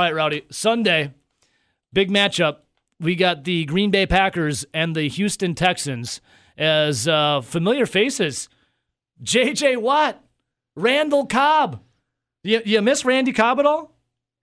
All 0.00 0.06
right, 0.06 0.14
Rowdy. 0.14 0.46
Sunday, 0.50 1.12
big 1.92 2.08
matchup. 2.10 2.60
We 3.00 3.14
got 3.14 3.44
the 3.44 3.66
Green 3.66 3.90
Bay 3.90 4.06
Packers 4.06 4.64
and 4.72 4.96
the 4.96 5.10
Houston 5.10 5.54
Texans 5.54 6.22
as 6.56 7.06
uh, 7.06 7.42
familiar 7.42 7.84
faces. 7.84 8.48
J.J. 9.22 9.76
Watt, 9.76 10.24
Randall 10.74 11.26
Cobb. 11.26 11.82
You, 12.42 12.62
you 12.64 12.80
miss 12.80 13.04
Randy 13.04 13.34
Cobb 13.34 13.60
at 13.60 13.66
all? 13.66 13.94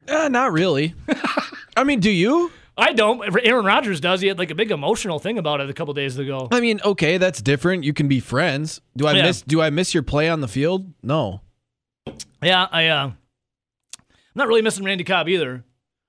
Uh, 0.08 0.28
not 0.28 0.52
really. 0.52 0.94
I 1.76 1.84
mean, 1.84 2.02
do 2.02 2.12
you? 2.12 2.52
I 2.78 2.94
don't. 2.94 3.20
Aaron 3.44 3.66
Rodgers 3.66 4.00
does. 4.00 4.22
He 4.22 4.28
had 4.28 4.38
like 4.38 4.52
a 4.52 4.56
big 4.56 4.70
emotional 4.70 5.18
thing 5.18 5.40
about 5.40 5.60
it 5.60 5.72
a 5.72 5.74
couple 5.74 5.92
days 5.96 6.20
ago. 6.20 6.50
I 6.52 6.60
mean, 6.60 6.80
okay, 6.86 7.18
that's 7.18 7.42
different. 7.42 7.84
You 7.84 7.94
can 7.94 8.08
be 8.08 8.20
friends. 8.20 8.80
Do 8.96 9.08
I 9.08 9.14
Yeah. 9.14 9.24
miss? 9.24 9.42
Do 9.42 9.60
I 9.60 9.72
miss 9.72 9.96
your 9.96 10.04
play 10.04 10.30
on 10.30 10.42
the 10.42 10.48
field? 10.48 10.94
No. 11.02 11.42
Yeah, 12.44 12.68
I. 12.72 12.86
Uh, 12.90 13.12
not 14.38 14.48
really 14.48 14.62
missing 14.62 14.86
Randy 14.86 15.04
Cobb 15.04 15.28
either. 15.28 15.64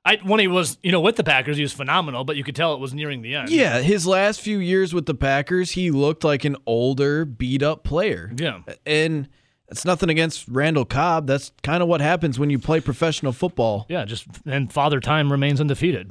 I 0.05 0.19
when 0.23 0.41
he 0.41 0.47
was, 0.47 0.79
you 0.83 0.93
know, 0.93 1.01
with 1.01 1.17
the 1.17 1.25
Packers, 1.25 1.57
he 1.57 1.63
was 1.63 1.73
phenomenal, 1.73 2.25
but 2.25 2.37
you 2.37 2.45
could 2.45 2.57
tell 2.57 2.73
it 2.75 2.81
was 2.81 2.95
nearing 2.95 3.23
the 3.23 3.35
end. 3.35 3.51
Yeah, 3.51 3.81
his 3.81 4.07
last 4.07 4.41
few 4.41 4.59
years 4.59 4.95
with 4.95 5.07
the 5.07 5.15
Packers, 5.15 5.73
he 5.73 5.91
looked 5.91 6.25
like 6.25 6.45
an 6.45 6.57
older, 6.67 7.25
beat 7.25 7.63
up 7.63 7.85
player. 7.85 8.33
Yeah. 8.37 8.61
And 8.87 9.29
it's 9.69 9.85
nothing 9.85 10.09
against 10.09 10.49
Randall 10.49 10.85
Cobb. 10.85 11.27
That's 11.27 11.53
kind 11.63 11.83
of 11.83 11.89
what 11.89 12.01
happens 12.01 12.39
when 12.39 12.49
you 12.49 12.59
play 12.59 12.81
professional 12.81 13.33
football. 13.33 13.87
Yeah, 13.89 14.05
just 14.05 14.27
and 14.47 14.73
Father 14.73 15.01
Time 15.01 15.31
remains 15.31 15.61
undefeated. 15.61 16.11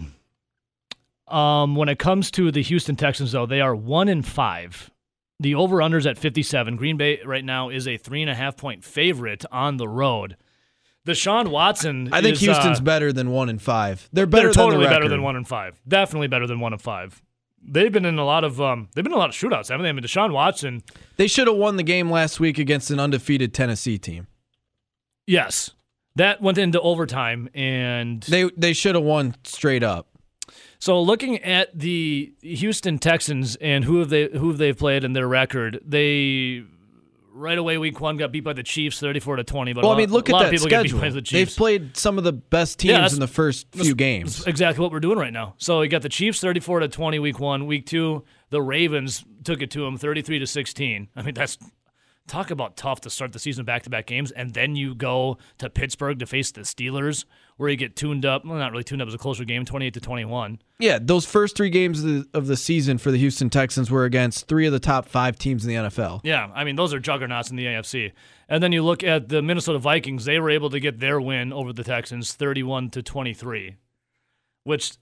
Um, 1.28 1.76
when 1.76 1.90
it 1.90 2.00
comes 2.00 2.32
to 2.32 2.52
the 2.52 2.62
Houston 2.62 2.96
Texans, 2.96 3.32
though, 3.32 3.46
they 3.46 3.62
are 3.62 3.76
one 3.76 4.08
in 4.08 4.22
five. 4.22 4.92
The 5.40 5.56
over 5.56 5.78
unders 5.78 6.10
at 6.10 6.18
57. 6.18 6.78
Green 6.78 6.98
Bay 6.98 7.20
right 7.24 7.44
now 7.44 7.70
is 7.70 7.88
a 7.88 7.98
three 7.98 8.22
and 8.22 8.32
a 8.32 8.36
half 8.36 8.58
point 8.58 8.84
favorite 8.84 9.44
on 9.52 9.78
the 9.78 9.88
road. 9.88 10.38
Deshaun 11.08 11.48
Watson. 11.48 12.10
I 12.12 12.22
think 12.22 12.36
is, 12.36 12.42
Houston's 12.42 12.80
uh, 12.80 12.84
better 12.84 13.12
than 13.14 13.32
one 13.32 13.50
and 13.50 13.62
five. 13.62 14.08
They're 14.14 14.26
better 14.26 14.48
they're 14.48 14.54
totally 14.54 14.84
than 14.84 14.92
the 14.92 14.96
better 14.96 15.10
than 15.10 15.24
one 15.24 15.36
and 15.36 15.48
five. 15.48 15.82
Definitely 15.88 16.28
better 16.28 16.46
than 16.46 16.60
one 16.60 16.74
and 16.74 16.82
five. 16.82 17.22
They've 17.70 17.92
been 17.92 18.06
in 18.06 18.20
a 18.20 18.26
lot 18.26 18.44
of 18.44 18.62
um, 18.62 18.90
they've 18.94 19.04
been 19.04 19.14
in 19.14 19.18
a 19.18 19.20
lot 19.20 19.30
of 19.30 19.36
shootouts, 19.36 19.70
haven't 19.70 19.84
they? 19.84 19.90
I 19.90 19.94
mean, 19.94 20.04
Deshaun 20.04 20.32
Watson. 20.32 20.84
They 21.16 21.28
should 21.28 21.48
have 21.48 21.56
won 21.56 21.78
the 21.78 21.84
game 21.84 22.12
last 22.12 22.40
week 22.40 22.60
against 22.60 22.92
an 22.92 23.00
undefeated 23.00 23.54
Tennessee 23.54 23.98
team. 23.98 24.28
Yes, 25.26 25.72
that 26.16 26.42
went 26.42 26.58
into 26.58 26.80
overtime, 26.82 27.50
and 27.54 28.22
They 28.24 28.50
they 28.56 28.74
should 28.74 28.96
have 28.96 29.04
won 29.04 29.36
straight 29.44 29.84
up. 29.84 30.08
So 30.80 31.02
looking 31.02 31.40
at 31.44 31.78
the 31.78 32.34
Houston 32.42 33.00
Texans 33.00 33.56
and 33.58 33.84
who 33.84 34.00
have 34.00 34.10
they 34.10 34.30
who 34.30 34.50
have 34.50 34.58
they 34.58 34.74
played 34.74 35.04
in 35.04 35.14
their 35.14 35.28
record, 35.28 35.80
they 35.86 36.64
right 37.38 37.58
away 37.58 37.78
week 37.78 38.00
one 38.02 38.18
got 38.18 38.32
beat 38.32 38.42
by 38.44 38.54
the 38.54 38.64
Chiefs, 38.64 39.00
thirty 39.00 39.20
four 39.20 39.36
to 39.36 39.44
twenty. 39.44 39.74
But 39.74 39.84
Well, 39.84 39.92
a 39.94 39.96
I 39.96 39.98
mean, 40.00 40.12
look 40.12 40.30
at 40.30 40.34
lot 40.34 40.52
that 40.52 40.60
schedule. 40.60 40.70
get 40.70 40.84
beat 40.84 41.02
by 41.02 41.10
the 41.10 41.22
They've 41.22 41.50
played 41.50 41.96
some 41.98 42.18
of 42.18 42.24
the 42.24 42.34
best 42.34 42.80
teams 42.80 42.94
that's- 42.94 43.14
in 43.14 43.20
the 43.20 43.28
first 43.28 43.68
few 43.74 43.96
games. 43.96 44.46
Exactly 44.48 44.82
what 44.82 44.92
we're 44.92 45.00
doing 45.00 45.18
right 45.18 45.34
now. 45.34 45.56
So 45.58 45.82
you 45.82 45.90
got 45.90 46.02
the 46.02 46.10
Chiefs 46.10 46.40
thirty 46.42 46.60
four 46.60 46.80
to 46.80 46.88
twenty 46.88 47.20
week 47.20 47.40
one, 47.40 47.66
week 47.68 47.86
two 47.86 48.24
the 48.50 48.62
Ravens 48.62 49.24
took 49.44 49.62
it 49.62 49.72
to 49.72 49.82
them 49.82 49.98
thirty 49.98 50.22
three 50.22 50.40
to 50.40 50.48
sixteen. 50.48 51.08
I 51.16 51.22
mean 51.22 51.34
that's 51.34 51.58
talk 52.28 52.52
about 52.52 52.76
tough 52.76 53.00
to 53.02 53.10
start 53.10 53.32
the 53.32 53.40
season 53.40 53.64
back 53.64 53.84
to 53.84 53.90
back 53.90 54.06
games, 54.08 54.32
and 54.32 54.54
then 54.54 54.76
you 54.76 54.94
go 54.94 55.38
to 55.60 55.70
Pittsburgh 55.70 56.20
to 56.20 56.26
face 56.26 56.52
the 56.52 56.62
Steelers, 56.62 57.24
where 57.58 57.70
you 57.70 57.76
get 57.76 57.96
tuned 57.96 58.26
up. 58.26 58.46
Well, 58.46 58.58
not 58.58 58.72
really 58.72 58.84
tuned 58.84 59.02
up. 59.02 59.06
It 59.06 59.10
was 59.10 59.16
a 59.16 59.20
closer 59.20 59.44
game, 59.44 59.66
twenty 59.66 59.88
eight 59.88 59.94
to 59.96 60.00
twenty 60.00 60.26
one. 60.26 60.60
Yeah, 60.80 61.00
those 61.02 61.26
first 61.26 61.56
three 61.58 61.70
games 61.70 62.04
of 62.04 62.06
the, 62.06 62.28
of 62.34 62.48
the 62.48 62.56
season 62.58 62.98
for 62.98 63.12
the 63.12 63.18
Houston 63.18 63.50
Texans 63.50 63.90
were 63.92 64.06
against 64.06 64.48
three 64.48 64.66
of 64.68 64.74
the 64.74 64.80
top 64.80 65.08
five 65.08 65.38
teams 65.38 65.66
in 65.66 65.70
the 65.70 65.76
NFL. 65.90 66.22
Yeah, 66.24 66.50
I 66.54 66.64
mean 66.64 66.76
those 66.76 66.94
are 66.94 67.00
juggernauts 67.00 67.50
in 67.50 67.56
the 67.56 67.66
AFC. 67.66 68.14
And 68.50 68.64
then 68.64 68.72
you 68.72 68.84
look 68.84 69.04
at 69.04 69.28
the 69.30 69.42
Minnesota 69.42 69.80
Vikings; 69.80 70.26
they 70.26 70.40
were 70.40 70.50
able 70.50 70.70
to 70.70 70.80
get 70.80 71.00
their 71.00 71.20
win 71.20 71.52
over 71.52 71.74
the 71.74 71.84
Texans, 71.84 72.34
thirty-one 72.34 72.90
to 72.92 73.02
twenty-three, 73.04 73.76
which 74.64 74.94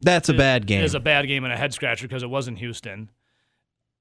That's 0.00 0.28
a 0.28 0.34
bad 0.34 0.66
game. 0.66 0.82
is 0.82 0.94
a 0.94 1.00
bad 1.00 1.26
game 1.28 1.44
and 1.44 1.52
a 1.52 1.56
head 1.56 1.72
scratcher 1.74 2.08
because 2.08 2.22
it 2.22 2.30
was 2.30 2.48
in 2.48 2.56
Houston. 2.56 3.10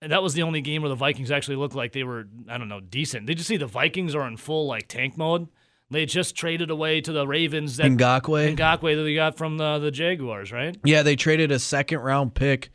And 0.02 0.13
that 0.13 0.23
was 0.23 0.34
the 0.34 0.44
only 0.44 0.61
game 0.61 0.81
where 0.81 0.88
the 0.89 0.95
Vikings 0.95 1.30
actually 1.30 1.58
looked 1.58 1.75
like 1.75 1.91
they 1.91 2.06
were, 2.06 2.25
I 2.47 2.57
don't 2.57 2.69
know, 2.69 2.79
decent. 2.79 3.25
Did 3.25 3.38
you 3.38 3.44
see 3.44 3.57
the 3.57 3.68
Vikings 3.68 4.16
are 4.16 4.25
in 4.25 4.38
full 4.38 4.66
like 4.66 4.88
tank 4.88 5.18
mode? 5.18 5.50
They 5.91 6.05
just 6.05 6.35
traded 6.35 6.69
away 6.69 7.01
to 7.01 7.11
the 7.11 7.25
Ravens 7.27 7.77
that 7.77 7.88
Ngakoue. 7.91 8.55
Ngakoue 8.55 8.95
that 8.95 9.03
they 9.03 9.16
got 9.16 9.38
from 9.38 9.57
the, 9.57 9.79
the 9.79 9.89
Jaguars, 9.91 10.51
right? 10.51 10.77
Yeah, 10.83 11.01
they 11.01 11.16
traded 11.16 11.51
a 11.51 11.57
second 11.59 12.00
round 12.00 12.35
pick 12.35 12.69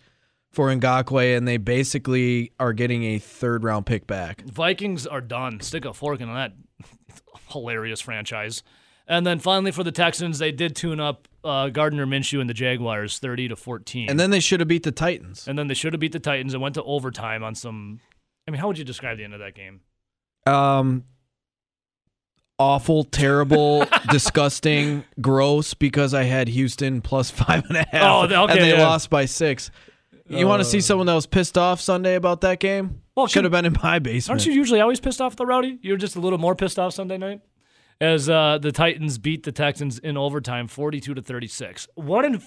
for 0.53 0.69
Ngakoue, 0.69 1.37
and 1.37 1.47
they 1.47 1.57
basically 1.57 2.53
are 2.59 2.73
getting 2.73 3.05
a 3.05 3.19
third 3.19 3.63
round 3.63 3.87
pick 3.87 4.07
back. 4.07 4.43
Vikings 4.43 5.07
are 5.07 5.21
done. 5.21 5.61
Stick 5.61 5.85
a 5.85 5.93
fork 5.95 6.21
in 6.21 6.33
that 6.33 6.55
hilarious 7.51 8.01
franchise. 8.01 8.63
And 9.07 9.27
then 9.27 9.39
finally 9.39 9.71
for 9.71 9.85
the 9.85 9.93
Texans, 9.93 10.39
they 10.39 10.51
did 10.51 10.75
tune 10.75 10.99
up 10.99 11.29
uh, 11.45 11.69
Gardner 11.69 12.07
Minshew 12.07 12.41
and 12.41 12.49
the 12.49 12.55
Jaguars, 12.55 13.19
thirty 13.19 13.49
to 13.49 13.55
fourteen. 13.55 14.09
And 14.09 14.19
then 14.19 14.31
they 14.31 14.41
should 14.41 14.61
have 14.61 14.69
beat 14.69 14.83
the 14.83 14.93
Titans. 14.93 15.47
and 15.47 15.59
then 15.59 15.67
they 15.69 15.75
should 15.75 15.93
have 15.93 16.01
beat 16.01 16.13
the 16.13 16.19
Titans 16.21 16.55
and 16.55 16.63
went 16.63 16.75
to 16.77 16.83
overtime 16.83 17.45
on 17.45 17.55
some. 17.55 18.01
I 18.49 18.51
mean, 18.51 18.61
how 18.61 18.67
would 18.67 18.79
you 18.79 18.85
describe 18.85 19.19
the 19.19 19.25
end 19.25 19.35
of 19.35 19.41
that 19.41 19.55
game? 19.55 19.83
Um, 20.47 21.05
awful, 22.59 23.05
terrible, 23.05 23.87
disgusting, 24.11 25.05
gross. 25.21 25.75
Because 25.75 26.15
I 26.15 26.25
had 26.25 26.49
Houston 26.49 27.01
plus 27.01 27.31
five 27.31 27.65
and 27.69 27.77
a 27.79 27.87
half, 27.91 28.03
Oh, 28.03 28.25
okay, 28.45 28.53
and 28.53 28.61
they 28.61 28.77
yeah. 28.77 28.87
lost 28.87 29.11
by 29.11 29.25
six. 29.25 29.71
You 30.27 30.47
want 30.47 30.61
to 30.61 30.65
see 30.65 30.81
someone 30.81 31.07
that 31.07 31.15
was 31.15 31.27
pissed 31.27 31.59
off 31.59 31.81
Sunday 31.81 32.15
about 32.15 32.41
that 32.41 32.59
game? 32.59 33.03
Well, 33.15 33.27
should 33.27 33.45
have 33.45 33.53
been 33.53 33.67
in 33.67 33.77
my 33.83 33.99
basement. 33.99 34.41
Aren't 34.41 34.47
you 34.47 34.53
usually 34.53 34.81
always 34.81 34.99
pissed 34.99 35.21
off 35.21 35.37
the 35.37 35.45
rowdy? 35.47 35.79
You're 35.83 35.99
just 35.99 36.17
a 36.17 36.21
little 36.21 36.39
more 36.39 36.55
pissed 36.55 36.79
off 36.79 36.95
Sunday 36.95 37.19
night, 37.19 37.43
as 38.01 38.29
uh, 38.29 38.59
the 38.59 38.73
Titans 38.73 39.19
beat 39.19 39.43
the 39.45 39.53
Texans 39.53 39.99
in 39.99 40.17
overtime, 40.17 40.67
forty-two 40.67 41.15
to 41.15 41.23
thirty-six. 41.23 41.87
One 41.95 42.25
in 42.25 42.43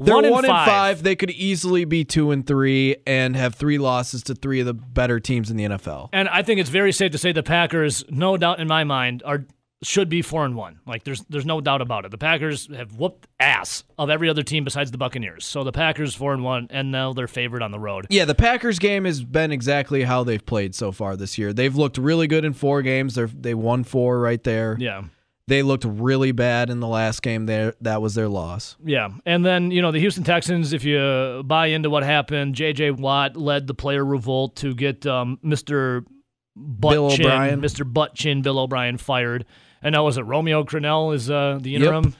They're 0.00 0.14
one, 0.14 0.24
in 0.24 0.30
one 0.32 0.44
five. 0.44 0.58
and 0.58 0.70
five. 0.70 1.02
They 1.02 1.16
could 1.16 1.30
easily 1.30 1.84
be 1.84 2.04
two 2.04 2.30
and 2.30 2.46
three 2.46 2.96
and 3.06 3.36
have 3.36 3.54
three 3.54 3.78
losses 3.78 4.22
to 4.24 4.34
three 4.34 4.60
of 4.60 4.66
the 4.66 4.74
better 4.74 5.20
teams 5.20 5.50
in 5.50 5.56
the 5.56 5.64
NFL. 5.64 6.08
And 6.12 6.28
I 6.28 6.42
think 6.42 6.60
it's 6.60 6.70
very 6.70 6.92
safe 6.92 7.12
to 7.12 7.18
say 7.18 7.32
the 7.32 7.42
Packers, 7.42 8.04
no 8.08 8.36
doubt 8.36 8.60
in 8.60 8.68
my 8.68 8.84
mind, 8.84 9.22
are 9.24 9.44
should 9.82 10.08
be 10.08 10.22
four 10.22 10.44
and 10.44 10.54
one. 10.56 10.80
Like 10.86 11.04
there's 11.04 11.24
there's 11.28 11.46
no 11.46 11.60
doubt 11.60 11.80
about 11.80 12.04
it. 12.04 12.10
The 12.10 12.18
Packers 12.18 12.68
have 12.74 12.92
whooped 12.96 13.26
ass 13.38 13.84
of 13.98 14.10
every 14.10 14.28
other 14.28 14.42
team 14.42 14.64
besides 14.64 14.90
the 14.90 14.98
Buccaneers. 14.98 15.44
So 15.44 15.64
the 15.64 15.72
Packers 15.72 16.14
four 16.14 16.32
and 16.32 16.44
one, 16.44 16.66
and 16.70 16.90
now 16.90 17.12
they're 17.12 17.28
favored 17.28 17.62
on 17.62 17.70
the 17.70 17.78
road. 17.78 18.06
Yeah, 18.10 18.24
the 18.24 18.34
Packers 18.34 18.78
game 18.78 19.04
has 19.04 19.22
been 19.22 19.52
exactly 19.52 20.02
how 20.02 20.24
they've 20.24 20.44
played 20.44 20.74
so 20.74 20.92
far 20.92 21.16
this 21.16 21.38
year. 21.38 21.52
They've 21.52 21.74
looked 21.74 21.98
really 21.98 22.26
good 22.26 22.44
in 22.44 22.52
four 22.52 22.82
games. 22.82 23.14
They 23.14 23.24
they 23.24 23.54
won 23.54 23.84
four 23.84 24.20
right 24.20 24.42
there. 24.42 24.76
Yeah. 24.78 25.04
They 25.50 25.64
looked 25.64 25.84
really 25.84 26.30
bad 26.30 26.70
in 26.70 26.78
the 26.78 26.86
last 26.86 27.22
game. 27.22 27.46
There, 27.46 27.74
that 27.80 28.00
was 28.00 28.14
their 28.14 28.28
loss. 28.28 28.76
Yeah, 28.84 29.08
and 29.26 29.44
then 29.44 29.72
you 29.72 29.82
know 29.82 29.90
the 29.90 29.98
Houston 29.98 30.22
Texans. 30.22 30.72
If 30.72 30.84
you 30.84 31.42
buy 31.44 31.66
into 31.66 31.90
what 31.90 32.04
happened, 32.04 32.54
J.J. 32.54 32.92
Watt 32.92 33.36
led 33.36 33.66
the 33.66 33.74
player 33.74 34.04
revolt 34.04 34.54
to 34.58 34.76
get 34.76 35.04
um, 35.06 35.40
Mr. 35.44 36.06
Butt 36.54 36.92
Bill 36.92 37.10
Chin, 37.10 37.26
O'Brien. 37.26 37.60
Mr. 37.60 37.92
Butt 37.92 38.14
Chin, 38.14 38.42
Bill 38.42 38.60
O'Brien 38.60 38.96
fired, 38.96 39.44
and 39.82 39.92
now 39.94 40.04
was 40.04 40.18
it 40.18 40.22
Romeo 40.22 40.62
Crennel 40.62 41.12
is 41.16 41.28
uh, 41.28 41.58
the 41.60 41.74
interim, 41.74 42.14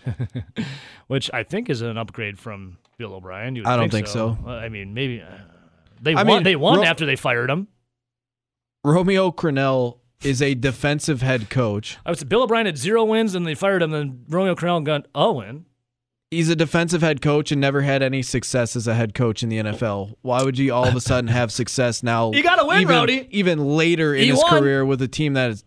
which 1.07 1.31
I 1.33 1.45
think 1.45 1.71
is 1.71 1.83
an 1.83 1.97
upgrade 1.99 2.37
from 2.37 2.79
Bill 2.99 3.15
O'Brien. 3.15 3.55
You 3.55 3.63
I 3.65 3.77
don't 3.77 3.93
think 3.93 4.09
so. 4.09 4.37
Uh, 4.45 4.51
I 4.51 4.69
mean, 4.71 4.93
maybe 4.93 5.23
uh, 5.23 5.27
they 6.03 6.15
I 6.15 6.25
won. 6.25 6.27
mean, 6.27 6.43
they 6.43 6.57
won 6.57 6.79
Ro- 6.79 6.85
after 6.85 7.07
they 7.07 7.15
fired 7.15 7.49
him. 7.49 7.69
Romeo 8.83 9.31
Crennel 9.31 10.00
is 10.23 10.43
a 10.43 10.55
defensive 10.55 11.23
head 11.23 11.51
coach. 11.51 11.99
I 12.05 12.11
was 12.11 12.23
Bill 12.25 12.43
O'Brien 12.43 12.67
had 12.67 12.79
zero 12.79 13.05
wins, 13.05 13.35
and 13.35 13.47
they 13.47 13.55
fired 13.55 13.83
him. 13.83 13.95
And 13.95 14.25
Romeo 14.29 14.55
Crennel 14.55 14.85
got 14.85 15.07
a 15.15 15.33
win. 15.33 15.67
He's 16.31 16.49
a 16.49 16.55
defensive 16.55 17.03
head 17.03 17.21
coach 17.23 17.51
and 17.51 17.61
never 17.61 17.81
had 17.81 18.03
any 18.05 18.23
success 18.23 18.77
as 18.77 18.87
a 18.87 18.95
head 18.95 19.15
coach 19.15 19.43
in 19.43 19.49
the 19.49 19.59
NFL. 19.59 20.15
Why 20.23 20.45
would 20.45 20.59
you 20.59 20.73
all 20.73 20.87
of 20.87 20.95
a 20.95 21.01
sudden 21.01 21.27
have 21.29 21.51
success 21.51 22.03
now? 22.05 22.31
You 22.35 22.43
gotta 22.45 22.65
win, 22.65 22.83
even, 22.83 22.95
Rowdy. 22.95 23.29
Even 23.33 23.59
later 23.59 24.15
in 24.15 24.23
He 24.23 24.29
his 24.31 24.39
won. 24.39 24.61
career 24.61 24.85
with 24.85 25.03
a 25.03 25.09
team 25.09 25.33
that 25.35 25.51
is 25.51 25.65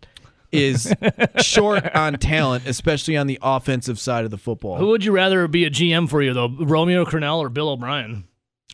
is 0.52 0.94
short 1.42 1.94
on 1.94 2.14
talent, 2.14 2.66
especially 2.66 3.16
on 3.16 3.26
the 3.26 3.38
offensive 3.42 3.98
side 3.98 4.24
of 4.24 4.30
the 4.30 4.38
football. 4.38 4.76
Who 4.78 4.86
would 4.86 5.04
you 5.04 5.10
rather 5.12 5.46
be 5.48 5.64
a 5.64 5.70
GM 5.70 6.08
for 6.08 6.22
you 6.22 6.32
though, 6.32 6.48
Romeo 6.48 7.04
Crennel 7.04 7.38
or 7.40 7.48
Bill 7.50 7.68
O'Brien? 7.70 8.24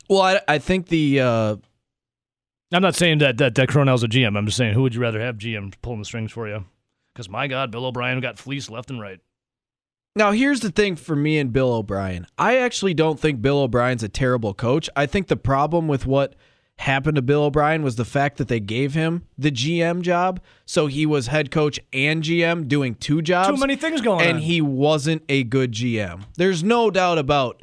well, 0.09 0.21
I, 0.23 0.41
I 0.47 0.59
think 0.59 0.89
the 0.89 1.21
uh, 1.21 1.57
I'm 2.73 2.83
not 2.83 2.95
saying 2.95 3.19
that 3.19 3.39
that, 3.39 3.55
that 3.57 3.69
Crennel's 3.69 4.05
a 4.05 4.09
GM. 4.09 4.37
I'm 4.37 4.47
just 4.47 4.57
saying 4.57 4.75
who 4.75 4.83
would 4.83 4.95
you 4.95 5.01
rather 5.01 5.21
have 5.21 5.39
GM 5.39 5.75
pulling 5.83 5.99
the 5.99 6.05
strings 6.05 6.33
for 6.33 6.49
you? 6.49 6.65
Because 7.13 7.29
my 7.29 7.49
God, 7.49 7.71
Bill 7.71 7.87
O'Brien 7.87 8.21
got 8.21 8.39
fleeced 8.39 8.71
left 8.71 8.91
and 8.91 9.01
right. 9.01 9.21
Now, 10.17 10.33
here's 10.33 10.61
the 10.61 10.71
thing 10.71 10.97
for 10.97 11.15
me 11.15 11.39
and 11.39 11.53
Bill 11.53 11.73
O'Brien. 11.73 12.27
I 12.37 12.59
actually 12.59 12.95
don't 12.95 13.19
think 13.19 13.41
Bill 13.41 13.59
O'Brien's 13.61 14.03
a 14.03 14.09
terrible 14.09 14.55
coach. 14.55 14.91
I 14.97 15.07
think 15.07 15.29
the 15.29 15.37
problem 15.37 15.87
with 15.87 16.05
what 16.05 16.35
happened 16.79 17.15
to 17.17 17.23
Bill 17.23 17.45
O'Brien 17.45 17.83
was 17.83 17.97
the 17.97 18.05
fact 18.05 18.39
that 18.39 18.49
they 18.49 18.59
gave 18.59 18.95
him 18.95 19.25
the 19.39 19.53
GM 19.53 20.01
job. 20.01 20.41
So 20.65 20.87
he 20.87 21.07
was 21.07 21.29
head 21.29 21.51
coach 21.51 21.79
and 21.93 22.23
GM 22.23 22.67
doing 22.67 22.95
two 22.97 23.23
jobs. 23.23 23.51
Too 23.51 23.61
many 23.61 23.77
things 23.77 24.01
going 24.01 24.21
and 24.21 24.31
on. 24.31 24.37
And 24.37 24.45
he 24.45 24.61
wasn't 24.61 25.23
a 25.29 25.45
good 25.45 25.73
GM. 25.73 26.25
There's 26.37 26.65
no 26.65 26.91
doubt 26.91 27.19
about 27.19 27.63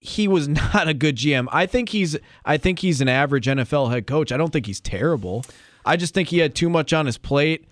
he 0.00 0.28
was 0.28 0.48
not 0.48 0.88
a 0.88 0.94
good 0.94 1.16
GM. 1.16 1.46
I 1.52 1.66
think 1.66 1.90
he's 1.90 2.16
I 2.44 2.56
think 2.56 2.80
he's 2.80 3.00
an 3.00 3.08
average 3.08 3.46
NFL 3.46 3.90
head 3.90 4.06
coach. 4.06 4.32
I 4.32 4.36
don't 4.36 4.52
think 4.52 4.66
he's 4.66 4.80
terrible. 4.80 5.44
I 5.84 5.96
just 5.96 6.14
think 6.14 6.28
he 6.28 6.38
had 6.38 6.54
too 6.54 6.68
much 6.68 6.92
on 6.92 7.06
his 7.06 7.18
plate 7.18 7.66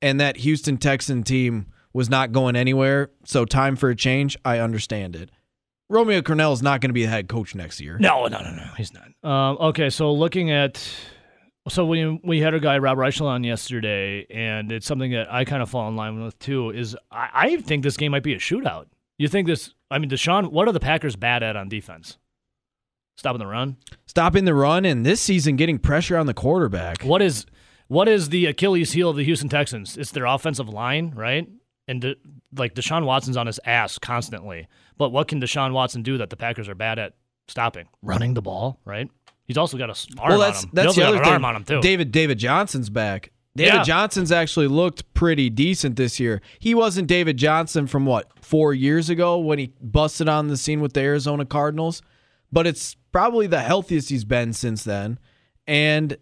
and 0.00 0.20
that 0.20 0.38
Houston 0.38 0.76
Texan 0.76 1.22
team 1.22 1.66
was 1.92 2.10
not 2.10 2.32
going 2.32 2.56
anywhere. 2.56 3.10
So 3.24 3.44
time 3.44 3.76
for 3.76 3.90
a 3.90 3.96
change. 3.96 4.36
I 4.44 4.58
understand 4.58 5.16
it. 5.16 5.30
Romeo 5.88 6.22
Crennel 6.22 6.52
is 6.54 6.62
not 6.62 6.80
going 6.80 6.88
to 6.88 6.94
be 6.94 7.04
the 7.04 7.10
head 7.10 7.28
coach 7.28 7.54
next 7.54 7.80
year. 7.80 7.98
No, 7.98 8.26
no, 8.26 8.40
no, 8.40 8.50
no. 8.50 8.66
He's 8.76 8.92
not. 8.94 9.30
Um, 9.30 9.58
okay, 9.68 9.90
so 9.90 10.12
looking 10.12 10.50
at. 10.50 10.82
So 11.68 11.86
we 11.86 12.20
we 12.24 12.40
had 12.40 12.54
a 12.54 12.60
guy 12.60 12.78
Rob 12.78 12.98
Reichel 12.98 13.26
on 13.26 13.44
yesterday, 13.44 14.26
and 14.30 14.72
it's 14.72 14.86
something 14.86 15.12
that 15.12 15.32
I 15.32 15.44
kind 15.44 15.62
of 15.62 15.70
fall 15.70 15.88
in 15.88 15.94
line 15.94 16.20
with 16.20 16.36
too. 16.40 16.70
Is 16.70 16.96
I, 17.10 17.28
I 17.32 17.56
think 17.58 17.84
this 17.84 17.96
game 17.96 18.10
might 18.10 18.24
be 18.24 18.32
a 18.32 18.38
shootout. 18.38 18.86
You 19.22 19.28
think 19.28 19.46
this? 19.46 19.72
I 19.88 20.00
mean, 20.00 20.10
Deshaun. 20.10 20.50
What 20.50 20.66
are 20.66 20.72
the 20.72 20.80
Packers 20.80 21.14
bad 21.14 21.44
at 21.44 21.54
on 21.54 21.68
defense? 21.68 22.18
Stopping 23.16 23.38
the 23.38 23.46
run. 23.46 23.76
Stopping 24.04 24.46
the 24.46 24.52
run, 24.52 24.84
and 24.84 25.06
this 25.06 25.20
season 25.20 25.54
getting 25.54 25.78
pressure 25.78 26.16
on 26.16 26.26
the 26.26 26.34
quarterback. 26.34 27.04
What 27.04 27.22
is 27.22 27.46
what 27.86 28.08
is 28.08 28.30
the 28.30 28.46
Achilles 28.46 28.90
heel 28.90 29.10
of 29.10 29.16
the 29.16 29.22
Houston 29.22 29.48
Texans? 29.48 29.96
It's 29.96 30.10
their 30.10 30.24
offensive 30.24 30.68
line, 30.68 31.12
right? 31.14 31.48
And 31.86 32.00
de, 32.00 32.16
like 32.56 32.74
Deshaun 32.74 33.04
Watson's 33.04 33.36
on 33.36 33.46
his 33.46 33.60
ass 33.64 33.96
constantly. 33.96 34.66
But 34.98 35.10
what 35.10 35.28
can 35.28 35.40
Deshaun 35.40 35.72
Watson 35.72 36.02
do 36.02 36.18
that 36.18 36.30
the 36.30 36.36
Packers 36.36 36.68
are 36.68 36.74
bad 36.74 36.98
at 36.98 37.14
stopping? 37.46 37.86
Running 38.02 38.34
the 38.34 38.42
ball, 38.42 38.80
right? 38.84 39.08
He's 39.44 39.56
also 39.56 39.78
got 39.78 39.88
a 39.88 40.20
arm 40.20 40.30
well, 40.30 40.40
that's 40.40 40.64
on 40.64 40.64
him. 40.64 40.70
that's 40.72 40.94
he 40.96 41.00
the 41.00 41.06
other 41.06 41.18
thing. 41.18 41.32
arm 41.32 41.44
on 41.44 41.54
him 41.54 41.64
too. 41.64 41.80
David 41.80 42.10
David 42.10 42.40
Johnson's 42.40 42.90
back. 42.90 43.30
David 43.54 43.74
Yeah. 43.74 43.82
Johnson's 43.82 44.32
actually 44.32 44.66
looked 44.68 45.12
pretty 45.14 45.50
decent 45.50 45.96
this 45.96 46.18
year. 46.18 46.40
He 46.58 46.74
wasn't 46.74 47.06
David 47.08 47.36
Johnson 47.36 47.86
from 47.86 48.06
what 48.06 48.30
four 48.40 48.72
years 48.72 49.10
ago 49.10 49.38
when 49.38 49.58
he 49.58 49.72
busted 49.80 50.28
on 50.28 50.48
the 50.48 50.56
scene 50.56 50.80
with 50.80 50.94
the 50.94 51.00
Arizona 51.00 51.44
Cardinals, 51.44 52.00
but 52.50 52.66
it's 52.66 52.96
probably 53.12 53.46
the 53.46 53.60
healthiest 53.60 54.08
he's 54.08 54.24
been 54.24 54.52
since 54.54 54.84
then, 54.84 55.18
and 55.66 56.16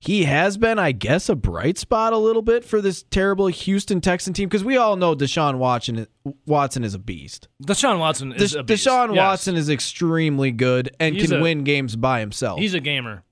he 0.00 0.24
has 0.24 0.56
been, 0.56 0.80
I 0.80 0.90
guess, 0.90 1.28
a 1.28 1.36
bright 1.36 1.78
spot 1.78 2.12
a 2.12 2.16
little 2.18 2.42
bit 2.42 2.64
for 2.64 2.80
this 2.80 3.04
terrible 3.04 3.46
Houston 3.46 4.00
Texan 4.00 4.32
team 4.32 4.48
because 4.48 4.64
we 4.64 4.76
all 4.76 4.96
know 4.96 5.14
Deshaun 5.14 5.58
Watson 5.58 6.08
Watson 6.44 6.82
is 6.82 6.92
a 6.94 6.98
beast. 6.98 7.46
Deshaun 7.64 8.00
Watson 8.00 8.32
is 8.32 8.50
Des- 8.50 8.58
a 8.58 8.62
beast. 8.64 8.84
Deshaun 8.84 9.14
Yes. 9.14 9.18
Watson 9.18 9.54
is 9.54 9.70
extremely 9.70 10.50
good 10.50 10.90
and 10.98 11.14
He's 11.14 11.30
can 11.30 11.38
a- 11.38 11.40
win 11.42 11.62
games 11.62 11.94
by 11.94 12.18
himself. 12.18 12.58
He's 12.58 12.74
a 12.74 12.80
gamer. 12.80 13.22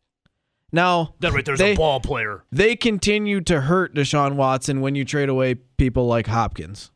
Now 0.73 1.15
That 1.21 1.33
right 1.33 1.45
there's 1.45 1.59
they- 1.59 1.73
a 1.73 1.77
ball 1.77 2.01
player. 2.01 2.45
they 2.53 2.77
continue 2.77 3.41
to 3.43 3.63
hurt 3.63 3.95
Deshaun 3.95 4.35
Watson 4.35 4.81
when 4.81 4.95
you 4.95 5.05
trade 5.05 5.29
away 5.29 5.55
people 5.55 6.07
like 6.07 6.27
Hopkins. 6.27 6.91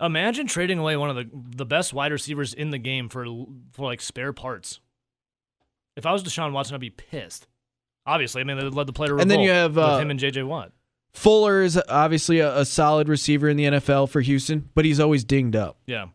Imagine 0.00 0.46
trading 0.46 0.78
away 0.78 0.96
one 0.96 1.08
of 1.08 1.16
the 1.16 1.28
the 1.32 1.64
best 1.64 1.92
wide 1.94 2.10
receivers 2.12 2.52
in 2.52 2.70
the 2.70 2.78
game 2.78 3.08
for 3.08 3.24
for 3.72 3.84
like 3.86 4.00
spare 4.00 4.32
parts. 4.32 4.80
If 5.96 6.04
I 6.04 6.12
was 6.12 6.24
Deshaun 6.24 6.52
Watson, 6.52 6.74
I'd 6.74 6.80
be 6.80 6.90
pissed. 6.90 7.46
Obviously, 8.04 8.40
I 8.40 8.44
mean 8.44 8.58
they 8.58 8.64
led 8.64 8.86
the 8.88 8.92
player. 8.92 9.16
And 9.18 9.30
then 9.30 9.40
you 9.40 9.50
have, 9.50 9.78
uh, 9.78 9.98
him 9.98 10.10
and 10.10 10.18
JJ 10.20 10.46
Watt. 10.46 10.72
Fuller 11.12 11.62
is 11.62 11.80
obviously 11.88 12.40
a, 12.40 12.58
a 12.58 12.64
solid 12.64 13.08
receiver 13.08 13.48
in 13.48 13.56
the 13.56 13.64
NFL 13.64 14.08
for 14.10 14.20
Houston, 14.20 14.68
but 14.74 14.84
he's 14.84 14.98
always 14.98 15.22
dinged 15.22 15.54
up. 15.54 15.78
Yeah. 15.86 16.06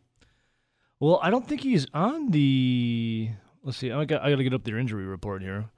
Well, 0.99 1.19
I 1.23 1.29
don't 1.29 1.47
think 1.47 1.61
he's 1.61 1.87
on 1.93 2.31
the. 2.31 3.29
Let's 3.63 3.77
see. 3.77 3.91
I 3.93 4.03
got 4.03 4.21
I 4.21 4.29
got 4.29 4.35
to 4.35 4.43
get 4.43 4.53
up 4.53 4.65
their 4.65 4.77
injury 4.77 5.05
report 5.05 5.41
here. 5.41 5.69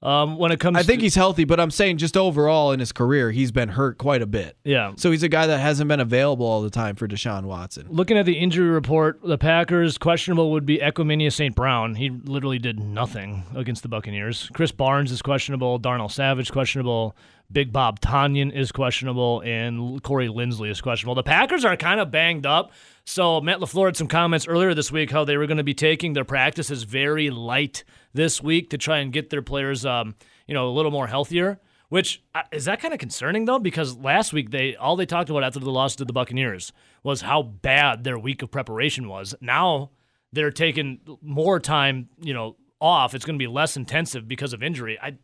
Um, 0.00 0.36
when 0.36 0.52
it 0.52 0.60
comes, 0.60 0.76
I 0.76 0.84
think 0.84 1.00
to, 1.00 1.06
he's 1.06 1.16
healthy, 1.16 1.44
but 1.44 1.58
I'm 1.58 1.72
saying 1.72 1.96
just 1.96 2.16
overall 2.16 2.70
in 2.70 2.78
his 2.78 2.92
career, 2.92 3.32
he's 3.32 3.50
been 3.50 3.70
hurt 3.70 3.98
quite 3.98 4.22
a 4.22 4.26
bit. 4.26 4.56
yeah. 4.62 4.92
So 4.96 5.10
he's 5.10 5.24
a 5.24 5.28
guy 5.28 5.48
that 5.48 5.58
hasn't 5.58 5.88
been 5.88 5.98
available 5.98 6.46
all 6.46 6.62
the 6.62 6.70
time 6.70 6.94
for 6.94 7.08
Deshaun 7.08 7.44
Watson. 7.44 7.86
Looking 7.90 8.16
at 8.16 8.24
the 8.24 8.38
injury 8.38 8.68
report, 8.68 9.20
the 9.22 9.38
Packers 9.38 9.98
questionable 9.98 10.52
would 10.52 10.64
be 10.64 10.78
Equanimeous 10.78 11.32
St. 11.32 11.54
Brown. 11.54 11.96
He 11.96 12.10
literally 12.10 12.60
did 12.60 12.78
nothing 12.78 13.42
against 13.56 13.82
the 13.82 13.88
Buccaneers. 13.88 14.50
Krys 14.54 14.76
Barnes 14.76 15.10
is 15.10 15.20
questionable. 15.20 15.78
Darnell 15.78 16.08
Savage 16.08 16.52
questionable. 16.52 17.16
Big 17.50 17.72
Bob 17.72 18.00
Tonyan 18.00 18.52
is 18.52 18.70
questionable, 18.72 19.40
and 19.40 20.02
Corey 20.02 20.28
Linsley 20.28 20.70
is 20.70 20.82
questionable. 20.82 21.14
The 21.14 21.22
Packers 21.22 21.64
are 21.64 21.76
kind 21.76 21.98
of 21.98 22.10
banged 22.10 22.44
up. 22.44 22.72
So 23.04 23.40
Matt 23.40 23.58
Lafleur 23.58 23.86
had 23.86 23.96
some 23.96 24.06
comments 24.06 24.46
earlier 24.46 24.74
this 24.74 24.92
week 24.92 25.10
how 25.10 25.24
they 25.24 25.38
were 25.38 25.46
going 25.46 25.56
to 25.56 25.64
be 25.64 25.72
taking 25.72 26.12
their 26.12 26.26
practices 26.26 26.82
very 26.82 27.30
light 27.30 27.84
this 28.12 28.42
week 28.42 28.68
to 28.70 28.78
try 28.78 28.98
and 28.98 29.14
get 29.14 29.30
their 29.30 29.40
players, 29.40 29.86
um, 29.86 30.14
you 30.46 30.52
know, 30.52 30.68
a 30.68 30.72
little 30.72 30.90
more 30.90 31.06
healthier. 31.06 31.58
Which 31.88 32.22
uh, 32.34 32.42
is 32.52 32.66
that 32.66 32.80
kind 32.80 32.92
of 32.92 33.00
concerning 33.00 33.46
though, 33.46 33.58
because 33.58 33.96
last 33.96 34.34
week 34.34 34.50
they 34.50 34.76
all 34.76 34.94
they 34.94 35.06
talked 35.06 35.30
about 35.30 35.42
after 35.42 35.58
the 35.58 35.70
loss 35.70 35.96
to 35.96 36.04
the 36.04 36.12
Buccaneers 36.12 36.70
was 37.02 37.22
how 37.22 37.42
bad 37.42 38.04
their 38.04 38.18
week 38.18 38.42
of 38.42 38.50
preparation 38.50 39.08
was. 39.08 39.34
Now 39.40 39.92
they're 40.30 40.50
taking 40.50 41.00
more 41.22 41.58
time, 41.58 42.10
you 42.20 42.34
know, 42.34 42.56
off. 42.78 43.14
It's 43.14 43.24
going 43.24 43.38
to 43.38 43.42
be 43.42 43.46
less 43.46 43.74
intensive 43.74 44.28
because 44.28 44.52
of 44.52 44.62
injury. 44.62 44.98
I, 45.00 45.16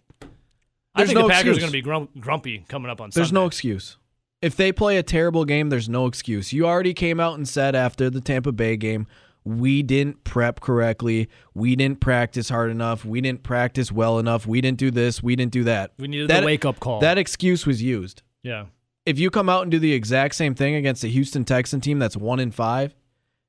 I 0.95 1.01
There's 1.01 1.09
think 1.11 1.19
no 1.21 1.27
the 1.27 1.33
Packers 1.33 1.57
excuse. 1.57 1.59
are 1.59 1.61
going 1.61 1.71
to 1.71 1.73
be 1.79 1.83
grum- 1.83 2.09
grumpy 2.21 2.65
coming 2.69 2.91
up 2.91 3.01
on 3.01 3.11
There's 3.13 3.29
Sunday. 3.29 3.41
no 3.41 3.47
excuse. 3.47 3.97
If 4.43 4.57
they 4.57 4.73
play 4.73 4.97
a 4.99 5.03
terrible 5.03 5.45
game, 5.45 5.69
there's 5.71 5.89
no 5.89 6.07
excuse. 6.07 6.53
You 6.53 6.67
already 6.67 6.95
came 6.95 7.19
out 7.19 7.35
and 7.37 7.49
said 7.49 7.75
after 7.75 8.11
the 8.11 8.21
Tampa 8.21 8.53
Bay 8.53 8.77
game, 8.77 9.07
we 9.43 9.83
didn't 9.83 10.25
prep 10.25 10.61
correctly. 10.61 11.29
We 11.55 11.77
didn't 11.77 12.01
practice 12.01 12.49
hard 12.49 12.71
enough. 12.71 13.05
We 13.05 13.21
didn't 13.21 13.43
practice 13.43 13.91
well 13.91 14.19
enough. 14.19 14.47
We 14.47 14.61
didn't 14.61 14.79
do 14.79 14.91
this. 14.91 15.23
We 15.23 15.35
didn't 15.37 15.53
do 15.53 15.65
that. 15.65 15.93
We 15.99 16.09
needed 16.09 16.29
That- 16.29 16.41
the 16.41 16.47
wake 16.47 16.65
up 16.65 16.79
call. 16.81 17.01
That 17.01 17.19
excuse 17.19 17.67
was 17.67 17.83
used. 17.83 18.23
yeah. 18.43 18.67
If 19.07 19.19
you 19.19 19.29
come 19.31 19.51
out 19.51 19.61
and 19.63 19.71
do 19.71 19.79
the 19.79 19.93
exact 19.93 20.35
same 20.35 20.55
thing 20.55 20.75
against 20.77 21.03
the 21.03 21.09
Houston 21.11 21.45
Texan 21.45 21.83
team 21.83 21.99
that's 21.99 22.17
one 22.17 22.41
in 22.41 22.51
five, 22.51 22.95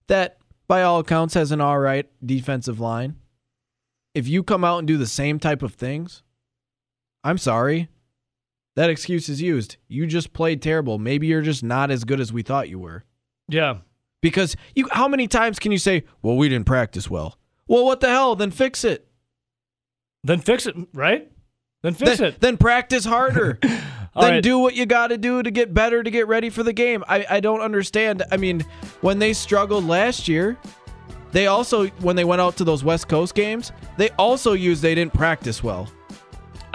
that 0.08 0.38
by 0.68 0.82
all 0.84 1.00
accounts 1.00 1.34
has 1.36 1.54
an 1.54 1.62
all 1.62 1.80
right 1.80 2.10
defensive 2.26 2.82
line. 2.82 3.16
If 4.14 4.28
you 4.28 4.44
come 4.44 4.66
out 4.66 4.80
and 4.80 4.88
do 4.88 4.98
the 4.98 5.08
same 5.08 5.40
type 5.40 5.62
of 5.64 5.74
things, 5.74 6.24
I'm 7.26 7.40
sorry. 7.40 7.90
That 8.76 8.90
excuse 8.90 9.30
is 9.30 9.42
used. 9.42 9.78
You 9.88 10.06
just 10.06 10.32
played 10.32 10.62
terrible. 10.62 11.00
Maybe 11.00 11.28
you're 11.28 11.42
just 11.42 11.64
not 11.64 11.90
as 11.90 12.04
good 12.04 12.20
as 12.20 12.32
we 12.32 12.44
thought 12.44 12.70
you 12.70 12.78
were. 12.78 13.04
Yeah. 13.50 13.78
Because 14.22 14.56
you 14.76 14.88
how 14.92 15.08
many 15.08 15.28
times 15.28 15.60
can 15.60 15.72
you 15.72 15.78
say, 15.78 16.04
"Well, 16.22 16.36
we 16.38 16.50
didn't 16.50 16.68
practice 16.68 17.10
well." 17.10 17.38
Well, 17.68 17.84
what 17.84 18.00
the 18.00 18.10
hell? 18.10 18.36
Then 18.36 18.52
fix 18.52 18.84
it. 18.84 19.08
Then 20.24 20.40
fix 20.40 20.68
it, 20.68 20.76
right? 20.94 21.32
Then 21.82 21.94
fix 21.94 22.18
then, 22.18 22.28
it. 22.30 22.40
then 22.40 22.58
practice 22.58 23.06
harder. 23.06 23.60
Then 24.18 24.36
right. 24.36 24.42
do 24.44 24.60
what 24.60 24.76
you 24.76 24.86
got 24.86 25.08
to 25.08 25.18
do 25.18 25.44
to 25.44 25.52
get 25.52 25.74
better 25.74 26.02
to 26.02 26.10
get 26.10 26.30
ready 26.30 26.50
for 26.50 26.64
the 26.64 26.72
game. 26.72 27.04
I, 27.06 27.26
I 27.30 27.40
don't 27.42 27.60
understand. 27.60 28.24
I 28.32 28.38
mean, 28.38 28.62
when 29.02 29.20
they 29.20 29.34
struggled 29.34 29.84
last 29.84 30.30
year, 30.30 30.58
they 31.34 31.48
also 31.48 31.88
when 32.00 32.16
they 32.16 32.24
went 32.24 32.40
out 32.40 32.56
to 32.58 32.64
those 32.64 32.82
West 32.82 33.10
Coast 33.10 33.36
games, 33.36 33.74
they 33.98 34.08
also 34.12 34.54
used 34.54 34.82
they 34.82 34.96
didn't 34.96 35.14
practice 35.14 35.62
well. 35.62 35.90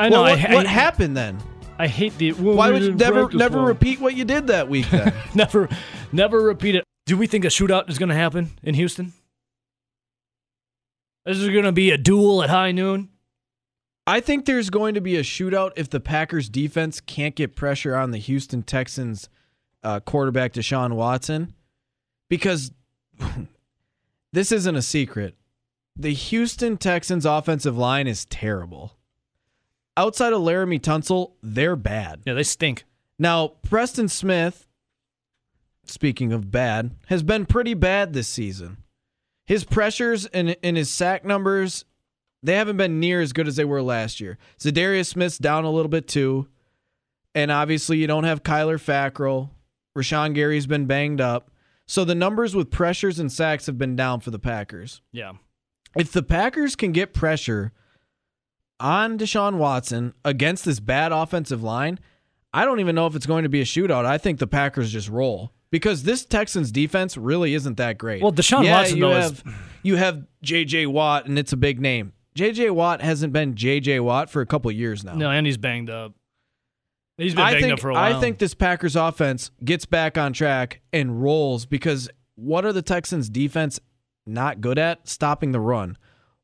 I 0.00 0.08
know. 0.08 0.23
well, 0.23 0.37
what, 0.37 0.50
I, 0.50 0.55
what 0.55 0.67
I, 0.67 0.70
happened 0.70 1.17
then? 1.17 1.38
I 1.79 1.87
hate 1.87 2.17
the. 2.17 2.32
well, 2.32 2.56
Why 2.56 2.70
would 2.70 2.82
you 2.82 2.94
never 2.94 3.31
never 3.31 3.61
repeat 3.61 4.00
what 4.00 4.14
you 4.14 4.25
did 4.25 4.47
that 4.47 4.69
week 4.69 4.88
then? 4.91 5.12
never, 5.35 5.69
never 6.11 6.41
repeat 6.41 6.75
it. 6.75 6.85
Do 7.05 7.17
we 7.17 7.26
think 7.26 7.44
a 7.44 7.49
shootout 7.49 7.88
is 7.91 7.99
going 7.99 8.08
to 8.08 8.14
happen 8.14 8.50
in 8.62 8.75
Houston? 8.75 9.12
Is 11.26 11.42
there 11.42 11.52
going 11.52 11.64
to 11.64 11.73
be 11.73 11.90
a 11.90 11.99
duel 11.99 12.42
at 12.42 12.49
high 12.49 12.73
noon? 12.73 13.11
I 14.07 14.21
think 14.21 14.47
there's 14.47 14.71
going 14.71 14.95
to 14.95 15.00
be 15.00 15.16
a 15.16 15.23
shootout 15.23 15.73
if 15.76 15.90
the 15.90 16.00
Packers 16.00 16.49
defense 16.49 17.00
can't 17.00 17.35
get 17.35 17.54
pressure 17.54 17.95
on 17.95 18.11
the 18.11 18.19
Houston 18.19 18.62
Texans 18.62 19.28
uh, 19.83 20.00
quarterback 20.00 20.54
Deshaun 20.54 20.95
Watson 20.95 21.54
because 22.28 22.73
this 24.33 24.50
isn't 24.50 24.76
a 24.76 24.83
secret. 24.83 25.37
The 25.95 26.14
Houston 26.14 26.78
Texans 26.78 27.26
offensive 27.26 27.76
line 27.76 28.07
is 28.07 28.25
terrible. 28.25 28.97
Outside 29.97 30.32
of 30.32 30.40
Laremy 30.40 30.80
Tunsil, 30.80 31.32
they're 31.42 31.76
bad. 31.76 32.23
Yeah, 32.25 32.35
they 32.35 32.42
stink. 32.42 32.85
Now, 33.18 33.49
Preston 33.49 34.09
Smith, 34.09 34.66
speaking 35.85 36.32
of 36.32 36.50
bad, 36.50 36.92
has 37.06 37.23
been 37.23 37.44
pretty 37.44 37.75
bad 37.75 38.12
this 38.12 38.28
season. 38.28 38.78
His 39.47 39.64
pressures 39.64 40.26
and, 40.26 40.56
and 40.62 40.76
his 40.76 40.90
sack 40.90 41.25
numbers, 41.25 41.85
they 42.42 42.54
haven't 42.54 42.76
been 42.76 43.00
near 43.00 43.20
as 43.20 43.32
good 43.32 43.49
as 43.49 43.56
they 43.56 43.64
were 43.64 43.82
last 43.82 44.20
year. 44.20 44.38
Zadarius 44.59 45.06
Smith's 45.06 45.38
down 45.38 45.64
a 45.64 45.70
little 45.70 45.90
bit 45.90 46.09
too. 46.09 46.49
And 47.35 47.50
obviously, 47.50 47.99
you 47.99 48.06
don't 48.06 48.25
have 48.25 48.42
Kyler 48.42 48.80
Fackrell. 48.80 49.50
Rashan 49.97 50.35
Gary's 50.35 50.66
been 50.66 50.87
banged 50.87 51.20
up. 51.20 51.50
So 51.87 52.04
the 52.04 52.14
numbers 52.14 52.54
with 52.54 52.70
pressures 52.70 53.18
and 53.18 53.30
sacks 53.30 53.66
have 53.66 53.76
been 53.76 53.97
down 53.97 54.20
for 54.20 54.30
the 54.30 54.38
Packers. 54.38 55.02
Yeah. 55.12 55.32
If 55.97 56.12
the 56.12 56.23
Packers 56.23 56.76
can 56.76 56.92
get 56.92 57.12
pressure 57.12 57.73
on 58.81 59.19
Deshaun 59.19 59.57
Watson 59.59 60.15
against 60.25 60.65
this 60.65 60.81
bad 60.81 61.13
offensive 61.13 61.63
line, 61.63 61.99
I 62.53 62.65
don't 62.65 62.81
even 62.81 62.95
know 62.95 63.07
if 63.07 63.15
it's 63.15 63.27
going 63.27 63.45
to 63.45 63.49
be 63.49 63.61
a 63.61 63.65
shootout. 63.65 64.05
I 64.05 64.19
think 64.19 64.39
the 64.39 64.47
Packers 64.47 64.91
just 64.93 65.09
roll 65.09 65.53
because 65.71 66.03
this 66.03 66.25
Texans 66.25 66.73
defense 66.73 67.17
really 67.17 67.55
isn't 67.55 67.77
that 67.77 67.99
great. 67.99 68.23
Well, 68.23 68.33
Deshaun 68.33 68.65
yeah, 68.65 68.79
Watson, 68.81 68.97
you 68.97 69.05
though, 69.05 69.13
have 69.13 69.33
is- 69.33 69.43
you 69.83 69.97
have 69.97 70.27
J.J. 70.43 70.87
Watt, 70.87 71.27
and 71.27 71.39
it's 71.39 71.53
a 71.53 71.57
big 71.57 71.81
name. 71.81 72.13
J.J. 72.35 72.71
Watt 72.71 73.01
hasn't 73.01 73.33
been 73.33 73.55
J.J. 73.55 74.01
Watt 74.01 74.31
for 74.31 74.41
a 74.43 74.47
couple 74.47 74.71
years 74.73 75.05
now. 75.05 75.15
No, 75.15 75.31
and 75.31 75.47
he's 75.47 75.57
banged 75.57 75.91
up. 75.91 76.15
He's 77.17 77.35
been 77.35 77.43
I 77.45 77.53
banged 77.53 77.63
think 77.63 77.73
up 77.75 77.81
for 77.81 77.91
a 77.91 77.95
while. 77.95 78.17
I 78.17 78.21
think 78.21 78.39
this 78.39 78.55
Packers 78.55 78.97
offense 78.97 79.51
gets 79.65 79.85
back 79.85 80.17
on 80.17 80.33
track 80.33 80.81
and 80.93 81.23
rolls 81.23 81.67
because 81.67 82.09
what 82.37 82.65
are 82.65 82.73
the 82.73 82.83
Texans 82.83 83.29
defense 83.29 83.79
not 84.27 84.61
good 84.61 84.79
at? 84.79 85.07
Stopping 85.09 85.53
the 85.53 85.61
run. 85.61 85.99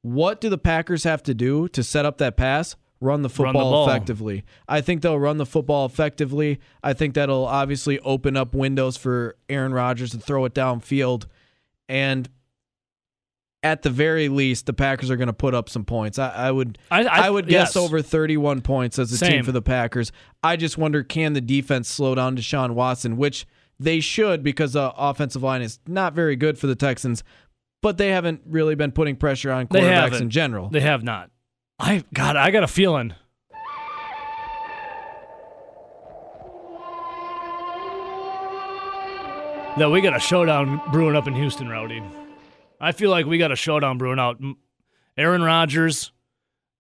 What 0.07 0.41
do 0.41 0.49
the 0.49 0.59
Packers 0.59 1.05
have 1.05 1.23
to 1.25 1.35
do 1.35 1.69
to 1.69 1.83
set 1.83 2.07
up 2.07 2.19
that 2.19 2.37
pass? 2.37 2.77
run 3.01 3.23
the 3.23 3.29
Run 3.29 3.53
the 3.53 3.59
football 3.61 3.89
effectively. 3.89 4.45
I 4.69 4.81
think 4.81 5.03
they'll 5.03 5.19
run 5.19 5.37
the 5.37 5.47
football 5.47 5.87
effectively. 5.87 6.61
I 6.83 6.93
think 6.93 7.15
that'll 7.15 7.45
obviously 7.45 7.99
open 8.01 8.37
up 8.37 8.55
windows 8.55 8.97
for 8.97 9.37
Aaron 9.49 9.75
Rodgers 9.75 10.13
to 10.13 10.19
throw 10.19 10.45
it 10.45 10.55
downfield. 10.55 11.27
And 11.89 12.29
at 13.63 13.83
the 13.83 13.91
very 13.91 14.29
least, 14.29 14.67
the 14.67 14.73
Packers 14.73 15.11
are 15.11 15.17
going 15.17 15.27
to 15.27 15.33
put 15.33 15.55
up 15.55 15.69
some 15.69 15.85
points. 15.85 16.19
I, 16.19 16.29
I 16.31 16.51
would 16.51 16.79
I, 16.91 17.05
I, 17.05 17.31
would 17.31 17.47
guess 17.47 17.75
yes. 17.75 17.77
over 17.77 18.01
31 18.01 18.63
points 18.63 18.99
as 18.99 19.13
a 19.13 19.25
team 19.25 19.45
for 19.45 19.53
the 19.53 19.63
Packers. 19.63 20.13
I 20.43 20.57
just 20.57 20.79
wonder 20.79 21.03
can 21.03 21.33
the 21.33 21.41
defense 21.41 21.89
slow 21.89 22.15
down 22.15 22.37
Deshaun 22.37 22.73
Watson, 22.73 23.17
which 23.17 23.47
they 23.79 24.01
should 24.01 24.43
because 24.43 24.73
the 24.73 24.93
offensive 24.97 25.43
line 25.43 25.63
is 25.63 25.81
not 25.87 26.15
very 26.15 26.37
good 26.37 26.59
for 26.59 26.67
the 26.67 26.77
Texans, 26.77 27.23
but 27.87 27.99
they 27.99 28.09
haven't 28.09 28.41
really 28.47 28.75
been 28.75 28.91
putting 28.91 29.15
pressure 29.15 29.53
on 29.53 29.69
quarterbacks 29.69 30.21
in 30.21 30.29
general. 30.29 30.69
They 30.69 30.81
have 30.81 31.05
not. 31.05 31.31
I 31.79 32.03
God, 32.13 32.35
I 32.35 32.51
got 32.51 32.65
a 32.65 32.67
feeling. 32.67 33.15
That 39.79 39.89
we 39.89 40.01
got 40.01 40.17
a 40.17 40.19
showdown 40.19 40.81
brewing 40.91 41.15
up 41.15 41.29
in 41.29 41.35
Houston, 41.37 41.69
Rowdy. 41.69 42.03
I 42.81 42.91
feel 42.91 43.13
like 43.13 43.25
we 43.25 43.39
got 43.39 43.53
a 43.53 43.57
showdown 43.57 43.99
brewing 43.99 44.19
out. 44.19 44.43
Aaron 45.17 45.43
Rodgers 45.45 46.11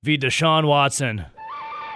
v. 0.02 0.18
Deshaun 0.18 0.66
Watson. 0.66 1.24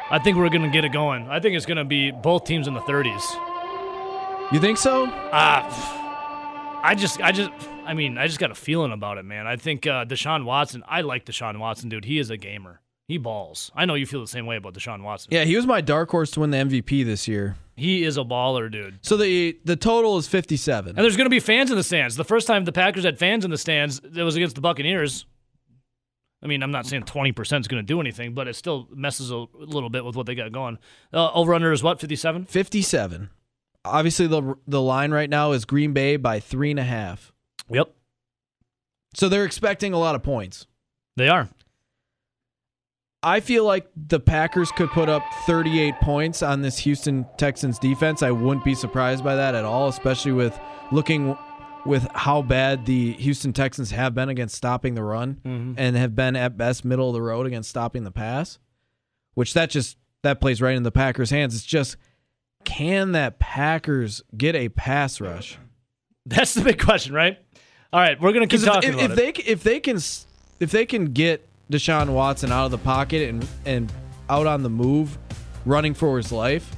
I 0.09 0.21
think 0.21 0.37
we're 0.37 0.51
gonna 0.51 0.71
get 0.71 0.85
it 0.85 0.93
going. 0.93 1.27
I 1.29 1.41
think 1.41 1.57
it's 1.57 1.67
gonna 1.67 1.85
be 1.85 2.13
both 2.13 2.45
teams 2.45 2.69
in 2.69 2.75
the 2.75 2.81
30s. 2.83 3.25
You 4.53 4.61
think 4.61 4.79
so? 4.79 5.09
Ah, 5.33 6.81
I 6.85 6.95
just, 6.95 7.21
I 7.21 7.33
just, 7.33 7.51
I 7.91 7.95
mean, 7.95 8.19
I 8.19 8.29
just 8.29 8.39
got 8.39 8.53
a 8.53 8.55
feeling 8.55 8.93
about 8.93 9.19
it, 9.19 9.25
man. 9.25 9.49
I 9.49 9.57
think 9.57 9.85
uh, 9.85 10.05
Deshaun 10.05 10.45
Watson. 10.45 10.85
I 10.87 11.01
like 11.01 11.25
Deshaun 11.25 11.59
Watson, 11.59 11.89
dude. 11.89 12.05
He 12.05 12.21
is 12.21 12.31
a 12.31 12.37
gamer. 12.37 12.81
He 13.09 13.19
balls. 13.19 13.73
I 13.75 13.85
know 13.85 13.95
you 13.95 14.07
feel 14.07 14.21
the 14.21 14.29
same 14.29 14.47
way 14.47 14.55
about 14.55 14.75
Deshaun 14.75 15.03
Watson. 15.03 15.31
Yeah, 15.33 15.43
he 15.43 15.57
was 15.57 15.67
my 15.67 15.81
dark 15.81 16.09
horse 16.09 16.31
to 16.33 16.41
win 16.41 16.53
the 16.53 16.59
MVP 16.59 17.05
this 17.05 17.27
year. 17.27 17.57
He 17.75 18.05
is 18.05 18.17
a 18.17 18.21
baller, 18.21 18.71
dude. 18.71 19.01
So 19.03 19.17
the 19.17 19.59
the 19.65 19.75
total 19.75 20.19
is 20.19 20.29
57. 20.29 20.91
And 20.91 20.99
there's 20.99 21.17
going 21.17 21.27
to 21.27 21.31
be 21.31 21.41
fans 21.41 21.73
in 21.73 21.77
the 21.77 21.83
stands. 21.83 22.15
The 22.15 22.23
first 22.23 22.47
time 22.47 22.65
the 22.65 22.71
Packers 22.71 23.03
had 23.03 23.19
fans 23.19 23.45
in 23.45 23.51
the 23.51 23.59
stands, 23.59 24.01
it 24.15 24.23
was 24.23 24.37
against 24.37 24.55
the 24.55 24.61
Buccaneers. 24.61 25.27
I 26.45 26.47
mean, 26.47 26.63
I'm 26.63 26.71
not 26.71 26.87
saying 26.87 27.03
20% 27.03 27.61
is 27.61 27.67
going 27.67 27.83
to 27.83 27.87
do 27.87 28.01
anything, 28.01 28.35
but 28.35 28.47
it 28.47 28.55
still 28.55 28.89
messes 28.95 29.33
a 29.33 29.47
little 29.55 29.91
bit 29.91 30.05
with 30.05 30.15
what 30.15 30.27
they 30.27 30.37
got 30.37 30.53
going. 30.53 30.79
Uh, 31.13 31.33
over 31.33 31.55
under 31.55 31.73
is 31.73 31.83
what, 31.83 31.99
57? 31.99 32.45
57. 32.45 33.31
Obviously, 33.85 34.29
the 34.29 34.55
the 34.69 34.81
line 34.81 35.11
right 35.11 35.29
now 35.29 35.51
is 35.51 35.65
Green 35.65 35.93
Bay 35.93 36.17
by 36.17 36.39
three 36.39 36.71
and 36.71 36.79
a 36.79 36.85
half. 36.85 37.33
Yep, 37.71 37.91
So 39.15 39.29
they're 39.29 39.45
expecting 39.45 39.93
a 39.93 39.99
lot 39.99 40.15
of 40.15 40.23
points. 40.23 40.67
they 41.17 41.29
are. 41.29 41.49
I 43.23 43.41
feel 43.41 43.65
like 43.65 43.87
the 43.95 44.19
Packers 44.19 44.73
could 44.73 44.89
put 44.91 45.11
up 45.11 45.23
38 45.45 46.01
points 46.01 46.43
on 46.43 46.63
this 46.63 46.79
Houston 46.79 47.27
Texans 47.37 47.79
defense. 47.79 48.23
I 48.23 48.31
wouldn't 48.31 48.65
be 48.65 48.75
surprised 48.75 49.23
by 49.23 49.37
that 49.37 49.55
at 49.55 49.65
all, 49.65 49.89
especially 49.89 50.33
with 50.33 50.59
looking 50.91 51.37
with 51.85 52.07
how 52.15 52.43
bad 52.43 52.87
the 52.87 53.13
Houston 53.15 53.53
Texans 53.53 53.91
have 53.91 54.15
been 54.15 54.31
against 54.31 54.55
stopping 54.55 54.95
the 54.95 55.03
run 55.03 55.41
mm-hmm. 55.45 55.75
and 55.77 55.97
have 55.97 56.15
been 56.15 56.35
at 56.35 56.57
best 56.57 56.85
middle 56.85 57.09
of 57.09 57.15
the 57.15 57.23
road 57.23 57.47
against 57.47 57.69
stopping 57.69 58.05
the 58.05 58.11
pass. 58.11 58.59
Which 59.35 59.55
that 59.55 59.71
just 59.71 59.97
that 60.23 60.41
plays 60.41 60.61
right 60.61 60.77
in 60.77 60.83
the 60.83 60.91
Packers' 60.91 61.31
hands. 61.31 61.55
It's 61.55 61.65
just 61.65 61.97
can 62.65 63.13
that 63.13 63.39
Packers 63.39 64.23
get 64.37 64.55
a 64.55 64.69
pass 64.71 65.21
rush? 65.21 65.59
That's 66.27 66.55
the 66.55 66.63
big 66.63 66.83
question, 66.83 67.15
right? 67.15 67.39
All 67.93 68.01
right, 68.01 68.21
we're 68.21 68.33
going 68.33 68.49
to 68.49 68.57
keep 68.57 68.65
talking 68.65 68.91
if, 68.91 68.95
about 68.95 69.11
if 69.11 69.19
it. 69.19 69.37
they 69.37 69.51
if 69.51 69.63
they 69.65 69.81
can 69.81 69.97
if 70.61 70.71
they 70.71 70.87
can 70.87 71.07
get 71.07 71.47
Deshaun 71.73 72.11
Watson 72.11 72.53
out 72.53 72.67
of 72.67 72.71
the 72.71 72.79
pocket 72.79 73.29
and 73.29 73.47
and 73.67 73.93
out 74.29 74.47
on 74.47 74.63
the 74.63 74.71
move, 74.71 75.19
running 75.67 75.95
for 75.95 76.17
his 76.17 76.31
life, 76.31 76.71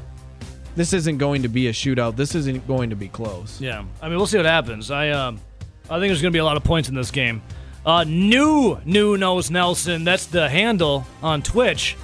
this 0.74 0.94
isn't 0.94 1.18
going 1.18 1.42
to 1.42 1.48
be 1.48 1.68
a 1.68 1.72
shootout. 1.72 2.16
This 2.16 2.34
isn't 2.34 2.66
going 2.66 2.90
to 2.90 2.96
be 2.96 3.08
close. 3.08 3.60
Yeah, 3.60 3.84
I 4.00 4.08
mean, 4.08 4.16
we'll 4.16 4.26
see 4.26 4.38
what 4.38 4.46
happens. 4.46 4.90
I 4.90 5.10
um, 5.10 5.38
I 5.90 5.98
think 5.98 6.08
there's 6.08 6.22
going 6.22 6.32
to 6.32 6.36
be 6.36 6.40
a 6.40 6.44
lot 6.44 6.56
of 6.56 6.64
points 6.64 6.88
in 6.88 6.94
this 6.94 7.10
game. 7.10 7.42
Uh, 7.84 8.04
new 8.04 8.78
new 8.86 9.18
knows 9.18 9.50
Nelson. 9.50 10.04
That's 10.04 10.26
the 10.26 10.48
handle 10.48 11.06
on 11.22 11.42
Twitch. 11.42 11.96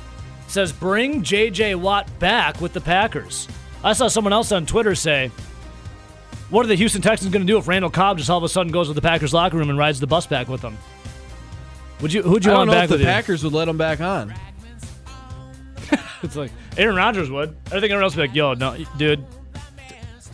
Says 0.48 0.72
bring 0.72 1.22
J.J. 1.22 1.76
Watt 1.76 2.06
back 2.18 2.60
with 2.60 2.72
the 2.74 2.80
Packers. 2.80 3.48
I 3.82 3.92
saw 3.92 4.08
someone 4.08 4.32
else 4.32 4.50
on 4.50 4.66
Twitter 4.66 4.94
say, 4.94 5.30
"What 6.50 6.64
are 6.64 6.68
the 6.68 6.74
Houston 6.74 7.02
Texans 7.02 7.30
going 7.32 7.46
to 7.46 7.52
do 7.52 7.58
if 7.58 7.68
Randall 7.68 7.90
Cobb 7.90 8.18
just 8.18 8.30
all 8.30 8.38
of 8.38 8.44
a 8.44 8.48
sudden 8.48 8.72
goes 8.72 8.88
to 8.88 8.94
the 8.94 9.02
Packers 9.02 9.34
locker 9.34 9.56
room 9.56 9.70
and 9.70 9.78
rides 9.78 10.00
the 10.00 10.06
bus 10.06 10.26
back 10.26 10.48
with 10.48 10.60
them?" 10.60 10.76
Would 12.00 12.12
you? 12.12 12.22
Who'd 12.22 12.44
you 12.44 12.52
I 12.52 12.54
don't 12.54 12.60
want 12.60 12.70
know 12.70 12.74
back 12.74 12.84
if 12.84 12.88
the 12.90 12.94
with 12.94 13.00
you? 13.00 13.06
Packers 13.06 13.44
would 13.44 13.52
let 13.52 13.68
him 13.68 13.78
back 13.78 14.00
on. 14.00 14.34
It's 16.20 16.34
like 16.34 16.50
Aaron 16.76 16.96
Rodgers 16.96 17.30
would. 17.30 17.56
I 17.66 17.70
think 17.70 17.84
everyone 17.84 18.02
else 18.02 18.16
would 18.16 18.22
be 18.22 18.28
like, 18.28 18.36
"Yo, 18.36 18.54
no, 18.54 18.84
dude, 18.96 19.24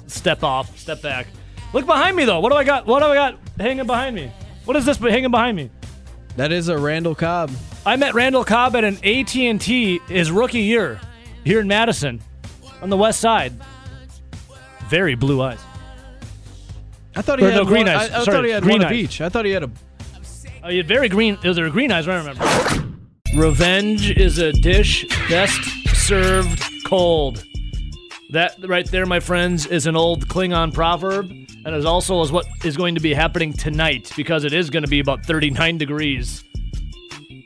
step 0.06 0.42
off, 0.42 0.78
step 0.78 1.02
back." 1.02 1.26
Look 1.74 1.84
behind 1.84 2.16
me 2.16 2.24
though. 2.24 2.40
What 2.40 2.52
do 2.52 2.56
I 2.56 2.64
got? 2.64 2.86
What 2.86 3.00
do 3.00 3.06
I 3.06 3.14
got 3.14 3.38
hanging 3.58 3.86
behind 3.86 4.16
me? 4.16 4.32
What 4.64 4.76
is 4.78 4.86
this 4.86 4.96
hanging 4.96 5.30
behind 5.30 5.56
me? 5.58 5.70
That 6.36 6.52
is 6.52 6.68
a 6.68 6.78
Randall 6.78 7.14
Cobb. 7.14 7.50
I 7.84 7.96
met 7.96 8.14
Randall 8.14 8.44
Cobb 8.44 8.74
at 8.76 8.84
an 8.84 8.96
AT&T 9.04 10.00
his 10.08 10.30
rookie 10.30 10.60
year 10.62 11.00
here 11.44 11.60
in 11.60 11.68
Madison 11.68 12.22
on 12.80 12.88
the 12.88 12.96
west 12.96 13.20
side. 13.20 13.52
Very 14.88 15.14
blue 15.14 15.42
eyes. 15.42 15.60
I 17.16 17.22
thought 17.22 17.38
he 17.38 17.44
Or 17.46 17.50
had 17.50 17.56
no, 17.58 17.64
green 17.64 17.86
one, 17.86 17.96
eyes. 17.96 18.10
I, 18.10 18.20
I 18.20 18.24
Sorry, 18.24 18.36
thought 18.36 18.44
he 18.44 18.50
had 18.50 18.62
green 18.62 18.78
one 18.78 18.86
of 18.86 18.90
eyes. 18.92 18.96
each. 18.98 19.20
I 19.20 19.28
thought 19.28 19.44
he 19.44 19.52
had 19.52 19.64
a. 19.64 19.70
Oh, 20.64 20.68
you 20.68 20.78
had 20.78 20.88
very 20.88 21.08
green. 21.08 21.38
Those 21.42 21.58
are 21.58 21.68
green 21.70 21.92
eyes. 21.92 22.08
I 22.08 22.16
remember. 22.16 22.44
Revenge 23.36 24.10
is 24.10 24.38
a 24.38 24.52
dish 24.52 25.04
best 25.28 25.60
served 25.94 26.62
cold. 26.86 27.44
That 28.30 28.56
right 28.66 28.86
there, 28.90 29.06
my 29.06 29.20
friends, 29.20 29.66
is 29.66 29.86
an 29.86 29.96
old 29.96 30.28
Klingon 30.28 30.72
proverb, 30.72 31.26
and 31.30 31.74
is 31.74 31.84
also 31.84 32.20
is 32.22 32.32
what 32.32 32.46
is 32.64 32.76
going 32.76 32.94
to 32.94 33.00
be 33.00 33.14
happening 33.14 33.52
tonight 33.52 34.10
because 34.16 34.44
it 34.44 34.52
is 34.52 34.70
going 34.70 34.82
to 34.84 34.88
be 34.88 35.00
about 35.00 35.24
39 35.24 35.78
degrees. 35.78 36.42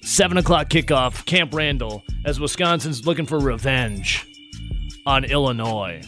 Seven 0.03 0.39
o'clock 0.39 0.69
kickoff, 0.71 1.25
Camp 1.27 1.53
Randall, 1.53 2.03
as 2.25 2.41
Wisconsin's 2.41 3.07
looking 3.07 3.27
for 3.27 3.39
revenge 3.39 4.27
on 5.05 5.25
Illinois. 5.25 6.01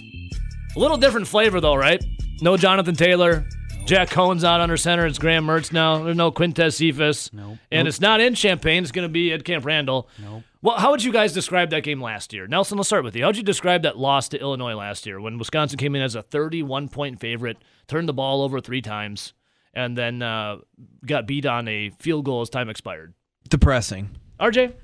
A 0.75 0.79
little 0.79 0.97
different 0.97 1.27
flavor 1.27 1.61
though, 1.61 1.75
right? 1.75 2.03
No 2.41 2.57
Jonathan 2.57 2.95
Taylor. 2.95 3.45
Jack 3.87 4.11
Coan's 4.11 4.45
out 4.45 4.61
under 4.61 4.77
center. 4.77 5.07
It's 5.07 5.19
Graham 5.19 5.47
Mertz 5.47 5.73
now. 5.73 6.03
There's 6.05 6.17
no 6.17 6.31
Quintez 6.31 6.75
Cephas. 6.75 7.31
Nope. 7.33 7.59
And 7.73 7.89
it's 7.89 8.01
not 8.01 8.21
in 8.21 8.35
Champaign. 8.35 8.83
It's 8.83 8.93
going 8.93 9.07
to 9.09 9.13
be 9.13 9.33
at 9.33 9.45
Camp 9.45 9.65
Randall. 9.65 10.09
Nope. 10.23 10.43
Well, 10.63 10.77
how 10.79 10.91
would 10.91 11.03
you 11.03 11.13
guys 11.13 11.33
describe 11.33 11.71
that 11.71 11.83
game 11.83 12.01
last 12.01 12.33
year? 12.33 12.47
Nelson, 12.47 12.77
let's 12.77 12.89
start 12.89 13.05
with 13.05 13.17
you. 13.17 13.25
How'd 13.25 13.37
you 13.37 13.43
describe 13.43 13.83
that 13.83 13.99
loss 13.99 14.29
to 14.31 14.39
Illinois 14.41 14.75
last 14.75 15.07
year 15.07 15.21
when 15.21 15.39
Wisconsin 15.39 15.79
came 15.79 15.95
in 15.97 16.03
as 16.03 16.15
a 16.15 16.23
31 16.23 16.89
point 16.89 17.19
favorite, 17.21 17.57
turned 17.89 18.09
the 18.09 18.13
ball 18.13 18.43
over 18.43 18.61
three 18.61 18.83
times, 18.83 19.33
and 19.75 19.97
then 19.97 20.21
uh, 20.23 20.59
got 21.05 21.27
beat 21.27 21.47
on 21.47 21.67
a 21.67 21.91
field 21.99 22.27
goal 22.27 22.43
as 22.43 22.51
time 22.51 22.69
expired? 22.69 23.15
Depressing. 23.49 24.11
RJ? 24.39 24.75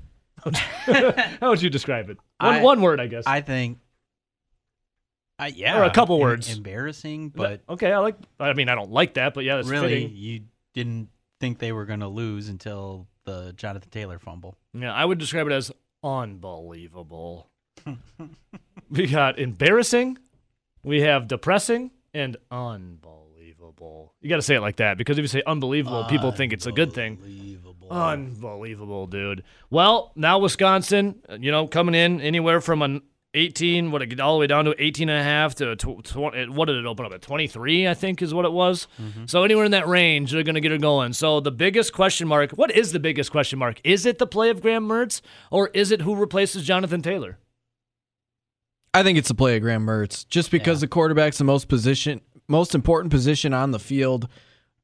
how 1.39 1.49
would 1.49 1.61
you 1.61 1.69
describe 1.69 2.09
it? 2.09 2.17
One, 2.39 2.55
I- 2.55 2.61
one 2.61 2.81
word, 2.81 2.99
I 2.99 3.07
guess. 3.07 3.23
I 3.27 3.41
think. 3.41 3.77
I 5.39 5.47
yeah, 5.47 5.79
Or 5.79 5.83
a 5.83 5.91
couple 5.91 6.15
em- 6.15 6.21
words. 6.21 6.51
Embarrassing, 6.55 7.29
but 7.29 7.61
okay, 7.69 7.91
I 7.91 7.99
like. 7.99 8.15
I 8.39 8.53
mean, 8.53 8.69
I 8.69 8.75
don't 8.75 8.91
like 8.91 9.15
that, 9.15 9.33
but 9.33 9.43
yeah, 9.43 9.57
that's 9.57 9.67
really, 9.67 10.03
fitting. 10.03 10.15
you 10.15 10.41
didn't 10.73 11.09
think 11.39 11.59
they 11.59 11.71
were 11.71 11.85
going 11.85 11.99
to 11.99 12.07
lose 12.07 12.49
until 12.49 13.07
the 13.25 13.53
Jonathan 13.55 13.89
Taylor 13.89 14.17
fumble. 14.19 14.57
Yeah, 14.73 14.93
I 14.93 15.05
would 15.05 15.19
describe 15.19 15.47
it 15.47 15.53
as 15.53 15.71
unbelievable. 16.03 17.49
we 18.89 19.07
got 19.07 19.37
embarrassing, 19.37 20.17
we 20.83 21.01
have 21.01 21.27
depressing, 21.27 21.91
and 22.13 22.37
unbelievable. 22.49 24.13
You 24.21 24.29
got 24.29 24.37
to 24.37 24.41
say 24.41 24.55
it 24.55 24.61
like 24.61 24.77
that 24.77 24.97
because 24.97 25.17
if 25.17 25.23
you 25.23 25.27
say 25.27 25.43
unbelievable, 25.45 26.05
people 26.05 26.31
think 26.31 26.53
it's 26.53 26.65
a 26.65 26.71
good 26.71 26.93
thing. 26.93 27.13
Unbelievable. 27.21 27.87
Unbelievable, 27.91 29.07
dude. 29.07 29.43
Well, 29.69 30.11
now 30.15 30.39
Wisconsin, 30.39 31.19
uh, 31.29 31.37
you 31.39 31.51
know, 31.51 31.67
coming 31.67 31.95
in 31.95 32.21
anywhere 32.21 32.59
from 32.59 32.81
an 32.81 33.01
18, 33.37 33.91
what 33.91 34.01
it 34.01 34.07
get 34.07 34.19
all 34.19 34.35
the 34.35 34.39
way 34.39 34.47
down 34.47 34.65
to 34.65 34.75
18 34.77 35.09
and 35.09 35.19
a 35.19 35.23
half 35.23 35.55
to 35.55 35.75
tw- 35.75 36.03
tw- 36.03 36.49
what 36.49 36.65
did 36.65 36.75
it 36.75 36.85
open 36.85 37.05
up 37.05 37.13
at 37.13 37.21
23, 37.21 37.87
I 37.87 37.93
think 37.93 38.21
is 38.21 38.33
what 38.33 38.45
it 38.45 38.51
was. 38.51 38.87
Mm-hmm. 39.01 39.25
So 39.27 39.43
anywhere 39.43 39.65
in 39.65 39.71
that 39.71 39.87
range, 39.87 40.31
they're 40.31 40.43
going 40.43 40.55
to 40.55 40.61
get 40.61 40.71
her 40.71 40.77
going. 40.77 41.13
So 41.13 41.39
the 41.39 41.51
biggest 41.51 41.93
question 41.93 42.27
mark, 42.27 42.51
what 42.51 42.71
is 42.71 42.91
the 42.91 42.99
biggest 42.99 43.31
question 43.31 43.59
mark? 43.59 43.79
Is 43.83 44.05
it 44.05 44.17
the 44.17 44.27
play 44.27 44.49
of 44.49 44.61
Graham 44.61 44.87
Mertz 44.87 45.21
or 45.51 45.69
is 45.73 45.91
it 45.91 46.01
who 46.01 46.15
replaces 46.15 46.65
Jonathan 46.65 47.01
Taylor? 47.01 47.37
I 48.93 49.03
think 49.03 49.17
it's 49.17 49.27
the 49.27 49.35
play 49.35 49.55
of 49.55 49.61
Graham 49.61 49.85
Mertz, 49.85 50.27
just 50.27 50.49
because 50.49 50.81
the 50.81 50.87
quarterback's 50.87 51.37
the 51.37 51.43
most 51.43 51.67
position, 51.67 52.21
most 52.47 52.73
important 52.73 53.11
position 53.11 53.53
on 53.53 53.71
the 53.71 53.79
field, 53.79 54.27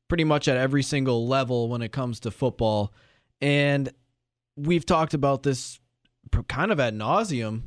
pretty 0.07 0.23
much 0.23 0.47
at 0.47 0.57
every 0.57 0.83
single 0.83 1.27
level 1.27 1.67
when 1.69 1.81
it 1.81 1.91
comes 1.91 2.19
to 2.19 2.29
football. 2.29 2.93
And 3.41 3.91
we've 4.55 4.85
talked 4.85 5.15
about 5.15 5.41
this 5.41 5.79
kind 6.47 6.71
of 6.71 6.79
at 6.79 6.93
nauseum 6.93 7.63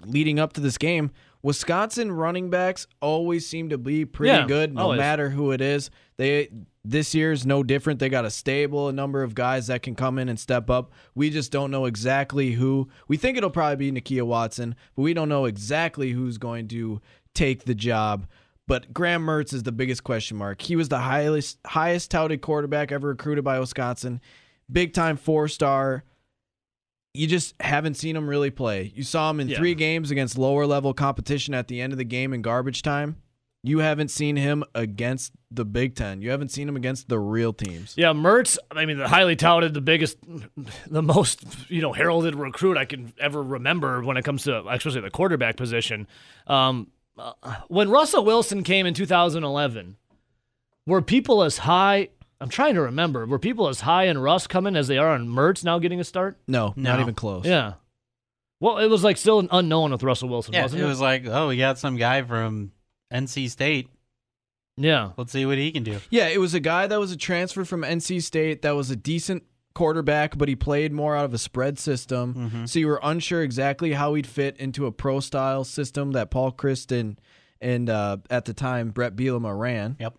leading 0.00 0.38
up 0.38 0.52
to 0.54 0.60
this 0.60 0.78
game. 0.78 1.10
Wisconsin 1.42 2.10
running 2.10 2.50
backs 2.50 2.86
always 3.00 3.46
seem 3.46 3.68
to 3.68 3.78
be 3.78 4.04
pretty 4.04 4.32
Yeah, 4.32 4.46
good, 4.46 4.74
no 4.74 4.82
always. 4.82 4.98
matter 4.98 5.30
who 5.30 5.52
it 5.52 5.60
is. 5.60 5.90
They 6.16 6.48
This 6.84 7.14
year 7.14 7.30
is 7.32 7.46
no 7.46 7.62
different. 7.62 8.00
They 8.00 8.08
got 8.08 8.24
a 8.24 8.30
stable, 8.30 8.88
a 8.88 8.92
number 8.92 9.22
of 9.22 9.34
guys 9.34 9.68
that 9.68 9.82
can 9.82 9.94
come 9.94 10.18
in 10.18 10.28
and 10.28 10.38
step 10.40 10.70
up. 10.70 10.92
We 11.14 11.30
just 11.30 11.52
don't 11.52 11.70
know 11.70 11.84
exactly 11.84 12.52
who. 12.52 12.88
We 13.08 13.16
think 13.16 13.36
it'll 13.36 13.50
probably 13.50 13.90
be 13.90 14.00
Nakia 14.00 14.22
Watson, 14.24 14.74
but 14.96 15.02
we 15.02 15.14
don't 15.14 15.28
know 15.28 15.44
exactly 15.44 16.10
who's 16.12 16.38
going 16.38 16.68
to 16.68 17.00
take 17.34 17.64
the 17.64 17.74
job. 17.74 18.26
But 18.68 18.92
Graham 18.92 19.24
Mertz 19.24 19.52
is 19.52 19.62
the 19.62 19.70
biggest 19.72 20.02
question 20.02 20.36
mark. 20.36 20.60
He 20.62 20.74
was 20.74 20.88
the 20.88 20.98
highest 20.98 21.58
highest 21.64 22.10
touted 22.10 22.40
quarterback 22.40 22.90
ever 22.90 23.08
recruited 23.08 23.44
by 23.44 23.60
Wisconsin. 23.60 24.20
Big 24.70 24.92
time 24.92 25.16
four 25.16 25.46
star. 25.46 26.02
You 27.16 27.26
just 27.26 27.54
haven't 27.60 27.94
seen 27.94 28.14
him 28.16 28.28
really 28.28 28.50
play. 28.50 28.92
You 28.94 29.02
saw 29.02 29.30
him 29.30 29.40
in 29.40 29.48
Yeah. 29.48 29.56
three 29.58 29.74
games 29.74 30.10
against 30.10 30.36
lower 30.38 30.66
level 30.66 30.92
competition 30.94 31.54
at 31.54 31.68
the 31.68 31.80
end 31.80 31.92
of 31.92 31.98
the 31.98 32.04
game 32.04 32.32
in 32.32 32.42
garbage 32.42 32.82
time. 32.82 33.16
You 33.62 33.80
haven't 33.80 34.12
seen 34.12 34.36
him 34.36 34.62
against 34.76 35.32
the 35.50 35.64
Big 35.64 35.96
Ten. 35.96 36.22
You 36.22 36.30
haven't 36.30 36.50
seen 36.50 36.68
him 36.68 36.76
against 36.76 37.08
the 37.08 37.18
real 37.18 37.52
teams. 37.52 37.94
Yeah, 37.96 38.12
Mertz. 38.12 38.58
I 38.70 38.84
mean, 38.86 38.98
the 38.98 39.08
highly 39.08 39.34
touted, 39.34 39.74
the 39.74 39.80
biggest, 39.80 40.18
the 40.86 41.02
most 41.02 41.44
you 41.68 41.82
know 41.82 41.92
heralded 41.92 42.36
recruit 42.36 42.76
I 42.76 42.84
can 42.84 43.12
ever 43.18 43.42
remember 43.42 44.02
when 44.02 44.16
it 44.16 44.24
comes 44.24 44.44
to 44.44 44.64
especially 44.68 45.00
the 45.00 45.10
quarterback 45.10 45.56
position. 45.56 46.06
Um, 46.46 46.88
uh, 47.18 47.32
when 47.66 47.90
Russell 47.90 48.24
Wilson 48.24 48.62
came 48.62 48.86
in 48.86 48.94
2011, 48.94 49.96
were 50.86 51.02
people 51.02 51.42
as 51.42 51.58
high? 51.58 52.10
I'm 52.40 52.48
trying 52.48 52.74
to 52.74 52.82
remember. 52.82 53.24
Were 53.26 53.38
people 53.38 53.68
as 53.68 53.80
high 53.80 54.04
in 54.04 54.18
Russ 54.18 54.46
coming 54.46 54.76
as 54.76 54.88
they 54.88 54.98
are 54.98 55.08
on 55.10 55.26
Mertz 55.28 55.64
now 55.64 55.78
getting 55.78 56.00
a 56.00 56.04
start? 56.04 56.38
No, 56.46 56.74
not 56.76 56.96
No. 56.96 57.00
even 57.02 57.14
close. 57.14 57.44
Yeah. 57.46 57.74
Well, 58.60 58.78
it 58.78 58.88
was 58.88 59.04
like 59.04 59.16
still 59.16 59.38
an 59.38 59.48
unknown 59.50 59.92
with 59.92 60.02
Russell 60.02 60.28
Wilson, 60.28 60.54
Yeah, 60.54 60.62
wasn't 60.62 60.82
it 60.82 60.84
it? 60.84 60.88
was 60.88 61.00
like, 61.00 61.26
oh, 61.26 61.48
we 61.48 61.56
got 61.58 61.78
some 61.78 61.96
guy 61.96 62.22
from 62.22 62.72
NC 63.12 63.48
State. 63.50 63.88
yeah. 64.76 65.10
Let's 65.16 65.32
see 65.32 65.46
what 65.46 65.58
he 65.58 65.70
can 65.72 65.82
do. 65.82 65.98
Yeah, 66.10 66.28
it 66.28 66.38
was 66.38 66.54
a 66.54 66.60
guy 66.60 66.86
that 66.86 66.98
was 66.98 67.12
a 67.12 67.16
transfer 67.16 67.64
from 67.64 67.82
NC 67.82 68.22
State 68.22 68.62
that 68.62 68.72
was 68.72 68.90
a 68.90 68.96
decent 68.96 69.44
quarterback, 69.74 70.36
but 70.38 70.48
he 70.48 70.56
played 70.56 70.92
more 70.92 71.14
out 71.16 71.26
of 71.26 71.34
a 71.34 71.38
spread 71.38 71.78
system. 71.78 72.34
Mm-hmm. 72.34 72.64
So 72.66 72.78
you 72.78 72.86
were 72.86 73.00
unsure 73.02 73.42
exactly 73.42 73.92
how 73.92 74.14
he'd 74.14 74.26
fit 74.26 74.56
into 74.58 74.86
a 74.86 74.92
pro 74.92 75.20
style 75.20 75.64
system 75.64 76.12
that 76.12 76.30
Paul 76.30 76.52
Chryst 76.52 76.98
and, 76.98 77.20
and 77.60 77.88
uh, 77.90 78.18
at 78.30 78.46
the 78.46 78.54
time 78.54 78.90
Bret 78.90 79.16
Bielema 79.16 79.58
ran. 79.58 79.96
Yep. 80.00 80.16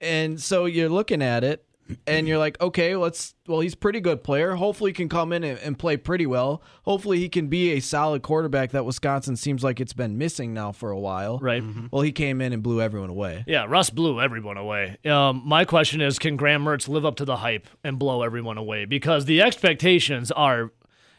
And 0.00 0.40
so 0.40 0.66
you're 0.66 0.88
looking 0.88 1.22
at 1.22 1.44
it 1.44 1.64
and 2.06 2.28
you're 2.28 2.38
like, 2.38 2.60
okay, 2.60 2.96
let's 2.96 3.34
well, 3.46 3.60
he's 3.60 3.74
a 3.74 3.76
pretty 3.76 4.00
good 4.00 4.22
player. 4.22 4.54
Hopefully 4.54 4.90
he 4.90 4.94
can 4.94 5.08
come 5.08 5.32
in 5.32 5.42
and, 5.42 5.58
and 5.60 5.78
play 5.78 5.96
pretty 5.96 6.26
well. 6.26 6.62
Hopefully 6.82 7.18
he 7.18 7.28
can 7.28 7.48
be 7.48 7.72
a 7.72 7.80
solid 7.80 8.22
quarterback 8.22 8.72
that 8.72 8.84
Wisconsin 8.84 9.36
seems 9.36 9.64
like 9.64 9.80
it's 9.80 9.92
been 9.92 10.18
missing 10.18 10.52
now 10.52 10.72
for 10.72 10.90
a 10.90 10.98
while. 10.98 11.38
Right. 11.38 11.62
Well, 11.90 12.02
he 12.02 12.12
came 12.12 12.40
in 12.40 12.52
and 12.52 12.62
blew 12.62 12.80
everyone 12.80 13.10
away. 13.10 13.44
Yeah, 13.46 13.64
Russ 13.66 13.90
blew 13.90 14.20
everyone 14.20 14.56
away. 14.56 14.98
Um, 15.04 15.42
my 15.44 15.64
question 15.64 16.00
is, 16.00 16.18
can 16.18 16.36
Graham 16.36 16.64
Mertz 16.64 16.88
live 16.88 17.06
up 17.06 17.16
to 17.16 17.24
the 17.24 17.36
hype 17.36 17.66
and 17.82 17.98
blow 17.98 18.22
everyone 18.22 18.58
away? 18.58 18.84
Because 18.84 19.24
the 19.24 19.40
expectations 19.42 20.30
are, 20.32 20.72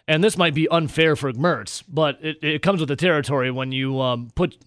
and 0.08 0.24
this 0.24 0.38
might 0.38 0.54
be 0.54 0.68
unfair 0.70 1.16
for 1.16 1.32
Mertz, 1.34 1.84
but 1.88 2.20
it, 2.22 2.38
it 2.44 2.62
comes 2.62 2.80
with 2.80 2.90
the 2.90 2.96
territory 2.96 3.52
when 3.52 3.72
you 3.72 4.00
um, 4.02 4.30
put. 4.36 4.58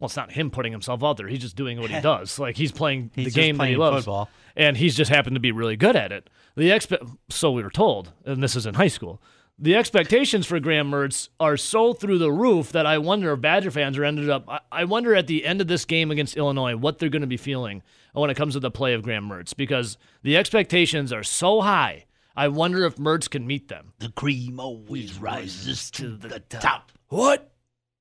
Well, 0.00 0.06
it's 0.06 0.16
not 0.16 0.30
him 0.32 0.50
putting 0.50 0.72
himself 0.72 1.02
out 1.02 1.16
there. 1.16 1.26
He's 1.28 1.40
just 1.40 1.56
doing 1.56 1.80
what 1.80 1.90
he 1.90 2.00
does. 2.02 2.38
Like 2.38 2.56
he's 2.56 2.72
playing 2.72 3.10
He's 3.14 3.24
the 3.26 3.30
just 3.30 3.36
game 3.36 3.56
that 3.58 3.68
he 3.68 3.76
loves, 3.76 4.04
football. 4.04 4.28
and 4.56 4.76
he's 4.76 4.96
just 4.96 5.10
happened 5.10 5.34
to 5.36 5.40
be 5.40 5.52
really 5.52 5.76
good 5.76 5.96
at 5.96 6.12
it. 6.12 6.30
The 6.56 6.70
expe- 6.70 7.16
so 7.28 7.50
we 7.52 7.62
were 7.62 7.70
told, 7.70 8.12
and 8.24 8.42
this 8.42 8.54
is 8.56 8.66
in 8.66 8.74
high 8.74 8.88
school. 8.88 9.20
The 9.60 9.74
expectations 9.74 10.46
for 10.46 10.60
Graham 10.60 10.88
Mertz 10.92 11.30
are 11.40 11.56
so 11.56 11.92
through 11.92 12.18
the 12.18 12.30
roof 12.30 12.70
that 12.70 12.86
I 12.86 12.98
wonder 12.98 13.32
if 13.32 13.40
Badger 13.40 13.72
fans 13.72 13.98
are 13.98 14.04
ended 14.04 14.30
up. 14.30 14.44
I, 14.48 14.60
I 14.70 14.84
wonder 14.84 15.16
at 15.16 15.26
the 15.26 15.44
end 15.44 15.60
of 15.60 15.66
this 15.66 15.84
game 15.84 16.12
against 16.12 16.36
Illinois 16.36 16.76
what 16.76 16.98
they're 17.00 17.08
going 17.08 17.22
to 17.22 17.26
be 17.26 17.36
feeling 17.36 17.82
when 18.12 18.30
it 18.30 18.36
comes 18.36 18.54
to 18.54 18.60
the 18.60 18.70
play 18.70 18.94
of 18.94 19.02
Graham 19.02 19.28
Mertz 19.28 19.56
because 19.56 19.98
the 20.22 20.36
expectations 20.36 21.12
are 21.12 21.24
so 21.24 21.60
high. 21.60 22.04
I 22.36 22.46
wonder 22.46 22.84
if 22.84 22.96
Mertz 22.98 23.28
can 23.28 23.48
meet 23.48 23.66
them. 23.66 23.94
The 23.98 24.10
cream 24.10 24.60
always 24.60 25.18
rises 25.18 25.90
to 25.92 26.16
the 26.16 26.38
top. 26.38 26.92
What? 27.08 27.50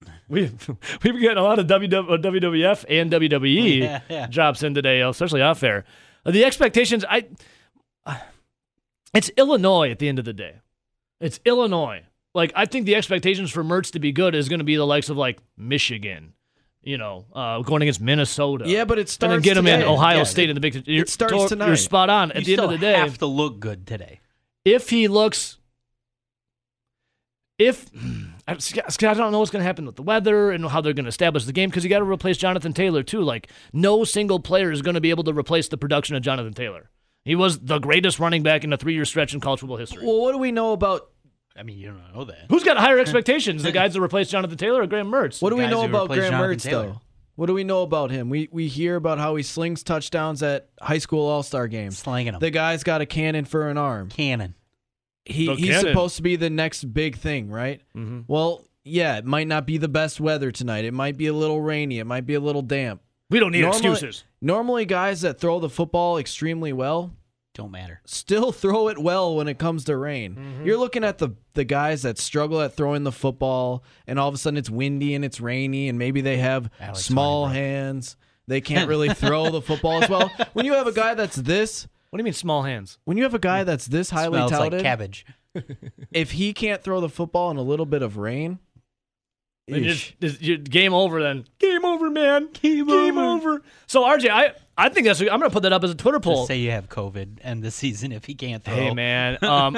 We've 0.29 0.67
we've 0.69 1.01
been 1.13 1.21
getting 1.21 1.37
a 1.37 1.43
lot 1.43 1.57
of 1.59 1.67
WW, 1.67 2.21
WWF 2.21 2.85
and 2.89 3.11
WWE 3.11 3.79
Yeah, 3.79 4.01
yeah. 4.09 4.27
drops 4.27 4.61
in 4.61 4.73
today, 4.73 5.01
especially 5.01 5.41
off 5.41 5.63
air. 5.63 5.85
The 6.25 6.43
expectations, 6.43 7.05
I, 7.09 7.25
it's 9.13 9.29
Illinois 9.37 9.89
at 9.89 9.99
the 9.99 10.09
end 10.09 10.19
of 10.19 10.25
the 10.25 10.33
day. 10.33 10.55
It's 11.21 11.39
Illinois. 11.45 12.03
Like 12.35 12.51
I 12.55 12.65
think 12.65 12.85
the 12.85 12.95
expectations 12.95 13.49
for 13.51 13.63
Mertz 13.63 13.91
to 13.93 13.99
be 13.99 14.11
good 14.11 14.35
is 14.35 14.49
going 14.49 14.59
to 14.59 14.65
be 14.65 14.75
the 14.75 14.85
likes 14.85 15.09
of 15.09 15.17
like 15.17 15.39
Michigan, 15.55 16.33
you 16.83 16.97
know, 16.97 17.25
uh, 17.33 17.61
going 17.61 17.81
against 17.81 18.01
Minnesota. 18.01 18.65
Yeah, 18.67 18.83
but 18.85 18.97
it 18.99 19.01
and 19.03 19.09
starts 19.09 19.31
then 19.31 19.41
get 19.41 19.53
them 19.55 19.65
in. 19.65 19.81
Ohio 19.83 20.17
Yeah, 20.19 20.23
State 20.25 20.49
in 20.49 20.55
the 20.55 20.59
Big. 20.61 20.85
You're, 20.87 21.05
starts 21.05 21.33
to- 21.43 21.49
tonight. 21.49 21.67
You're 21.67 21.75
spot 21.77 22.09
on. 22.09 22.31
At 22.33 22.39
You 22.39 22.43
the 22.57 22.61
end 22.61 22.61
of 22.61 22.69
the 22.71 22.77
day, 22.85 22.93
have 22.93 23.17
to 23.19 23.25
look 23.25 23.59
good 23.59 23.87
today. 23.87 24.19
if 24.65 24.89
he 24.89 25.07
looks 25.07 25.57
if 27.57 27.85
I 28.47 28.57
Scott, 28.57 29.03
I 29.03 29.13
don't 29.13 29.31
know 29.31 29.39
what's 29.39 29.51
going 29.51 29.61
to 29.61 29.65
happen 29.65 29.85
with 29.85 29.95
the 29.95 30.03
weather 30.03 30.51
and 30.51 30.65
how 30.65 30.81
they're 30.81 30.93
going 30.93 31.05
to 31.05 31.09
establish 31.09 31.45
the 31.45 31.53
game 31.53 31.69
because 31.69 31.83
you 31.83 31.89
got 31.89 31.99
to 31.99 32.05
replace 32.05 32.37
Jonathan 32.37 32.73
Taylor 32.73 33.03
too. 33.03 33.21
Like 33.21 33.49
no 33.73 34.03
single 34.03 34.39
player 34.39 34.71
is 34.71 34.81
going 34.81 34.95
to 34.95 35.01
be 35.01 35.09
able 35.09 35.25
to 35.25 35.33
replace 35.33 35.67
the 35.67 35.77
production 35.77 36.15
of 36.15 36.21
Jonathan 36.21 36.53
Taylor. 36.53 36.89
He 37.25 37.35
was 37.35 37.59
the 37.59 37.79
greatest 37.79 38.19
running 38.19 38.43
back 38.43 38.63
in 38.63 38.71
a 38.71 38.77
three-year 38.77 39.03
stretch 39.03 39.33
in 39.33 39.41
college 39.41 39.59
football 39.59 39.77
history. 39.77 40.05
Well, 40.05 40.21
what 40.21 40.31
do 40.31 40.37
we 40.37 40.51
know 40.51 40.71
about 40.71 41.09
I 41.57 41.63
mean, 41.63 41.79
you 41.79 41.87
don't 41.87 42.15
know 42.15 42.25
that. 42.25 42.45
Who's 42.49 42.63
got 42.63 42.77
higher 42.77 42.99
expectations, 42.99 43.63
the 43.63 43.71
guys 43.71 43.93
that 43.95 44.01
replace 44.01 44.29
Jonathan 44.29 44.57
Taylor 44.57 44.83
or 44.83 44.87
Graham 44.87 45.07
Mertz? 45.07 45.41
what 45.41 45.49
do 45.49 45.55
we 45.55 45.67
know 45.67 45.83
about 45.83 46.07
Graham 46.07 46.31
Jonathan 46.31 46.57
Mertz 46.57 46.61
Taylor. 46.61 46.85
though? 46.87 47.01
What 47.35 47.45
do 47.45 47.53
we 47.53 47.63
know 47.63 47.83
about 47.83 48.09
him? 48.09 48.29
We 48.29 48.49
we 48.51 48.67
hear 48.67 48.95
about 48.95 49.19
how 49.19 49.35
he 49.35 49.43
slings 49.43 49.83
touchdowns 49.83 50.41
at 50.41 50.69
high 50.81 50.97
school 50.97 51.27
all 51.27 51.43
star 51.43 51.67
games. 51.67 51.99
Slanging 51.99 52.33
them. 52.33 52.39
The 52.39 52.49
guy's 52.49 52.83
got 52.83 53.01
a 53.01 53.05
cannon 53.05 53.45
for 53.45 53.69
an 53.69 53.77
arm. 53.77 54.09
Cannon. 54.09 54.55
He 55.27 55.53
he's 55.55 55.69
cannon. 55.75 55.81
supposed 55.91 56.15
to 56.17 56.21
be 56.21 56.35
the 56.35 56.49
next 56.49 56.85
big 56.93 57.17
thing, 57.17 57.49
right? 57.49 57.81
Mhm. 57.95 58.23
Well, 58.27 58.63
yeah, 58.83 59.17
it 59.17 59.25
might 59.25 59.47
not 59.47 59.65
be 59.67 59.77
the 59.77 59.87
best 59.89 60.19
weather 60.19 60.51
tonight. 60.51 60.85
It 60.85 60.93
might 60.93 61.17
be 61.17 61.27
a 61.27 61.33
little 61.33 61.61
rainy. 61.61 61.99
It 61.99 62.05
might 62.05 62.25
be 62.25 62.33
a 62.35 62.39
little 62.39 62.61
damp. 62.61 63.01
We 63.29 63.39
don't 63.39 63.51
need 63.51 63.61
Normally- 63.61 63.89
excuses. 63.91 64.23
Normally, 64.41 64.85
guys 64.85 65.21
that 65.21 65.39
throw 65.39 65.59
the 65.59 65.69
football 65.69 66.17
extremely 66.17 66.71
well 66.71 67.13
Don't 67.53 67.71
matter. 67.71 67.99
still 68.05 68.51
throw 68.53 68.87
it 68.87 68.97
well 68.97 69.35
when 69.35 69.47
it 69.49 69.57
comes 69.57 69.83
to 69.85 69.97
rain. 69.97 70.35
Mm-hmm. 70.35 70.65
You're 70.65 70.77
looking 70.77 71.03
at 71.03 71.17
the 71.17 71.31
the 71.55 71.65
guys 71.65 72.03
that 72.03 72.17
struggle 72.19 72.61
at 72.61 72.75
throwing 72.75 73.03
the 73.03 73.11
football, 73.11 73.83
and 74.05 74.17
all 74.19 74.29
of 74.29 74.35
a 74.35 74.37
sudden 74.37 74.57
it's 74.57 74.69
windy 74.69 75.13
and 75.15 75.25
it's 75.25 75.41
rainy, 75.41 75.89
and 75.89 75.97
maybe 75.99 76.21
they 76.21 76.37
have 76.37 76.69
Alex 76.79 77.03
small 77.03 77.43
Weinberg. 77.43 77.57
hands. 77.61 78.15
They 78.47 78.61
can't 78.61 78.87
really 78.93 79.09
throw 79.09 79.49
the 79.49 79.61
football 79.61 80.01
as 80.03 80.09
well. 80.09 80.31
When 80.53 80.65
you 80.65 80.73
have 80.75 80.87
a 80.87 80.93
guy 80.93 81.15
that's 81.15 81.35
this, 81.35 81.87
What 82.09 82.17
do 82.17 82.21
you 82.21 82.23
mean 82.23 82.33
small 82.33 82.63
hands? 82.63 82.97
when 83.05 83.17
you 83.17 83.23
have 83.23 83.33
a 83.33 83.39
guy 83.39 83.63
that's 83.63 83.85
this 83.85 84.09
highly 84.09 84.37
Smells 84.37 84.51
touted, 84.51 84.73
like 84.73 84.81
cabbage. 84.81 85.25
if 86.11 86.31
he 86.31 86.53
can't 86.53 86.81
throw 86.83 87.01
the 87.01 87.09
football 87.09 87.51
in 87.51 87.57
a 87.57 87.61
little 87.61 87.85
bit 87.85 88.01
of 88.01 88.17
rain, 88.17 88.59
Then 89.67 89.81
eesh. 89.81 89.87
just- 89.87 90.19
just- 90.21 90.41
you- 90.41 90.57
game 90.57 90.93
over 90.93 91.21
then. 91.21 91.45
Game 91.59 91.83
over, 91.83 92.09
man. 92.09 92.49
Game, 92.53 92.89
over. 92.89 93.61
So 93.87 94.03
RJ, 94.03 94.29
I 94.29 94.51
I 94.77 94.89
think 94.89 95.05
that's 95.07 95.19
I'm 95.19 95.27
gonna 95.27 95.49
put 95.49 95.63
that 95.63 95.73
up 95.73 95.83
as 95.83 95.91
a 95.91 95.95
Twitter 95.95 96.19
poll. 96.19 96.35
Just 96.37 96.47
say 96.47 96.57
you 96.59 96.71
have 96.71 96.87
COVID 96.87 97.39
and 97.41 97.61
the 97.63 97.71
season 97.71 98.11
if 98.11 98.25
he 98.25 98.35
can't 98.35 98.63
throw. 98.63 98.75
Hey 98.75 98.93
man, 98.93 99.37
um, 99.43 99.75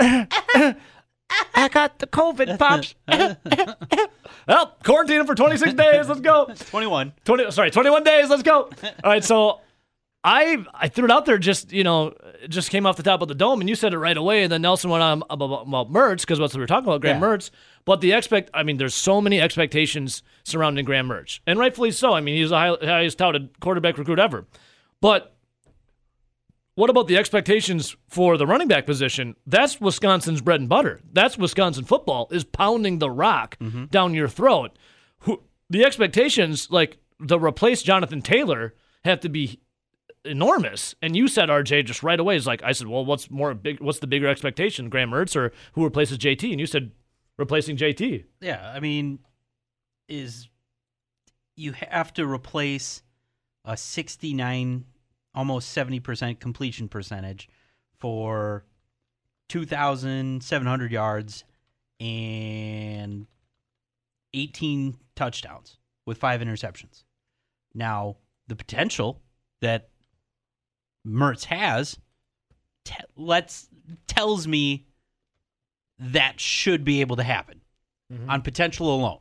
I 0.00 1.68
got 1.70 1.98
the 1.98 2.06
COVID 2.06 2.58
pops. 2.58 2.94
well, 4.48 4.76
quarantine 4.84 5.20
him 5.20 5.26
for 5.26 5.34
26 5.34 5.74
days. 5.74 6.08
Let's 6.08 6.20
go. 6.20 6.46
21. 6.70 7.12
20, 7.24 7.50
sorry, 7.50 7.70
21 7.70 8.04
days. 8.04 8.28
Let's 8.28 8.42
go. 8.42 8.64
All 9.04 9.10
right, 9.10 9.24
so 9.24 9.60
I 10.24 10.64
I 10.74 10.88
threw 10.88 11.04
it 11.04 11.10
out 11.10 11.26
there. 11.26 11.38
Just 11.38 11.72
you 11.72 11.84
know, 11.84 12.14
it 12.42 12.48
just 12.48 12.70
came 12.70 12.86
off 12.86 12.96
the 12.96 13.02
top 13.02 13.22
of 13.22 13.28
the 13.28 13.34
dome, 13.34 13.60
and 13.60 13.68
you 13.68 13.74
said 13.74 13.92
it 13.92 13.98
right 13.98 14.16
away. 14.16 14.44
And 14.44 14.52
then 14.52 14.62
Nelson 14.62 14.90
went 14.90 15.02
on 15.02 15.22
about, 15.28 15.66
about 15.66 15.92
Mertz 15.92 16.20
because 16.20 16.38
that's 16.38 16.52
what 16.52 16.58
we 16.58 16.60
were 16.60 16.66
talking 16.66 16.88
about, 16.88 17.00
Graham 17.00 17.20
Yeah. 17.20 17.28
Mertz. 17.28 17.50
But 17.84 18.00
the 18.00 18.12
expect, 18.12 18.48
I 18.54 18.62
mean, 18.62 18.76
there's 18.76 18.94
so 18.94 19.20
many 19.20 19.40
expectations 19.40 20.22
surrounding 20.44 20.84
Graham 20.84 21.08
Mertz, 21.08 21.40
and 21.46 21.58
rightfully 21.58 21.90
so. 21.90 22.12
I 22.12 22.20
mean, 22.20 22.36
he's 22.36 22.50
the 22.50 22.56
high, 22.56 22.76
highest 22.80 23.18
touted 23.18 23.58
quarterback 23.60 23.98
recruit 23.98 24.20
ever. 24.20 24.46
But 25.00 25.34
what 26.74 26.88
about 26.88 27.08
the 27.08 27.16
expectations 27.18 27.96
for 28.08 28.36
the 28.36 28.46
running 28.46 28.68
back 28.68 28.86
position? 28.86 29.34
That's 29.46 29.80
Wisconsin's 29.80 30.40
bread 30.40 30.60
and 30.60 30.68
butter. 30.68 31.00
That's 31.12 31.36
Wisconsin 31.36 31.84
football 31.84 32.28
is 32.30 32.44
pounding 32.44 32.98
the 32.98 33.10
rock 33.10 33.58
mm-hmm. 33.58 33.86
down 33.86 34.14
your 34.14 34.28
throat. 34.28 34.78
Who, 35.20 35.42
the 35.68 35.84
expectations, 35.84 36.70
like 36.70 36.98
the 37.18 37.38
replace 37.38 37.82
Jonathan 37.82 38.22
Taylor, 38.22 38.74
have 39.04 39.20
to 39.20 39.28
be 39.28 39.60
enormous. 40.24 40.94
And 41.02 41.16
you 41.16 41.28
said 41.28 41.48
RJ 41.48 41.84
just 41.86 42.02
right 42.02 42.18
away 42.18 42.36
is 42.36 42.46
like 42.46 42.62
I 42.62 42.72
said, 42.72 42.86
well, 42.88 43.04
what's 43.04 43.30
more 43.30 43.54
big? 43.54 43.80
What's 43.80 43.98
the 43.98 44.06
bigger 44.06 44.28
expectation, 44.28 44.88
Graham 44.88 45.10
Mertz 45.10 45.36
or 45.36 45.52
who 45.72 45.84
replaces 45.84 46.18
JT? 46.18 46.50
And 46.50 46.60
you 46.60 46.66
said 46.66 46.92
replacing 47.38 47.76
JT. 47.76 48.24
Yeah, 48.40 48.72
I 48.74 48.80
mean, 48.80 49.20
is 50.08 50.48
you 51.56 51.72
have 51.72 52.12
to 52.14 52.26
replace 52.26 53.02
a 53.64 53.76
69, 53.76 54.84
almost 55.34 55.76
70% 55.76 56.40
completion 56.40 56.88
percentage 56.88 57.48
for 57.98 58.64
2,700 59.48 60.92
yards 60.92 61.44
and 62.00 63.26
18 64.34 64.96
touchdowns 65.14 65.78
with 66.06 66.18
five 66.18 66.40
interceptions. 66.40 67.04
Now, 67.74 68.16
the 68.48 68.56
potential 68.56 69.22
that 69.60 69.90
Mertz 71.06 71.44
has, 71.44 71.98
te- 72.84 72.94
let's 73.16 73.68
tells 74.06 74.46
me 74.46 74.86
that 75.98 76.40
should 76.40 76.84
be 76.84 77.00
able 77.00 77.16
to 77.16 77.22
happen 77.22 77.60
on 78.28 78.42
potential 78.42 78.94
alone. 78.94 79.20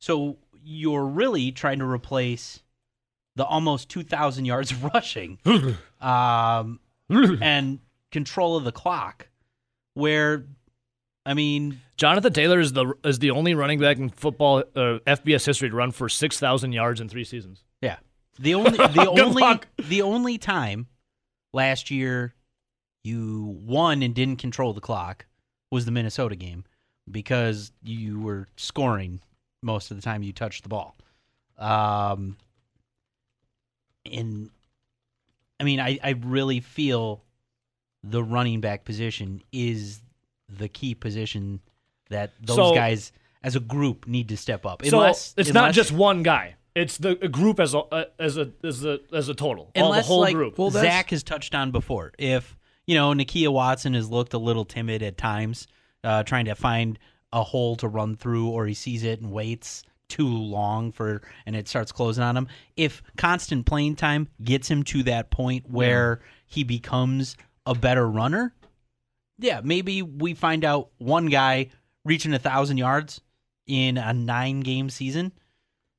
So 0.00 0.38
you're 0.64 1.04
really 1.06 1.52
trying 1.52 1.78
to 1.78 1.84
replace 1.84 2.62
the 3.36 3.44
almost 3.44 3.88
2,000 3.90 4.44
yards 4.44 4.72
of 4.72 4.84
rushing 4.84 5.38
um, 6.00 6.80
and 7.10 7.78
control 8.10 8.56
of 8.56 8.64
the 8.64 8.72
clock, 8.72 9.28
where, 9.94 10.46
I 11.24 11.34
mean, 11.34 11.80
Jonathan 11.96 12.32
Taylor 12.32 12.60
is 12.60 12.72
the 12.72 12.94
is 13.04 13.18
the 13.18 13.30
only 13.30 13.54
running 13.54 13.78
back 13.78 13.98
in 13.98 14.08
football 14.08 14.58
uh, 14.74 14.98
FBS 15.06 15.46
history 15.46 15.70
to 15.70 15.76
run 15.76 15.90
for 15.90 16.08
six 16.08 16.38
thousand 16.40 16.72
yards 16.72 17.00
in 17.00 17.08
three 17.08 17.24
seasons. 17.24 17.64
The 18.40 18.54
only 18.54 18.70
the 18.78 19.06
only 19.08 19.42
luck. 19.42 19.68
the 19.78 20.02
only 20.02 20.38
time 20.38 20.88
last 21.52 21.90
year 21.90 22.34
you 23.04 23.56
won 23.64 24.02
and 24.02 24.14
didn't 24.14 24.36
control 24.36 24.72
the 24.72 24.80
clock 24.80 25.26
was 25.70 25.84
the 25.84 25.90
Minnesota 25.92 26.34
game 26.36 26.64
because 27.10 27.70
you 27.82 28.18
were 28.20 28.48
scoring 28.56 29.20
most 29.62 29.90
of 29.90 29.96
the 29.96 30.02
time 30.02 30.22
you 30.22 30.32
touched 30.32 30.62
the 30.64 30.68
ball. 30.68 30.96
Um 31.58 32.36
and 34.10 34.50
I 35.58 35.64
mean 35.64 35.80
I, 35.80 35.98
I 36.02 36.10
really 36.10 36.60
feel 36.60 37.22
the 38.02 38.22
running 38.24 38.60
back 38.60 38.84
position 38.84 39.42
is 39.52 40.00
the 40.48 40.68
key 40.68 40.94
position 40.94 41.60
that 42.08 42.32
those 42.40 42.56
So- 42.56 42.74
guys 42.74 43.12
as 43.42 43.56
a 43.56 43.60
group 43.60 44.06
need 44.06 44.28
to 44.30 44.36
step 44.36 44.66
up. 44.66 44.84
So 44.84 44.98
Unless 44.98 45.34
it's 45.36 45.52
not 45.52 45.72
just 45.72 45.92
one 45.92 46.22
guy; 46.22 46.56
it's 46.74 46.98
the 46.98 47.18
a 47.22 47.28
group 47.28 47.60
as 47.60 47.74
a 47.74 47.78
uh, 47.78 48.04
as 48.18 48.36
a 48.36 48.52
as 48.62 48.84
a 48.84 49.00
as 49.12 49.28
a 49.28 49.34
total, 49.34 49.64
all 49.64 49.72
the 49.72 49.80
Unless, 49.80 50.06
whole 50.06 50.20
like, 50.20 50.34
group. 50.34 50.58
Well, 50.58 50.70
Zach 50.70 51.10
has 51.10 51.22
touched 51.22 51.54
on 51.54 51.70
before. 51.70 52.12
If 52.18 52.56
you 52.86 52.94
know 52.94 53.12
Nakia 53.12 53.52
Watson 53.52 53.94
has 53.94 54.08
looked 54.08 54.34
a 54.34 54.38
little 54.38 54.64
timid 54.64 55.02
at 55.02 55.16
times, 55.16 55.66
uh, 56.04 56.22
trying 56.22 56.46
to 56.46 56.54
find 56.54 56.98
a 57.32 57.42
hole 57.42 57.76
to 57.76 57.88
run 57.88 58.16
through, 58.16 58.48
or 58.48 58.66
he 58.66 58.74
sees 58.74 59.04
it 59.04 59.20
and 59.20 59.30
waits 59.30 59.84
too 60.08 60.28
long 60.28 60.90
for, 60.90 61.22
and 61.46 61.54
it 61.54 61.68
starts 61.68 61.92
closing 61.92 62.24
on 62.24 62.36
him. 62.36 62.48
If 62.76 63.02
constant 63.16 63.66
playing 63.66 63.96
time 63.96 64.28
gets 64.42 64.68
him 64.68 64.82
to 64.84 65.04
that 65.04 65.30
point 65.30 65.70
where 65.70 66.20
he 66.46 66.64
becomes 66.64 67.36
a 67.64 67.74
better 67.74 68.08
runner, 68.08 68.52
yeah, 69.38 69.60
maybe 69.62 70.02
we 70.02 70.34
find 70.34 70.64
out 70.64 70.90
one 70.98 71.26
guy 71.26 71.70
reaching 72.04 72.34
a 72.34 72.38
thousand 72.40 72.78
yards 72.78 73.20
in 73.66 73.98
a 73.98 74.12
nine-game 74.12 74.90
season. 74.90 75.32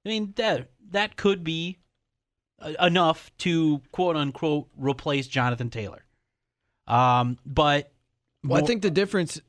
I 0.06 0.10
mean 0.10 0.34
that 0.38 0.70
that 0.92 1.16
could 1.16 1.44
be 1.44 1.78
uh, 2.60 2.74
enough 2.82 3.32
to 3.40 3.82
quote 3.92 4.16
unquote 4.16 4.68
replace 4.76 5.28
Jonathan 5.28 5.70
Taylor. 5.70 6.06
Um, 6.88 7.38
but 7.46 7.92
Well, 8.44 8.62
I 8.64 8.66
think 8.66 8.82
the 8.82 8.92
difference, 8.92 9.40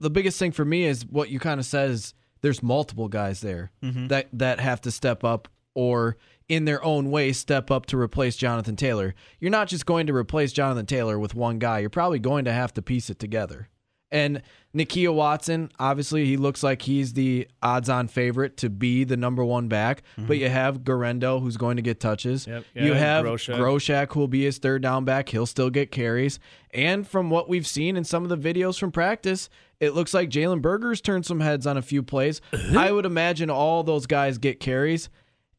the 0.00 0.10
biggest 0.10 0.38
thing 0.38 0.52
for 0.52 0.64
me 0.64 0.84
is 0.84 1.04
what 1.06 1.30
you 1.30 1.38
kind 1.38 1.60
of 1.60 1.66
said 1.66 1.90
is 1.90 2.14
there's 2.40 2.62
multiple 2.62 3.08
guys 3.08 3.40
there 3.40 3.70
Mhm. 3.82 4.08
that 4.08 4.28
that 4.32 4.60
have 4.60 4.80
to 4.82 4.90
step 4.90 5.24
up 5.24 5.48
or 5.74 6.16
in 6.48 6.64
their 6.64 6.82
own 6.82 7.10
way 7.10 7.32
step 7.32 7.70
up 7.70 7.84
to 7.86 7.98
replace 7.98 8.34
Jonathan 8.36 8.74
Taylor. 8.74 9.14
You're 9.38 9.50
not 9.50 9.68
just 9.68 9.84
going 9.84 10.06
to 10.06 10.14
replace 10.14 10.52
Jonathan 10.52 10.86
Taylor 10.86 11.18
with 11.18 11.34
one 11.34 11.58
guy. 11.58 11.80
You're 11.80 11.90
probably 11.90 12.18
going 12.18 12.46
to 12.46 12.52
have 12.52 12.72
to 12.74 12.82
piece 12.82 13.10
it 13.10 13.18
together. 13.18 13.68
And 14.10 14.40
Nakia 14.78 15.12
Watson, 15.12 15.70
obviously, 15.78 16.24
he 16.24 16.36
looks 16.36 16.62
like 16.62 16.82
he's 16.82 17.12
the 17.14 17.48
odds-on 17.62 18.08
favorite 18.08 18.56
to 18.58 18.70
be 18.70 19.04
the 19.04 19.16
number 19.16 19.44
one 19.44 19.68
back. 19.68 20.02
Mm-hmm. 20.12 20.26
But 20.26 20.38
you 20.38 20.48
have 20.48 20.84
Guerendo, 20.84 21.40
who's 21.40 21.56
going 21.56 21.76
to 21.76 21.82
get 21.82 22.00
touches. 22.00 22.46
Yep. 22.46 22.64
you 22.74 22.92
have 22.92 23.24
Groshek. 23.24 24.12
Who 24.12 24.20
will 24.20 24.28
be 24.28 24.44
his 24.44 24.58
third 24.58 24.82
down 24.82 25.04
back. 25.04 25.28
He'll 25.30 25.46
still 25.46 25.70
get 25.70 25.90
carries. 25.90 26.38
And 26.72 27.06
from 27.06 27.30
what 27.30 27.48
we've 27.48 27.66
seen 27.66 27.96
in 27.96 28.04
some 28.04 28.22
of 28.22 28.28
the 28.28 28.36
videos 28.36 28.78
from 28.78 28.92
practice, 28.92 29.48
it 29.80 29.94
looks 29.94 30.14
like 30.14 30.28
Jalen 30.28 30.62
Berger's 30.62 31.00
turned 31.00 31.26
some 31.26 31.40
heads 31.40 31.66
on 31.66 31.76
a 31.76 31.82
few 31.82 32.02
plays. 32.02 32.40
I 32.76 32.92
would 32.92 33.06
imagine 33.06 33.50
all 33.50 33.82
those 33.82 34.06
guys 34.06 34.38
get 34.38 34.60
carries. 34.60 35.08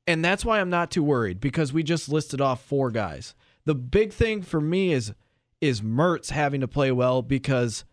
And 0.08 0.24
that's 0.26 0.44
why 0.44 0.60
I'm 0.60 0.70
not 0.70 0.92
too 0.92 1.04
worried 1.04 1.40
because 1.40 1.72
we 1.72 1.84
just 1.84 2.10
listed 2.10 2.42
off 2.42 2.64
four 2.64 2.90
guys. 2.90 3.36
The 3.66 3.76
big 3.76 4.12
thing 4.12 4.42
for 4.42 4.60
me 4.60 4.92
is 4.94 5.14
is 5.62 5.82
Mertz 5.82 6.30
having 6.32 6.62
to 6.62 6.68
play 6.68 6.92
well 6.92 7.22
because 7.22 7.84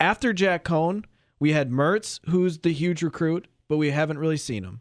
after 0.00 0.32
Jack 0.32 0.64
Coan, 0.64 1.04
we 1.38 1.52
had 1.52 1.70
Mertz, 1.70 2.20
who's 2.26 2.58
the 2.58 2.72
huge 2.72 3.02
recruit, 3.02 3.46
but 3.68 3.76
we 3.76 3.90
haven't 3.90 4.18
really 4.18 4.36
seen 4.36 4.64
him. 4.64 4.80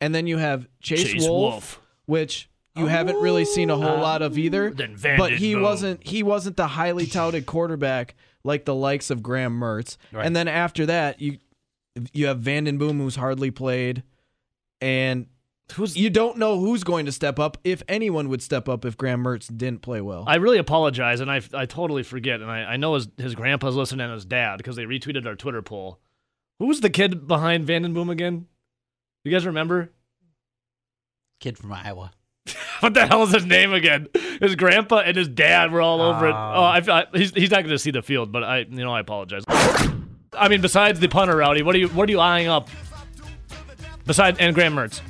And 0.00 0.14
then 0.14 0.26
you 0.26 0.38
have 0.38 0.68
Chase, 0.80 1.04
Chase 1.04 1.22
Wolf, 1.22 1.52
Wolf. 1.52 1.80
which 2.06 2.48
you 2.76 2.86
haven't 2.86 3.16
really 3.16 3.44
seen 3.44 3.70
a 3.70 3.76
whole 3.76 3.98
uh, 3.98 4.00
lot 4.00 4.22
of 4.22 4.38
either. 4.38 4.70
But 4.70 5.32
he 5.32 5.54
Boom. 5.54 5.62
wasn't 5.62 6.06
he 6.06 6.22
wasn't 6.22 6.56
the 6.56 6.68
highly 6.68 7.06
touted 7.06 7.46
quarterback 7.46 8.14
like 8.44 8.64
the 8.64 8.74
likes 8.74 9.10
of 9.10 9.22
Graham 9.22 9.58
Mertz. 9.58 9.96
Right. 10.12 10.24
And 10.24 10.36
then 10.36 10.46
after 10.46 10.86
that, 10.86 11.20
you 11.20 11.38
you 12.12 12.26
have 12.26 12.38
Vanden 12.38 12.78
Boom 12.78 12.98
who's 12.98 13.16
hardly 13.16 13.50
played, 13.50 14.04
and 14.80 15.26
Who's 15.74 15.96
you 15.96 16.08
don't 16.08 16.38
know 16.38 16.58
who's 16.58 16.82
going 16.82 17.04
to 17.06 17.12
step 17.12 17.38
up 17.38 17.58
if 17.62 17.82
anyone 17.88 18.28
would 18.30 18.40
step 18.42 18.68
up 18.68 18.84
if 18.84 18.96
Graham 18.96 19.22
Mertz 19.22 19.54
didn't 19.54 19.82
play 19.82 20.00
well. 20.00 20.24
I 20.26 20.36
really 20.36 20.56
apologize, 20.58 21.20
and 21.20 21.30
I, 21.30 21.42
I 21.52 21.66
totally 21.66 22.02
forget, 22.02 22.40
and 22.40 22.50
I, 22.50 22.60
I 22.64 22.76
know 22.78 22.94
his 22.94 23.08
his 23.18 23.34
grandpa's 23.34 23.76
listening 23.76 24.04
and 24.04 24.14
his 24.14 24.24
dad 24.24 24.56
because 24.56 24.76
they 24.76 24.84
retweeted 24.84 25.26
our 25.26 25.34
Twitter 25.34 25.60
poll. 25.60 26.00
Who 26.58 26.66
was 26.66 26.80
the 26.80 26.90
kid 26.90 27.28
behind 27.28 27.66
Vandenboom 27.68 28.10
again? 28.10 28.46
You 29.24 29.30
guys 29.32 29.46
remember? 29.46 29.92
kid 31.40 31.56
from 31.58 31.72
Iowa. 31.72 32.12
What 32.80 32.94
the 32.94 33.06
hell 33.08 33.24
is 33.24 33.32
his 33.34 33.44
name 33.44 33.72
again? 33.72 34.06
His 34.40 34.54
grandpa 34.54 34.98
and 35.00 35.16
his 35.16 35.26
dad 35.26 35.72
were 35.72 35.82
all 35.82 36.00
over 36.00 36.28
it. 36.28 36.32
Um, 36.32 36.36
Oh, 36.36 36.62
I, 36.62 36.78
I, 36.88 37.04
he's 37.12 37.32
he's 37.34 37.50
not 37.50 37.62
going 37.62 37.70
to 37.74 37.78
see 37.78 37.90
the 37.90 38.02
field, 38.02 38.30
but 38.30 38.44
I 38.44 38.58
you 38.60 38.66
know 38.84 38.92
I 38.92 39.00
apologize. 39.00 39.42
I 39.48 40.48
mean, 40.48 40.60
besides 40.60 41.00
the 41.00 41.08
punter, 41.08 41.36
Rowdy, 41.36 41.62
what 41.62 41.74
are 41.74 41.78
you 41.78 41.88
what 41.88 42.08
are 42.08 42.12
you 42.12 42.20
eyeing 42.20 42.46
up? 42.46 42.68
Besides 44.06 44.38
and 44.38 44.54
Graham 44.54 44.76
Mertz. 44.76 45.00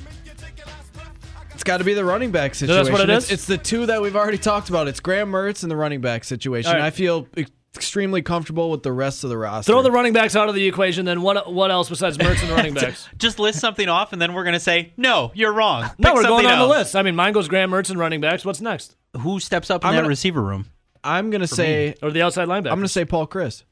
It's 1.69 1.73
got 1.73 1.77
to 1.77 1.83
be 1.83 1.93
the 1.93 2.03
running 2.03 2.31
back 2.31 2.55
situation. 2.55 2.83
that's 2.83 2.89
what 2.91 3.01
it 3.07 3.11
it's, 3.11 3.25
is? 3.27 3.31
it's 3.31 3.45
the 3.45 3.57
two 3.59 3.85
that 3.85 4.01
we've 4.01 4.15
already 4.15 4.39
talked 4.39 4.69
about. 4.69 4.87
It's 4.87 4.99
Graham 4.99 5.31
Mertz 5.31 5.61
and 5.61 5.71
the 5.71 5.75
running 5.75 6.01
back 6.01 6.23
situation. 6.23 6.71
All 6.71 6.77
right. 6.77 6.85
I 6.85 6.89
feel 6.89 7.27
extremely 7.75 8.23
comfortable 8.23 8.71
with 8.71 8.81
the 8.81 8.91
rest 8.91 9.23
of 9.23 9.29
the 9.29 9.37
roster. 9.37 9.71
Throw 9.71 9.83
the 9.83 9.91
running 9.91 10.11
backs 10.11 10.35
out 10.35 10.49
of 10.49 10.55
the 10.55 10.67
equation. 10.67 11.05
Then 11.05 11.21
what 11.21 11.53
what 11.53 11.69
else 11.69 11.87
besides 11.87 12.17
Mertz 12.17 12.41
and 12.41 12.49
the 12.49 12.55
running 12.55 12.73
backs? 12.75 13.07
Just 13.19 13.37
list 13.37 13.59
something 13.59 13.87
off, 13.87 14.13
and 14.13 14.19
then 14.21 14.33
we're 14.33 14.43
gonna 14.45 14.59
say 14.59 14.93
no, 14.97 15.31
you're 15.35 15.53
wrong. 15.53 15.91
No, 15.99 16.15
we're 16.15 16.23
going 16.23 16.37
something 16.43 16.47
down 16.47 16.67
the 16.67 16.73
list. 16.73 16.95
I 16.95 17.03
mean, 17.03 17.15
mine 17.15 17.33
goes 17.33 17.47
Graham 17.47 17.69
Mertz 17.69 17.91
and 17.91 17.99
running 17.99 18.19
backs. 18.19 18.43
What's 18.43 18.61
next? 18.61 18.95
Who 19.19 19.39
steps 19.39 19.69
up 19.69 19.83
in 19.83 19.89
I'm 19.89 19.93
that 19.95 19.99
gonna- 20.01 20.09
receiver 20.09 20.41
room? 20.41 20.65
I'm 21.03 21.29
gonna 21.29 21.45
say 21.45 21.93
Or 22.01 22.09
the 22.09 22.23
outside 22.23 22.47
linebacker? 22.47 22.71
I'm 22.71 22.79
gonna 22.79 22.87
say 22.87 23.05
Paul 23.05 23.27
Chryst. 23.27 23.63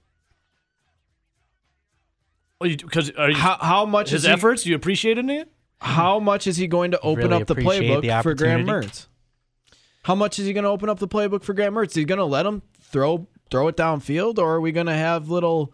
because 2.61 3.09
are 3.11 3.31
How 3.33 3.57
how 3.59 3.85
much 3.85 4.11
his 4.11 4.21
is 4.21 4.27
he, 4.27 4.31
efforts. 4.33 4.65
You 4.67 4.75
appreciated 4.75 5.27
it? 5.29 5.51
How 5.79 6.19
much 6.19 6.47
is 6.47 6.57
he 6.57 6.67
going 6.67 6.91
to 6.91 6.99
open 7.01 7.29
Really 7.29 7.41
up 7.41 7.47
the 7.47 7.55
playbook 7.55 8.01
the 8.01 8.21
for 8.23 8.33
Graham. 8.33 8.65
Mertz? 8.65 9.07
How 10.03 10.15
much 10.15 10.39
is 10.39 10.45
he 10.45 10.53
going 10.53 10.63
to 10.63 10.69
open 10.69 10.89
up 10.89 10.99
the 10.99 11.07
playbook 11.07 11.43
for 11.43 11.53
Graham 11.53 11.73
Mertz? 11.75 11.89
Is 11.89 11.95
he 11.95 12.05
going 12.05 12.17
to 12.17 12.25
let 12.25 12.45
him 12.45 12.61
throw 12.81 13.27
throw 13.49 13.67
it 13.67 13.77
downfield, 13.77 14.39
or 14.39 14.55
are 14.55 14.61
we 14.61 14.71
going 14.71 14.87
to 14.87 14.93
have 14.93 15.29
little 15.29 15.73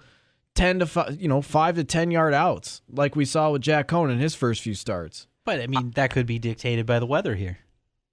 ten 0.56 0.80
to 0.80 0.86
five, 0.86 1.20
you 1.22 1.28
know, 1.28 1.42
five 1.42 1.76
to 1.76 1.84
ten 1.84 2.12
yard 2.12 2.34
outs 2.34 2.82
like 2.89 3.16
we 3.16 3.26
saw 3.26 3.52
with 3.52 3.62
Jack 3.62 3.88
Coan 3.88 4.12
in 4.12 4.20
his 4.20 4.36
first 4.36 4.62
few 4.62 4.76
starts? 4.76 5.28
But 5.46 5.62
I 5.62 5.68
mean, 5.68 5.92
that 5.92 6.12
could 6.12 6.26
be 6.26 6.39
dictated 6.39 6.86
by 6.86 7.00
the 7.00 7.06
weather 7.06 7.36
here. 7.36 7.60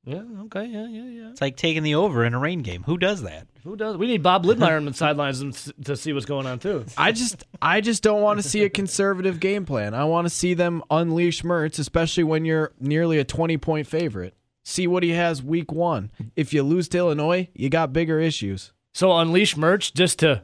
Yeah. 0.04 0.22
Okay. 0.44 0.64
Yeah. 0.66 0.86
Yeah. 0.88 1.04
Yeah. 1.04 1.30
It's 1.30 1.40
like 1.40 1.56
taking 1.56 1.82
the 1.82 1.94
over 1.96 2.24
in 2.24 2.32
a 2.34 2.38
rain 2.38 2.60
game. 2.62 2.82
Who 2.84 2.96
does 2.96 3.22
that? 3.22 3.46
Who 3.64 3.76
does? 3.76 3.96
We 3.96 4.06
need 4.06 4.22
Bob 4.22 4.44
Lidmeyer 4.44 4.76
on 4.76 4.86
the 4.86 4.94
sidelines 4.94 5.70
to 5.84 5.96
see 5.96 6.12
what's 6.12 6.26
going 6.26 6.46
on 6.46 6.58
too. 6.58 6.86
I 6.96 7.12
just 7.12 7.44
I 7.60 7.80
just 7.80 8.02
don't 8.02 8.22
want 8.22 8.40
to 8.40 8.48
see 8.48 8.64
a 8.64 8.70
conservative 8.70 9.40
game 9.40 9.66
plan. 9.66 9.92
I 9.94 10.04
want 10.04 10.26
to 10.26 10.30
see 10.30 10.54
them 10.54 10.82
unleash 10.90 11.42
Mertz, 11.42 11.78
especially 11.78 12.24
when 12.24 12.44
you're 12.44 12.72
nearly 12.80 13.18
a 13.18 13.24
20 13.24 13.58
point 13.58 13.86
favorite. 13.86 14.34
See 14.64 14.86
what 14.86 15.02
he 15.02 15.10
has 15.10 15.42
week 15.42 15.72
1. 15.72 16.10
If 16.36 16.52
you 16.52 16.62
lose 16.62 16.88
to 16.90 16.98
Illinois, 16.98 17.48
you 17.54 17.68
got 17.68 17.92
bigger 17.92 18.20
issues. 18.20 18.72
So 18.94 19.16
unleash 19.16 19.54
Mertz 19.56 19.92
just 19.92 20.18
to 20.20 20.42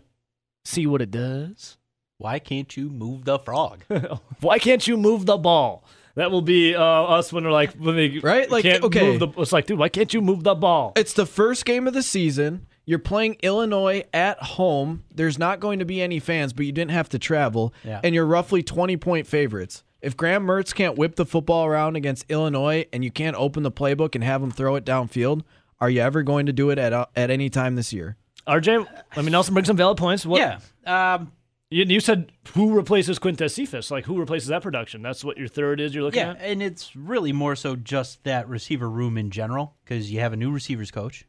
see 0.64 0.86
what 0.86 1.02
it 1.02 1.10
does. 1.10 1.78
Why 2.18 2.38
can't 2.38 2.74
you 2.76 2.88
move 2.88 3.24
the 3.24 3.38
frog? 3.38 3.84
Why 4.40 4.58
can't 4.58 4.86
you 4.86 4.96
move 4.96 5.26
the 5.26 5.36
ball? 5.36 5.84
That 6.16 6.30
will 6.30 6.42
be 6.42 6.74
uh, 6.74 6.82
us 6.82 7.32
when 7.32 7.44
we're 7.44 7.52
like 7.52 7.74
when 7.74 7.94
they 7.94 8.18
Right? 8.18 8.50
Like, 8.50 8.62
can't 8.62 8.82
okay. 8.84 9.06
move 9.06 9.20
the. 9.20 9.28
It's 9.40 9.52
like, 9.52 9.66
dude, 9.66 9.78
why 9.78 9.90
can't 9.90 10.12
you 10.12 10.20
move 10.20 10.42
the 10.42 10.54
ball? 10.54 10.94
It's 10.96 11.12
the 11.12 11.26
first 11.26 11.64
game 11.64 11.86
of 11.86 11.94
the 11.94 12.02
season. 12.02 12.66
You're 12.86 12.98
playing 12.98 13.36
Illinois 13.42 14.04
at 14.14 14.42
home. 14.42 15.04
There's 15.14 15.38
not 15.38 15.60
going 15.60 15.80
to 15.80 15.84
be 15.84 16.00
any 16.00 16.18
fans, 16.18 16.52
but 16.52 16.64
you 16.64 16.72
didn't 16.72 16.92
have 16.92 17.08
to 17.10 17.18
travel. 17.18 17.74
Yeah. 17.84 18.00
And 18.02 18.14
you're 18.14 18.26
roughly 18.26 18.62
20 18.62 18.96
point 18.96 19.26
favorites. 19.26 19.84
If 20.00 20.16
Graham 20.16 20.46
Mertz 20.46 20.74
can't 20.74 20.96
whip 20.96 21.16
the 21.16 21.26
football 21.26 21.66
around 21.66 21.96
against 21.96 22.24
Illinois 22.30 22.86
and 22.92 23.02
you 23.02 23.10
can't 23.10 23.36
open 23.36 23.62
the 23.62 23.72
playbook 23.72 24.14
and 24.14 24.22
have 24.22 24.42
him 24.42 24.52
throw 24.52 24.76
it 24.76 24.84
downfield, 24.84 25.42
are 25.80 25.90
you 25.90 26.00
ever 26.00 26.22
going 26.22 26.46
to 26.46 26.52
do 26.52 26.70
it 26.70 26.78
at, 26.78 26.92
uh, 26.92 27.06
at 27.16 27.30
any 27.30 27.50
time 27.50 27.74
this 27.74 27.92
year? 27.92 28.16
RJ, 28.46 28.86
I 29.16 29.22
mean 29.22 29.32
Nelson 29.32 29.52
brings 29.52 29.66
some 29.66 29.76
valid 29.76 29.98
points. 29.98 30.24
What, 30.24 30.38
Yeah. 30.38 31.14
Um, 31.14 31.32
You, 31.68 31.98
said 32.00 32.30
who 32.54 32.72
replaces 32.74 33.18
Quintez 33.18 33.50
Cephas? 33.52 33.90
Like 33.90 34.04
who 34.04 34.18
replaces 34.18 34.48
that 34.48 34.62
production? 34.62 35.02
That's 35.02 35.24
what 35.24 35.36
your 35.36 35.48
third 35.48 35.80
is. 35.80 35.94
You're 35.94 36.04
looking 36.04 36.20
Yeah, 36.20 36.30
at. 36.30 36.40
Yeah, 36.40 36.46
and 36.46 36.62
it's 36.62 36.94
really 36.94 37.32
more 37.32 37.56
so 37.56 37.74
just 37.74 38.22
that 38.24 38.48
receiver 38.48 38.88
room 38.88 39.18
in 39.18 39.30
general 39.30 39.74
because 39.84 40.10
you 40.12 40.20
have 40.20 40.32
a 40.32 40.36
new 40.36 40.52
receivers 40.52 40.92
coach, 40.92 41.26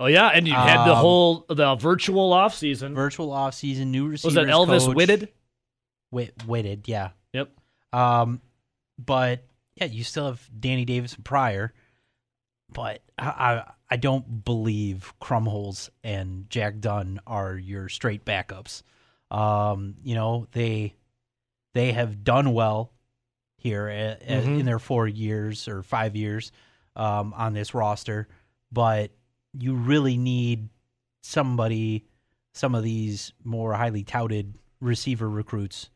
Oh 0.00 0.06
yeah, 0.06 0.28
and 0.34 0.48
you 0.48 0.54
had 0.54 0.84
the 0.84 0.92
Um, 0.92 0.96
whole 0.98 1.46
the 1.48 1.76
virtual 1.76 2.32
off 2.32 2.54
season. 2.54 2.92
virtual 2.94 3.28
offseason, 3.28 3.86
new 3.86 4.08
receivers. 4.08 4.34
Was 4.34 4.46
that 4.46 4.52
Elvis 4.52 4.86
coach. 4.86 4.96
Whitted? 4.96 5.28
Wit, 6.10 6.34
Whitted, 6.44 6.88
yeah. 6.88 7.10
Yep. 7.32 7.50
Um, 7.92 8.40
but 8.98 9.44
yeah, 9.76 9.84
you 9.86 10.02
still 10.02 10.26
have 10.26 10.50
Danny 10.58 10.84
Davis 10.84 11.14
and 11.14 11.24
Pryor, 11.24 11.72
but 12.72 13.02
I, 13.16 13.28
I 13.28 13.64
I 13.90 13.96
don't 13.96 14.44
believe 14.44 15.14
Krumholz 15.22 15.88
and 16.02 16.50
Jack 16.50 16.80
Dunn 16.80 17.20
are 17.28 17.54
your 17.54 17.88
straight 17.88 18.24
backups. 18.24 18.82
Um, 19.30 19.96
you 20.02 20.14
know 20.14 20.46
they 20.52 20.94
they 21.74 21.92
have 21.92 22.24
done 22.24 22.52
well 22.54 22.92
here 23.58 23.88
a- 23.88 24.16
a- 24.20 24.42
Mhm. 24.42 24.60
in 24.60 24.66
their 24.66 24.78
four 24.78 25.06
years 25.06 25.68
or 25.68 25.82
five 25.82 26.16
years 26.16 26.50
um, 26.96 27.34
on 27.34 27.52
this 27.52 27.74
roster, 27.74 28.26
but 28.72 29.10
you 29.52 29.74
really 29.74 30.16
need 30.16 30.68
somebody, 31.22 32.04
some 32.54 32.74
of 32.74 32.82
these 32.82 33.32
more 33.44 33.74
highly 33.74 34.02
touted 34.04 34.54
receiver 34.80 35.28
recruits, 35.28 35.90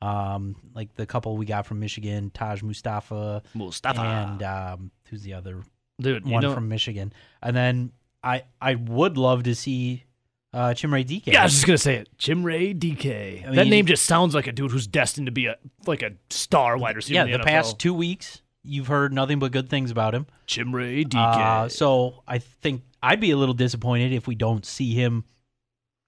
um, 0.00 0.56
like 0.74 0.94
the 0.94 1.06
couple 1.06 1.36
we 1.36 1.44
got 1.44 1.66
from 1.66 1.80
Michigan, 1.80 2.30
Taj 2.30 2.62
Mustapha, 2.62 3.42
Mustapha. 3.54 4.00
and 4.00 4.42
um, 4.42 4.90
who's 5.10 5.22
the 5.22 5.34
other 5.34 5.62
Dude, 6.00 6.24
you 6.26 6.32
one 6.32 6.42
know, 6.42 6.54
from 6.54 6.68
Michigan, 6.68 7.12
and 7.42 7.54
then 7.56 7.92
I 8.22 8.44
I 8.60 8.76
would 8.76 9.16
love 9.18 9.42
to 9.44 9.54
see 9.54 10.04
uh, 10.52 10.68
Chimere 10.70 11.06
Dike. 11.06 11.26
yeah, 11.26 11.40
I 11.40 11.44
was 11.44 11.52
just 11.52 11.66
gonna 11.66 11.78
say 11.78 11.96
it. 11.96 12.08
Chimere 12.18 12.78
Dike. 12.78 13.44
I 13.46 13.54
that 13.54 13.66
name 13.66 13.86
just 13.86 14.04
sounds 14.06 14.34
like 14.34 14.46
a 14.46 14.52
dude 14.52 14.70
who's 14.70 14.86
destined 14.86 15.26
to 15.26 15.32
be 15.32 15.46
a 15.46 15.56
like 15.86 16.02
a 16.02 16.12
star 16.30 16.76
wide 16.78 16.96
receiver. 16.96 17.14
yeah. 17.16 17.24
in 17.24 17.32
The 17.32 17.38
the, 17.38 17.44
past 17.44 17.78
two 17.78 17.92
weeks, 17.94 18.40
you've 18.64 18.86
heard 18.86 19.12
nothing 19.12 19.38
but 19.38 19.52
good 19.52 19.68
things 19.68 19.90
about 19.90 20.14
him. 20.14 20.26
Chimere 20.46 21.08
Dike. 21.08 21.36
Uh, 21.38 21.68
so 21.68 22.22
I 22.26 22.38
think 22.38 22.82
I'd 23.02 23.20
be 23.20 23.30
a 23.30 23.36
little 23.36 23.54
disappointed 23.54 24.12
if 24.12 24.26
we 24.26 24.34
don't 24.34 24.64
see 24.64 24.94
him 24.94 25.24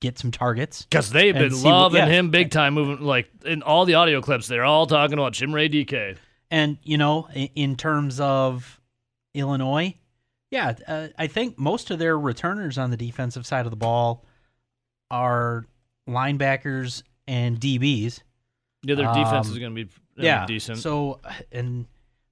get 0.00 0.18
some 0.18 0.30
targets. 0.30 0.82
Because 0.84 1.10
they've 1.10 1.34
been 1.34 1.50
see 1.50 1.66
what- 1.66 1.72
loving 1.72 1.98
yeah. 1.98 2.06
him 2.06 2.30
big 2.30 2.50
time, 2.50 2.74
moving 2.74 3.04
like 3.04 3.28
in 3.44 3.62
all 3.62 3.84
the 3.84 3.94
audio 3.94 4.22
clips. 4.22 4.48
They're 4.48 4.64
all 4.64 4.86
talking 4.86 5.14
about 5.14 5.34
Chimere 5.34 5.70
Dike. 5.70 6.16
And 6.50 6.78
you 6.82 6.96
know, 6.98 7.28
in, 7.34 7.48
in 7.54 7.76
terms 7.76 8.18
of 8.18 8.80
Illinois, 9.34 9.94
yeah, 10.50 10.74
uh, 10.88 11.08
I 11.18 11.26
think 11.26 11.58
most 11.58 11.90
of 11.90 11.98
their 11.98 12.18
returners 12.18 12.78
on 12.78 12.90
the 12.90 12.96
defensive 12.96 13.46
side 13.46 13.66
of 13.66 13.70
the 13.70 13.76
ball 13.76 14.24
are 15.10 15.64
linebackers 16.08 17.02
and 17.26 17.58
DBs. 17.58 18.20
Yeah, 18.82 18.94
their 18.94 19.12
defense 19.12 19.46
Um, 19.48 19.52
is 19.52 19.58
gonna 19.58 19.74
be 19.74 19.82
uh, 19.84 19.86
yeah, 20.22 20.46
decent. 20.46 20.78
So, 20.78 21.20
and 21.52 21.86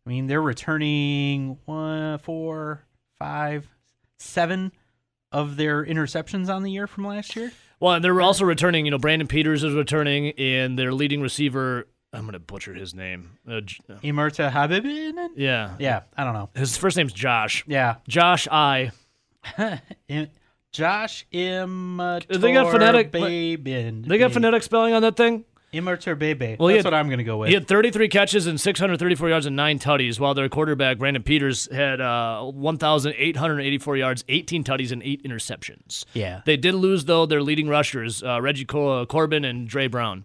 I 0.06 0.08
mean, 0.08 0.26
they're 0.26 0.42
returning 0.42 1.58
one, 1.66 2.18
four, 2.18 2.84
five, 3.18 3.68
seven 4.18 4.72
of 5.32 5.56
their 5.56 5.84
interceptions 5.84 6.48
on 6.48 6.62
the 6.62 6.70
year 6.70 6.86
from 6.86 7.06
last 7.06 7.36
year. 7.36 7.52
Well, 7.80 7.94
and 7.94 8.04
they're 8.04 8.20
also 8.20 8.44
returning. 8.44 8.86
You 8.86 8.90
know, 8.90 8.98
Brandon 8.98 9.28
Peters 9.28 9.62
is 9.62 9.74
returning, 9.74 10.30
and 10.38 10.78
their 10.78 10.92
leading 10.92 11.20
receiver. 11.20 11.86
I'm 12.12 12.24
gonna 12.24 12.38
butcher 12.38 12.72
his 12.72 12.94
name. 12.94 13.38
Uh, 13.46 13.56
uh, 13.56 13.60
Imerta 14.02 14.50
Habibin. 14.50 15.28
yeah, 15.36 15.74
Yeah, 15.78 16.00
I 16.16 16.24
don't 16.24 16.32
know. 16.32 16.48
His 16.54 16.76
first 16.78 16.96
name's 16.96 17.12
Josh. 17.12 17.64
Yeah, 17.66 17.96
Josh 18.08 18.48
I. 18.50 18.92
Josh 20.72 21.26
Immature 21.32 22.38
They 22.38 22.52
got 22.52 22.70
phonetic- 22.70 23.10
Babin. 23.10 24.02
They 24.02 24.18
got 24.18 24.32
phonetic 24.32 24.62
spelling 24.62 24.94
on 24.94 25.02
that 25.02 25.16
thing. 25.16 25.44
Immature 25.70 26.14
Bebe. 26.14 26.56
Well, 26.58 26.68
That's 26.68 26.78
had- 26.78 26.92
what 26.92 26.94
I'm 26.94 27.08
going 27.08 27.18
to 27.18 27.24
go 27.24 27.36
with. 27.36 27.48
He 27.48 27.54
had 27.54 27.68
33 27.68 28.08
catches 28.08 28.46
and 28.46 28.58
634 28.58 29.28
yards 29.28 29.44
and 29.44 29.54
nine 29.54 29.78
tutties, 29.78 30.18
while 30.18 30.32
their 30.32 30.48
quarterback 30.48 30.96
Brandon 30.98 31.22
Peters 31.22 31.70
had 31.70 32.00
uh, 32.00 32.42
1,884 32.44 33.96
yards, 33.98 34.24
18 34.28 34.64
tutties, 34.64 34.92
and 34.92 35.02
eight 35.02 35.22
interceptions. 35.24 36.04
yeah. 36.14 36.40
They 36.46 36.56
did 36.56 36.74
lose 36.74 37.04
though 37.04 37.26
their 37.26 37.42
leading 37.42 37.68
rushers, 37.68 38.22
uh, 38.22 38.40
Reggie 38.40 38.64
Cor- 38.64 39.04
Corbin 39.06 39.44
and 39.44 39.68
Dre 39.68 39.88
Brown. 39.88 40.24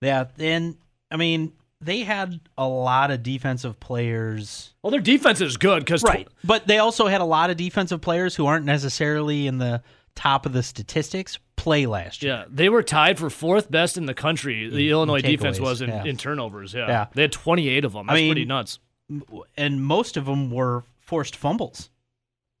Yeah. 0.00 0.24
And, 0.38 0.76
I 1.10 1.16
mean, 1.16 1.52
they 1.80 2.00
had 2.00 2.40
a 2.56 2.66
lot 2.66 3.10
of 3.10 3.22
defensive 3.22 3.78
players. 3.80 4.74
Well, 4.82 4.90
their 4.90 5.00
defense 5.00 5.40
is 5.40 5.56
good 5.56 5.80
because 5.84 6.02
right, 6.02 6.28
But 6.44 6.66
they 6.66 6.78
also 6.78 7.06
had 7.06 7.20
a 7.20 7.24
lot 7.24 7.50
of 7.50 7.56
defensive 7.56 8.00
players 8.00 8.34
who 8.34 8.46
aren't 8.46 8.64
necessarily 8.64 9.46
in 9.46 9.58
the 9.58 9.82
top 10.14 10.46
of 10.46 10.52
the 10.52 10.62
statistics 10.62 11.38
play 11.56 11.86
last 11.86 12.22
year. 12.22 12.34
Yeah, 12.34 12.44
they 12.48 12.68
were 12.68 12.82
tied 12.82 13.18
for 13.18 13.30
fourth 13.30 13.70
best 13.70 13.96
in 13.96 14.06
the 14.06 14.14
country. 14.14 14.68
The 14.68 14.86
In- 14.86 14.90
Illinois 14.92 15.20
in 15.20 15.22
defense 15.30 15.60
was 15.60 15.80
in, 15.80 15.90
yeah. 15.90 16.04
in 16.04 16.16
turnovers. 16.16 16.74
Yeah. 16.74 16.88
Yeah. 16.88 17.06
they 17.14 17.22
had 17.22 17.32
28 17.32 17.84
of 17.84 17.92
them. 17.92 18.08
I 18.08 18.12
That's 18.14 18.20
mean, 18.22 18.30
pretty 18.32 18.44
nuts. 18.44 18.78
And 19.56 19.82
most 19.82 20.16
of 20.16 20.26
them 20.26 20.50
were 20.50 20.84
forced 21.00 21.36
fumbles 21.36 21.90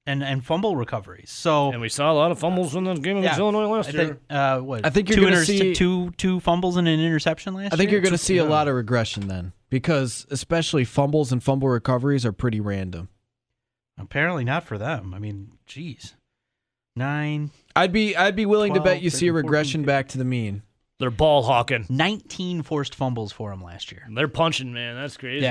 and, 0.08 0.24
and 0.24 0.44
fumble 0.44 0.74
recoveries. 0.74 1.30
So, 1.30 1.70
And 1.70 1.80
we 1.80 1.88
saw 1.88 2.10
a 2.10 2.14
lot 2.14 2.30
of 2.32 2.38
fumbles 2.38 2.74
in 2.74 2.84
the 2.84 2.94
game 2.94 3.18
against 3.18 3.38
Yeah. 3.38 3.44
Illinois 3.44 3.66
last 3.66 3.90
I 3.90 3.92
year. 3.92 4.04
think, 4.06 4.18
uh, 4.30 4.58
what, 4.60 4.86
I 4.86 4.90
think 4.90 5.08
you're 5.08 5.18
two, 5.18 5.24
gonna 5.24 5.44
see- 5.44 5.74
two, 5.74 6.10
two 6.16 6.40
fumbles 6.40 6.76
and 6.76 6.88
an 6.88 6.98
interception 6.98 7.54
last 7.54 7.64
year. 7.64 7.70
I 7.72 7.76
think 7.76 7.90
year? 7.90 7.98
you're 7.98 8.02
going 8.02 8.12
to 8.12 8.18
see 8.18 8.38
a 8.38 8.44
lot 8.44 8.66
of 8.68 8.74
regression 8.74 9.28
then, 9.28 9.52
because 9.70 10.26
especially 10.30 10.84
fumbles 10.84 11.30
and 11.30 11.42
fumble 11.42 11.68
recoveries 11.68 12.24
are 12.26 12.32
pretty 12.32 12.60
random. 12.60 13.08
Apparently 13.98 14.44
not 14.44 14.64
for 14.64 14.78
them. 14.78 15.12
I 15.14 15.18
mean, 15.18 15.52
geez. 15.66 16.14
Nine, 16.96 17.50
I'd 17.76 17.92
be 17.92 18.16
I'd 18.16 18.34
be 18.34 18.46
willing 18.46 18.74
to 18.74 18.80
bet 18.80 19.02
you 19.02 19.10
see 19.10 19.26
a 19.28 19.30
13, 19.30 19.34
14, 19.34 19.46
regression 19.46 19.82
back 19.84 20.08
to 20.08 20.18
the 20.18 20.24
mean. 20.24 20.62
They're 20.98 21.10
ball 21.12 21.44
hawking. 21.44 21.86
19 21.88 22.62
forced 22.62 22.94
fumbles 22.94 23.30
for 23.30 23.52
him 23.52 23.62
last 23.62 23.92
year. 23.92 24.02
They're 24.12 24.26
punching, 24.26 24.72
man. 24.72 24.96
That's 24.96 25.16
crazy. 25.16 25.46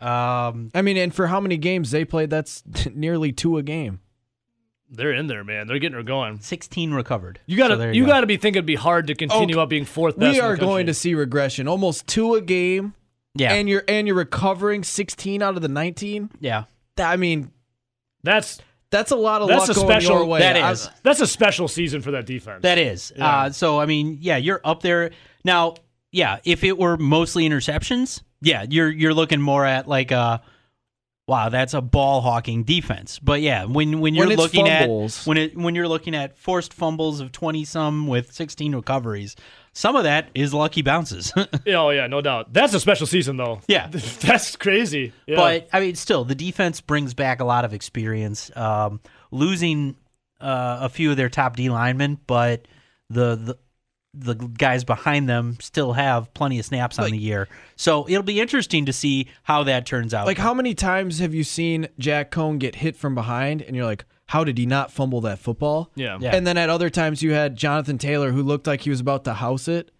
Um, 0.00 0.70
I 0.74 0.82
mean, 0.82 0.96
and 0.96 1.12
for 1.14 1.26
how 1.26 1.40
many 1.40 1.56
games 1.56 1.90
they 1.90 2.04
played, 2.04 2.30
that's 2.30 2.62
nearly 2.94 3.32
two 3.32 3.56
a 3.58 3.62
game. 3.62 4.00
They're 4.90 5.12
in 5.12 5.26
there, 5.26 5.44
man. 5.44 5.66
They're 5.66 5.78
getting 5.78 5.96
her 5.96 6.02
going. 6.02 6.40
16 6.40 6.92
recovered. 6.94 7.40
You 7.46 7.58
gotta, 7.58 7.74
So 7.74 7.78
there 7.78 7.92
you, 7.92 8.04
go. 8.04 8.08
gotta 8.12 8.26
be 8.26 8.36
thinking 8.38 8.58
it'd 8.60 8.66
be 8.66 8.74
hard 8.74 9.08
to 9.08 9.14
continue 9.14 9.56
Okay. 9.56 9.62
up 9.62 9.68
being 9.68 9.84
fourth 9.84 10.18
best. 10.18 10.32
We 10.32 10.38
in 10.38 10.44
the 10.44 10.50
are 10.50 10.56
going 10.56 10.86
to 10.86 10.94
see 10.94 11.14
regression, 11.14 11.68
almost 11.68 12.06
two 12.06 12.34
a 12.36 12.40
game, 12.40 12.94
Yeah. 13.34 13.52
and 13.52 13.68
you're 13.68 13.82
and 13.86 14.06
you're 14.06 14.16
recovering 14.16 14.82
16 14.84 15.42
out 15.42 15.56
of 15.56 15.62
the 15.62 15.68
19. 15.68 16.30
yeah. 16.40 16.64
I 16.96 17.16
mean, 17.16 17.50
That's 18.22 18.60
that's 18.90 19.10
a 19.10 19.16
lot 19.16 19.42
of 19.42 19.48
That's 19.48 19.68
luck 19.68 19.76
a 19.76 19.80
going 19.80 20.00
your 20.02 20.24
way. 20.24 20.40
that 20.40 20.56
I- 20.56 20.90
that's 21.02 21.20
a 21.20 21.26
special 21.26 21.68
season 21.68 22.00
for 22.00 22.12
that 22.12 22.24
defense. 22.24 22.62
That 22.62 22.78
is. 22.78 23.12
Yeah. 23.14 23.26
Uh, 23.42 23.50
so, 23.50 23.78
I 23.78 23.84
mean, 23.86 24.16
yeah, 24.22 24.38
you're 24.38 24.60
up 24.64 24.82
there. 24.82 25.10
Now, 25.44 25.74
yeah, 26.10 26.38
if 26.44 26.64
it 26.64 26.78
were 26.78 26.96
mostly 26.96 27.46
interceptions, 27.48 28.22
yeah, 28.40 28.64
you're 28.68 28.90
you're 28.90 29.14
looking 29.14 29.40
more 29.40 29.64
at 29.64 29.88
like 29.88 30.12
uh 30.12 30.38
wow, 31.26 31.50
that's 31.50 31.74
a 31.74 31.82
ball 31.82 32.22
hawking 32.22 32.64
defense. 32.64 33.18
But 33.18 33.42
yeah, 33.42 33.64
when 33.64 34.00
when 34.00 34.14
you're 34.14 34.26
When 34.26 34.36
looking 34.36 34.66
fumbles. 34.66 35.20
at 35.20 35.26
when 35.26 35.36
it 35.36 35.56
when 35.56 35.74
you're 35.74 35.88
looking 35.88 36.14
at 36.16 36.38
forced 36.38 36.72
fumbles 36.72 37.20
of 37.20 37.32
20 37.32 37.64
some 37.64 38.06
with 38.06 38.32
16 38.32 38.74
recoveries, 38.74 39.36
some 39.74 39.94
of 39.94 40.04
that 40.04 40.30
is 40.34 40.54
lucky 40.54 40.82
bounces. 40.82 41.32
oh 41.68 41.90
yeah, 41.90 42.06
no 42.06 42.20
doubt. 42.20 42.52
That's 42.52 42.74
a 42.74 42.80
special 42.80 43.06
season 43.06 43.36
though. 43.36 43.60
Yeah. 43.68 43.88
that's 44.20 44.56
crazy. 44.56 45.12
Yeah. 45.26 45.36
But 45.36 45.68
I 45.72 45.80
mean, 45.80 45.94
still, 45.94 46.24
the 46.24 46.34
defense 46.34 46.80
brings 46.80 47.14
back 47.14 47.40
a 47.40 47.44
lot 47.44 47.64
of 47.64 47.74
experience. 47.74 48.50
Um, 48.56 49.00
losing 49.30 49.96
uh, 50.40 50.78
a 50.82 50.88
few 50.88 51.10
of 51.10 51.16
their 51.16 51.28
top 51.28 51.56
D 51.56 51.68
linemen, 51.68 52.18
but 52.26 52.66
the 53.10 53.36
the 53.36 53.58
the 54.20 54.34
guys 54.34 54.84
behind 54.84 55.28
them 55.28 55.56
still 55.60 55.92
have 55.92 56.32
plenty 56.34 56.58
of 56.58 56.64
snaps 56.64 56.98
on 56.98 57.04
Like- 57.04 57.12
the 57.12 57.18
year. 57.18 57.48
So 57.76 58.06
it'll 58.08 58.22
be 58.22 58.40
interesting 58.40 58.86
to 58.86 58.92
see 58.92 59.28
how 59.44 59.62
that 59.64 59.86
turns 59.86 60.12
out. 60.12 60.26
like 60.26 60.38
how 60.38 60.52
many 60.54 60.74
times 60.74 61.20
have 61.20 61.32
you 61.34 61.44
seen 61.44 61.88
Jack 61.98 62.30
Coan 62.30 62.58
get 62.58 62.74
hit 62.76 62.96
from 62.96 63.14
behind, 63.14 63.62
and 63.62 63.76
you're 63.76 63.84
like, 63.84 64.04
how 64.26 64.44
did 64.44 64.58
he 64.58 64.66
not 64.66 64.90
fumble 64.90 65.20
that 65.22 65.38
football? 65.38 65.90
yeah. 65.94 66.18
Yeah. 66.20 66.34
And 66.36 66.46
then 66.46 66.58
at 66.58 66.68
other 66.68 66.90
times 66.90 67.22
you 67.22 67.32
had 67.32 67.54
Jonathan 67.56 67.96
Taylor 67.98 68.32
who 68.32 68.42
looked 68.42 68.66
like 68.66 68.80
he 68.82 68.90
was 68.90 69.00
about 69.00 69.24
to 69.24 69.34
house 69.34 69.68
it, 69.68 69.90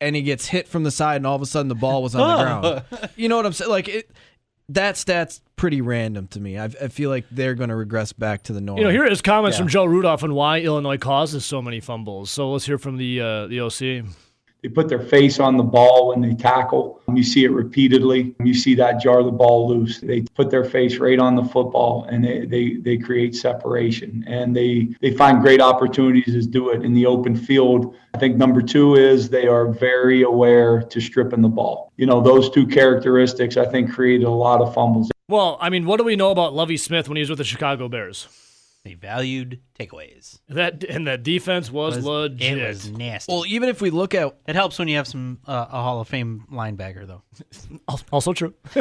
and 0.00 0.14
he 0.16 0.22
gets 0.22 0.48
hit 0.48 0.68
from 0.68 0.82
the 0.82 0.90
side, 0.90 1.16
and 1.16 1.26
all 1.26 1.36
of 1.36 1.42
a 1.42 1.46
sudden 1.46 1.68
the 1.68 1.74
ball 1.74 2.02
was 2.02 2.14
on 2.14 2.36
the 2.36 2.42
ground. 2.44 3.10
You 3.16 3.28
know 3.28 3.36
what 3.36 3.46
I'm 3.46 3.52
saying? 3.52 3.70
Like 3.70 3.88
it, 3.88 4.10
that 4.70 4.96
stat's 4.96 5.40
pretty 5.56 5.80
random 5.80 6.26
to 6.28 6.40
me. 6.40 6.58
I, 6.58 6.64
I 6.64 6.88
feel 6.88 7.08
like 7.10 7.24
they're 7.30 7.54
going 7.54 7.68
to 7.70 7.76
regress 7.76 8.12
back 8.12 8.42
to 8.44 8.52
the 8.52 8.60
norm. 8.60 8.78
You 8.78 8.84
know, 8.84 8.90
here 8.90 9.04
is 9.04 9.22
comments 9.22 9.56
Yeah. 9.56 9.62
from 9.62 9.68
Joe 9.68 9.84
Rudolph 9.84 10.22
on 10.24 10.34
why 10.34 10.60
Illinois 10.60 10.98
causes 10.98 11.44
so 11.44 11.62
many 11.62 11.80
fumbles. 11.80 12.30
So 12.30 12.50
let's 12.52 12.66
hear 12.66 12.78
from 12.78 12.96
the 12.96 13.20
uh, 13.20 13.46
the 13.46 13.60
OC. 13.60 14.06
They 14.66 14.72
put 14.72 14.88
their 14.88 14.98
face 14.98 15.38
on 15.38 15.56
the 15.56 15.62
ball 15.62 16.08
when 16.08 16.20
they 16.20 16.34
tackle. 16.34 17.00
You 17.14 17.22
see 17.22 17.44
it 17.44 17.52
repeatedly. 17.52 18.34
You 18.42 18.52
see 18.52 18.74
that 18.74 19.00
jar 19.00 19.22
the 19.22 19.30
ball 19.30 19.68
loose. 19.68 20.00
They 20.00 20.22
put 20.34 20.50
their 20.50 20.64
face 20.64 20.96
right 20.96 21.20
on 21.20 21.36
the 21.36 21.44
football 21.44 22.04
and 22.10 22.24
they, 22.24 22.46
they, 22.46 22.74
they 22.74 22.96
create 22.96 23.36
separation. 23.36 24.24
And 24.26 24.56
they, 24.56 24.88
they 25.00 25.12
find 25.12 25.40
great 25.40 25.60
opportunities 25.60 26.34
to 26.34 26.50
do 26.50 26.70
it 26.70 26.84
in 26.84 26.94
the 26.94 27.06
open 27.06 27.36
field. 27.36 27.94
I 28.12 28.18
think 28.18 28.38
number 28.38 28.60
two 28.60 28.96
is 28.96 29.28
they 29.28 29.46
are 29.46 29.68
very 29.68 30.22
aware 30.24 30.82
to 30.82 31.00
stripping 31.00 31.42
the 31.42 31.48
ball. 31.48 31.92
You 31.96 32.06
know, 32.06 32.20
those 32.20 32.50
two 32.50 32.66
characteristics 32.66 33.56
I 33.56 33.66
think 33.66 33.92
created 33.92 34.24
a 34.24 34.30
lot 34.30 34.60
of 34.60 34.74
fumbles. 34.74 35.12
Well, 35.28 35.58
I 35.60 35.70
mean, 35.70 35.86
what 35.86 35.98
do 35.98 36.02
we 36.02 36.16
know 36.16 36.32
about 36.32 36.54
Lovie 36.54 36.76
Smith 36.76 37.08
when 37.08 37.14
he 37.14 37.20
was 37.20 37.30
with 37.30 37.38
the 37.38 37.44
Chicago 37.44 37.88
Bears? 37.88 38.26
They 38.86 38.94
valued 38.94 39.60
takeaways. 39.76 40.38
That 40.48 40.84
and 40.84 41.08
that 41.08 41.24
defense 41.24 41.72
was, 41.72 42.04
legit. 42.04 42.56
It 42.56 42.68
was 42.68 42.88
nasty. 42.88 43.32
Well, 43.32 43.44
even 43.48 43.68
if 43.68 43.80
we 43.80 43.90
look 43.90 44.14
at 44.14 44.36
it 44.46 44.54
helps 44.54 44.78
when 44.78 44.86
you 44.86 44.94
have 44.96 45.08
some 45.08 45.40
uh, 45.44 45.66
a 45.68 45.82
Hall 45.82 46.00
of 46.00 46.06
Fame 46.06 46.44
linebacker, 46.52 47.04
though. 47.04 47.22
Also 48.12 48.32
true. 48.32 48.54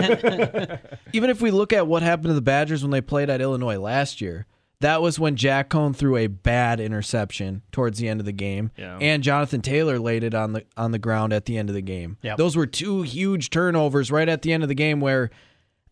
even 1.13 1.31
if 1.31 1.41
we 1.41 1.49
look 1.49 1.73
at 1.73 1.87
what 1.87 2.03
happened 2.03 2.27
to 2.27 2.33
the 2.35 2.41
Badgers 2.41 2.83
when 2.83 2.91
they 2.91 3.01
played 3.01 3.31
at 3.31 3.41
Illinois 3.41 3.79
last 3.79 4.21
year, 4.21 4.45
that 4.81 5.01
was 5.01 5.17
when 5.17 5.35
Jack 5.35 5.71
Coan 5.71 5.95
threw 5.95 6.17
a 6.17 6.27
bad 6.27 6.79
interception 6.79 7.63
towards 7.71 7.97
the 7.97 8.07
end 8.07 8.19
of 8.19 8.27
the 8.27 8.31
game, 8.31 8.69
Yeah. 8.77 8.99
and 9.01 9.23
Jonathan 9.23 9.61
Taylor 9.61 9.97
laid 9.97 10.23
it 10.23 10.35
on 10.35 10.53
the 10.53 10.65
on 10.77 10.91
the 10.91 10.99
ground 10.99 11.33
at 11.33 11.45
the 11.45 11.57
end 11.57 11.69
of 11.69 11.75
the 11.75 11.81
game. 11.81 12.17
Yep. 12.21 12.37
Those 12.37 12.55
were 12.55 12.67
two 12.67 13.01
huge 13.01 13.49
turnovers 13.49 14.11
right 14.11 14.29
at 14.29 14.43
the 14.43 14.53
end 14.53 14.61
of 14.61 14.69
the 14.69 14.75
game. 14.75 14.99
Where, 15.01 15.31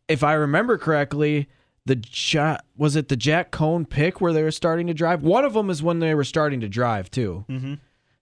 if 0.08 0.24
I 0.24 0.34
remember 0.34 0.78
correctly, 0.78 1.48
the 1.86 2.04
ja- 2.12 2.58
was 2.78 2.96
it 2.96 3.10
the 3.10 3.16
Jack 3.16 3.52
Coan 3.52 3.88
pick 3.88 4.22
where 4.22 4.34
they 4.34 4.44
were 4.44 4.52
starting 4.52 4.88
to 4.88 4.94
drive. 4.94 5.24
One 5.24 5.46
of 5.46 5.54
them 5.54 5.70
is 5.70 5.84
when 5.84 6.00
they 6.00 6.16
were 6.16 6.24
starting 6.24 6.62
to 6.62 6.70
drive 6.70 7.12
too. 7.12 7.46
Mm-hmm. 7.50 7.74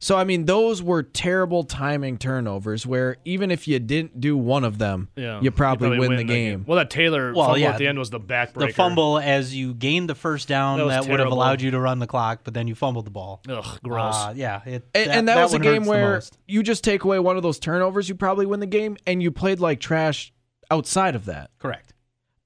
So 0.04 0.18
I 0.18 0.24
mean, 0.24 0.46
those 0.46 0.82
were 0.82 1.04
terrible 1.04 1.64
timing 1.64 2.18
turnovers. 2.18 2.88
Where 2.88 3.18
even 3.24 3.52
if 3.52 3.68
you 3.68 3.78
didn't 3.78 4.20
do 4.20 4.36
one 4.36 4.64
of 4.64 4.80
them, 4.80 5.10
Yeah, 5.16 5.40
you 5.42 5.52
probably, 5.52 6.00
win, 6.00 6.16
the 6.16 6.24
game. 6.24 6.66
Well, 6.68 6.78
that 6.78 6.90
Taylor 6.90 7.34
Well, 7.34 7.46
fumble 7.46 7.60
yeah, 7.60 7.70
at 7.70 7.78
the 7.78 7.88
end 7.88 8.00
was 8.00 8.10
the 8.10 8.20
backbreaker. 8.20 8.68
The 8.70 8.74
fumble 8.74 9.20
as 9.20 9.56
you 9.56 9.76
gained 9.76 10.10
the 10.10 10.16
first 10.16 10.48
down 10.48 10.80
That 10.80 11.04
that, 11.04 11.08
would 11.08 11.20
have 11.20 11.32
allowed 11.32 11.62
you 11.62 11.70
to 11.70 11.80
run 11.80 12.00
the 12.00 12.08
clock, 12.08 12.42
but 12.44 12.56
then 12.56 12.68
you 12.68 12.74
fumbled 12.74 13.06
the 13.06 13.12
ball. 13.12 13.44
Ugh, 13.48 13.80
gross. 13.84 14.16
Uh, 14.16 14.34
yeah, 14.36 14.62
it, 14.66 14.84
And 14.96 15.10
that, 15.10 15.18
and 15.18 15.28
that, 15.28 15.44
was 15.44 15.54
a 15.54 15.60
game 15.60 15.86
where 15.86 16.24
you 16.48 16.64
just 16.64 16.84
take 16.84 17.04
away 17.04 17.20
one 17.20 17.38
of 17.38 17.44
those 17.44 17.60
turnovers, 17.60 18.10
you 18.10 18.16
probably 18.16 18.48
win 18.48 18.60
the 18.60 18.66
game, 18.66 18.98
and 19.06 19.22
you 19.22 19.30
played 19.30 19.60
like 19.60 19.80
trash 19.80 20.34
outside 20.72 21.14
of 21.14 21.26
that. 21.26 21.52
correct. 21.60 21.91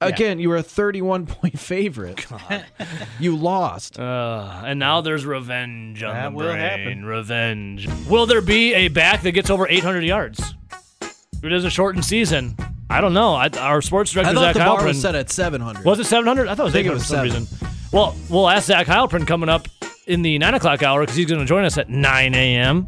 Again, 0.08 0.40
you 0.40 0.50
were 0.50 0.58
a 0.58 0.64
31 0.64 1.26
point 1.28 1.60
favorite. 1.60 2.26
you 3.20 3.36
lost. 3.36 4.00
Uh, 4.00 4.62
and 4.66 4.80
now 4.80 5.02
there's 5.02 5.26
revenge 5.26 6.04
on 6.04 6.14
That 6.14 6.30
the 6.30 6.36
will 6.36 6.46
brain. 6.48 6.58
happen. 6.60 7.06
Revenge. 7.06 7.88
Will 8.08 8.26
there 8.26 8.42
be 8.42 8.74
a 8.74 8.88
back 8.88 9.22
that 9.24 9.32
gets 9.32 9.50
over 9.50 9.68
800 9.68 10.04
yards? 10.04 10.54
If 11.02 11.44
it 11.44 11.52
is 11.54 11.66
a 11.66 11.70
shortened 11.70 12.06
season, 12.06 12.56
I 12.90 13.02
don't 13.02 13.14
know. 13.14 13.34
I, 13.36 13.50
our 13.60 13.82
sports 13.82 14.12
director 14.12 14.30
I 14.30 14.34
director 14.34 14.60
thought 14.60 14.60
Zach 14.60 14.78
the 14.78 14.78
bar 14.78 14.80
Heilprin 14.80 14.88
was 14.88 15.02
set 15.02 15.16
at 15.16 15.30
700. 15.30 15.86
was 15.86 16.00
it 16.00 16.06
700? 16.06 16.48
I 16.48 16.56
thought 16.56 16.64
it 16.64 16.66
was 16.66 16.76
800 16.76 16.92
it 16.92 16.94
was 16.94 17.04
for 17.04 17.08
some 17.08 17.28
seven. 17.30 17.42
reason. 17.44 17.70
Well, 17.92 18.16
we'll 18.30 18.50
ask 18.50 18.66
Zach 18.68 18.88
Heilprin 18.88 19.26
coming 19.28 19.50
up 19.50 19.68
in 20.08 20.22
the 20.22 20.38
nine 20.40 20.54
o'clock 20.54 20.84
hour 20.84 21.02
because 21.02 21.16
he's 21.16 21.26
going 21.28 21.40
to 21.40 21.46
join 21.46 21.66
us 21.66 21.78
at 21.78 21.90
9 21.90 22.36
a.m. 22.36 22.88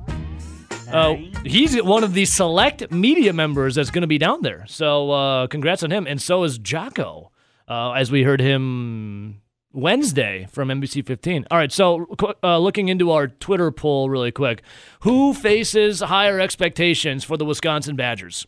Uh, 0.91 1.15
he's 1.43 1.81
one 1.81 2.03
of 2.03 2.13
the 2.13 2.25
select 2.25 2.91
media 2.91 3.33
members 3.33 3.75
that's 3.75 3.91
going 3.91 4.01
to 4.01 4.07
be 4.07 4.17
down 4.17 4.41
there. 4.41 4.65
So 4.67 5.11
uh, 5.11 5.47
congrats 5.47 5.83
on 5.83 5.91
him. 5.91 6.07
And 6.07 6.21
so 6.21 6.43
is 6.43 6.57
Jocko, 6.57 7.31
uh, 7.67 7.91
as 7.91 8.11
we 8.11 8.23
heard 8.23 8.39
him 8.39 9.41
Wednesday 9.73 10.47
from 10.49 10.69
NBC 10.69 11.05
15. 11.05 11.47
All 11.51 11.57
right, 11.57 11.71
so 11.71 12.07
uh, 12.41 12.57
looking 12.57 12.89
into 12.89 13.11
our 13.11 13.27
Twitter 13.27 13.71
poll 13.71 14.09
really 14.09 14.31
quick. 14.31 14.63
Who 15.01 15.33
faces 15.33 15.99
higher 15.99 16.39
expectations 16.39 17.23
for 17.23 17.37
the 17.37 17.45
Wisconsin 17.45 17.95
Badgers? 17.95 18.47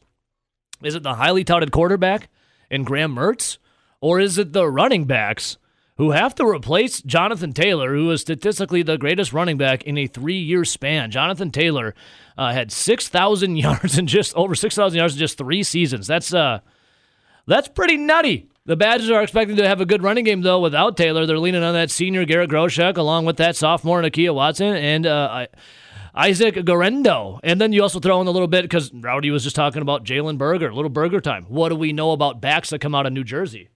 Is 0.82 0.96
it 0.96 1.04
the 1.04 1.16
highly 1.16 1.44
touted 1.44 1.72
quarterback 1.72 2.30
in 2.72 2.84
Graham 2.84 3.16
Mertz? 3.16 3.58
Or 4.02 4.20
is 4.20 4.38
it 4.38 4.54
the 4.54 4.70
running 4.70 5.06
backs 5.06 5.58
who 6.00 6.12
have 6.12 6.34
to 6.34 6.46
replace 6.46 7.02
Jonathan 7.02 7.52
Taylor, 7.52 7.94
who 7.94 8.10
is 8.10 8.22
statistically 8.22 8.82
the 8.82 8.98
greatest 8.98 9.34
running 9.34 9.58
back 9.58 9.84
in 9.84 9.98
a 9.98 10.08
three 10.08 10.40
year 10.40 10.64
span? 10.64 11.12
Jonathan 11.12 11.52
Taylor 11.52 11.94
uh, 12.38 12.54
had 12.54 12.72
6,000 12.72 13.56
yards 13.58 13.98
in 13.98 14.08
just 14.08 14.34
over 14.36 14.56
6,000 14.56 14.98
yards 14.98 15.14
in 15.14 15.20
just 15.20 15.38
three 15.38 15.62
seasons. 15.62 16.08
That's 16.08 16.34
uh, 16.34 16.60
that's 17.46 17.68
pretty 17.68 17.98
nutty. 17.98 18.48
The 18.66 18.78
Badgers 18.78 19.10
are 19.10 19.22
expecting 19.22 19.58
to 19.58 19.68
have 19.68 19.82
a 19.82 19.86
good 19.86 20.02
running 20.02 20.24
game, 20.24 20.42
though, 20.42 20.60
without 20.62 20.96
Taylor. 20.96 21.26
They're 21.26 21.40
leaning 21.40 21.64
on 21.64 21.74
that 21.74 21.92
senior 21.92 22.24
Garrett 22.24 22.50
Groshek, 22.50 22.96
along 22.96 23.26
with 23.26 23.38
that 23.38 23.56
sophomore 23.56 24.02
Nakia 24.02 24.34
Watson 24.34 24.76
and 24.76 25.06
uh, 25.06 25.48
Isaac 26.14 26.64
Guerendo. 26.64 27.40
And 27.44 27.60
then 27.60 27.74
you 27.74 27.82
also 27.82 28.00
throw 28.00 28.22
in 28.22 28.28
a 28.28 28.32
little 28.32 28.48
bit, 28.48 28.62
because 28.62 28.94
Rowdy 28.94 29.32
was 29.32 29.44
just 29.44 29.56
talking 29.56 29.82
about 29.82 30.06
Jalen 30.06 30.38
Berger, 30.38 30.72
little 30.72 30.90
Burger 30.90 31.20
time. 31.20 31.46
What 31.50 31.70
do 31.70 31.76
we 31.76 31.92
know 31.92 32.12
about 32.12 32.40
backs 32.40 32.70
that 32.70 32.80
come 32.80 32.94
out 32.94 33.08
of 33.08 33.12
New 33.12 33.24
Jersey? 33.24 33.70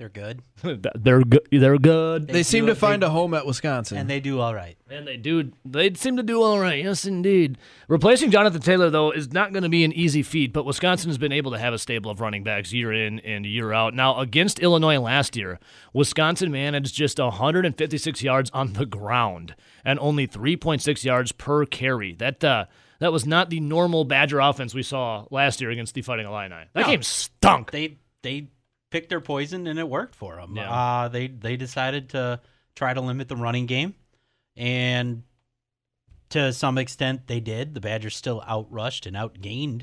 They're 0.00 0.08
good, 0.08 0.42
they're 0.96 1.20
good. 1.22 1.46
They're 1.52 1.78
good. 1.78 2.26
they 2.26 2.42
seem 2.42 2.64
do- 2.66 2.72
to 2.72 2.74
find 2.74 3.00
they- 3.00 3.06
a 3.06 3.10
home 3.10 3.32
at 3.32 3.46
Wisconsin. 3.46 3.96
and 3.96 4.10
they 4.10 4.18
do 4.18 4.40
all 4.40 4.52
right. 4.52 4.76
And 4.90 5.06
they 5.06 5.16
do. 5.16 5.52
They 5.64 5.94
seem 5.94 6.16
to 6.16 6.24
do 6.24 6.42
all 6.42 6.58
right. 6.58 6.82
Yes, 6.82 7.04
indeed. 7.04 7.58
Replacing 7.86 8.32
Jonathan 8.32 8.60
Taylor 8.60 8.90
though 8.90 9.12
is 9.12 9.32
not 9.32 9.52
going 9.52 9.62
to 9.62 9.68
be 9.68 9.84
an 9.84 9.92
easy 9.92 10.24
feat. 10.24 10.52
But 10.52 10.64
Wisconsin 10.66 11.10
has 11.10 11.18
been 11.18 11.30
able 11.30 11.52
to 11.52 11.58
have 11.58 11.72
a 11.72 11.78
stable 11.78 12.10
of 12.10 12.20
running 12.20 12.42
backs 12.42 12.72
year 12.72 12.92
in 12.92 13.20
and 13.20 13.46
year 13.46 13.72
out. 13.72 13.94
Now 13.94 14.18
against 14.18 14.58
Illinois 14.58 14.98
last 14.98 15.36
year, 15.36 15.60
Wisconsin 15.92 16.50
managed 16.50 16.92
just 16.94 17.20
156 17.20 18.20
yards 18.22 18.50
on 18.52 18.72
the 18.72 18.86
ground 18.86 19.54
and 19.84 19.98
only 20.00 20.26
3.6 20.26 21.04
yards 21.04 21.30
per 21.30 21.64
carry. 21.66 22.14
That 22.16 22.42
uh, 22.42 22.64
that 22.98 23.12
was 23.12 23.26
not 23.26 23.48
the 23.48 23.60
normal 23.60 24.04
Badger 24.04 24.40
offense 24.40 24.74
we 24.74 24.82
saw 24.82 25.26
last 25.30 25.60
year 25.60 25.70
against 25.70 25.94
the 25.94 26.02
Fighting 26.02 26.26
Illini. 26.26 26.64
That 26.72 26.80
No. 26.80 26.86
game 26.88 27.02
stunk. 27.02 27.70
They 27.70 27.98
they 28.22 28.48
picked 28.94 29.08
their 29.08 29.20
poison 29.20 29.66
and 29.66 29.76
it 29.76 29.88
worked 29.88 30.14
for 30.14 30.36
them. 30.36 30.54
Yeah. 30.54 30.70
Uh, 30.70 31.08
they 31.08 31.26
they 31.26 31.56
decided 31.56 32.10
to 32.10 32.38
try 32.76 32.94
to 32.94 33.00
limit 33.00 33.28
the 33.28 33.34
running 33.34 33.66
game, 33.66 33.96
and 34.56 35.24
to 36.28 36.52
some 36.52 36.78
extent 36.78 37.26
they 37.26 37.40
did. 37.40 37.74
The 37.74 37.80
Badgers 37.80 38.14
still 38.14 38.40
outrushed 38.48 39.06
and 39.06 39.16
outgained 39.16 39.82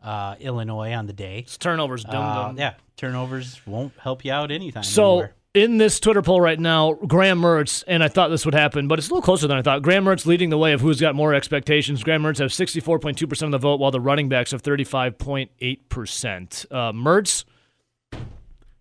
uh, 0.00 0.36
Illinois 0.38 0.92
on 0.92 1.06
the 1.06 1.12
day. 1.12 1.40
It's 1.40 1.58
turnovers. 1.58 2.04
Dum 2.04 2.22
Uh, 2.22 2.52
yeah, 2.56 2.74
turnovers 2.96 3.60
won't 3.66 3.94
help 3.98 4.24
you 4.24 4.30
out 4.30 4.52
anytime. 4.52 4.84
So 4.84 5.10
anywhere. 5.10 5.34
in 5.54 5.78
this 5.78 5.98
Twitter 5.98 6.22
poll 6.22 6.40
right 6.40 6.60
now, 6.60 6.92
Graham 6.92 7.40
Mertz, 7.40 7.82
and 7.88 8.04
I 8.04 8.06
thought 8.06 8.28
this 8.28 8.44
would 8.44 8.54
happen, 8.54 8.86
but 8.86 9.00
it's 9.00 9.08
a 9.08 9.10
little 9.10 9.22
closer 9.22 9.48
than 9.48 9.56
I 9.56 9.62
thought. 9.62 9.82
Graham 9.82 10.04
Mertz 10.04 10.24
leading 10.24 10.50
the 10.50 10.58
way 10.58 10.72
of 10.72 10.80
who's 10.80 11.00
got 11.00 11.16
more 11.16 11.34
expectations. 11.34 12.04
Graham 12.04 12.22
Mertz 12.22 12.38
has 12.38 12.52
64.2% 12.52 13.42
of 13.42 13.50
the 13.50 13.58
vote, 13.58 13.80
while 13.80 13.90
the 13.90 14.00
running 14.00 14.28
backs 14.28 14.52
have 14.52 14.62
35.8%. 14.62 16.66
Uh, 16.70 16.92
Mertz 16.92 17.44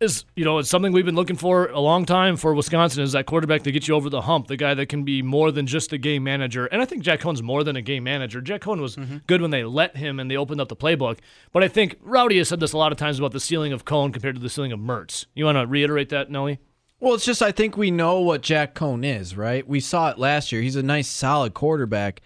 is, 0.05 0.25
you 0.35 0.45
know, 0.45 0.59
it's 0.59 0.69
something 0.69 0.93
we've 0.93 1.05
been 1.05 1.15
looking 1.15 1.35
for 1.35 1.67
a 1.67 1.79
long 1.79 2.05
time 2.05 2.37
for 2.37 2.53
Wisconsin 2.53 3.03
is 3.03 3.11
that 3.11 3.25
quarterback 3.25 3.63
to 3.63 3.71
get 3.71 3.87
you 3.87 3.95
over 3.95 4.09
the 4.09 4.21
hump, 4.21 4.47
the 4.47 4.55
guy 4.55 4.73
that 4.73 4.87
can 4.87 5.03
be 5.03 5.21
more 5.21 5.51
than 5.51 5.67
just 5.67 5.91
a 5.91 5.97
game 5.97 6.23
manager. 6.23 6.67
And 6.67 6.81
I 6.81 6.85
think 6.85 7.03
Jack 7.03 7.19
Coan's 7.19 7.43
more 7.43 7.63
than 7.63 7.75
a 7.75 7.81
game 7.81 8.03
manager. 8.03 8.39
Jack 8.39 8.61
Coan 8.61 8.79
was 8.79 8.95
mm-hmm. 8.95 9.17
good 9.27 9.41
when 9.41 9.51
they 9.51 9.63
let 9.63 9.97
him 9.97 10.19
and 10.19 10.31
they 10.31 10.37
opened 10.37 10.61
up 10.61 10.69
the 10.69 10.75
playbook. 10.75 11.17
But 11.51 11.63
I 11.63 11.67
think 11.67 11.97
Rowdy 12.01 12.37
has 12.37 12.47
said 12.47 12.59
this 12.59 12.73
a 12.73 12.77
lot 12.77 12.91
of 12.91 12.97
times 12.97 13.19
about 13.19 13.33
the 13.33 13.39
ceiling 13.39 13.73
of 13.73 13.83
Coan 13.83 14.13
compared 14.13 14.35
to 14.35 14.41
the 14.41 14.49
ceiling 14.49 14.71
of 14.71 14.79
Mertz. 14.79 15.25
You 15.35 15.45
want 15.45 15.57
to 15.57 15.67
reiterate 15.67 16.09
that, 16.09 16.31
Nelly? 16.31 16.59
well, 16.99 17.13
it's 17.13 17.25
just 17.25 17.41
I 17.41 17.51
think 17.51 17.77
we 17.77 17.91
know 17.91 18.21
what 18.21 18.41
Jack 18.41 18.73
Coan 18.73 19.05
is, 19.05 19.35
right? 19.35 19.67
We 19.67 19.79
saw 19.79 20.09
it 20.09 20.17
last 20.17 20.51
year. 20.51 20.61
He's 20.61 20.75
a 20.75 20.83
nice, 20.83 21.07
solid 21.07 21.53
quarterback. 21.53 22.21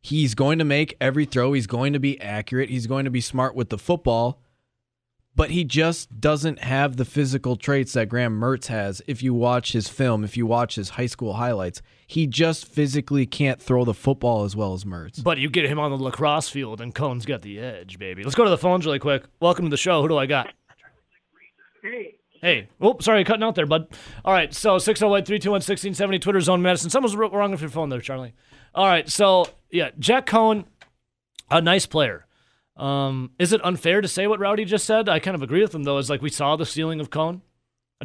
He's 0.00 0.34
going 0.34 0.58
to 0.58 0.64
make 0.64 0.96
every 1.00 1.24
throw. 1.24 1.52
He's 1.52 1.66
going 1.66 1.92
to 1.92 1.98
be 1.98 2.20
accurate. 2.20 2.68
He's 2.68 2.86
going 2.86 3.04
to 3.04 3.10
be 3.10 3.20
smart 3.20 3.54
with 3.54 3.70
the 3.70 3.78
football. 3.78 4.42
But 5.36 5.50
he 5.50 5.64
just 5.64 6.20
doesn't 6.20 6.60
have 6.60 6.96
the 6.96 7.04
physical 7.04 7.56
traits 7.56 7.94
that 7.94 8.08
Graham 8.08 8.40
Mertz 8.40 8.66
has. 8.68 9.02
If 9.08 9.22
you 9.22 9.34
watch 9.34 9.72
his 9.72 9.88
film, 9.88 10.22
if 10.22 10.36
you 10.36 10.46
watch 10.46 10.76
his 10.76 10.90
high 10.90 11.06
school 11.06 11.34
highlights, 11.34 11.82
he 12.06 12.26
just 12.26 12.66
physically 12.66 13.26
can't 13.26 13.60
throw 13.60 13.84
the 13.84 13.94
football 13.94 14.44
as 14.44 14.54
well 14.54 14.74
as 14.74 14.84
Mertz. 14.84 15.22
But 15.22 15.38
you 15.38 15.50
get 15.50 15.64
him 15.66 15.80
on 15.80 15.90
the 15.90 15.96
lacrosse 15.96 16.48
field, 16.48 16.80
and 16.80 16.94
Coan's 16.94 17.26
got 17.26 17.42
the 17.42 17.58
edge, 17.58 17.98
baby. 17.98 18.22
Let's 18.22 18.36
go 18.36 18.44
to 18.44 18.50
the 18.50 18.58
phones 18.58 18.86
really 18.86 19.00
quick. 19.00 19.24
Welcome 19.40 19.64
to 19.64 19.70
the 19.70 19.76
show. 19.76 20.02
Who 20.02 20.08
do 20.08 20.16
I 20.18 20.26
got? 20.26 20.52
Hey, 21.82 22.14
Hey, 22.44 22.68
oh, 22.78 22.98
sorry, 23.00 23.24
cutting 23.24 23.42
out 23.42 23.54
there, 23.54 23.64
bud. 23.64 23.88
All 24.22 24.34
right, 24.34 24.52
so 24.52 24.76
608 24.76 25.26
321 25.26 25.54
1670, 25.60 26.18
Twitter 26.18 26.42
Zone 26.42 26.60
Madison. 26.60 26.90
Someone's 26.90 27.16
wrong 27.16 27.50
with 27.50 27.62
your 27.62 27.70
phone 27.70 27.88
there, 27.88 28.02
Charlie. 28.02 28.34
All 28.74 28.84
right, 28.86 29.08
so 29.08 29.46
yeah, 29.70 29.92
Jack 29.98 30.26
Coan, 30.26 30.66
a 31.50 31.62
nice 31.62 31.86
player. 31.86 32.26
Um, 32.76 33.30
is 33.38 33.52
it 33.52 33.60
unfair 33.64 34.00
to 34.00 34.08
say 34.08 34.26
what 34.26 34.40
Rowdy 34.40 34.64
just 34.64 34.84
said? 34.84 35.08
I 35.08 35.18
kind 35.20 35.34
of 35.34 35.42
agree 35.42 35.62
with 35.62 35.74
him, 35.74 35.84
though. 35.84 35.98
Is 35.98 36.10
like 36.10 36.22
we 36.22 36.30
saw 36.30 36.56
the 36.56 36.66
ceiling 36.66 37.00
of 37.00 37.10
Coan. 37.10 37.40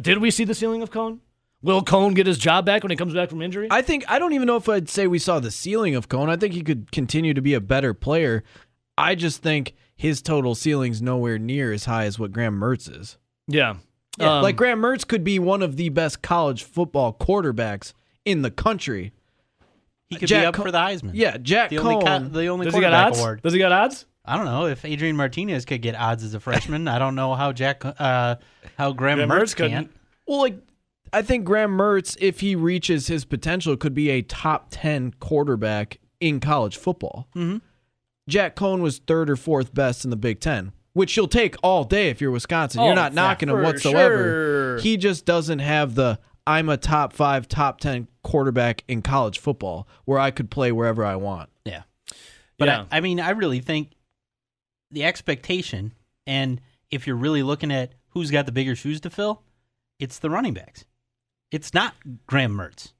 Did 0.00 0.18
we 0.18 0.30
see 0.30 0.44
the 0.44 0.54
ceiling 0.54 0.82
of 0.82 0.90
Coan? 0.90 1.18
Will 1.62 1.82
Coan 1.82 2.14
get 2.14 2.26
his 2.26 2.38
job 2.38 2.64
back 2.64 2.82
when 2.82 2.90
he 2.90 2.96
comes 2.96 3.12
back 3.12 3.28
from 3.28 3.42
injury? 3.42 3.68
I 3.70 3.82
think 3.82 4.04
I 4.08 4.18
don't 4.18 4.32
even 4.32 4.46
know 4.46 4.56
if 4.56 4.68
I'd 4.68 4.88
say 4.88 5.06
we 5.06 5.18
saw 5.18 5.40
the 5.40 5.50
ceiling 5.50 5.94
of 5.94 6.08
Coan. 6.08 6.30
I 6.30 6.36
think 6.36 6.54
he 6.54 6.62
could 6.62 6.90
continue 6.92 7.34
to 7.34 7.42
be 7.42 7.52
a 7.54 7.60
better 7.60 7.92
player. 7.92 8.44
I 8.96 9.14
just 9.14 9.42
think 9.42 9.74
his 9.96 10.22
total 10.22 10.54
ceiling's 10.54 11.02
nowhere 11.02 11.38
near 11.38 11.72
as 11.72 11.84
high 11.84 12.04
as 12.04 12.18
what 12.18 12.32
Graham 12.32 12.58
Mertz 12.58 12.88
is. 12.94 13.18
yeah. 13.48 13.76
Yeah, 14.18 14.38
Um, 14.38 14.42
like 14.42 14.56
Graham 14.56 14.80
Mertz 14.80 15.06
could 15.06 15.22
be 15.22 15.38
one 15.38 15.62
of 15.62 15.76
the 15.76 15.88
best 15.88 16.20
college 16.20 16.64
football 16.64 17.12
quarterbacks 17.14 17.92
in 18.24 18.42
the 18.42 18.50
country. 18.50 19.12
he 20.08 20.16
could 20.16 20.28
Jack 20.28 20.42
be 20.42 20.46
up 20.46 20.54
Co- 20.54 20.62
for 20.64 20.70
the 20.72 20.78
Heisman. 20.78 21.12
Yeah, 21.14 21.36
Jack 21.36 21.70
the 21.70 21.78
only 21.78 21.94
Coan. 22.04 22.22
co- 22.24 22.28
the 22.28 22.46
only 22.48 22.64
does 22.66 22.74
he 22.74 22.80
got 22.80 22.88
quarterback 22.90 23.06
odds? 23.12 23.18
award. 23.20 23.42
Does 23.42 23.52
he 23.52 23.58
got 23.60 23.72
odds? 23.72 24.06
I 24.24 24.36
don't 24.36 24.44
know 24.44 24.66
if 24.66 24.84
Adrian 24.84 25.16
Martinez 25.16 25.64
could 25.64 25.82
get 25.82 25.94
odds 25.94 26.22
as 26.22 26.34
a 26.34 26.40
freshman. 26.40 26.86
I 26.88 26.98
don't 26.98 27.14
know 27.14 27.34
how 27.34 27.52
Jack 27.52 27.82
uh, 27.84 28.36
how 28.76 28.92
Graham, 28.92 29.18
Graham 29.18 29.28
Mertz 29.30 29.42
Mertz 29.42 29.56
couldn't. 29.56 29.72
can't. 29.72 29.90
well, 30.26 30.40
like 30.40 30.58
I 31.12 31.22
think 31.22 31.44
Graham 31.44 31.76
Mertz, 31.76 32.16
if 32.20 32.40
he 32.40 32.54
reaches 32.54 33.06
his 33.08 33.24
potential, 33.24 33.76
could 33.76 33.94
be 33.94 34.10
a 34.10 34.22
top 34.22 34.68
ten 34.70 35.12
quarterback 35.20 35.98
in 36.20 36.40
college 36.40 36.76
football. 36.76 37.28
Mm-hmm. 37.34 37.58
Jack 38.28 38.54
Coan 38.54 38.80
was 38.80 38.98
third 38.98 39.28
or 39.30 39.36
fourth 39.36 39.74
best 39.74 40.04
in 40.04 40.10
the 40.10 40.16
Big 40.16 40.38
Ten, 40.40 40.72
which 40.92 41.16
you'll 41.16 41.26
take 41.26 41.56
all 41.62 41.82
day 41.84 42.10
if 42.10 42.20
you're 42.20 42.30
Wisconsin. 42.30 42.80
Oh, 42.80 42.86
you're 42.86 42.94
not 42.94 43.12
knocking 43.14 43.48
him 43.48 43.62
whatsoever. 43.62 44.16
sure. 44.16 44.78
He 44.78 44.96
just 44.96 45.24
doesn't 45.24 45.58
have 45.58 45.94
the 45.96 46.20
I'm 46.46 46.68
a 46.68 46.76
top 46.76 47.12
five, 47.12 47.48
top 47.48 47.80
10 47.80 48.08
quarterback 48.22 48.84
in 48.88 49.02
college 49.02 49.38
football 49.38 49.86
where 50.04 50.18
I 50.18 50.30
could 50.30 50.50
play 50.50 50.72
wherever 50.72 51.04
I 51.04 51.16
want. 51.16 51.48
Yeah. 51.64 51.82
But 52.58 52.68
Yeah. 52.68 52.84
I, 52.90 52.98
I 52.98 53.00
mean, 53.00 53.20
I 53.20 53.30
really 53.30 53.60
think 53.60 53.90
the 54.90 55.04
expectation, 55.04 55.92
and 56.26 56.60
if 56.90 57.06
you're 57.06 57.16
really 57.16 57.42
looking 57.42 57.70
at 57.72 57.92
who's 58.10 58.30
got 58.30 58.46
the 58.46 58.52
bigger 58.52 58.74
shoes 58.74 59.00
to 59.02 59.10
fill, 59.10 59.42
it's 59.98 60.18
the 60.18 60.30
running 60.30 60.54
backs. 60.54 60.84
It's 61.50 61.72
not 61.74 61.94
Graham 62.26 62.52
Mertz. 62.56 62.92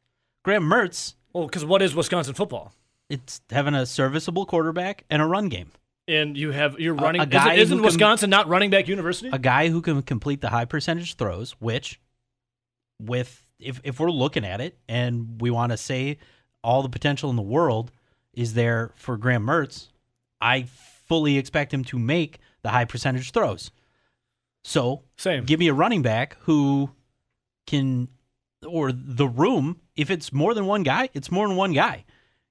Graham 0.44 0.64
Mertz, 0.64 1.14
Well, 1.32 1.46
because 1.46 1.64
what 1.64 1.82
is 1.82 1.94
Wisconsin 1.94 2.34
football? 2.34 2.72
it's 3.08 3.40
having 3.50 3.74
a 3.74 3.84
serviceable 3.86 4.46
quarterback 4.46 5.04
and 5.10 5.20
a 5.20 5.26
run 5.26 5.48
game. 5.48 5.72
And 6.06 6.36
you 6.36 6.52
have 6.52 6.78
you're 6.78 6.94
running. 6.94 7.20
a 7.20 7.26
guy 7.26 7.54
isn't 7.54 7.58
isn't 7.62 7.78
who 7.78 7.82
can- 7.82 7.86
Wisconsin 7.86 8.30
not 8.30 8.46
running 8.48 8.70
back 8.70 8.86
university? 8.88 9.30
A 9.32 9.38
guy 9.38 9.68
who 9.68 9.80
can 9.82 10.00
complete 10.02 10.40
the 10.40 10.48
high 10.48 10.64
percentage 10.64 11.16
throws, 11.16 11.52
which, 11.60 12.00
with 13.00 13.44
if 13.58 13.80
if 13.84 14.00
we're 14.00 14.10
looking 14.10 14.44
at 14.44 14.60
it 14.60 14.78
and 14.88 15.40
we 15.40 15.50
want 15.50 15.72
to 15.72 15.76
say 15.76 16.18
all 16.62 16.82
the 16.82 16.88
potential 16.88 17.30
in 17.30 17.36
the 17.36 17.42
world 17.42 17.90
is 18.32 18.54
there 18.54 18.92
for 18.94 19.16
Graham 19.16 19.44
Mertz, 19.46 19.88
I 20.40 20.62
fully 21.10 21.36
expect 21.38 21.74
him 21.74 21.82
to 21.82 21.98
make 21.98 22.38
the 22.62 22.68
high 22.68 22.84
percentage 22.84 23.32
throws. 23.32 23.72
So 24.62 25.02
Same. 25.18 25.44
give 25.44 25.58
me 25.58 25.66
a 25.66 25.74
running 25.74 26.02
back 26.02 26.36
who 26.42 26.90
can, 27.66 28.06
or 28.64 28.92
the 28.92 29.26
room. 29.26 29.80
If 29.96 30.08
it's 30.08 30.32
more 30.32 30.54
than 30.54 30.66
one 30.66 30.84
guy, 30.84 31.08
it's 31.12 31.32
more 31.32 31.48
than 31.48 31.56
one 31.56 31.72
guy. 31.72 32.04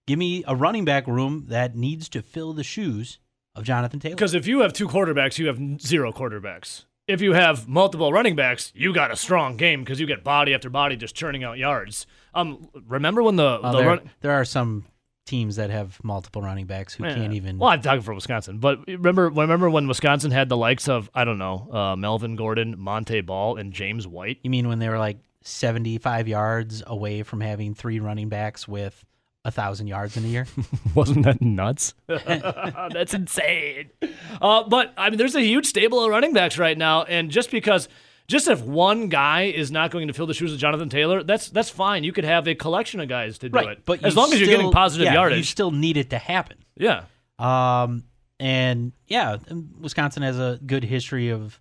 Give 0.07 0.19
me 0.19 0.43
a 0.45 0.55
running 0.57 0.83
back 0.83 1.07
room 1.07 1.45
that 1.47 1.73
needs 1.77 2.09
to 2.09 2.21
fill 2.21 2.51
the 2.51 2.63
shoes 2.65 3.19
of 3.55 3.63
Jonathan 3.63 4.01
Taylor. 4.01 4.15
Because 4.15 4.33
if 4.33 4.45
you 4.45 4.59
have 4.59 4.73
two 4.73 4.89
quarterbacks, 4.89 5.37
you 5.37 5.47
have 5.47 5.59
zero 5.81 6.11
quarterbacks. 6.11 6.83
If 7.07 7.21
you 7.21 7.31
have 7.33 7.65
multiple 7.69 8.11
running 8.11 8.35
backs, 8.35 8.73
you 8.75 8.93
got 8.93 9.09
a 9.09 9.15
strong 9.15 9.55
game 9.55 9.85
because 9.85 10.01
you 10.01 10.05
get 10.05 10.21
body 10.23 10.53
after 10.53 10.69
body 10.69 10.97
just 10.97 11.15
churning 11.15 11.45
out 11.45 11.57
yards. 11.57 12.05
Um, 12.33 12.67
remember 12.87 13.23
when 13.23 13.37
the 13.37 13.59
Well, 13.63 13.71
the 13.71 13.77
there, 13.77 13.87
run? 13.87 14.09
there 14.19 14.31
are 14.33 14.43
some 14.45 14.83
teams 15.29 15.57
that 15.57 15.69
have 15.69 16.03
multiple 16.03 16.41
running 16.41 16.65
backs 16.65 16.95
who 16.95 17.03
can't 17.03 17.33
even. 17.33 17.59
Well, 17.59 17.69
I'm 17.69 17.81
talking 17.81 18.01
for 18.01 18.15
Wisconsin, 18.15 18.57
but 18.57 18.85
remember, 18.87 19.29
remember 19.29 19.69
when 19.69 19.87
Wisconsin 19.87 20.31
had 20.31 20.49
the 20.49 20.57
likes 20.57 20.89
of 20.89 21.09
I 21.13 21.23
don't 21.23 21.37
know, 21.37 21.69
uh, 21.71 21.95
Melvin 21.95 22.35
Gordon, 22.35 22.75
Monte 22.79 23.21
Ball, 23.21 23.57
and 23.57 23.71
James 23.71 24.07
White. 24.07 24.39
You 24.41 24.49
mean 24.49 24.67
when 24.67 24.79
they 24.79 24.89
were 24.89 24.97
like 24.97 25.19
75 25.43 26.27
yards 26.27 26.81
away 26.85 27.21
from 27.23 27.41
having 27.41 27.75
three 27.75 27.99
running 27.99 28.27
backs 28.27 28.67
with 28.67 29.05
a 29.45 29.51
thousand 29.51 29.85
yards 29.87 30.17
in 30.17 30.25
a 30.25 30.27
year? 30.27 30.47
Wasn't 30.95 31.23
that 31.25 31.41
nuts? 31.41 31.93
That's 32.07 33.13
insane. 33.13 33.91
Uh, 34.41 34.63
but 34.63 34.93
I 34.97 35.11
mean, 35.11 35.19
there's 35.19 35.35
a 35.35 35.41
huge 35.41 35.67
stable 35.67 36.03
of 36.03 36.09
running 36.09 36.33
backs 36.33 36.57
right 36.57 36.77
now, 36.77 37.03
and 37.03 37.29
just 37.29 37.51
because, 37.51 37.87
just 38.29 38.47
if 38.47 38.61
one 38.61 39.09
guy 39.09 39.43
is 39.43 39.71
not 39.71 39.91
going 39.91 40.07
to 40.07 40.13
fill 40.13 40.27
the 40.27 40.33
shoes 40.33 40.53
of 40.53 40.59
Jonathan 40.59 40.87
Taylor, 40.87 41.23
that's 41.23 41.49
that's 41.49 41.69
fine. 41.69 42.03
You 42.05 42.13
could 42.13 42.23
have 42.23 42.47
a 42.47 42.55
collection 42.55 42.99
of 43.01 43.09
guys 43.09 43.39
to 43.39 43.49
do 43.49 43.57
it, 43.59 43.83
but 43.85 44.05
as 44.05 44.15
long 44.15 44.31
as 44.31 44.39
you're 44.39 44.47
getting 44.47 44.67
still- 44.67 44.71
positive 44.71 45.05
yeah, 45.05 45.27
You 45.29 45.43
still 45.43 45.71
need 45.71 45.97
it 45.97 46.11
to 46.11 46.17
happen. 46.17 46.57
yeah, 46.77 47.03
Um, 47.39 48.03
and 48.39 48.93
yeah, 49.07 49.37
Wisconsin 49.81 50.23
has 50.23 50.39
a 50.39 50.59
good 50.65 50.83
history 50.85 51.29
of 51.29 51.59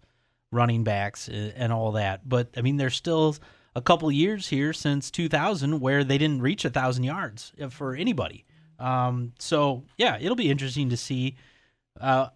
running 0.52 0.84
backs 0.84 1.28
and 1.28 1.72
all 1.72 1.92
that. 1.92 2.28
But 2.28 2.50
I 2.56 2.60
mean, 2.62 2.76
there's 2.76 2.94
still 2.94 3.34
a 3.74 3.80
couple 3.82 4.10
years 4.12 4.48
here 4.48 4.72
since 4.72 5.10
2000 5.10 5.80
where 5.80 6.04
they 6.04 6.18
didn't 6.18 6.40
reach 6.42 6.64
a 6.64 6.70
thousand 6.70 7.04
yards 7.04 7.52
uh, 7.60 7.68
for 7.68 7.94
anybody. 7.94 8.44
Um, 8.78 9.32
so 9.38 9.84
yeah, 9.96 10.18
it'll 10.20 10.36
be 10.36 10.50
interesting 10.50 10.90
to 10.90 10.96
see. 10.96 11.36
Uh, 12.00 12.28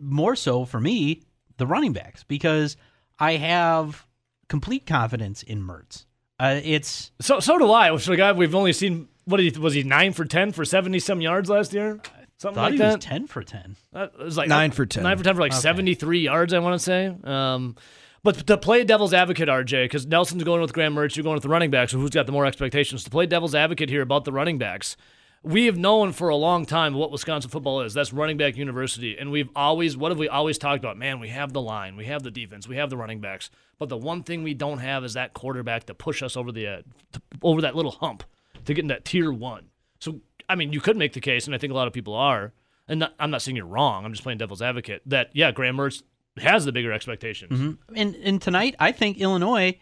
more 0.00 0.34
so 0.34 0.64
for 0.64 0.80
me, 0.80 1.22
the 1.56 1.66
running 1.66 1.92
backs 1.92 2.24
because 2.24 2.76
I 3.18 3.32
have 3.36 4.06
complete 4.48 4.86
confidence 4.86 5.42
in 5.42 5.62
Mertz. 5.62 6.04
Uh, 6.38 6.60
it's 6.62 7.12
so 7.20 7.40
so 7.40 7.58
do 7.58 7.70
I. 7.70 7.90
Which 7.90 8.06
the 8.06 8.16
guy 8.16 8.32
we've 8.32 8.54
only 8.54 8.72
seen. 8.72 9.08
What 9.26 9.40
he, 9.40 9.50
was 9.58 9.72
he 9.74 9.82
nine 9.84 10.12
for 10.12 10.24
ten 10.24 10.52
for 10.52 10.64
seventy 10.64 10.98
some 10.98 11.20
yards 11.20 11.48
last 11.48 11.72
year? 11.72 12.00
Something 12.36 12.54
thought 12.56 12.62
like 12.62 12.72
he 12.72 12.78
that. 12.78 12.96
was 12.96 13.04
10 13.04 13.26
for 13.28 13.42
10. 13.44 13.76
Uh, 13.94 14.08
it 14.18 14.24
was 14.24 14.36
like 14.36 14.48
Nine 14.48 14.72
for 14.72 14.84
10. 14.84 15.04
Nine 15.04 15.16
for 15.16 15.22
ten 15.24 15.34
for 15.36 15.40
like 15.40 15.52
Okay. 15.52 15.60
seventy 15.60 15.94
three 15.94 16.18
yards. 16.20 16.52
I 16.52 16.58
want 16.58 16.74
to 16.74 16.84
say. 16.84 17.14
Um, 17.22 17.76
but 18.24 18.46
to 18.48 18.58
play 18.58 18.82
devil's 18.84 19.14
advocate, 19.14 19.48
RJ, 19.48 19.84
because 19.84 20.04
Nelson's 20.06 20.42
going 20.44 20.60
with 20.60 20.72
Graham 20.72 20.94
Mertz, 20.94 21.14
you're 21.16 21.22
going 21.22 21.34
with 21.34 21.42
the 21.44 21.48
running 21.48 21.70
backs. 21.70 21.92
So 21.92 21.98
who's 21.98 22.10
got 22.10 22.26
the 22.26 22.32
more 22.32 22.44
expectations? 22.44 23.04
To 23.04 23.10
play 23.10 23.26
devil's 23.26 23.54
advocate 23.54 23.88
here 23.88 24.02
about 24.02 24.24
the 24.24 24.32
running 24.32 24.58
backs, 24.58 24.96
we 25.44 25.66
have 25.66 25.76
known 25.76 26.12
for 26.12 26.30
a 26.30 26.36
long 26.36 26.64
time 26.64 26.94
what 26.94 27.12
Wisconsin 27.12 27.50
football 27.50 27.82
is. 27.82 27.92
That's 27.92 28.12
running 28.12 28.38
back 28.38 28.56
university, 28.56 29.16
and 29.18 29.30
we've 29.30 29.50
always 29.54 29.96
what 29.96 30.10
have 30.10 30.18
we 30.18 30.28
always 30.28 30.56
talked 30.56 30.82
about? 30.82 30.96
Man, 30.96 31.20
we 31.20 31.28
have 31.28 31.52
the 31.52 31.60
line, 31.60 31.96
we 31.96 32.06
have 32.06 32.22
the 32.22 32.30
defense, 32.30 32.66
we 32.66 32.76
have 32.76 32.90
the 32.90 32.96
running 32.96 33.20
backs, 33.20 33.50
but 33.78 33.90
the 33.90 33.96
one 33.96 34.22
thing 34.22 34.42
we 34.42 34.54
don't 34.54 34.78
have 34.78 35.04
is 35.04 35.12
that 35.14 35.34
quarterback 35.34 35.84
to 35.84 35.94
push 35.94 36.22
us 36.22 36.36
over 36.36 36.50
the 36.50 36.66
uh, 36.66 36.82
to, 37.12 37.22
over 37.42 37.60
that 37.60 37.76
little 37.76 37.92
hump 37.92 38.24
to 38.64 38.72
get 38.74 38.82
in 38.82 38.88
that 38.88 39.04
tier 39.04 39.30
one. 39.30 39.66
So 40.00 40.20
I 40.48 40.54
mean, 40.54 40.72
you 40.72 40.80
could 40.80 40.96
make 40.96 41.12
the 41.12 41.20
case, 41.20 41.46
and 41.46 41.54
I 41.54 41.58
think 41.58 41.72
a 41.72 41.76
lot 41.76 41.86
of 41.86 41.92
people 41.92 42.14
are. 42.14 42.52
And 42.86 43.00
not, 43.00 43.14
I'm 43.18 43.30
not 43.30 43.40
saying 43.40 43.56
you're 43.56 43.64
wrong. 43.64 44.04
I'm 44.04 44.12
just 44.12 44.22
playing 44.22 44.36
devil's 44.38 44.60
advocate. 44.60 45.00
That 45.06 45.30
yeah, 45.32 45.52
Graham 45.52 45.76
Mertz 45.76 46.02
has 46.38 46.64
the 46.64 46.72
bigger 46.72 46.92
expectations. 46.92 47.76
And 47.94 48.14
and 48.16 48.42
tonight, 48.42 48.74
I 48.78 48.92
think 48.92 49.18
Illinois 49.18 49.78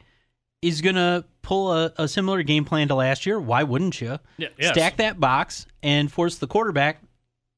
is 0.60 0.80
going 0.80 0.94
to 0.94 1.24
pull 1.42 1.72
a, 1.72 1.92
a 1.98 2.08
similar 2.08 2.42
game 2.42 2.64
plan 2.64 2.88
to 2.88 2.94
last 2.94 3.26
year. 3.26 3.38
Why 3.40 3.62
wouldn't 3.64 4.00
you? 4.00 4.18
Yeah, 4.38 4.48
yes. 4.58 4.72
Stack 4.72 4.96
that 4.96 5.20
box 5.20 5.66
and 5.82 6.10
force 6.10 6.38
the 6.38 6.46
quarterback 6.46 7.02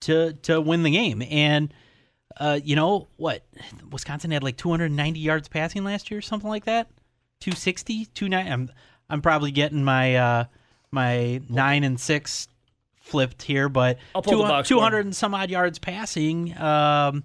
to 0.03 0.33
to 0.43 0.61
win 0.61 0.83
the 0.83 0.91
game. 0.91 1.23
And 1.23 1.73
uh, 2.39 2.59
you 2.63 2.77
know 2.77 3.09
what? 3.17 3.45
Wisconsin 3.91 4.31
had 4.31 4.43
like 4.43 4.57
290 4.57 5.21
yards 5.21 5.49
passing 5.49 5.85
last 5.85 6.11
year, 6.11 6.19
or 6.19 6.23
something 6.23 6.49
like 6.49 6.65
that. 6.65 6.89
260, 7.41 8.07
290. 8.07 8.51
I'm 8.51 8.71
I'm 9.09 9.23
probably 9.23 9.51
getting 9.51 9.85
my 9.85 10.17
uh, 10.17 10.45
my 10.91 11.41
nine 11.49 11.85
and 11.85 12.01
six 12.01 12.49
flipped 13.01 13.43
here, 13.43 13.69
but 13.69 13.99
I'll 14.15 14.23
pull 14.23 14.39
the 14.39 14.45
200 14.45 14.49
box 14.49 14.69
200 14.69 15.05
and 15.05 15.17
some 15.17 15.35
odd 15.35 15.51
yards 15.51 15.79
passing. 15.79 16.57
Um, 16.57 17.25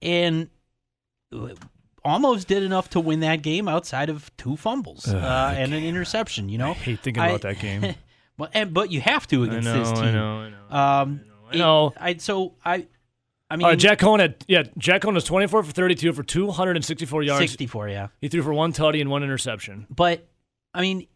and 0.00 0.48
almost 2.04 2.48
did 2.48 2.62
enough 2.62 2.90
to 2.90 3.00
win 3.00 3.20
that 3.20 3.42
game 3.42 3.68
outside 3.68 4.08
of 4.08 4.34
two 4.36 4.56
fumbles 4.56 5.08
uh, 5.08 5.54
and 5.56 5.74
an 5.74 5.82
interception. 5.84 6.48
You 6.48 6.58
know, 6.58 6.70
I 6.70 6.74
hate 6.74 7.00
thinking 7.00 7.22
about 7.22 7.42
that 7.42 7.58
game. 7.58 7.94
but 8.36 8.50
and, 8.54 8.72
but 8.72 8.90
you 8.90 9.00
have 9.00 9.26
to 9.28 9.44
I 9.44 9.46
against 9.46 9.64
know, 9.66 9.78
this 9.78 9.92
team. 9.92 10.04
I 10.04 10.12
know, 10.12 10.36
I 10.38 10.48
know. 10.50 10.76
Um, 10.76 11.20
I 11.52 11.56
know. 11.56 11.86
it- 11.88 11.96
I 12.00 12.16
so 12.16 12.54
I, 12.64 12.86
I 13.50 13.56
mean, 13.56 13.64
All 13.64 13.70
right, 13.70 13.78
Jack 13.78 13.98
Coan 13.98 14.20
had 14.20 14.44
yeah, 14.46 14.62
Jack 14.78 15.02
Coan 15.02 15.14
was 15.14 15.24
24 15.24 15.64
for 15.64 15.72
32 15.72 16.12
for 16.12 16.22
264 16.22 17.22
yards. 17.24 17.40
sixty-four, 17.40 17.88
yeah. 17.88 18.08
He 18.20 18.28
threw 18.28 18.42
for 18.42 18.54
one 18.54 18.72
tutty 18.72 19.00
and 19.00 19.10
one 19.10 19.22
interception. 19.24 19.86
But 19.90 20.28
I 20.72 20.80
mean, 20.80 21.06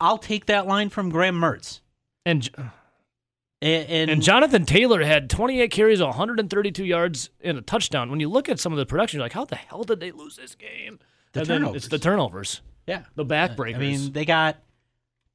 I'll 0.00 0.18
take 0.18 0.46
that 0.46 0.66
line 0.66 0.90
from 0.90 1.08
Graham 1.08 1.36
Mertz. 1.36 1.80
And 2.26 2.48
And, 3.64 3.88
and, 3.88 4.10
and 4.10 4.22
Jonathan 4.22 4.66
Taylor 4.66 5.02
had 5.02 5.30
28 5.30 5.70
carries, 5.70 6.02
132 6.02 6.84
yards, 6.84 7.30
and 7.42 7.56
a 7.56 7.62
touchdown. 7.62 8.10
When 8.10 8.20
you 8.20 8.28
look 8.28 8.48
at 8.50 8.60
some 8.60 8.72
of 8.72 8.78
the 8.78 8.84
production, 8.84 9.18
you're 9.18 9.24
like, 9.24 9.32
how 9.32 9.46
the 9.46 9.56
hell 9.56 9.84
did 9.84 10.00
they 10.00 10.12
lose 10.12 10.36
this 10.36 10.54
game? 10.54 10.98
The 11.32 11.40
and 11.40 11.48
turnovers. 11.48 11.76
it's 11.76 11.88
the 11.88 11.98
turnovers, 11.98 12.60
yeah, 12.86 13.04
the 13.14 13.24
backbreakers. 13.24 13.74
I 13.76 13.78
mean, 13.78 14.12
they 14.12 14.24
got 14.26 14.58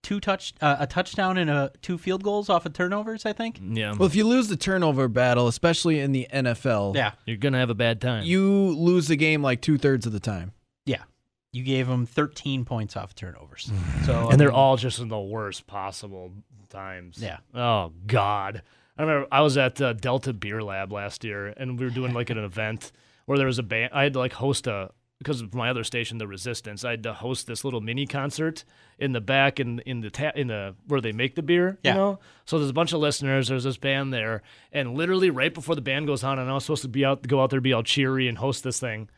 two 0.03 0.19
touch, 0.19 0.53
uh, 0.61 0.77
a 0.80 0.88
touchdown 0.88 1.38
and 1.38 1.49
a 1.49 1.71
two 1.82 1.97
field 1.97 2.23
goals 2.23 2.49
off 2.49 2.65
of 2.65 2.73
turnovers. 2.73 3.25
I 3.25 3.34
think. 3.34 3.59
yeah, 3.61 3.93
Well, 3.97 4.05
if 4.05 4.15
you 4.15 4.25
lose 4.27 4.47
the 4.47 4.55
turnover 4.57 5.07
battle, 5.07 5.47
especially 5.47 5.99
in 5.99 6.11
the 6.11 6.27
NFL, 6.32 6.95
Yeah, 6.95 7.13
you're 7.25 7.36
gonna 7.38 7.57
have 7.57 7.69
a 7.71 7.75
bad 7.75 7.99
time. 7.99 8.23
you 8.23 8.43
lose 8.77 9.07
the 9.07 9.17
game 9.17 9.41
like 9.41 9.59
two 9.61 9.77
thirds 9.80 10.05
of 10.05 10.13
the 10.13 10.19
time. 10.21 10.51
yeah. 10.86 11.03
You 11.51 11.63
gave 11.63 11.88
them 11.88 12.05
thirteen 12.05 12.63
points 12.63 12.95
off 12.95 13.15
turnovers. 13.15 13.71
So 14.05 14.27
I 14.30 14.32
and 14.32 14.39
they're 14.39 14.51
all 14.51 14.77
just 14.77 14.99
in 14.99 15.07
the 15.09 15.19
worst 15.19 15.65
possible 15.67 16.32
times. 16.70 17.17
Yeah. 17.22 17.38
Oh 17.53 17.93
God. 18.07 18.63
I 18.97 19.01
remember 19.03 19.28
I 19.32 19.41
was 19.41 19.57
at 19.57 19.82
uh, 19.82 19.93
Delta 19.93 20.34
Beer 20.34 20.61
Lab 20.61 20.91
last 20.91 21.24
year, 21.24 21.47
and 21.47 21.80
we 21.80 21.86
were 21.86 21.91
doing 21.91 22.13
like 22.13 22.30
an 22.30 22.38
event 22.43 22.91
where 23.26 23.38
there 23.38 23.47
was 23.47 23.59
a 23.59 23.63
band. 23.63 23.91
I 23.93 24.03
had 24.03 24.13
to 24.13 24.20
like 24.20 24.34
host 24.34 24.67
a 24.67 24.91
because 25.20 25.41
of 25.41 25.53
my 25.53 25.70
other 25.70 25.84
station, 25.84 26.17
the 26.17 26.28
Resistance. 26.28 26.86
I 26.86 26.91
had 26.91 27.03
to 27.03 27.13
host 27.13 27.45
this 27.45 27.65
little 27.65 27.82
mini 27.82 28.05
concert 28.05 28.63
in 28.97 29.11
the 29.11 29.22
back 29.22 29.59
in 29.59 29.80
in 29.80 30.01
the 30.01 30.09
ta- 30.09 30.32
in 30.36 30.47
the 30.47 30.76
where 30.88 31.01
they 31.01 31.11
make 31.11 31.36
the 31.36 31.41
beer. 31.43 31.78
Yeah. 31.84 31.91
You 31.91 31.97
know. 31.97 32.20
So 32.45 32.57
there's 32.57 32.70
a 32.70 32.74
bunch 32.74 32.93
of 32.93 32.99
listeners. 32.99 33.47
There's 33.49 33.63
this 33.63 33.78
band 33.78 34.13
there, 34.13 34.41
and 34.72 34.95
literally 34.95 35.30
right 35.30 35.53
before 35.53 35.76
the 35.76 35.82
band 35.82 36.07
goes 36.07 36.24
on, 36.24 36.39
and 36.39 36.49
I 36.49 36.53
was 36.53 36.65
supposed 36.65 36.82
to 36.84 36.88
be 36.88 37.05
out 37.05 37.28
go 37.28 37.41
out 37.41 37.49
there 37.51 37.61
be 37.61 37.74
all 37.74 37.84
cheery 37.84 38.28
and 38.28 38.38
host 38.38 38.63
this 38.63 38.80
thing. 38.80 39.09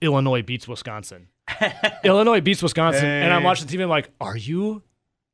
Illinois 0.00 0.42
beats 0.42 0.68
Wisconsin. 0.68 1.28
Illinois 2.04 2.40
beats 2.40 2.62
Wisconsin, 2.62 3.04
and 3.04 3.32
I'm 3.32 3.42
watching 3.42 3.66
TV. 3.66 3.82
I'm 3.82 3.88
like, 3.88 4.10
"Are 4.20 4.36
you 4.36 4.82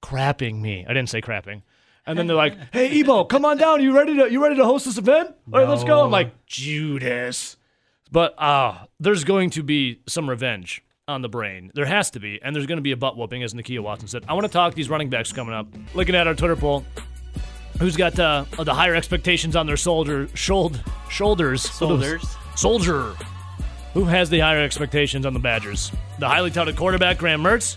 crapping 0.02 0.60
me?" 0.60 0.84
I 0.84 0.92
didn't 0.92 1.08
say 1.08 1.20
crapping. 1.20 1.62
And 2.06 2.18
then 2.18 2.26
they're 2.26 2.36
like, 2.36 2.56
"Hey, 2.72 3.00
Ebo, 3.00 3.24
come 3.24 3.44
on 3.44 3.58
down. 3.58 3.82
You 3.82 3.94
ready 3.94 4.16
to 4.16 4.30
you 4.30 4.42
ready 4.42 4.56
to 4.56 4.64
host 4.64 4.86
this 4.86 4.98
event? 4.98 5.34
All 5.52 5.60
right, 5.60 5.68
let's 5.68 5.84
go." 5.84 6.04
I'm 6.04 6.10
like, 6.10 6.46
"Judas," 6.46 7.56
but 8.10 8.34
uh 8.40 8.86
there's 9.00 9.24
going 9.24 9.50
to 9.50 9.62
be 9.62 10.00
some 10.06 10.28
revenge 10.28 10.82
on 11.06 11.22
the 11.22 11.28
brain. 11.28 11.70
There 11.74 11.86
has 11.86 12.10
to 12.12 12.20
be, 12.20 12.40
and 12.42 12.54
there's 12.54 12.66
going 12.66 12.76
to 12.76 12.82
be 12.82 12.92
a 12.92 12.96
butt 12.96 13.16
whooping, 13.16 13.42
as 13.42 13.54
Nakia 13.54 13.80
Watson 13.80 14.08
said. 14.08 14.24
I 14.28 14.34
want 14.34 14.46
to 14.46 14.52
talk 14.52 14.74
these 14.74 14.90
running 14.90 15.08
backs 15.08 15.32
coming 15.32 15.54
up. 15.54 15.66
Looking 15.94 16.14
at 16.14 16.26
our 16.26 16.34
Twitter 16.34 16.56
poll, 16.56 16.84
who's 17.78 17.96
got 17.96 18.18
uh, 18.18 18.44
the 18.58 18.74
higher 18.74 18.94
expectations 18.94 19.56
on 19.56 19.66
their 19.66 19.76
shoulder 19.76 20.28
shoulders? 20.34 20.82
soldiers 21.70 22.36
Soldier. 22.54 23.14
Who 23.94 24.04
has 24.04 24.28
the 24.28 24.40
higher 24.40 24.62
expectations 24.62 25.24
on 25.24 25.32
the 25.32 25.40
Badgers? 25.40 25.90
The 26.18 26.28
highly 26.28 26.50
touted 26.50 26.76
quarterback, 26.76 27.18
Graham 27.18 27.42
Mertz, 27.42 27.76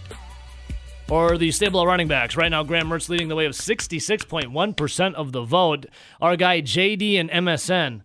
or 1.12 1.38
the 1.38 1.51
stable 1.51 1.82
of 1.82 1.88
running 1.88 2.07
backs. 2.07 2.38
Right 2.38 2.49
now, 2.49 2.64
Graham 2.64 2.88
Mertz 2.88 3.09
leading 3.09 3.28
the 3.28 3.36
way 3.36 3.45
of 3.45 3.51
66.1% 3.51 5.14
of 5.14 5.34
the 5.34 5.43
vote. 5.43 5.86
Our 6.22 6.38
guy 6.38 6.62
JD 6.62 7.20
and 7.20 7.30
MSN. 7.30 8.03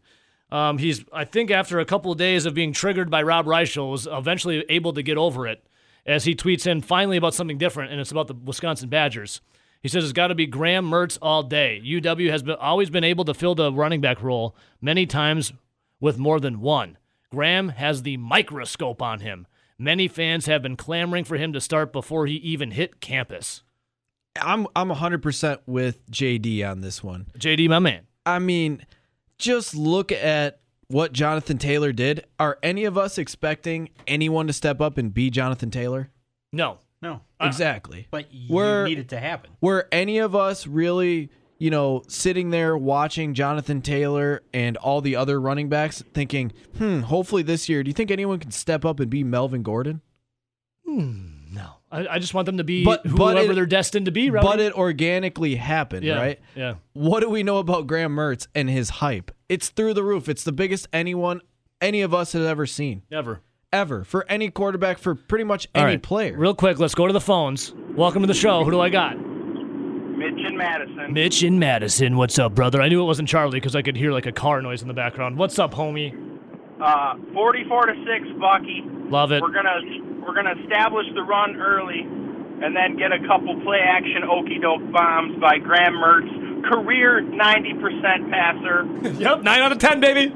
Um, 0.50 0.78
he's, 0.78 1.04
I 1.12 1.24
think, 1.24 1.52
after 1.52 1.78
a 1.78 1.84
couple 1.84 2.10
of 2.10 2.18
days 2.18 2.46
of 2.46 2.54
being 2.54 2.72
triggered 2.72 3.08
by 3.08 3.22
Rob 3.22 3.46
Reichel, 3.46 3.92
was 3.92 4.08
eventually 4.10 4.64
able 4.68 4.92
to 4.92 5.02
get 5.02 5.16
over 5.16 5.46
it 5.46 5.64
as 6.04 6.24
he 6.24 6.34
tweets 6.34 6.66
in 6.66 6.80
finally 6.80 7.16
about 7.16 7.34
something 7.34 7.58
different, 7.58 7.92
and 7.92 8.00
it's 8.00 8.10
about 8.10 8.26
the 8.26 8.34
Wisconsin 8.34 8.88
Badgers. 8.88 9.40
He 9.80 9.88
says 9.88 10.02
it's 10.02 10.12
got 10.12 10.28
to 10.28 10.34
be 10.34 10.46
Graham 10.46 10.90
Mertz 10.90 11.16
all 11.22 11.44
day. 11.44 11.80
UW 11.84 12.30
has 12.30 12.42
been, 12.42 12.56
always 12.56 12.90
been 12.90 13.04
able 13.04 13.24
to 13.26 13.34
fill 13.34 13.54
the 13.54 13.72
running 13.72 14.00
back 14.00 14.20
role 14.20 14.56
many 14.80 15.06
times 15.06 15.52
with 16.00 16.18
more 16.18 16.40
than 16.40 16.60
one. 16.60 16.98
Graham 17.30 17.68
has 17.68 18.02
the 18.02 18.16
microscope 18.16 19.00
on 19.00 19.20
him. 19.20 19.46
Many 19.78 20.08
fans 20.08 20.46
have 20.46 20.62
been 20.62 20.76
clamoring 20.76 21.24
for 21.24 21.36
him 21.36 21.52
to 21.52 21.60
start 21.60 21.92
before 21.92 22.26
he 22.26 22.34
even 22.36 22.70
hit 22.70 23.00
campus. 23.00 23.62
I'm 24.40 24.66
I'm 24.76 24.88
100% 24.90 25.58
with 25.66 26.08
JD 26.10 26.68
on 26.68 26.80
this 26.80 27.02
one. 27.02 27.26
JD, 27.38 27.68
my 27.68 27.78
man. 27.78 28.06
I 28.24 28.38
mean, 28.38 28.84
just 29.38 29.74
look 29.74 30.12
at 30.12 30.60
what 30.88 31.12
Jonathan 31.12 31.58
Taylor 31.58 31.92
did. 31.92 32.24
Are 32.38 32.58
any 32.62 32.84
of 32.84 32.96
us 32.98 33.18
expecting 33.18 33.90
anyone 34.06 34.46
to 34.46 34.52
step 34.52 34.80
up 34.80 34.98
and 34.98 35.12
be 35.12 35.30
Jonathan 35.30 35.70
Taylor? 35.70 36.10
No. 36.52 36.78
No, 37.02 37.20
uh, 37.38 37.46
exactly. 37.46 38.08
but 38.10 38.32
you 38.32 38.54
We're- 38.54 38.88
need 38.88 38.98
it 38.98 39.10
to 39.10 39.20
happen. 39.20 39.50
Were 39.60 39.86
any 39.92 40.16
of 40.18 40.34
us 40.34 40.66
really, 40.66 41.30
you 41.58 41.70
know, 41.70 42.02
sitting 42.08 42.50
there 42.50 42.76
watching 42.76 43.32
Jonathan 43.34 43.80
Taylor 43.82 44.42
and 44.52 44.76
all 44.76 45.00
the 45.00 45.16
other 45.16 45.40
running 45.40 45.68
backs 45.68 46.02
thinking, 46.14 46.52
hmm, 46.76 47.00
hopefully 47.00 47.42
this 47.42 47.68
year, 47.68 47.82
do 47.82 47.88
you 47.88 47.94
think 47.94 48.10
anyone 48.10 48.38
can 48.38 48.50
step 48.50 48.84
up 48.84 49.00
and 49.00 49.08
be 49.10 49.24
Melvin 49.24 49.62
Gordon? 49.62 50.00
No. 50.86 51.70
I, 51.90 52.06
I 52.08 52.18
just 52.18 52.34
want 52.34 52.46
them 52.46 52.58
to 52.58 52.64
be 52.64 52.84
But- 52.84 53.02
but 53.04 53.34
whoever 53.34 53.52
it- 53.52 53.54
they're 53.54 53.66
destined 53.66 54.06
to 54.06 54.12
be, 54.12 54.30
right? 54.30 54.42
But 54.42 54.60
it 54.60 54.72
organically 54.74 55.54
happened, 55.56 56.04
yeah. 56.04 56.16
right? 56.18 56.40
Yeah. 56.54 56.74
What 56.92 57.20
do 57.20 57.30
we 57.30 57.42
know 57.42 57.58
about 57.58 57.86
Graham 57.86 58.14
Mertz 58.14 58.46
and 58.54 58.68
his 58.68 58.90
hype? 58.90 59.30
It's 59.48 59.68
through 59.68 59.94
the 59.94 60.02
roof. 60.02 60.28
It's 60.28 60.44
the 60.44 60.52
biggest 60.52 60.88
anyone, 60.92 61.40
any 61.80 62.02
of 62.02 62.12
us 62.14 62.32
has 62.32 62.44
ever 62.46 62.66
seen, 62.66 63.02
Never. 63.10 63.40
ever, 63.72 64.04
for 64.04 64.24
any 64.28 64.50
quarterback, 64.50 64.98
for 64.98 65.14
pretty 65.14 65.44
much 65.44 65.68
All 65.74 65.82
any 65.82 65.92
right. 65.92 66.02
player. 66.02 66.36
Real 66.36 66.54
quick, 66.54 66.78
let's 66.78 66.94
go 66.94 67.06
to 67.06 67.12
the 67.12 67.20
phones. 67.20 67.72
Welcome 67.94 68.22
to 68.22 68.28
the 68.28 68.34
show. 68.34 68.64
Who 68.64 68.70
do 68.70 68.80
I 68.80 68.88
got? 68.90 69.16
Mitch 70.16 70.38
and 70.44 70.56
Madison. 70.56 71.12
Mitch 71.12 71.42
in 71.42 71.58
Madison. 71.58 72.16
What's 72.16 72.38
up, 72.38 72.54
brother? 72.54 72.80
I 72.80 72.88
knew 72.88 73.02
it 73.02 73.06
wasn't 73.06 73.28
Charlie 73.28 73.58
because 73.60 73.76
I 73.76 73.82
could 73.82 73.96
hear 73.96 74.12
like 74.12 74.26
a 74.26 74.32
car 74.32 74.62
noise 74.62 74.82
in 74.82 74.88
the 74.88 74.94
background. 74.94 75.36
What's 75.36 75.58
up, 75.58 75.74
homie? 75.74 76.14
Uh, 76.80 77.16
44 77.34 77.86
to 77.86 77.92
6, 77.94 78.38
Bucky. 78.40 78.82
Love 79.08 79.32
it. 79.32 79.42
We're 79.42 79.52
gonna 79.52 79.80
we're 80.26 80.34
gonna 80.34 80.54
establish 80.62 81.06
the 81.14 81.22
run 81.22 81.56
early, 81.56 82.00
and 82.00 82.74
then 82.74 82.96
get 82.96 83.12
a 83.12 83.18
couple 83.26 83.60
play 83.62 83.78
action 83.80 84.24
okey 84.24 84.58
doke 84.58 84.90
bombs 84.92 85.38
by 85.40 85.58
Graham 85.58 85.94
Mertz, 85.94 86.64
career 86.70 87.22
90% 87.22 88.30
passer. 88.30 88.86
Yep, 89.20 89.42
nine 89.42 89.60
out 89.62 89.72
of 89.72 89.78
ten, 89.78 90.00
baby. 90.00 90.32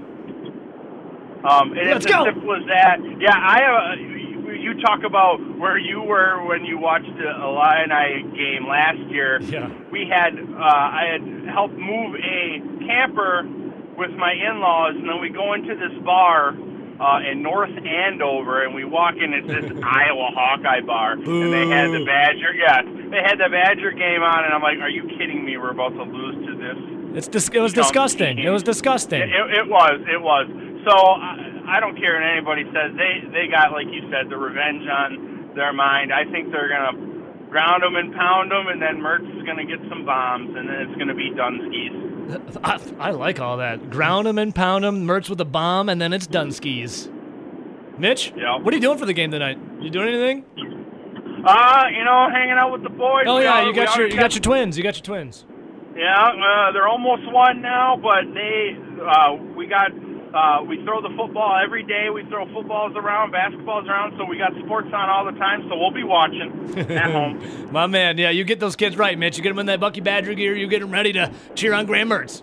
Um, 1.43 1.73
and 1.73 1.91
Let's 1.91 2.07
go. 2.07 2.25
as 2.25 2.35
simple 2.35 2.55
as 2.55 2.67
that. 2.69 2.99
Yeah, 3.19 3.35
I 3.35 3.61
have. 3.63 3.99
A, 3.99 4.20
you- 4.61 4.81
talk 4.81 5.03
about 5.05 5.37
where 5.59 5.77
you 5.77 6.01
were 6.01 6.43
when 6.47 6.65
you 6.65 6.79
watched 6.79 7.13
the 7.19 7.29
Illini 7.29 8.23
game 8.35 8.67
last 8.67 8.99
year. 9.11 9.39
Yeah. 9.43 9.69
We 9.91 10.07
had 10.09 10.39
uh, 10.39 10.63
I 10.63 11.05
had 11.13 11.49
helped 11.53 11.75
move 11.75 12.15
a 12.17 12.63
camper 12.87 13.47
with 13.99 14.13
my 14.17 14.33
in-laws, 14.33 14.95
and 14.97 15.07
then 15.09 15.21
we 15.21 15.29
go 15.29 15.53
into 15.53 15.75
this 15.77 15.93
bar 16.05 16.57
uh, 17.01 17.21
in 17.31 17.43
North 17.43 17.71
Andover, 17.85 18.63
and 18.65 18.75
we 18.75 18.85
walk 18.85 19.17
in. 19.17 19.35
It's 19.35 19.47
this 19.49 19.65
Iowa 19.85 20.31
Hawkeye 20.35 20.81
bar, 20.87 21.13
and 21.13 21.53
they 21.53 21.67
had 21.69 21.91
the 21.93 22.05
Badger. 22.07 22.55
Yeah, 22.55 22.81
they 22.83 23.21
had 23.23 23.37
the 23.39 23.49
Badger 23.51 23.91
game 23.93 24.23
on, 24.23 24.45
and 24.45 24.55
I'm 24.55 24.63
like, 24.63 24.79
"Are 24.79 24.89
you 24.89 25.03
kidding 25.19 25.45
me? 25.45 25.59
We're 25.59 25.73
about 25.73 25.91
to 25.95 26.05
lose 26.05 26.37
to 26.47 26.57
this 26.57 27.17
It's 27.19 27.29
dis- 27.29 27.51
it 27.53 27.61
was 27.61 27.73
disgusting. 27.75 28.39
It 28.39 28.51
was 28.51 28.63
disgusting. 28.63 29.21
it, 29.23 29.29
it 29.59 29.69
was. 29.69 30.01
It 30.09 30.21
was. 30.23 30.47
So 30.89 30.93
I, 30.97 31.50
I 31.71 31.79
don't 31.81 31.97
care 31.97 32.15
what 32.19 32.27
anybody 32.27 32.65
says. 32.75 32.93
They 32.97 33.23
they 33.31 33.47
got 33.51 33.73
like 33.73 33.87
you 33.87 34.03
said 34.11 34.29
the 34.29 34.37
revenge 34.37 34.83
on 34.89 35.51
their 35.55 35.73
mind. 35.73 36.13
I 36.13 36.25
think 36.25 36.51
they're 36.53 36.69
gonna 36.69 37.47
ground 37.49 37.83
them 37.83 37.97
and 37.97 38.13
pound 38.15 38.51
them, 38.51 38.67
and 38.69 38.81
then 38.83 38.99
Mertz 39.01 39.27
is 39.39 39.43
gonna 39.47 39.65
get 39.65 39.79
some 39.89 40.05
bombs, 40.05 40.55
and 40.57 40.69
then 40.69 40.77
it's 40.89 40.99
gonna 40.99 41.15
be 41.15 41.31
Dunskies. 41.31 42.59
I, 42.63 43.09
I 43.09 43.11
like 43.11 43.41
all 43.41 43.57
that. 43.59 43.91
Ground 43.91 44.27
them 44.27 44.39
and 44.39 44.55
pound 44.55 44.85
them. 44.85 45.07
Mertz 45.07 45.29
with 45.31 45.41
a 45.41 45.45
bomb, 45.45 45.89
and 45.89 46.01
then 46.01 46.13
it's 46.13 46.27
Dunskies. 46.27 47.09
Mitch, 47.99 48.33
Yeah. 48.37 48.57
what 48.59 48.73
are 48.73 48.77
you 48.77 48.81
doing 48.81 48.99
for 48.99 49.07
the 49.07 49.13
game 49.13 49.31
tonight? 49.31 49.59
You 49.81 49.91
doing 49.91 50.09
anything? 50.09 50.45
Uh, 51.45 51.85
you 51.97 52.05
know, 52.05 52.29
hanging 52.31 52.53
out 52.59 52.71
with 52.73 52.83
the 52.83 52.91
boys. 52.91 53.25
Oh 53.27 53.39
yeah, 53.39 53.67
you 53.67 53.75
got 53.75 53.97
your 53.97 54.09
you 54.09 54.17
got 54.17 54.35
your 54.35 54.43
twins. 54.43 54.77
You 54.77 54.83
got 54.85 54.97
your 54.97 55.03
twins. 55.05 55.45
Yeah, 55.97 56.15
uh, 56.15 56.73
they're 56.73 56.87
almost 56.89 57.31
one 57.33 57.61
now, 57.63 57.97
but 58.01 58.33
they 58.35 58.77
uh, 59.03 59.35
we 59.57 59.67
got. 59.67 59.91
Uh, 60.35 60.63
we 60.63 60.83
throw 60.85 61.03
the 61.03 61.13
football 61.17 61.59
every 61.63 61.83
day. 61.83 62.09
We 62.13 62.25
throw 62.27 62.47
footballs 62.53 62.93
around, 62.95 63.33
basketballs 63.33 63.89
around, 63.89 64.17
so 64.17 64.25
we 64.25 64.39
got 64.39 64.53
sports 64.65 64.89
on 64.95 65.09
all 65.09 65.25
the 65.25 65.39
time. 65.39 65.67
So 65.69 65.77
we'll 65.77 65.91
be 65.91 66.05
watching 66.05 66.79
at 66.91 67.11
home. 67.13 67.73
My 67.73 67.87
man, 67.87 68.17
yeah, 68.17 68.31
you 68.31 68.45
get 68.45 68.61
those 68.61 68.77
kids 68.77 68.97
right, 68.97 69.19
Mitch. 69.19 69.37
You 69.37 69.43
get 69.43 69.51
them 69.51 69.59
in 69.59 69.67
that 69.67 69.81
Bucky 69.81 70.01
Badger 70.01 70.35
gear. 70.35 70.55
You 70.57 70.69
get 70.69 70.81
them 70.81 70.91
ready 70.93 71.13
to 71.15 71.33
cheer 71.57 71.75
on 71.75 71.87
Graham 71.87 72.11
Mertz. 72.11 72.43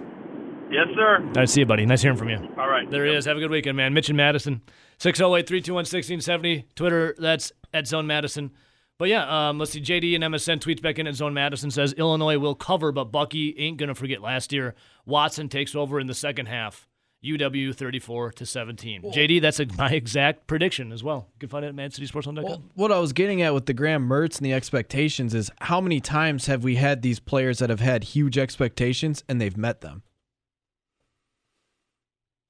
Yes, 0.69 0.87
sir. 0.95 1.19
All 1.23 1.31
right, 1.33 1.49
see 1.49 1.61
you, 1.61 1.65
buddy. 1.65 1.85
Nice 1.85 2.01
hearing 2.01 2.17
from 2.17 2.27
you. 2.27 2.37
All 2.57 2.67
right. 2.69 2.89
There 2.91 3.05
he 3.05 3.13
is. 3.13 3.23
Have 3.23 3.37
a 3.37 3.39
good 3.39 3.51
weekend, 3.51 3.77
man. 3.77 3.93
Mitch 3.93 4.09
and 4.09 4.17
Madison. 4.17 4.61
608 4.97 5.47
321 5.47 5.75
1670. 5.83 6.65
Twitter, 6.75 7.15
that's 7.17 7.53
at 7.73 7.87
Zone 7.87 8.05
Madison. 8.05 8.51
But 8.97 9.07
yeah, 9.09 9.49
um, 9.49 9.59
let's 9.59 9.71
see. 9.71 9.79
JD 9.81 10.15
and 10.15 10.23
MSN 10.25 10.59
tweets 10.59 10.81
back 10.81 10.99
in 10.99 11.07
at 11.07 11.15
Zone 11.15 11.33
Madison 11.33 11.71
says 11.71 11.93
Illinois 11.93 12.37
will 12.37 12.55
cover, 12.55 12.91
but 12.91 13.05
Bucky 13.05 13.55
ain't 13.57 13.77
going 13.77 13.89
to 13.89 13.95
forget 13.95 14.21
last 14.21 14.51
year. 14.51 14.75
Watson 15.05 15.47
takes 15.47 15.73
over 15.75 15.99
in 15.99 16.07
the 16.07 16.15
second 16.15 16.47
half. 16.47 16.87
UW 17.23 17.75
34 17.75 18.31
to 18.33 18.45
17. 18.45 19.01
JD, 19.03 19.41
that's 19.41 19.59
a, 19.59 19.65
my 19.77 19.89
exact 19.89 20.47
prediction 20.47 20.91
as 20.91 21.03
well. 21.03 21.27
You 21.35 21.39
can 21.41 21.49
find 21.49 21.65
it 21.65 21.69
at 21.69 21.75
madcitysports.com. 21.75 22.43
Well, 22.43 22.63
what 22.75 22.91
I 22.91 22.99
was 22.99 23.13
getting 23.13 23.41
at 23.41 23.53
with 23.53 23.65
the 23.65 23.73
Graham 23.73 24.07
Mertz 24.07 24.37
and 24.37 24.45
the 24.45 24.53
expectations 24.53 25.33
is 25.33 25.49
how 25.61 25.81
many 25.81 25.99
times 25.99 26.45
have 26.45 26.63
we 26.63 26.75
had 26.75 27.01
these 27.01 27.19
players 27.19 27.59
that 27.59 27.69
have 27.69 27.79
had 27.79 28.03
huge 28.03 28.37
expectations 28.37 29.23
and 29.27 29.41
they've 29.41 29.57
met 29.57 29.81
them? 29.81 30.03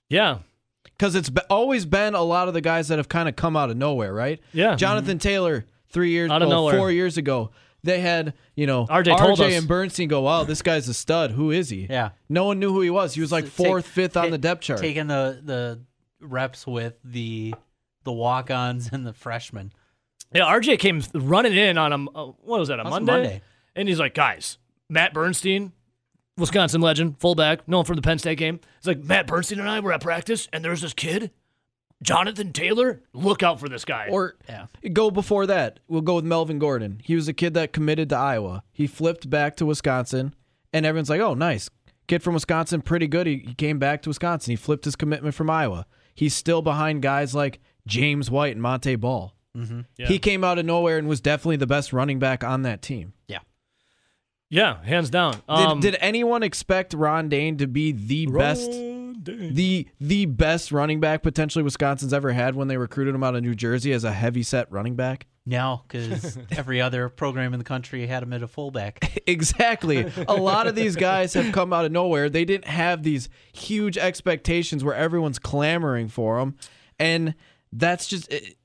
yeah. 0.10 0.40
Because 0.84 1.16
it's 1.16 1.30
be- 1.30 1.42
always 1.50 1.86
been 1.86 2.16
a 2.16 2.24
lot 2.24 2.48
of 2.48 2.54
the 2.54 2.62
guys 2.62 2.88
that 2.88 2.98
have 2.98 3.10
kind 3.10 3.30
of 3.30 3.36
come 3.36 3.56
out 3.56 3.70
of 3.70 3.78
nowhere, 3.78 4.14
right? 4.14 4.40
Yeah. 4.52 4.76
Jonathan 4.76 5.18
mm-hmm. 5.18 5.28
Taylor, 5.28 5.66
three 5.90 6.10
years 6.10 6.32
Out 6.32 6.42
of 6.42 6.50
nowhere. 6.50 6.78
four 6.78 6.92
years 6.92 7.18
ago, 7.18 7.52
they 7.88 8.00
had, 8.02 8.34
you 8.56 8.68
know, 8.68 8.86
RJ 8.86 9.18
told 9.18 9.42
us. 9.42 9.54
and 9.54 9.68
Bernstein 9.68 10.08
go, 10.08 10.22
wow, 10.22 10.44
this 10.44 10.62
guy's 10.62 10.88
a 10.88 10.94
stud. 10.94 11.32
Who 11.32 11.52
is 11.52 11.70
he? 11.70 11.88
Yeah. 11.90 12.10
No 12.30 12.46
one 12.46 12.60
knew 12.60 12.72
who 12.72 12.82
he 12.82 12.90
was. 12.90 13.14
He 13.16 13.22
was 13.22 13.32
like 13.32 13.46
Take- 13.46 13.54
fourth, 13.54 13.88
fifth 13.88 14.16
on 14.18 14.30
the 14.30 14.38
depth 14.38 14.62
chart. 14.62 14.80
Taking 14.80 15.08
the 15.08 15.42
the 15.44 15.80
reps 16.22 16.68
with 16.68 16.96
the 17.04 17.56
the 18.04 18.12
walk-ons 18.14 18.90
and 18.92 19.06
the 19.06 19.14
freshmen. 19.14 19.74
Yeah, 20.34 20.44
RJ 20.44 20.80
came 20.80 21.02
running 21.14 21.54
in 21.56 21.78
on 21.78 21.92
him. 21.94 22.10
Uh, 22.14 22.26
what 22.26 22.60
was 22.60 22.68
that, 22.68 22.80
a 22.80 22.84
Monday? 22.84 23.12
Monday. 23.12 23.42
And 23.76 23.88
he's 23.88 24.00
like, 24.00 24.14
guys, 24.14 24.58
Matt 24.90 25.14
Bernstein, 25.14 25.72
Wisconsin 26.38 26.82
legend, 26.82 27.20
fullback, 27.20 27.68
known 27.68 27.86
from 27.86 27.96
the 27.96 28.02
Penn 28.02 28.20
State 28.20 28.38
game. 28.38 28.60
It's 28.78 28.88
like, 28.88 29.04
Matt 29.04 29.28
Bernstein 29.28 29.60
and 29.60 29.70
I 29.70 29.80
were 29.80 29.94
at 29.94 30.02
practice, 30.02 30.48
and 30.52 30.64
there's 30.66 30.82
this 30.82 30.94
kid, 30.94 31.32
Jonathan 32.04 32.54
Taylor. 32.54 33.02
Look 33.14 33.42
out 33.44 33.60
for 33.60 33.68
this 33.68 33.84
guy. 33.86 34.08
Or 34.10 34.36
Yeah. 34.48 34.68
go 34.94 35.10
before 35.10 35.48
that. 35.48 35.80
We'll 35.88 36.02
go 36.02 36.16
with 36.16 36.26
Melvin 36.26 36.60
Gordon. 36.60 37.02
He 37.04 37.16
was 37.16 37.28
a 37.28 37.34
kid 37.34 37.54
that 37.56 37.74
committed 37.74 38.10
to 38.10 38.16
Iowa. 38.18 38.64
He 38.72 38.86
flipped 38.88 39.30
back 39.30 39.56
to 39.58 39.66
Wisconsin, 39.66 40.36
and 40.72 40.86
everyone's 40.86 41.10
like, 41.10 41.22
oh, 41.22 41.34
nice. 41.34 41.70
Kid 42.08 42.22
from 42.24 42.36
Wisconsin, 42.36 42.82
pretty 42.82 43.08
good. 43.08 43.28
He, 43.28 43.38
he 43.48 43.54
came 43.54 43.80
back 43.80 44.02
to 44.04 44.10
Wisconsin. 44.10 44.52
He 44.52 44.56
flipped 44.56 44.86
his 44.86 44.96
commitment 44.96 45.36
from 45.36 45.50
Iowa. 45.50 45.86
He's 46.16 46.34
still 46.36 46.62
behind 46.62 47.02
guys 47.02 47.34
like 47.36 47.60
James 47.86 48.30
White 48.32 48.54
and 48.54 48.62
Monte 48.62 48.96
Ball. 48.96 49.34
Yeah. 49.56 50.08
He 50.08 50.20
came 50.20 50.44
out 50.44 50.60
of 50.60 50.66
nowhere 50.66 51.00
and 51.00 51.08
was 51.08 51.20
definitely 51.20 51.56
the 51.58 51.66
best 51.68 51.92
running 51.92 52.20
back 52.20 52.44
on 52.44 52.62
that 52.62 52.84
team. 52.84 53.14
Yeah. 53.28 53.40
yeah, 54.52 54.84
hands 54.84 55.10
down. 55.10 55.32
Did, 55.34 55.42
Um, 55.50 55.80
did 55.80 55.98
anyone 56.00 56.44
expect 56.44 56.94
Ron 56.94 57.28
Dayne 57.28 57.58
to 57.58 57.66
be 57.68 57.92
the 57.92 58.28
best 58.28 58.70
the 59.28 59.88
the 60.00 60.26
best 60.26 60.72
running 60.72 61.00
back 61.00 61.24
potentially 61.24 61.64
Wisconsin's 61.64 62.14
ever 62.14 62.34
had 62.34 62.56
when 62.56 62.68
they 62.68 62.78
recruited 62.78 63.14
him 63.14 63.24
out 63.24 63.36
of 63.36 63.44
New 63.44 63.56
Jersey 63.56 63.92
as 63.92 64.04
a 64.04 64.12
heavy 64.12 64.44
set 64.44 64.72
running 64.72 64.96
back? 64.96 65.28
No, 65.46 65.84
because 65.88 66.38
every 66.52 66.82
other 66.82 67.08
program 67.08 67.54
in 67.54 67.60
the 67.60 67.64
country 67.64 68.06
had 68.06 68.22
him 68.22 68.34
at 68.34 68.44
a 68.44 68.48
fullback. 68.48 69.22
Exactly. 69.28 70.10
A 70.30 70.36
lot 70.36 70.68
of 70.68 70.76
these 70.76 70.96
guys 70.96 71.34
have 71.34 71.52
come 71.52 71.74
out 71.74 71.84
of 71.84 71.92
nowhere. 71.92 72.30
They 72.30 72.46
didn't 72.46 72.70
have 72.70 73.04
these 73.04 73.28
huge 73.52 73.98
expectations 73.98 74.86
where 74.86 74.96
everyone's 74.96 75.38
clamoring 75.38 76.08
for 76.08 76.40
them, 76.40 76.56
and 76.98 77.36
that's 77.74 78.08
just 78.08 78.32
it, 78.32 78.56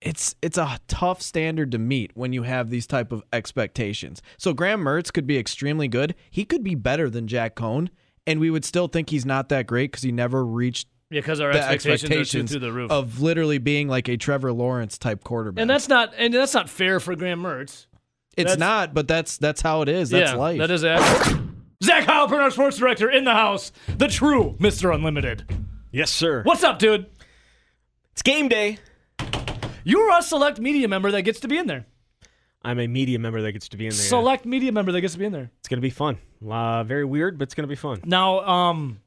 it's 0.00 0.36
it's 0.42 0.56
a 0.56 0.78
tough 0.86 1.20
standard 1.20 1.72
to 1.72 1.78
meet 1.78 2.12
when 2.14 2.32
you 2.32 2.44
have 2.44 2.70
these 2.70 2.86
type 2.86 3.10
of 3.10 3.22
expectations. 3.32 4.22
So 4.38 4.52
Graham 4.52 4.80
Mertz 4.80 5.12
could 5.12 5.26
be 5.26 5.38
extremely 5.38 5.88
good. 5.88 6.14
He 6.30 6.44
could 6.44 6.62
be 6.62 6.76
better 6.76 7.10
than 7.10 7.26
Jack 7.26 7.56
Coan, 7.56 7.88
and 8.26 8.40
we 8.40 8.50
would 8.50 8.64
still 8.64 8.88
think 8.88 9.10
he's 9.10 9.26
not 9.26 9.48
that 9.50 9.66
great 9.66 9.90
because 9.90 10.02
he 10.02 10.12
never 10.12 10.44
reached 10.44 10.88
yeah, 11.10 11.20
because 11.20 11.40
our 11.40 11.52
the 11.52 11.58
expectations, 11.58 12.02
expectations 12.04 12.50
are 12.50 12.58
through 12.60 12.68
the 12.68 12.72
roof. 12.72 12.90
of 12.90 13.20
literally 13.20 13.58
being 13.58 13.88
like 13.88 14.08
a 14.08 14.16
Trevor 14.16 14.52
Lawrence 14.52 14.96
type 14.98 15.24
quarterback. 15.24 15.60
and 15.60 15.68
that's 15.68 15.88
not 15.88 16.12
and 16.16 16.32
that's 16.32 16.54
not 16.54 16.68
fair 16.70 17.00
for 17.00 17.16
Graham 17.16 17.42
Mertz. 17.42 17.86
It's 18.36 18.52
That's- 18.52 18.58
not, 18.58 18.94
but 18.94 19.08
that's 19.08 19.36
that's 19.38 19.60
how 19.60 19.82
it 19.82 19.88
is. 19.88 20.10
That's 20.10 20.30
yeah, 20.32 20.36
life. 20.36 20.58
That 20.58 20.70
is 20.70 20.84
it. 20.84 21.00
Zach 21.82 22.04
Heilprin, 22.06 22.38
our 22.40 22.50
sports 22.50 22.76
director, 22.76 23.10
in 23.10 23.24
the 23.24 23.32
house. 23.34 23.72
The 23.98 24.06
true 24.06 24.54
Mr. 24.60 24.94
Unlimited. 24.94 25.44
Yes, 25.90 26.10
sir. 26.12 26.42
What's 26.44 26.62
up, 26.62 26.78
dude? 26.78 27.06
It's 28.12 28.22
game 28.22 28.48
day. 28.48 28.78
You're 29.82 30.16
a 30.16 30.22
select 30.22 30.60
media 30.60 30.86
member 30.88 31.10
that 31.10 31.22
gets 31.22 31.40
to 31.40 31.48
be 31.48 31.58
in 31.58 31.66
there. 31.66 31.86
I'm 32.62 32.78
a 32.78 32.86
media 32.86 33.18
member 33.18 33.40
that 33.42 33.52
gets 33.52 33.68
to 33.68 33.76
be 33.76 33.86
in 33.86 33.90
there. 33.90 33.98
Select 33.98 34.44
media 34.44 34.72
member 34.72 34.92
that 34.92 35.00
gets 35.00 35.14
to 35.14 35.18
be 35.18 35.24
in 35.24 35.32
there. 35.32 35.50
It's 35.60 35.68
gonna 35.68 35.80
be 35.80 35.90
fun. 35.90 36.18
Uh, 36.46 36.84
very 36.84 37.04
weird, 37.04 37.38
but 37.38 37.44
it's 37.44 37.54
gonna 37.54 37.68
be 37.68 37.76
fun. 37.76 38.00
Now, 38.04 38.40
um, 38.40 39.00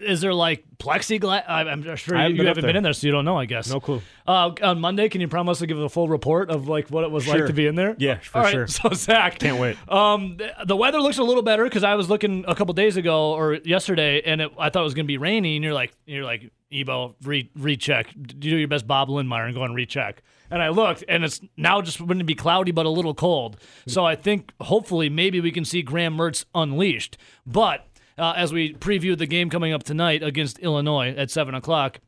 is 0.00 0.20
there 0.20 0.34
like 0.34 0.64
plexiglass? 0.78 1.44
I'm 1.48 1.82
sure 1.96 2.16
I 2.16 2.20
you, 2.20 2.22
haven't 2.24 2.36
you 2.36 2.46
haven't 2.46 2.64
been 2.66 2.76
in 2.76 2.82
there, 2.82 2.92
so 2.92 3.06
you 3.06 3.12
don't 3.12 3.24
know. 3.24 3.38
I 3.38 3.46
guess. 3.46 3.68
No 3.68 3.80
clue. 3.80 4.02
Uh, 4.26 4.52
on 4.62 4.80
Monday, 4.80 5.08
can 5.08 5.20
you 5.20 5.28
promise 5.28 5.58
to 5.60 5.66
give 5.66 5.78
a 5.78 5.88
full 5.88 6.06
report 6.06 6.50
of 6.50 6.68
like 6.68 6.90
what 6.90 7.02
it 7.04 7.10
was 7.10 7.26
like 7.26 7.46
to 7.46 7.52
be 7.52 7.66
in 7.66 7.74
there? 7.74 7.96
Yeah, 7.98 8.18
for 8.18 8.38
All 8.38 8.44
right, 8.44 8.52
sure. 8.52 8.66
So 8.68 8.90
Zach, 8.92 9.38
Can't 9.38 9.58
wait. 9.58 9.76
Um, 9.90 10.36
the, 10.36 10.52
the 10.66 10.76
weather 10.76 11.00
looks 11.00 11.18
a 11.18 11.22
little 11.22 11.42
better 11.42 11.64
because 11.64 11.82
I 11.82 11.94
was 11.94 12.10
looking 12.10 12.44
a 12.46 12.54
couple 12.54 12.74
days 12.74 12.96
ago 12.96 13.32
or 13.32 13.54
yesterday, 13.54 14.22
and 14.22 14.42
it, 14.42 14.52
I 14.58 14.70
thought 14.70 14.80
it 14.80 14.84
was 14.84 14.94
going 14.94 15.06
to 15.06 15.08
be 15.08 15.18
rainy. 15.18 15.56
And 15.56 15.64
you're 15.64 15.74
like, 15.74 15.92
you're 16.06 16.24
like, 16.24 16.50
Ebo, 16.70 17.16
re- 17.22 17.50
recheck. 17.56 18.14
Do 18.38 18.48
your 18.48 18.68
best, 18.68 18.86
Bob 18.86 19.08
Lindmeier, 19.08 19.46
and 19.46 19.54
go 19.54 19.64
and 19.64 19.74
recheck. 19.74 20.22
And 20.54 20.62
I 20.62 20.68
looked, 20.68 21.02
and 21.08 21.24
it's 21.24 21.40
now 21.56 21.82
just 21.82 21.98
going 21.98 22.20
to 22.20 22.24
be 22.24 22.36
cloudy 22.36 22.70
but 22.70 22.86
a 22.86 22.88
little 22.88 23.12
cold. 23.12 23.56
So 23.88 24.06
I 24.06 24.14
think 24.14 24.52
hopefully 24.60 25.08
maybe 25.08 25.40
we 25.40 25.50
can 25.50 25.64
see 25.64 25.82
Graham 25.82 26.16
Mertz 26.16 26.44
unleashed. 26.54 27.18
But 27.44 27.88
uh, 28.16 28.34
as 28.36 28.52
we 28.52 28.72
preview 28.72 29.18
the 29.18 29.26
game 29.26 29.50
coming 29.50 29.72
up 29.72 29.82
tonight 29.82 30.22
against 30.22 30.60
Illinois 30.60 31.12
at 31.16 31.32
seven 31.32 31.56
o'clock. 31.56 31.98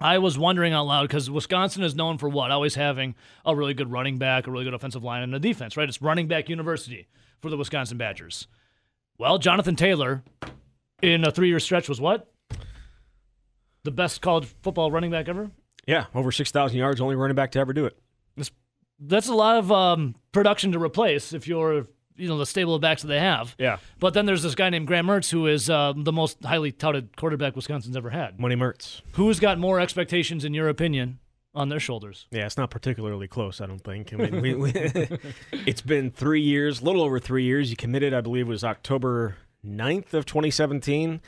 I 0.00 0.16
was 0.16 0.38
wondering 0.38 0.72
out 0.72 0.86
loud 0.86 1.02
because 1.02 1.30
Wisconsin 1.30 1.82
is 1.82 1.94
known 1.94 2.16
for 2.16 2.30
what? 2.30 2.50
Always 2.50 2.76
having 2.76 3.14
a 3.44 3.54
really 3.54 3.74
good 3.74 3.92
running 3.92 4.16
back, 4.16 4.46
a 4.46 4.50
really 4.50 4.64
good 4.64 4.72
offensive 4.72 5.04
line, 5.04 5.22
and 5.22 5.34
a 5.34 5.38
defense, 5.38 5.76
right? 5.76 5.86
It's 5.86 6.00
running 6.00 6.28
back 6.28 6.48
university 6.48 7.08
for 7.42 7.50
the 7.50 7.58
Wisconsin 7.58 7.98
Badgers. 7.98 8.46
Well, 9.18 9.36
Jonathan 9.36 9.76
Taylor 9.76 10.24
in 11.02 11.26
a 11.26 11.30
three 11.30 11.48
year 11.48 11.60
stretch 11.60 11.90
was 11.90 12.00
what? 12.00 12.32
The 13.84 13.90
best 13.90 14.22
college 14.22 14.46
football 14.62 14.90
running 14.90 15.10
back 15.10 15.28
ever? 15.28 15.50
Yeah, 15.86 16.06
over 16.14 16.32
six 16.32 16.50
thousand 16.50 16.78
yards, 16.78 17.00
only 17.00 17.14
running 17.16 17.36
back 17.36 17.52
to 17.52 17.58
ever 17.58 17.72
do 17.72 17.86
it. 17.86 17.96
That's 18.36 18.50
that's 18.98 19.28
a 19.28 19.34
lot 19.34 19.56
of 19.58 19.70
um, 19.70 20.14
production 20.32 20.72
to 20.72 20.78
replace 20.82 21.32
if 21.32 21.46
you're, 21.46 21.86
you 22.16 22.28
know, 22.28 22.38
the 22.38 22.46
stable 22.46 22.74
of 22.74 22.80
backs 22.80 23.02
that 23.02 23.08
they 23.08 23.20
have. 23.20 23.54
Yeah, 23.58 23.76
But 24.00 24.14
then 24.14 24.24
there's 24.26 24.42
this 24.42 24.54
guy 24.54 24.70
named 24.70 24.86
Graham 24.86 25.06
Mertz 25.06 25.30
who 25.30 25.46
is 25.46 25.68
uh, 25.68 25.92
the 25.94 26.12
most 26.12 26.42
highly 26.44 26.72
touted 26.72 27.16
quarterback 27.16 27.54
Wisconsin's 27.56 27.96
ever 27.96 28.10
had. 28.10 28.40
Money 28.40 28.56
Mertz. 28.56 29.02
Who's 29.12 29.38
got 29.38 29.58
more 29.58 29.80
expectations, 29.80 30.44
in 30.44 30.54
your 30.54 30.68
opinion, 30.68 31.18
on 31.54 31.68
their 31.68 31.78
shoulders? 31.80 32.26
Yeah, 32.30 32.46
it's 32.46 32.56
not 32.56 32.70
particularly 32.70 33.28
close. 33.28 33.60
I 33.60 33.66
don't 33.66 33.84
think. 33.84 34.12
I 34.14 34.16
mean, 34.16 34.40
we, 34.40 34.54
we, 34.54 34.72
it's 35.52 35.82
been 35.82 36.10
three 36.10 36.40
years, 36.42 36.80
a 36.80 36.84
little 36.84 37.02
over 37.02 37.18
three 37.18 37.44
years. 37.44 37.70
You 37.70 37.76
committed, 37.76 38.14
I 38.14 38.22
believe, 38.22 38.46
it 38.46 38.50
was 38.50 38.64
October 38.64 39.36
9th 39.64 40.14
of 40.14 40.24
2017, 40.24 41.20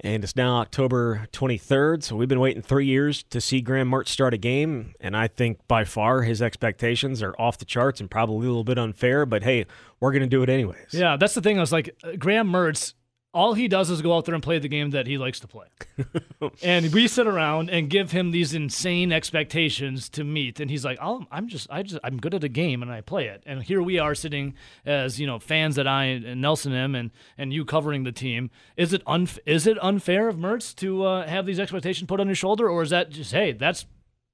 and 0.00 0.24
it's 0.24 0.36
now 0.36 0.58
October 0.58 1.26
23rd. 1.32 2.02
So 2.02 2.16
we've 2.16 2.28
been 2.28 2.40
waiting 2.40 2.62
three 2.62 2.86
years 2.86 3.22
to 3.24 3.40
see 3.40 3.60
Graham 3.60 3.90
Mertz 3.90 4.08
start 4.08 4.34
a 4.34 4.38
game, 4.38 4.94
and 5.00 5.16
I 5.16 5.28
think 5.28 5.58
by 5.68 5.84
far 5.84 6.22
his 6.22 6.42
expectations 6.42 7.22
are 7.22 7.34
off 7.38 7.58
the 7.58 7.64
charts 7.64 8.00
and 8.00 8.10
probably 8.10 8.46
a 8.46 8.50
little 8.50 8.64
bit 8.64 8.78
unfair. 8.78 9.24
But 9.26 9.42
hey, 9.44 9.66
we're 10.00 10.12
going 10.12 10.22
to 10.22 10.28
do 10.28 10.42
it 10.42 10.48
anyways. 10.48 10.92
Yeah, 10.92 11.16
that's 11.16 11.34
the 11.34 11.40
thing. 11.40 11.58
I 11.58 11.60
was 11.60 11.72
like, 11.72 11.90
uh, 12.02 12.12
Graham 12.18 12.48
Mertz, 12.48 12.94
all 13.34 13.54
he 13.54 13.66
does 13.66 13.90
is 13.90 14.00
go 14.00 14.16
out 14.16 14.24
there 14.24 14.34
and 14.34 14.42
play 14.42 14.60
the 14.60 14.68
game 14.68 14.90
that 14.90 15.08
he 15.08 15.18
likes 15.18 15.40
to 15.40 15.48
play. 15.48 15.66
and 16.62 16.94
we 16.94 17.08
sit 17.08 17.26
around 17.26 17.68
and 17.68 17.90
give 17.90 18.12
him 18.12 18.30
these 18.30 18.54
insane 18.54 19.12
expectations 19.12 20.08
to 20.10 20.22
meet. 20.22 20.60
And 20.60 20.70
he's 20.70 20.84
like, 20.84 20.98
i 21.00 21.18
I'm 21.32 21.48
just, 21.48 21.66
I 21.70 21.82
just, 21.82 21.98
I'm 22.04 22.18
good 22.18 22.32
at 22.32 22.44
a 22.44 22.48
game 22.48 22.80
and 22.80 22.92
I 22.92 23.00
play 23.00 23.26
it. 23.26 23.42
And 23.44 23.62
here 23.62 23.82
we 23.82 23.98
are 23.98 24.14
sitting 24.14 24.54
as, 24.86 25.18
you 25.20 25.26
know, 25.26 25.40
fans 25.40 25.74
that 25.74 25.88
I 25.88 26.04
and 26.04 26.40
Nelson 26.40 26.72
am 26.72 26.94
and, 26.94 27.10
and 27.36 27.52
you 27.52 27.64
covering 27.64 28.04
the 28.04 28.12
team. 28.12 28.50
Is 28.76 28.92
it, 28.92 29.04
unf- 29.04 29.40
is 29.44 29.66
it 29.66 29.82
unfair 29.82 30.28
of 30.28 30.36
Mertz 30.36 30.74
to 30.76 31.04
uh, 31.04 31.26
have 31.26 31.44
these 31.44 31.58
expectations 31.58 32.06
put 32.06 32.20
on 32.20 32.28
his 32.28 32.38
shoulder? 32.38 32.70
Or 32.70 32.82
is 32.82 32.90
that 32.90 33.10
just, 33.10 33.32
hey, 33.32 33.50
that's, 33.50 33.84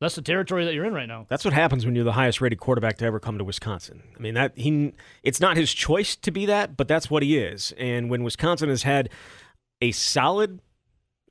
that's 0.01 0.14
the 0.14 0.22
territory 0.22 0.64
that 0.64 0.74
you're 0.74 0.84
in 0.84 0.94
right 0.94 1.07
now? 1.07 1.26
That's 1.28 1.44
what 1.44 1.55
happens 1.55 1.84
when 1.84 1.94
you're 1.94 2.05
the 2.05 2.12
highest 2.12 2.40
rated 2.40 2.59
quarterback 2.59 2.98
to 2.98 3.05
ever 3.05 3.20
come 3.20 3.38
to 3.38 3.44
Wisconsin. 3.44 4.03
I 4.16 4.20
mean 4.20 4.34
that 4.34 4.53
he 4.57 4.94
it's 5.22 5.40
not 5.40 5.57
his 5.57 5.72
choice 5.72 6.16
to 6.16 6.30
be 6.30 6.46
that, 6.46 6.76
but 6.76 6.88
that's 6.88 7.11
what 7.11 7.22
he 7.22 7.38
is. 7.38 7.72
And 7.78 8.11
when 8.11 8.22
Wisconsin 8.24 8.68
has 8.68 8.82
had 8.82 9.11
a 9.80 9.92
solid 9.92 10.61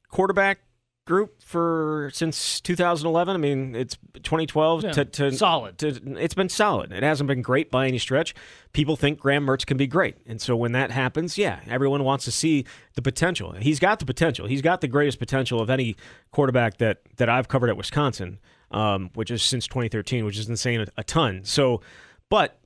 quarterback 0.09 0.59
group 1.05 1.41
for 1.41 2.11
since 2.13 2.61
2011, 2.61 3.33
I 3.35 3.39
mean 3.39 3.75
it's 3.75 3.97
2012 4.21 4.83
Yeah, 4.83 4.91
to, 4.91 5.05
to 5.05 5.31
solid. 5.31 5.79
To, 5.79 5.87
it's 6.19 6.35
been 6.35 6.49
solid. 6.49 6.91
It 6.91 7.01
hasn't 7.01 7.27
been 7.27 7.41
great 7.41 7.71
by 7.71 7.87
any 7.87 7.97
stretch. 7.97 8.35
People 8.73 8.95
think 8.95 9.19
Graham 9.19 9.47
Mertz 9.47 9.65
can 9.65 9.77
be 9.77 9.87
great, 9.87 10.17
and 10.27 10.39
so 10.39 10.55
when 10.55 10.71
that 10.73 10.91
happens, 10.91 11.35
yeah, 11.35 11.61
everyone 11.67 12.03
wants 12.03 12.25
to 12.25 12.31
see 12.31 12.65
the 12.93 13.01
potential. 13.01 13.53
He's 13.53 13.79
got 13.79 13.97
the 13.97 14.05
potential. 14.05 14.45
He's 14.45 14.61
got 14.61 14.81
the 14.81 14.87
greatest 14.87 15.17
potential 15.17 15.59
of 15.59 15.71
any 15.71 15.95
quarterback 16.31 16.77
that 16.77 16.99
that 17.17 17.27
I've 17.27 17.47
covered 17.47 17.69
at 17.71 17.77
Wisconsin, 17.77 18.37
um, 18.71 19.09
which 19.13 19.31
is 19.31 19.41
since 19.43 19.67
2013, 19.67 20.25
which 20.25 20.37
is 20.37 20.49
insane 20.49 20.81
a, 20.81 20.87
a 20.97 21.03
ton. 21.03 21.43
So, 21.43 21.81
but 22.29 22.59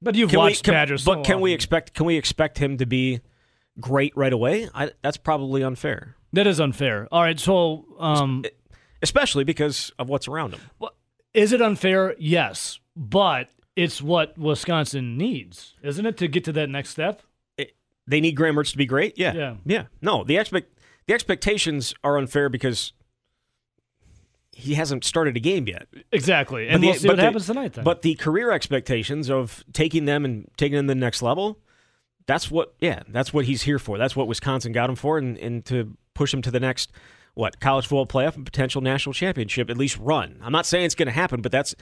But 0.00 0.14
you've 0.14 0.30
can 0.30 0.38
we 0.40 0.44
watched 0.46 0.64
can, 0.64 0.74
Badgers. 0.74 1.04
but 1.04 1.18
so 1.18 1.22
can 1.22 1.40
we 1.40 1.52
expect 1.52 1.94
can 1.94 2.06
we 2.06 2.16
expect 2.16 2.58
him 2.58 2.78
to 2.78 2.86
be 2.86 3.20
great 3.80 4.16
right 4.16 4.32
away? 4.32 4.68
I, 4.74 4.90
that's 5.02 5.16
probably 5.16 5.62
unfair, 5.62 6.16
That 6.32 6.46
is 6.46 6.60
unfair. 6.60 7.08
All 7.12 7.22
right, 7.22 7.38
so 7.38 7.84
um, 7.98 8.44
especially 9.02 9.44
because 9.44 9.92
of 9.98 10.08
what's 10.08 10.28
around 10.28 10.54
him. 10.54 10.60
Well, 10.78 10.92
is 11.34 11.52
it 11.52 11.62
unfair? 11.62 12.14
Yes, 12.18 12.78
but 12.96 13.48
it's 13.76 14.02
what 14.02 14.36
Wisconsin 14.36 15.16
needs, 15.16 15.74
isn't 15.82 16.04
it, 16.04 16.16
to 16.18 16.28
get 16.28 16.44
to 16.44 16.52
that 16.52 16.68
next 16.68 16.90
step? 16.90 17.22
They 18.06 18.20
need 18.20 18.32
Graham 18.32 18.56
Mertz 18.56 18.72
to 18.72 18.76
be 18.76 18.84
great. 18.84 19.16
Yeah, 19.16 19.32
Yeah. 19.32 19.54
yeah. 19.64 19.84
No, 20.02 20.24
the 20.24 20.36
expect 20.36 20.76
the 21.06 21.14
expectations 21.14 21.94
are 22.02 22.18
unfair 22.18 22.48
because 22.48 22.92
he 24.52 24.74
hasn't 24.74 25.04
started 25.04 25.36
a 25.36 25.40
game 25.40 25.66
yet. 25.66 25.88
Exactly, 26.12 26.66
But 26.66 26.74
and 26.74 26.82
the- 26.82 26.86
we'll 26.88 26.96
see 26.96 27.08
what 27.08 27.16
the- 27.16 27.22
happens 27.22 27.46
tonight. 27.46 27.72
Then, 27.72 27.84
But 27.84 28.02
the 28.02 28.14
career 28.16 28.50
expectations 28.52 29.30
of 29.30 29.64
taking 29.72 30.04
them 30.04 30.24
and 30.24 30.48
taking 30.56 30.76
them 30.76 30.86
to 30.88 30.94
the 30.94 31.00
next 31.00 31.22
level, 31.22 31.58
that's 32.26 32.50
what 32.50 32.74
yeah, 32.80 33.02
that's 33.08 33.32
what 33.32 33.46
he's 33.46 33.62
here 33.62 33.78
for. 33.78 33.98
That's 33.98 34.14
what 34.14 34.28
Wisconsin 34.28 34.72
got 34.72 34.88
him 34.90 34.96
for 34.96 35.18
and, 35.18 35.36
and 35.38 35.64
to 35.66 35.96
push 36.14 36.32
him 36.32 36.42
to 36.42 36.50
the 36.50 36.60
next 36.60 36.92
what, 37.34 37.60
college 37.60 37.86
football 37.86 38.06
playoff 38.06 38.36
and 38.36 38.44
potential 38.44 38.82
national 38.82 39.14
championship, 39.14 39.70
at 39.70 39.78
least 39.78 39.96
run. 39.98 40.38
I'm 40.42 40.52
not 40.52 40.66
saying 40.66 40.84
it's 40.84 40.94
gonna 40.94 41.10
happen, 41.12 41.40
but 41.40 41.50
that's 41.50 41.74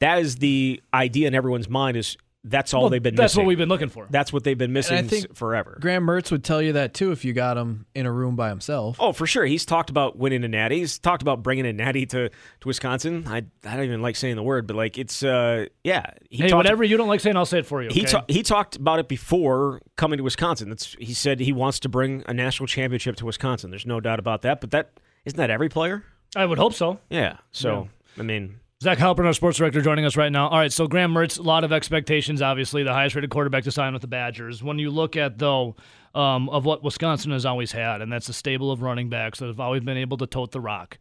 that 0.00 0.18
is 0.18 0.36
the 0.36 0.82
idea 0.92 1.28
in 1.28 1.34
everyone's 1.34 1.68
mind 1.68 1.96
is 1.96 2.16
that's 2.46 2.74
all 2.74 2.82
Well, 2.82 2.90
they've 2.90 3.02
been 3.02 3.14
missing. 3.14 3.22
that's 3.22 3.32
missing. 3.34 3.44
what 3.44 3.48
we've 3.48 3.58
been 3.58 3.68
looking 3.70 3.88
for. 3.88 4.06
that's 4.10 4.32
what 4.32 4.44
they've 4.44 4.58
been 4.58 4.72
missing 4.72 4.98
I 4.98 5.02
think 5.02 5.34
forever. 5.34 5.78
Graham 5.80 6.04
Mertz 6.06 6.30
would 6.30 6.44
tell 6.44 6.60
you 6.60 6.74
that 6.74 6.92
too 6.92 7.10
if 7.10 7.24
you 7.24 7.32
got 7.32 7.56
him 7.56 7.86
in 7.94 8.04
a 8.06 8.12
room 8.12 8.36
by 8.36 8.50
himself. 8.50 8.96
Oh, 9.00 9.12
for 9.12 9.26
sure. 9.26 9.46
He's 9.46 9.64
talked 9.64 9.88
about 9.88 10.18
winning 10.18 10.44
a 10.44 10.48
natty. 10.48 10.80
He's 10.80 10.98
talked 10.98 11.22
about 11.22 11.42
bringing 11.42 11.64
a 11.66 11.72
natty 11.72 12.04
to, 12.06 12.28
to 12.28 12.68
Wisconsin. 12.68 13.24
I, 13.26 13.38
I 13.64 13.76
don't 13.76 13.84
even 13.86 14.02
like 14.02 14.16
saying 14.16 14.36
the 14.36 14.42
word, 14.42 14.66
but 14.66 14.76
like 14.76 14.98
it's 14.98 15.22
uh 15.22 15.66
yeah. 15.82 16.04
He 16.30 16.42
hey, 16.42 16.48
talked- 16.48 16.58
whatever 16.58 16.84
you 16.84 16.96
don't 16.98 17.08
like 17.08 17.20
saying, 17.20 17.36
I'll 17.36 17.46
say 17.46 17.60
it 17.60 17.66
for 17.66 17.82
you. 17.82 17.88
He 17.90 18.04
ta- 18.04 18.24
he 18.28 18.42
talked 18.42 18.76
about 18.76 18.98
it 18.98 19.08
before 19.08 19.80
coming 19.96 20.18
to 20.18 20.22
Wisconsin. 20.24 20.68
That's 20.68 20.94
he 20.98 21.14
said 21.14 21.40
he 21.40 21.52
wants 21.52 21.80
to 21.80 21.88
bring 21.88 22.22
a 22.26 22.34
national 22.34 22.66
championship 22.66 23.16
to 23.16 23.26
Wisconsin. 23.26 23.70
There's 23.70 23.86
no 23.86 24.00
doubt 24.00 24.18
about 24.18 24.42
that. 24.42 24.60
But 24.60 24.70
that 24.72 24.90
isn't 25.24 25.38
that 25.38 25.50
every 25.50 25.70
player? 25.70 26.04
I 26.36 26.44
would 26.44 26.58
hope 26.58 26.74
so. 26.74 26.98
Yeah. 27.08 27.38
So 27.52 27.88
I 28.18 28.22
mean, 28.22 28.58
Zach 28.84 28.98
Heilprin, 28.98 29.24
our 29.24 29.32
sports 29.32 29.56
director, 29.56 29.80
joining 29.80 30.04
us 30.04 30.14
right 30.14 30.30
now. 30.30 30.46
All 30.46 30.58
right, 30.58 30.70
so 30.70 30.86
Graham 30.86 31.14
Mertz, 31.14 31.38
a 31.38 31.42
lot 31.42 31.64
of 31.64 31.72
expectations, 31.72 32.42
obviously, 32.42 32.82
the 32.82 32.92
highest 32.92 33.14
rated 33.14 33.30
quarterback 33.30 33.64
to 33.64 33.70
sign 33.70 33.94
with 33.94 34.02
the 34.02 34.08
Badgers. 34.08 34.62
When 34.62 34.78
you 34.78 34.90
look 34.90 35.16
at, 35.16 35.38
though, 35.38 35.74
um, 36.14 36.50
of 36.50 36.66
what 36.66 36.84
Wisconsin 36.84 37.32
has 37.32 37.46
always 37.46 37.72
had, 37.72 38.02
and 38.02 38.12
that's 38.12 38.28
a 38.28 38.34
stable 38.34 38.70
of 38.70 38.82
running 38.82 39.08
backs 39.08 39.38
that 39.38 39.46
have 39.46 39.58
always 39.58 39.82
been 39.82 39.96
able 39.96 40.18
to 40.18 40.26
tote 40.26 40.52
the 40.52 40.60
rock. 40.60 40.98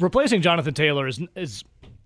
Replacing 0.00 0.42
Jonathan 0.42 0.74
Taylor 0.74 1.06
is 1.06 1.20
is 1.36 1.62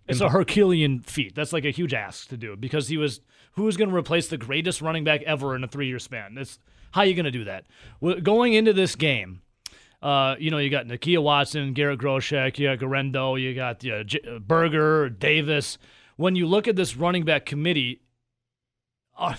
it's 0.07 0.21
a 0.21 0.29
Herculean 0.29 1.01
feat. 1.01 1.35
That's 1.35 1.55
like 1.55 1.65
a 1.65 1.71
huge 1.71 1.95
ask 1.95 2.29
to 2.29 2.37
do 2.37 2.57
because 2.57 2.89
he 2.89 2.99
was 2.99 3.23
who's 3.53 3.79
going 3.79 3.89
to 3.89 3.97
replace 3.97 4.29
the 4.29 4.37
greatest 4.37 4.83
running 4.83 5.03
back 5.03 5.23
ever 5.23 5.57
in 5.57 5.65
a 5.65 5.69
three 5.69 5.87
year 5.87 5.99
span. 5.99 6.37
It's 6.37 6.59
how 6.91 7.03
are 7.03 7.07
you 7.07 7.15
going 7.15 7.25
to 7.25 7.31
do 7.31 7.45
that? 7.45 7.65
Going 8.23 8.53
into 8.53 8.75
this 8.75 8.97
game, 8.97 9.41
uh, 10.03 10.37
you 10.39 10.51
know, 10.51 10.59
you 10.59 10.71
got 10.71 10.87
Nakia 10.87 11.23
Watson, 11.23 11.73
Garrett 11.75 12.01
Groshek, 12.01 12.59
you 12.59 12.69
got 12.69 12.79
Guerendo, 12.79 13.35
you 13.35 13.55
got 13.55 13.85
uh, 13.87 14.03
J- 14.05 14.39
Berger, 14.41 15.11
Davis. 15.11 15.79
When 16.17 16.37
you 16.37 16.47
look 16.47 16.69
at 16.69 16.77
this 16.77 16.97
running 16.97 17.25
back 17.25 17.45
committee, 17.45 18.01
uh, 19.19 19.35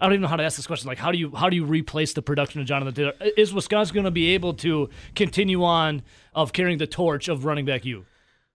I 0.00 0.04
don't 0.04 0.12
even 0.12 0.22
know 0.22 0.28
how 0.28 0.36
to 0.36 0.44
ask 0.44 0.56
this 0.56 0.66
question. 0.66 0.88
Like, 0.88 0.98
how 0.98 1.10
do 1.10 1.18
you 1.18 1.34
how 1.34 1.50
do 1.50 1.56
you 1.56 1.64
replace 1.64 2.12
the 2.12 2.22
production 2.22 2.60
of 2.60 2.66
Jonathan 2.66 2.94
Taylor? 2.94 3.12
Is 3.36 3.52
Wisconsin 3.52 3.94
going 3.94 4.04
to 4.04 4.10
be 4.10 4.34
able 4.34 4.54
to 4.54 4.88
continue 5.14 5.64
on 5.64 6.02
of 6.34 6.52
carrying 6.52 6.78
the 6.78 6.86
torch 6.86 7.28
of 7.28 7.44
running 7.44 7.64
back 7.64 7.84
you? 7.84 8.06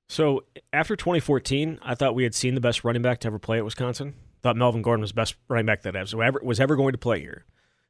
so 0.07 0.43
after 0.71 0.95
2014, 0.95 1.79
I 1.81 1.95
thought 1.95 2.13
we 2.15 2.23
had 2.23 2.35
seen 2.35 2.55
the 2.55 2.61
best 2.61 2.83
running 2.83 3.01
back 3.01 3.19
to 3.21 3.27
ever 3.27 3.39
play 3.39 3.57
at 3.57 3.65
Wisconsin. 3.65 4.15
Thought 4.41 4.57
Melvin 4.57 4.81
Gordon 4.81 5.01
was 5.01 5.11
best 5.11 5.35
running 5.47 5.65
back 5.65 5.83
that 5.83 5.95
ever 5.95 6.39
was 6.43 6.59
ever 6.59 6.75
going 6.75 6.91
to 6.93 6.97
play 6.97 7.19
here. 7.19 7.45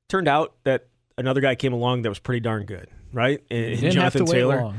Turned 0.09 0.27
out 0.27 0.55
that 0.63 0.87
another 1.17 1.41
guy 1.41 1.55
came 1.55 1.73
along 1.73 2.03
that 2.03 2.09
was 2.09 2.19
pretty 2.19 2.39
darn 2.39 2.65
good, 2.65 2.87
right? 3.11 3.43
And, 3.49 3.83
and 3.83 3.91
Jonathan 3.91 4.25
Taylor. 4.25 4.73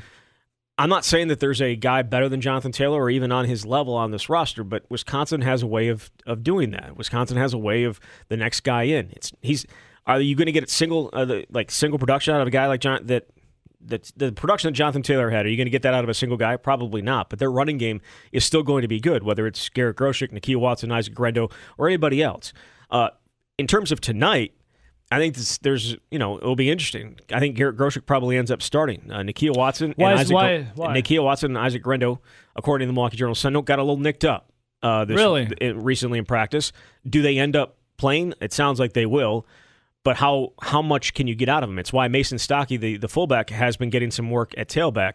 I'm 0.77 0.89
not 0.91 1.05
saying 1.05 1.29
that 1.29 1.39
there's 1.39 1.63
a 1.63 1.77
guy 1.77 2.03
better 2.03 2.29
than 2.29 2.41
Jonathan 2.41 2.73
Taylor 2.73 3.01
or 3.01 3.09
even 3.09 3.31
on 3.31 3.45
his 3.45 3.65
level 3.65 3.95
on 3.95 4.11
this 4.11 4.29
roster, 4.29 4.65
but 4.65 4.85
Wisconsin 4.91 5.41
has 5.43 5.63
a 5.63 5.67
way 5.67 5.89
of 5.89 6.11
of 6.27 6.43
doing 6.43 6.73
that. 6.73 6.97
Wisconsin 6.97 7.37
has 7.37 7.55
a 7.55 7.59
way 7.59 7.85
of 7.85 8.01
the 8.29 8.37
next 8.37 8.61
guy 8.61 8.85
in. 8.85 9.11
It's 9.13 9.33
he's. 9.41 9.67
Are 10.07 10.21
you 10.21 10.37
going 10.37 10.47
to 10.47 10.53
get 10.53 10.65
a 10.65 10.69
single 10.69 11.09
uh, 11.15 11.25
the, 11.25 11.47
like 11.51 11.71
single 11.71 11.99
production 11.99 12.35
out 12.35 12.43
of 12.43 12.47
a 12.47 12.51
guy 12.51 12.67
like 12.67 12.81
John 12.81 13.07
that 13.07 13.27
the, 13.87 14.13
the 14.17 14.33
production 14.33 14.69
that 14.69 14.77
Jonathan 14.77 15.03
Taylor 15.03 15.31
had, 15.31 15.47
are 15.47 15.49
you 15.49 15.57
going 15.57 15.67
to 15.67 15.71
get 15.71 15.83
that 15.83 15.95
out 15.95 16.05
of 16.05 16.11
a 16.11 16.15
single 16.15 16.37
guy? 16.37 16.57
Probably 16.57 17.03
not. 17.03 17.31
But 17.31 17.39
their 17.39 17.51
running 17.51 17.79
game 17.79 18.01
is 18.33 18.45
still 18.45 18.63
going 18.63 18.83
to 18.83 18.89
be 18.89 19.01
good, 19.01 19.23
whether 19.23 19.47
it's 19.47 19.69
Garrett 19.69 19.97
Groshek, 19.97 20.33
Nakia 20.33 20.57
Watson, 20.57 20.91
Isaac 20.91 21.15
Guerendo, 21.15 21.51
or 21.79 21.87
anybody 21.87 22.23
else. 22.23 22.53
Uh, 22.91 23.11
in 23.59 23.67
terms 23.67 23.93
of 23.93 24.01
tonight, 24.01 24.53
I 25.15 25.19
think 25.19 25.35
this, 25.37 25.59
there's, 25.59 25.97
you 26.11 26.19
know, 26.19 26.37
it'll 26.39 26.57
be 26.57 26.71
interesting. 26.71 27.19
I 27.33 27.39
think 27.41 27.57
Garrett 27.57 27.77
Groshek 27.77 28.07
probably 28.07 28.37
ends 28.37 28.51
up 28.51 28.63
starting. 28.63 29.11
Uh, 29.11 29.19
Nakia 29.19 29.57
Watson 29.57 29.95
Why 29.97 30.13
and 30.13 30.21
is- 30.21 30.27
Isaac, 30.33 30.35
why- 30.35 30.67
why? 30.75 30.95
Nakia 30.97 31.23
Watson 31.23 31.57
and 31.57 31.59
Isaac 31.65 31.83
Guerendo, 31.83 32.21
according 32.57 32.87
to 32.87 32.91
the 32.91 32.95
Milwaukee 32.95 33.17
Journal 33.17 33.35
Sentinel, 33.35 33.63
got 33.63 33.79
a 33.79 33.83
little 33.83 33.99
nicked 33.99 34.25
up. 34.25 34.51
Uh, 34.83 35.05
this, 35.05 35.17
Really? 35.17 35.47
th- 35.47 35.75
recently 35.77 36.19
in 36.19 36.25
practice. 36.25 36.73
Do 37.09 37.23
they 37.23 37.39
end 37.39 37.57
up 37.57 37.77
playing? 37.97 38.35
It 38.41 38.53
sounds 38.53 38.79
like 38.81 38.93
they 38.93 39.07
will 39.07 39.47
but 40.03 40.17
how 40.17 40.53
how 40.61 40.83
much 40.83 41.15
can 41.15 41.27
you 41.27 41.35
get 41.35 41.49
out 41.49 41.63
of 41.63 41.69
them? 41.71 41.79
It's 41.79 41.91
why 41.91 42.09
Mason 42.09 42.37
Stokke, 42.37 42.79
the, 42.79 42.99
the 42.99 43.09
fullback, 43.09 43.49
has 43.49 43.79
been 43.79 43.89
getting 43.89 44.11
some 44.11 44.31
work 44.31 44.53
at 44.59 44.69
tailback. 44.69 45.15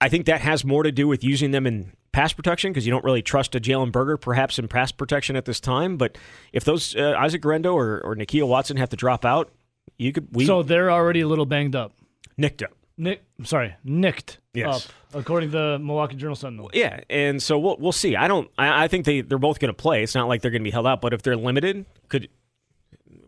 I 0.00 0.08
think 0.08 0.26
that 0.26 0.40
has 0.42 0.64
more 0.64 0.84
to 0.84 0.92
do 0.92 1.08
with 1.08 1.24
using 1.24 1.50
them 1.50 1.66
in 1.66 1.90
pass 2.16 2.32
protection 2.32 2.72
because 2.72 2.86
you 2.86 2.90
don't 2.90 3.04
really 3.04 3.20
trust 3.20 3.54
a 3.54 3.60
Jalen 3.60 3.92
Berger 3.92 4.16
perhaps 4.16 4.58
in 4.58 4.68
pass 4.68 4.90
protection 4.90 5.36
at 5.36 5.44
this 5.44 5.60
time. 5.60 5.98
But 5.98 6.16
if 6.52 6.64
those 6.64 6.96
uh, 6.96 7.14
Isaac 7.18 7.42
Guerendo 7.42 7.74
or, 7.74 8.00
or 8.00 8.16
Nakia 8.16 8.48
Watson 8.48 8.78
have 8.78 8.88
to 8.88 8.96
drop 8.96 9.26
out, 9.26 9.52
you 9.98 10.12
could 10.12 10.28
we 10.32 10.46
so 10.46 10.62
they're 10.62 10.90
already 10.90 11.20
a 11.20 11.28
little 11.28 11.44
banged 11.46 11.76
up. 11.76 11.92
nicked 12.38 12.62
up. 12.62 12.70
Nick, 12.98 13.22
I'm 13.38 13.44
sorry, 13.44 13.74
nicked 13.84 14.38
Yes. 14.54 14.86
up, 14.86 14.92
according 15.20 15.50
to 15.50 15.58
the 15.58 15.78
Milwaukee 15.78 16.16
Journal 16.16 16.34
Sentinel. 16.34 16.70
Yeah, 16.72 17.00
and 17.10 17.42
so 17.42 17.58
we'll 17.58 17.76
we'll 17.78 17.92
see. 17.92 18.16
I 18.16 18.26
don't. 18.26 18.50
I, 18.56 18.84
I 18.84 18.88
think 18.88 19.04
they 19.04 19.20
they're 19.20 19.36
both 19.36 19.58
going 19.58 19.68
to 19.68 19.74
play. 19.74 20.02
It's 20.02 20.14
not 20.14 20.28
like 20.28 20.40
they're 20.40 20.50
going 20.50 20.62
to 20.62 20.64
be 20.64 20.70
held 20.70 20.86
out. 20.86 21.02
But 21.02 21.12
if 21.12 21.20
they're 21.20 21.36
limited, 21.36 21.84
could 22.08 22.30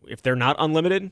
if 0.09 0.23
they're 0.23 0.35
not 0.37 0.57
unlimited, 0.59 1.11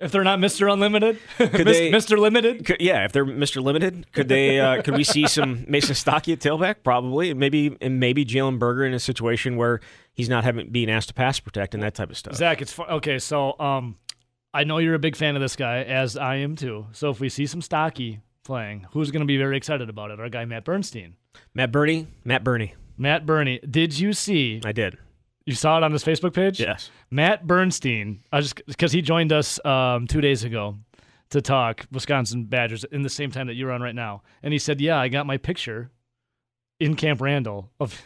If 0.00 0.12
they're 0.12 0.22
not 0.22 0.38
Mister 0.38 0.68
Unlimited, 0.68 1.18
Mister 1.38 2.18
Limited, 2.18 2.64
Could, 2.64 2.80
yeah, 2.80 3.04
if 3.04 3.10
they're 3.10 3.24
Mr. 3.24 3.60
Limited, 3.60 4.12
could 4.12 4.28
they? 4.28 4.60
Uh, 4.60 4.80
could 4.82 4.96
we 4.96 5.02
see 5.02 5.26
some 5.26 5.64
Mason 5.68 5.96
Stokke 5.96 6.28
at 6.28 6.38
tailback? 6.38 6.76
Probably, 6.84 7.30
and 7.30 7.40
maybe 7.40 7.76
and 7.80 7.98
maybe 7.98 8.24
Jalen 8.24 8.60
Berger 8.60 8.84
in 8.84 8.94
a 8.94 9.00
situation 9.00 9.56
where 9.56 9.80
he's 10.12 10.28
not 10.28 10.44
having 10.44 10.70
being 10.70 10.88
asked 10.88 11.08
to 11.08 11.14
pass 11.14 11.40
protect 11.40 11.74
and 11.74 11.82
that 11.82 11.94
type 11.96 12.10
of 12.10 12.16
stuff. 12.16 12.36
Zach, 12.36 12.62
it's 12.62 12.78
okay. 12.78 13.18
So, 13.18 13.58
um, 13.58 13.96
I 14.54 14.62
know 14.62 14.78
you're 14.78 14.94
a 14.94 15.00
big 15.00 15.16
fan 15.16 15.34
of 15.34 15.42
this 15.42 15.56
guy, 15.56 15.82
as 15.82 16.16
I 16.16 16.36
am 16.36 16.54
too. 16.54 16.86
So, 16.92 17.10
if 17.10 17.18
we 17.18 17.28
see 17.28 17.46
some 17.46 17.60
Stokke 17.60 18.20
playing, 18.44 18.86
who's 18.92 19.10
going 19.10 19.22
to 19.22 19.26
be 19.26 19.36
very 19.36 19.56
excited 19.56 19.88
about 19.88 20.12
it? 20.12 20.20
Our 20.20 20.28
guy 20.28 20.44
Matt 20.44 20.64
Bernstein. 20.64 21.16
Matt 21.54 21.72
Bernie, 21.72 22.06
Matt 22.24 22.44
Bernie, 22.44 22.74
Matt 22.96 23.26
Bernie. 23.26 23.58
did 23.68 23.98
you 23.98 24.12
see? 24.12 24.60
I 24.64 24.70
did. 24.70 24.96
You 25.48 25.54
saw 25.54 25.78
it 25.78 25.82
on 25.82 25.92
his 25.92 26.04
Facebook 26.04 26.34
page. 26.34 26.60
Yes, 26.60 26.90
Matt 27.10 27.46
Bernstein, 27.46 28.22
I 28.30 28.42
just 28.42 28.60
because 28.66 28.92
he 28.92 29.00
joined 29.00 29.32
us 29.32 29.58
um, 29.64 30.06
two 30.06 30.20
days 30.20 30.44
ago 30.44 30.76
to 31.30 31.40
talk 31.40 31.86
Wisconsin 31.90 32.44
Badgers 32.44 32.84
in 32.84 33.00
the 33.00 33.08
same 33.08 33.30
time 33.30 33.46
that 33.46 33.54
you're 33.54 33.72
on 33.72 33.80
right 33.80 33.94
now, 33.94 34.20
and 34.42 34.52
he 34.52 34.58
said, 34.58 34.78
"Yeah, 34.78 34.98
I 35.00 35.08
got 35.08 35.24
my 35.24 35.38
picture 35.38 35.90
in 36.80 36.96
Camp 36.96 37.22
Randall 37.22 37.70
of." 37.80 37.98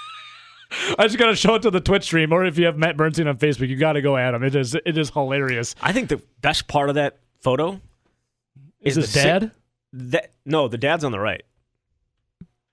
I 0.98 1.04
just 1.06 1.16
gotta 1.16 1.34
show 1.34 1.54
it 1.54 1.62
to 1.62 1.70
the 1.70 1.80
Twitch 1.80 2.04
stream, 2.04 2.30
or 2.30 2.44
if 2.44 2.58
you 2.58 2.66
have 2.66 2.76
Matt 2.76 2.98
Bernstein 2.98 3.26
on 3.26 3.38
Facebook, 3.38 3.68
you 3.68 3.76
gotta 3.76 4.02
go 4.02 4.18
at 4.18 4.34
him. 4.34 4.42
It 4.42 4.54
is 4.54 4.74
it 4.74 4.98
is 4.98 5.08
hilarious. 5.08 5.74
I 5.80 5.94
think 5.94 6.10
the 6.10 6.20
best 6.42 6.68
part 6.68 6.90
of 6.90 6.96
that 6.96 7.20
photo 7.40 7.80
Is 8.82 8.96
the 8.96 9.00
his 9.00 9.10
si- 9.12 9.22
dad? 9.22 9.50
that 9.94 10.32
no, 10.44 10.68
the 10.68 10.76
dad's 10.76 11.04
on 11.04 11.12
the 11.12 11.20
right. 11.20 11.42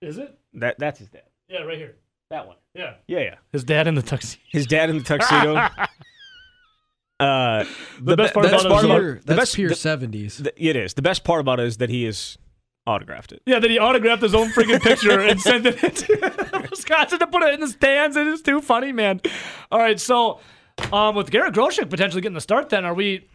Is 0.02 0.18
it? 0.18 0.38
That 0.56 0.78
that's 0.78 1.00
his 1.00 1.08
dad. 1.08 1.24
Yeah, 1.48 1.62
right 1.62 1.78
here. 1.78 1.96
That 2.30 2.46
one. 2.48 2.58
Yeah, 2.74 2.96
Yeah, 3.08 3.20
yeah. 3.20 3.36
his 3.52 3.64
dad 3.64 3.88
in 3.88 3.96
the 3.96 4.02
tuxedo. 4.02 4.42
His 4.52 4.68
dad 4.68 4.90
in 4.90 4.98
the 4.98 5.04
tuxedo. 5.04 5.56
uh, 7.20 7.66
The 8.02 8.16
best 8.18 8.34
part 8.34 8.50
That's 8.50 8.64
about 8.66 8.84
it 8.84 8.90
is 8.90 8.96
pure, 8.96 9.16
the 9.16 9.22
that's 9.26 9.40
best- 9.40 9.56
pure 9.56 9.70
the- 9.70 9.76
70s. 9.76 10.44
th- 10.44 10.54
it 10.58 10.76
is 10.76 10.94
the 10.94 11.02
best 11.02 11.24
part 11.24 11.40
about 11.42 11.60
it 11.60 11.68
is 11.68 11.78
that 11.78 11.90
he 11.90 12.04
has 12.04 12.38
autographed 12.86 13.32
it. 13.32 13.42
Yeah, 13.46 13.60
that 13.60 13.70
he 13.70 13.80
autographed 13.80 14.22
his 14.22 14.36
own 14.36 14.50
freaking 14.50 14.82
picture 14.82 15.20
and 15.22 15.40
sent 15.42 15.66
it 15.66 15.78
to 15.80 16.68
Wisconsin 16.70 17.20
to 17.20 17.28
put 17.28 17.44
it 17.44 17.54
in 17.54 17.60
the 17.62 17.68
stands. 17.68 18.16
It 18.16 18.28
is 18.28 18.42
too 18.42 18.62
funny, 18.62 18.92
man. 18.92 19.22
All 19.72 19.80
right, 19.80 20.00
so 20.00 20.40
um, 20.94 21.16
with 21.16 21.32
Garrett 21.32 21.54
Groshek 21.56 21.90
potentially 21.90 22.22
getting 22.22 22.36
the 22.36 22.42
start, 22.42 22.70
then 22.70 22.86
are 22.86 22.94
we? 22.94 23.28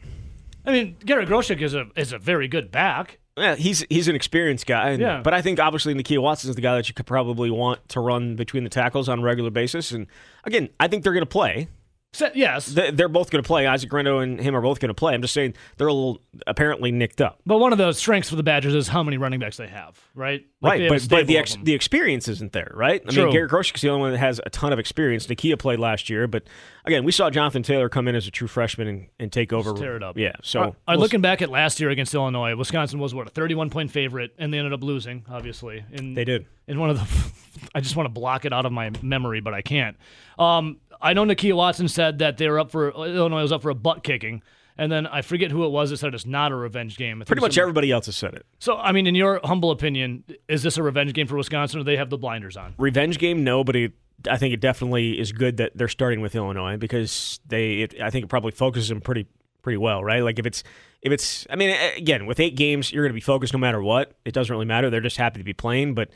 I 0.65 0.71
mean, 0.73 0.97
Garrett 1.05 1.29
Groshek 1.29 1.61
is 1.61 1.75
a 1.75 1.87
is 1.97 2.13
a 2.13 2.19
very 2.19 2.47
good 2.47 2.71
back. 2.71 3.19
Yeah, 3.37 3.55
he's 3.55 3.85
he's 3.89 4.09
an 4.09 4.15
experienced 4.15 4.67
guy. 4.67 4.91
and- 4.91 5.01
Yeah. 5.01 5.21
But 5.23 5.33
I 5.35 5.41
think 5.43 5.59
obviously 5.59 5.95
Nakia 5.95 6.21
Watson 6.21 6.51
is 6.51 6.57
the 6.57 6.63
guy 6.63 6.77
that 6.77 6.89
you 6.89 6.95
could 6.95 7.07
probably 7.07 7.51
want 7.51 7.89
to 7.91 8.01
run 8.01 8.37
between 8.37 8.65
the 8.65 8.71
tackles 8.71 9.09
on 9.09 9.21
a 9.21 9.23
regular 9.23 9.51
basis. 9.51 9.91
And 9.93 10.07
again, 10.45 10.69
I 10.79 10.89
think 10.89 11.03
they're 11.03 11.15
going 11.15 11.23
to 11.23 11.27
play. 11.27 11.69
So, 12.15 12.31
yes, 12.35 12.67
They- 12.67 12.91
They're 12.91 13.09
both 13.09 13.31
going 13.31 13.43
to 13.43 13.47
play. 13.47 13.67
Isaac 13.67 13.89
Guerendo 13.89 14.19
and 14.19 14.39
him 14.39 14.55
are 14.55 14.61
both 14.61 14.81
going 14.81 14.91
to 14.91 14.95
play. 14.95 15.15
I'm 15.15 15.23
just 15.23 15.33
saying 15.33 15.55
they're 15.79 15.87
a 15.87 15.93
little 15.93 16.21
apparently 16.47 16.93
nicked 16.93 17.23
up. 17.23 17.41
but 17.47 17.57
one 17.59 17.73
of 17.73 17.79
the 17.79 17.93
strengths 17.93 18.29
for 18.29 18.37
the 18.37 18.43
Badgers 18.43 18.75
is 18.75 18.89
how 18.89 19.03
many 19.03 19.17
running 19.17 19.41
backs 19.41 19.57
they 19.57 19.67
have, 19.67 19.99
right? 20.15 20.45
Like, 20.61 20.81
right, 20.81 20.89
but, 20.91 21.09
but 21.09 21.27
the 21.27 21.39
ex, 21.39 21.57
the 21.63 21.73
experience 21.73 22.29
isn't 22.29 22.53
there, 22.53 22.71
right? 22.75 23.03
I 23.07 23.11
True. 23.11 23.25
mean, 23.25 23.33
Garrett 23.33 23.51
Groshek's 23.51 23.81
the 23.81 23.89
only 23.89 24.03
one 24.03 24.13
that 24.13 24.19
has 24.19 24.41
a 24.45 24.51
ton 24.51 24.73
of 24.75 24.79
experience. 24.79 25.27
Nakia 25.27 25.59
played 25.59 25.79
last 25.79 26.11
year, 26.11 26.27
but 26.27 26.45
again, 26.85 27.05
we 27.05 27.13
saw 27.13 27.31
Jonathan 27.31 27.63
Taylor 27.63 27.89
come 27.89 28.07
in 28.09 28.15
as 28.15 28.27
a 28.27 28.31
true 28.31 28.47
freshman 28.49 28.89
and, 28.89 29.07
and 29.19 29.33
take 29.33 29.53
over. 29.53 29.73
tear 29.73 29.97
it 29.97 30.03
up. 30.03 30.19
Yeah, 30.19 30.33
so 30.43 30.61
right, 30.61 30.75
we'll 30.89 30.99
looking 30.99 31.23
back 31.23 31.41
at 31.41 31.49
last 31.49 31.81
year 31.81 31.89
against 31.91 32.15
Illinois, 32.15 32.55
Wisconsin 32.55 32.99
was 33.01 33.15
what 33.15 33.27
a 33.27 33.31
31 33.31 33.71
point 33.71 33.91
favorite, 33.91 34.33
and 34.39 34.53
they 34.53 34.59
ended 34.59 34.75
up 34.75 34.83
losing, 34.85 35.25
obviously. 35.31 35.83
In, 35.93 36.13
they 36.15 36.25
did. 36.25 36.45
in 36.67 36.79
one 36.79 36.91
of 36.91 36.99
the 36.99 37.33
I 37.75 37.81
just 37.81 37.97
want 37.97 38.07
to 38.07 38.13
block 38.13 38.45
it 38.45 38.53
out 38.53 38.67
of 38.67 38.73
my 38.73 38.91
memory, 39.03 39.41
but 39.41 39.55
I 39.55 39.63
can't. 39.63 39.97
Um, 40.39 40.79
I 41.03 41.13
know 41.13 41.25
Nakia 41.25 41.55
Watson 41.55 41.89
said 41.89 42.19
that 42.21 42.39
they 42.39 42.49
were 42.49 42.59
up 42.61 42.71
for 42.71 42.91
Illinois 42.91 43.43
was 43.43 43.53
up 43.53 43.63
for 43.63 43.71
a 43.71 43.75
butt 43.75 44.05
kicking, 44.05 44.43
and 44.79 44.91
then 44.91 45.07
I 45.07 45.23
forget 45.23 45.51
who 45.51 45.65
it 45.65 45.71
was 45.71 45.91
that 45.91 45.97
said 45.99 46.15
it's 46.15 46.25
not 46.25 46.53
a 46.53 46.55
revenge 46.57 46.97
game. 46.97 47.23
Pretty 47.27 47.43
much 47.43 47.59
everybody 47.59 47.91
else 47.91 48.07
has 48.07 48.17
said 48.17 48.35
it. 48.35 48.47
So, 48.59 48.77
I 48.79 48.93
mean, 48.93 49.07
in 49.07 49.15
your 49.15 49.41
humble 49.45 49.71
opinion, 49.71 50.25
is 50.49 50.63
this 50.63 50.77
a 50.79 50.83
revenge 50.83 51.13
game 51.13 51.27
for 51.27 51.37
Wisconsin, 51.37 51.81
or 51.81 51.83
do 51.83 51.85
they 51.85 51.97
have 51.97 52.09
the 52.11 52.19
blinders 52.19 52.57
on? 52.57 52.75
revenge 52.79 53.19
game 53.19 53.45
no 53.45 53.65
but 53.65 53.75
it, 53.77 53.93
i 54.31 54.37
think 54.37 54.55
it 54.55 54.61
definitely 54.61 55.19
is 55.19 55.33
good 55.33 55.57
that 55.57 55.73
they're 55.75 55.89
starting 55.89 56.21
with 56.21 56.35
illinois 56.35 56.77
because 56.77 57.41
they 57.47 57.81
it, 57.81 58.01
i 58.01 58.09
think 58.11 58.25
it 58.25 58.29
probably 58.29 58.53
focuses 58.53 58.89
them 58.89 59.01
pretty 59.01 59.27
pretty 59.63 59.77
well 59.77 60.03
right 60.05 60.23
like 60.23 60.39
if 60.39 60.47
it's 60.47 60.63
if 61.03 61.13
it's 61.13 61.47
i 61.51 61.57
mean 61.57 61.71
again 61.97 62.27
with 62.27 62.39
eight 62.41 62.55
games 62.57 62.93
you're 62.93 63.03
going 63.05 63.11
to 63.11 63.15
be 63.15 63.21
focused 63.21 63.53
no 63.53 63.59
matter 63.59 63.83
what 63.83 64.13
it 64.25 64.33
doesn't 64.33 64.53
really 64.53 64.65
matter 64.67 64.91
they're 64.91 65.01
just 65.01 65.17
happy 65.17 65.39
to 65.39 65.45
be 65.45 65.53
playing 65.53 65.95
but 65.95 66.09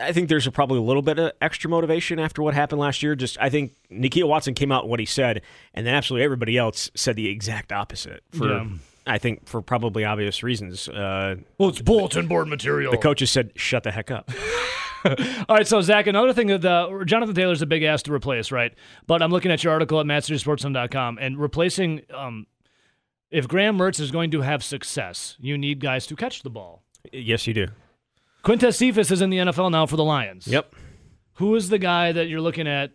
I 0.00 0.12
think 0.12 0.28
there's 0.28 0.46
a, 0.46 0.50
probably 0.50 0.78
a 0.78 0.82
little 0.82 1.00
bit 1.02 1.18
of 1.18 1.32
extra 1.40 1.70
motivation 1.70 2.18
after 2.18 2.42
what 2.42 2.54
happened 2.54 2.80
last 2.80 3.02
year. 3.02 3.14
Just 3.14 3.38
I 3.40 3.48
think 3.48 3.74
Nakia 3.90 4.24
Watson 4.28 4.54
came 4.54 4.70
out 4.70 4.84
with 4.84 4.90
what 4.90 5.00
he 5.00 5.06
said, 5.06 5.42
and 5.74 5.86
then 5.86 5.94
absolutely 5.94 6.24
everybody 6.24 6.58
else 6.58 6.90
said 6.94 7.16
the 7.16 7.28
exact 7.28 7.72
opposite. 7.72 8.22
For 8.32 8.48
Yeah. 8.48 8.66
I 9.06 9.16
think 9.16 9.46
for 9.48 9.62
probably 9.62 10.04
obvious 10.04 10.42
reasons. 10.42 10.86
Uh, 10.88 11.36
Well, 11.56 11.70
it's 11.70 11.80
bulletin 11.80 12.26
board 12.28 12.48
material. 12.48 12.90
the 12.92 12.98
coaches 12.98 13.30
said, 13.30 13.52
"Shut 13.56 13.82
the 13.82 13.90
heck 13.90 14.10
up." 14.10 14.30
All 15.48 15.56
right, 15.56 15.66
so 15.66 15.80
Zach, 15.80 16.06
another 16.06 16.32
thing 16.32 16.48
that 16.48 16.64
uh, 16.64 17.04
Jonathan 17.04 17.34
Taylor's 17.34 17.62
a 17.62 17.66
big 17.66 17.84
ass 17.84 18.02
to 18.02 18.12
replace, 18.12 18.50
right? 18.52 18.74
But 19.06 19.22
I'm 19.22 19.30
looking 19.30 19.50
at 19.52 19.62
your 19.64 19.72
article 19.72 20.00
at 20.00 20.06
MasterSportsCom 20.06 21.16
and 21.20 21.38
replacing. 21.38 22.02
Um, 22.12 22.46
if 23.30 23.46
Graham 23.46 23.78
Mertz 23.78 24.00
is 24.00 24.10
going 24.10 24.30
to 24.32 24.40
have 24.40 24.62
success, 24.64 25.36
you 25.38 25.56
need 25.56 25.80
guys 25.80 26.06
to 26.08 26.16
catch 26.16 26.42
the 26.42 26.50
ball. 26.50 26.82
yes, 27.12 27.46
you 27.46 27.54
do. 27.54 27.68
Quintez 28.48 28.76
Cephas 28.76 29.10
is 29.10 29.20
in 29.20 29.28
the 29.28 29.36
NFL 29.36 29.70
now 29.70 29.84
for 29.84 29.96
the 29.96 30.04
Lions. 30.04 30.46
Yep. 30.48 30.74
Who 31.34 31.54
is 31.54 31.68
the 31.68 31.76
guy 31.76 32.12
that 32.12 32.28
you're 32.28 32.40
looking 32.40 32.66
at? 32.66 32.92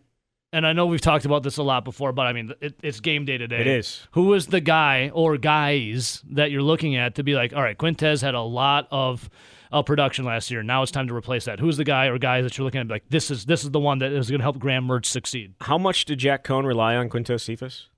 And 0.51 0.65
I 0.65 0.73
know 0.73 0.87
we've 0.87 0.99
talked 0.99 1.25
about 1.25 1.43
this 1.43 1.57
a 1.57 1.63
lot 1.63 1.85
before, 1.85 2.11
but 2.11 2.25
I 2.25 2.33
mean, 2.33 2.53
it, 2.59 2.73
it's 2.81 2.99
game 2.99 3.23
day 3.23 3.37
today. 3.37 3.61
It 3.61 3.67
is. 3.67 4.07
Who 4.13 4.33
is 4.33 4.47
the 4.47 4.61
guy 4.61 5.11
or 5.13 5.37
guys 5.37 6.23
that 6.31 6.49
you're 6.49 6.63
looking 6.63 6.95
at 6.95 7.13
to 7.15 7.23
be 7.23 7.35
like, 7.35 7.53
all 7.53 7.61
right, 7.61 7.77
Quintez 7.77 8.23
had 8.23 8.33
a 8.33 8.41
lot 8.41 8.87
of 8.89 9.29
uh, 9.71 9.83
production 9.83 10.25
last 10.25 10.49
year. 10.49 10.63
Now 10.63 10.81
it's 10.81 10.91
time 10.91 11.07
to 11.07 11.13
replace 11.13 11.45
that. 11.45 11.59
Who's 11.59 11.77
the 11.77 11.83
guy 11.83 12.07
or 12.07 12.17
guys 12.17 12.45
that 12.45 12.57
you're 12.57 12.65
looking 12.65 12.81
at? 12.81 12.87
Like, 12.87 13.03
this 13.09 13.29
is 13.29 13.45
this 13.45 13.63
is 13.63 13.69
the 13.69 13.79
one 13.79 13.99
that 13.99 14.11
is 14.11 14.31
going 14.31 14.39
to 14.39 14.43
help 14.43 14.57
Graham 14.57 14.87
Mertz 14.87 15.05
succeed. 15.05 15.53
How 15.61 15.77
much 15.77 16.05
did 16.05 16.17
Jack 16.17 16.43
Coan 16.43 16.65
rely 16.65 16.95
on 16.95 17.09
Quintez 17.09 17.41
Cephas? 17.41 17.89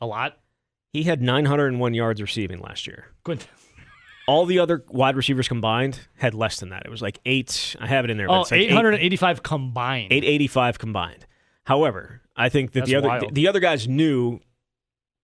A 0.00 0.06
lot. 0.06 0.38
He 0.94 1.02
had 1.02 1.20
901 1.20 1.92
yards 1.92 2.22
receiving 2.22 2.60
last 2.60 2.86
year. 2.86 3.08
Quintez. 3.22 3.48
All 4.26 4.46
the 4.46 4.58
other 4.58 4.84
wide 4.88 5.16
receivers 5.16 5.48
combined 5.48 6.00
had 6.16 6.34
less 6.34 6.58
than 6.60 6.70
that. 6.70 6.82
It 6.86 6.90
was 6.90 7.02
like 7.02 7.18
eight. 7.26 7.76
I 7.78 7.86
have 7.86 8.04
it 8.04 8.10
in 8.10 8.16
there. 8.16 8.26
but 8.28 8.38
Oh, 8.38 8.40
it's 8.42 8.50
like 8.50 8.60
eight- 8.60 8.70
885 8.70 9.42
combined. 9.42 10.12
885 10.12 10.78
combined. 10.78 11.26
However, 11.64 12.22
I 12.36 12.48
think 12.48 12.72
that 12.72 12.84
the 12.86 12.96
other 12.96 13.08
wild. 13.08 13.34
the 13.34 13.48
other 13.48 13.60
guys 13.60 13.86
knew 13.88 14.40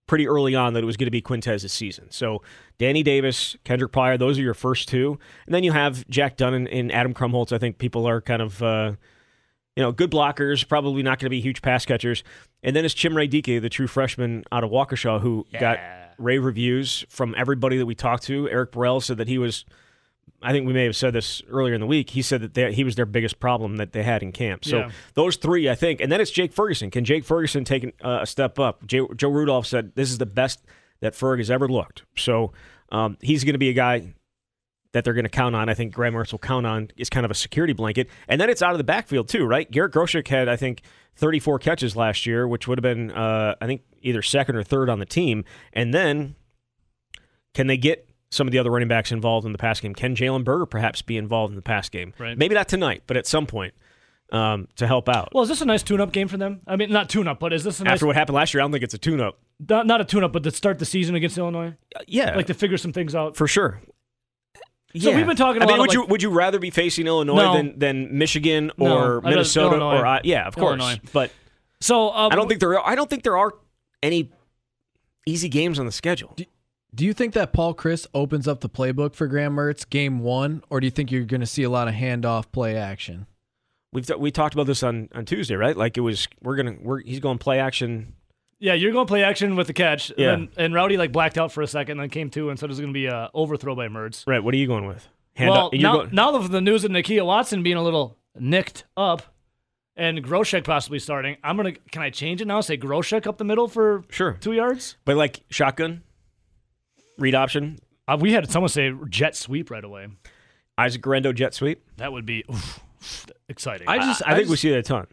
pretty 0.06 0.26
early 0.26 0.54
on 0.54 0.72
that 0.74 0.82
it 0.82 0.86
was 0.86 0.96
going 0.96 1.06
to 1.06 1.10
be 1.10 1.20
Quintez's 1.22 1.72
season. 1.72 2.10
So 2.10 2.42
Danny 2.78 3.02
Davis, 3.02 3.56
Kendrick 3.64 3.92
Pryor, 3.92 4.18
those 4.18 4.38
are 4.38 4.42
your 4.42 4.54
first 4.54 4.88
two, 4.88 5.18
and 5.46 5.54
then 5.54 5.62
you 5.64 5.72
have 5.72 6.06
Jack 6.08 6.36
Dunn 6.36 6.66
and, 6.66 6.90
Adam 6.92 7.14
Krumholz. 7.14 7.52
I 7.52 7.58
think 7.58 7.78
people 7.78 8.06
are 8.08 8.20
kind 8.20 8.42
of 8.42 8.62
uh, 8.62 8.92
you 9.76 9.82
know 9.82 9.92
good 9.92 10.10
blockers, 10.10 10.66
probably 10.66 11.02
not 11.02 11.18
going 11.18 11.26
to 11.26 11.30
be 11.30 11.40
huge 11.40 11.62
pass 11.62 11.84
catchers. 11.86 12.24
And 12.62 12.74
then 12.76 12.84
it's 12.84 12.94
Chimere 12.94 13.30
Dike, 13.30 13.62
the 13.62 13.68
true 13.70 13.86
freshman 13.86 14.44
out 14.52 14.64
of 14.64 14.70
Waukesha, 14.70 15.20
who 15.20 15.46
got 15.52 15.78
Yeah. 15.78 15.99
Rave 16.20 16.44
reviews 16.44 17.04
from 17.08 17.34
everybody 17.36 17.78
that 17.78 17.86
we 17.86 17.94
talked 17.94 18.24
to. 18.24 18.48
Eric 18.48 18.72
Burrell 18.72 19.00
said 19.00 19.16
that 19.18 19.28
he 19.28 19.38
was 19.38 19.64
I 20.42 20.52
think 20.52 20.66
we 20.66 20.72
may 20.72 20.84
have 20.84 20.96
said 20.96 21.12
this 21.12 21.42
earlier 21.50 21.74
in 21.74 21.80
the 21.80 21.86
week. 21.86 22.10
He 22.10 22.22
said 22.22 22.40
that 22.40 22.54
they, 22.54 22.72
he 22.72 22.82
was 22.82 22.94
their 22.94 23.04
biggest 23.04 23.40
problem 23.40 23.76
that 23.76 23.92
they 23.92 24.02
had 24.02 24.22
in 24.22 24.32
camp. 24.32 24.64
So 24.64 24.78
Yeah. 24.78 24.90
those 25.12 25.36
three, 25.36 25.68
I 25.68 25.74
think, 25.74 26.00
and 26.00 26.10
then 26.10 26.18
it's 26.18 26.30
Jake 26.30 26.52
Ferguson. 26.54 26.90
Can 26.90 27.04
Jake 27.04 27.24
Ferguson 27.26 27.62
take 27.64 27.94
uh, 28.02 28.20
a 28.22 28.26
step 28.26 28.58
up? 28.58 28.86
J- 28.86 29.06
Joe 29.16 29.28
Rudolph 29.28 29.66
said 29.66 29.92
this 29.96 30.10
is 30.10 30.16
the 30.16 30.24
best 30.26 30.64
that 31.00 31.12
Ferg 31.12 31.38
has 31.38 31.50
ever 31.50 31.68
looked. 31.68 32.04
So 32.16 32.52
um, 32.90 33.18
he's 33.20 33.44
going 33.44 33.52
to 33.52 33.58
be 33.58 33.68
a 33.68 33.74
guy 33.74 34.14
that 34.92 35.04
they're 35.04 35.14
going 35.14 35.24
to 35.24 35.28
count 35.30 35.54
on. 35.54 35.68
I 35.68 35.74
think 35.74 35.94
Graham 35.94 36.14
Mertz 36.14 36.32
will 36.32 36.38
count 36.40 36.66
on 36.66 36.90
is 36.96 37.08
kind 37.08 37.24
of 37.24 37.30
a 37.30 37.34
security 37.34 37.72
blanket. 37.72 38.08
And 38.28 38.40
then 38.40 38.50
it's 38.50 38.62
out 38.62 38.72
of 38.72 38.78
the 38.78 38.84
backfield 38.84 39.28
too, 39.28 39.44
right? 39.46 39.70
Garrett 39.70 39.92
Groshek 39.92 40.26
had 40.28 40.48
I 40.48 40.56
think 40.56 40.82
34 41.16 41.58
catches 41.60 41.94
last 41.96 42.26
year, 42.26 42.48
which 42.48 42.66
would 42.66 42.78
have 42.78 42.82
been 42.82 43.10
uh, 43.12 43.54
I 43.60 43.66
think 43.66 43.82
either 44.02 44.22
second 44.22 44.56
or 44.56 44.62
third 44.62 44.88
on 44.90 44.98
the 44.98 45.06
team. 45.06 45.44
And 45.72 45.94
then 45.94 46.34
can 47.54 47.66
they 47.66 47.76
get 47.76 48.08
some 48.30 48.46
of 48.46 48.52
the 48.52 48.58
other 48.58 48.70
running 48.70 48.88
backs 48.88 49.12
involved 49.12 49.44
in 49.46 49.52
the 49.52 49.58
pass 49.58 49.80
game? 49.80 49.94
Can 49.94 50.14
Jalen 50.14 50.44
Berger 50.44 50.66
perhaps 50.66 51.02
be 51.02 51.16
involved 51.16 51.50
in 51.52 51.56
the 51.56 51.62
pass 51.62 51.88
game? 51.88 52.12
Right. 52.18 52.36
Maybe 52.38 52.54
not 52.54 52.68
tonight, 52.68 53.02
but 53.06 53.16
at 53.16 53.26
some 53.26 53.46
point 53.46 53.74
um, 54.32 54.68
to 54.76 54.86
help 54.86 55.08
out. 55.08 55.30
Well, 55.34 55.42
is 55.42 55.48
this 55.48 55.60
a 55.60 55.64
nice 55.64 55.82
tune-up 55.82 56.12
game 56.12 56.28
for 56.28 56.36
them? 56.36 56.60
I 56.66 56.76
mean, 56.76 56.90
not 56.92 57.08
tune-up, 57.10 57.40
but 57.40 57.52
is 57.52 57.64
this 57.64 57.80
a 57.80 57.84
nice 57.84 57.94
After 57.94 58.06
what 58.06 58.14
happened 58.16 58.36
last 58.36 58.54
year, 58.54 58.60
I 58.60 58.64
don't 58.64 58.70
think 58.72 58.84
it's 58.84 58.94
a 58.94 58.98
tune-up. 58.98 59.38
not, 59.68 59.86
not 59.86 60.00
a 60.00 60.04
tune-up, 60.04 60.32
but 60.32 60.44
to 60.44 60.52
start 60.52 60.78
the 60.78 60.84
season 60.84 61.16
against 61.16 61.36
Illinois, 61.36 61.74
Uh, 61.96 62.00
yeah, 62.06 62.36
like 62.36 62.46
to 62.46 62.54
figure 62.54 62.76
some 62.78 62.92
things 62.92 63.14
out? 63.16 63.36
for 63.36 63.48
sure. 63.48 63.80
So 64.98 65.14
we've 65.14 65.26
been 65.26 65.36
talking 65.36 65.62
I 65.62 65.66
mean, 65.66 65.74
about, 65.76 65.80
would 65.82 65.92
you 65.92 66.00
like- 66.00 66.08
would 66.10 66.22
you 66.22 66.30
rather 66.30 66.58
be 66.58 66.70
facing 66.70 67.06
Illinois 67.06 67.36
No. 67.36 67.52
than 67.54 67.78
than 67.78 68.18
Michigan 68.18 68.72
or 68.78 69.18
I'd 69.18 69.30
Minnesota 69.30 69.76
Illinois. 69.76 70.00
or 70.00 70.06
I 70.06 70.20
yeah, 70.24 70.46
of 70.46 70.54
course. 70.56 70.80
Illinois. 70.80 71.00
But 71.12 71.30
So 71.80 72.10
um, 72.12 72.32
I 72.32 72.34
don't 72.36 72.48
think 72.48 72.60
there 72.60 72.78
are, 72.78 72.86
I 72.86 72.94
don't 72.94 73.08
think 73.08 73.22
there 73.22 73.36
are 73.36 73.52
any 74.02 74.30
easy 75.26 75.48
games 75.48 75.78
on 75.78 75.86
the 75.86 75.92
schedule. 75.92 76.34
Do 76.92 77.04
you 77.04 77.12
think 77.12 77.34
that 77.34 77.52
Paul 77.52 77.72
Chryst 77.74 78.08
opens 78.14 78.48
up 78.48 78.60
the 78.62 78.68
playbook 78.68 79.14
for 79.14 79.28
Graham 79.28 79.54
Mertz 79.54 79.88
game 79.88 80.18
one, 80.20 80.62
or 80.70 80.80
do 80.80 80.86
you 80.88 80.90
think 80.90 81.12
you're 81.12 81.24
going 81.24 81.40
to 81.40 81.46
see 81.46 81.62
a 81.62 81.70
lot 81.70 81.86
of 81.86 81.94
handoff 81.94 82.50
play 82.50 82.74
action? 82.76 83.26
We've 83.92 84.04
t- 84.04 84.14
we 84.14 84.32
talked 84.32 84.54
about 84.54 84.66
this 84.66 84.82
on, 84.82 85.08
on 85.14 85.24
Tuesday, 85.24 85.54
right? 85.54 85.76
Like 85.76 85.96
it 85.96 86.00
was 86.00 86.26
we're 86.42 86.56
gonna 86.56 86.76
we're 86.80 87.00
he's 87.02 87.20
going 87.20 87.38
play 87.38 87.58
action. 87.60 88.14
Yeah, 88.60 88.74
you're 88.74 88.92
going 88.92 89.06
to 89.06 89.10
play 89.10 89.24
action 89.24 89.56
with 89.56 89.66
the 89.66 89.72
catch. 89.72 90.12
Yeah. 90.16 90.32
And, 90.34 90.48
and 90.56 90.74
Rowdy 90.74 90.96
like 90.98 91.12
blacked 91.12 91.38
out 91.38 91.50
for 91.50 91.62
a 91.62 91.66
second, 91.66 91.92
and 91.92 92.00
then 92.00 92.10
came 92.10 92.28
to 92.30 92.50
and 92.50 92.58
said 92.58 92.66
it 92.66 92.68
was 92.70 92.78
going 92.78 92.92
to 92.92 92.94
be 92.94 93.06
a 93.06 93.30
overthrow 93.34 93.74
by 93.74 93.88
Mertz. 93.88 94.26
Right? 94.26 94.44
What 94.44 94.52
are 94.54 94.58
you 94.58 94.66
going 94.66 94.86
with? 94.86 95.08
Hand 95.34 95.50
well, 95.50 95.66
up. 95.66 95.74
You're 95.74 95.82
now, 95.82 95.96
going- 95.96 96.10
now 96.14 96.34
of 96.34 96.50
the 96.50 96.60
news 96.60 96.84
of 96.84 96.90
Nakia 96.90 97.24
Watson 97.24 97.62
being 97.62 97.76
a 97.78 97.82
little 97.82 98.18
nicked 98.38 98.84
up, 98.96 99.22
and 99.96 100.22
Groshek 100.22 100.64
possibly 100.64 100.98
starting, 100.98 101.36
I'm 101.42 101.56
gonna. 101.56 101.72
Can 101.72 102.02
I 102.02 102.10
change 102.10 102.40
it 102.42 102.46
now? 102.46 102.60
Say 102.60 102.76
Groshek 102.76 103.26
up 103.26 103.38
the 103.38 103.44
middle 103.44 103.66
for 103.68 104.04
sure, 104.10 104.36
two 104.40 104.52
yards. 104.52 104.96
but 105.04 105.16
like 105.16 105.40
shotgun, 105.48 106.02
read 107.18 107.34
option, 107.34 107.78
Uh, 108.08 108.18
we 108.20 108.32
had 108.32 108.50
someone 108.50 108.68
say 108.68 108.92
jet 109.08 109.36
sweep 109.36 109.70
right 109.70 109.84
away. 109.84 110.08
Isaac 110.76 111.00
Guerendo 111.00 111.32
jet 111.32 111.54
sweep. 111.54 111.82
That 111.96 112.12
would 112.12 112.26
be 112.26 112.44
oof, 112.50 112.80
exciting. 113.48 113.88
I 113.88 113.98
just, 113.98 114.22
I, 114.26 114.34
think 114.34 114.48
we 114.48 114.52
just- 114.54 114.62
see 114.62 114.70
that 114.70 114.78
a 114.78 114.82
ton. 114.82 115.06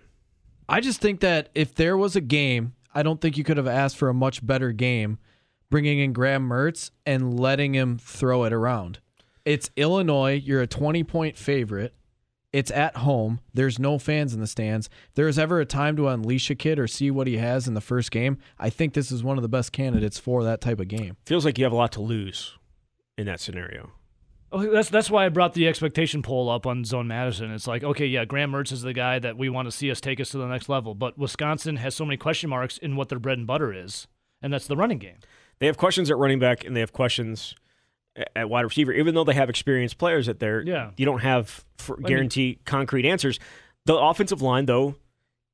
I 0.67 0.81
just 0.81 0.99
think 0.99 1.21
that 1.21 1.49
if 1.55 1.75
there 1.75 1.95
was 1.95 2.15
a 2.15 2.21
game, 2.21 2.73
I 2.97 3.03
don't 3.03 3.21
think 3.21 3.37
you 3.37 3.43
could 3.43 3.57
have 3.57 3.67
asked 3.67 3.95
for 3.95 4.09
a 4.09 4.13
much 4.13 4.43
better 4.43 4.71
game, 4.71 5.19
bringing 5.69 5.99
in 5.99 6.13
Graham 6.13 6.49
Mertz 6.49 6.89
and 7.05 7.39
letting 7.39 7.75
him 7.75 7.99
throw 7.99 8.43
it 8.43 8.51
around. 8.51 8.97
It's 9.45 9.69
Illinois. 9.75 10.33
You're 10.33 10.63
a 10.63 10.67
20 10.67 11.03
point 11.03 11.37
favorite. 11.37 11.93
It's 12.51 12.71
at 12.71 12.95
home. 12.95 13.39
There's 13.53 13.77
no 13.77 13.99
fans 13.99 14.33
in 14.33 14.39
the 14.39 14.47
stands. 14.47 14.89
If 15.09 15.13
there's 15.13 15.37
ever 15.37 15.59
a 15.59 15.65
time 15.65 15.95
to 15.97 16.07
unleash 16.07 16.49
a 16.49 16.55
kid 16.55 16.79
or 16.79 16.87
see 16.87 17.11
what 17.11 17.27
he 17.27 17.37
has 17.37 17.67
in 17.67 17.75
the 17.75 17.81
first 17.81 18.09
game, 18.09 18.39
I 18.57 18.71
think 18.71 18.95
this 18.95 19.11
is 19.11 19.23
one 19.23 19.37
of 19.37 19.43
the 19.43 19.47
best 19.47 19.71
candidates 19.71 20.17
for 20.17 20.43
that 20.43 20.59
type 20.59 20.79
of 20.79 20.87
game. 20.87 21.17
Feels 21.27 21.45
like 21.45 21.59
you 21.59 21.65
have 21.65 21.73
a 21.73 21.75
lot 21.75 21.91
to 21.91 22.01
lose 22.01 22.57
in 23.15 23.27
that 23.27 23.39
scenario. 23.39 23.91
Oh, 24.51 24.71
that's 24.71 24.89
that's 24.89 25.09
why 25.11 25.25
I 25.25 25.29
brought 25.29 25.53
the 25.53 25.67
expectation 25.67 26.21
poll 26.21 26.49
up 26.49 26.65
on 26.65 26.85
Zone 26.85 27.07
Madison. 27.07 27.51
It's 27.51 27.67
like, 27.67 27.83
okay, 27.83 28.05
yeah, 28.05 28.23
Graham 28.25 28.51
Mertz 28.51 28.71
is 28.71 28.81
the 28.81 28.93
guy 28.93 29.19
that 29.19 29.37
we 29.37 29.49
want 29.49 29.67
to 29.67 29.71
see 29.71 29.91
us 29.91 29.99
take 29.99 30.19
us 30.21 30.29
to 30.29 30.37
the 30.37 30.47
next 30.47 30.69
level, 30.69 30.95
but 30.95 31.17
Wisconsin 31.17 31.75
has 31.77 31.93
so 31.95 32.05
many 32.05 32.15
question 32.17 32.49
marks 32.49 32.77
in 32.77 32.95
what 32.95 33.09
their 33.09 33.19
bread 33.19 33.37
and 33.37 33.45
butter 33.47 33.73
is, 33.73 34.07
and 34.41 34.53
that's 34.53 34.67
the 34.67 34.77
running 34.77 34.99
game. 34.99 35.17
They 35.59 35.65
have 35.65 35.75
questions 35.77 36.09
at 36.09 36.17
running 36.17 36.39
back 36.39 36.63
and 36.63 36.75
they 36.75 36.79
have 36.79 36.93
questions 36.93 37.55
at 38.35 38.49
wide 38.49 38.61
receiver. 38.61 38.93
Even 38.93 39.15
though 39.15 39.23
they 39.23 39.33
have 39.33 39.49
experienced 39.49 39.97
players 39.97 40.29
at 40.29 40.39
there, 40.39 40.61
Yeah. 40.61 40.91
you 40.97 41.05
don't 41.05 41.21
have 41.21 41.65
for 41.77 41.97
mean- 41.97 42.05
guarantee 42.07 42.59
concrete 42.63 43.05
answers. 43.05 43.39
The 43.85 43.95
offensive 43.95 44.41
line, 44.41 44.65
though, 44.65 44.95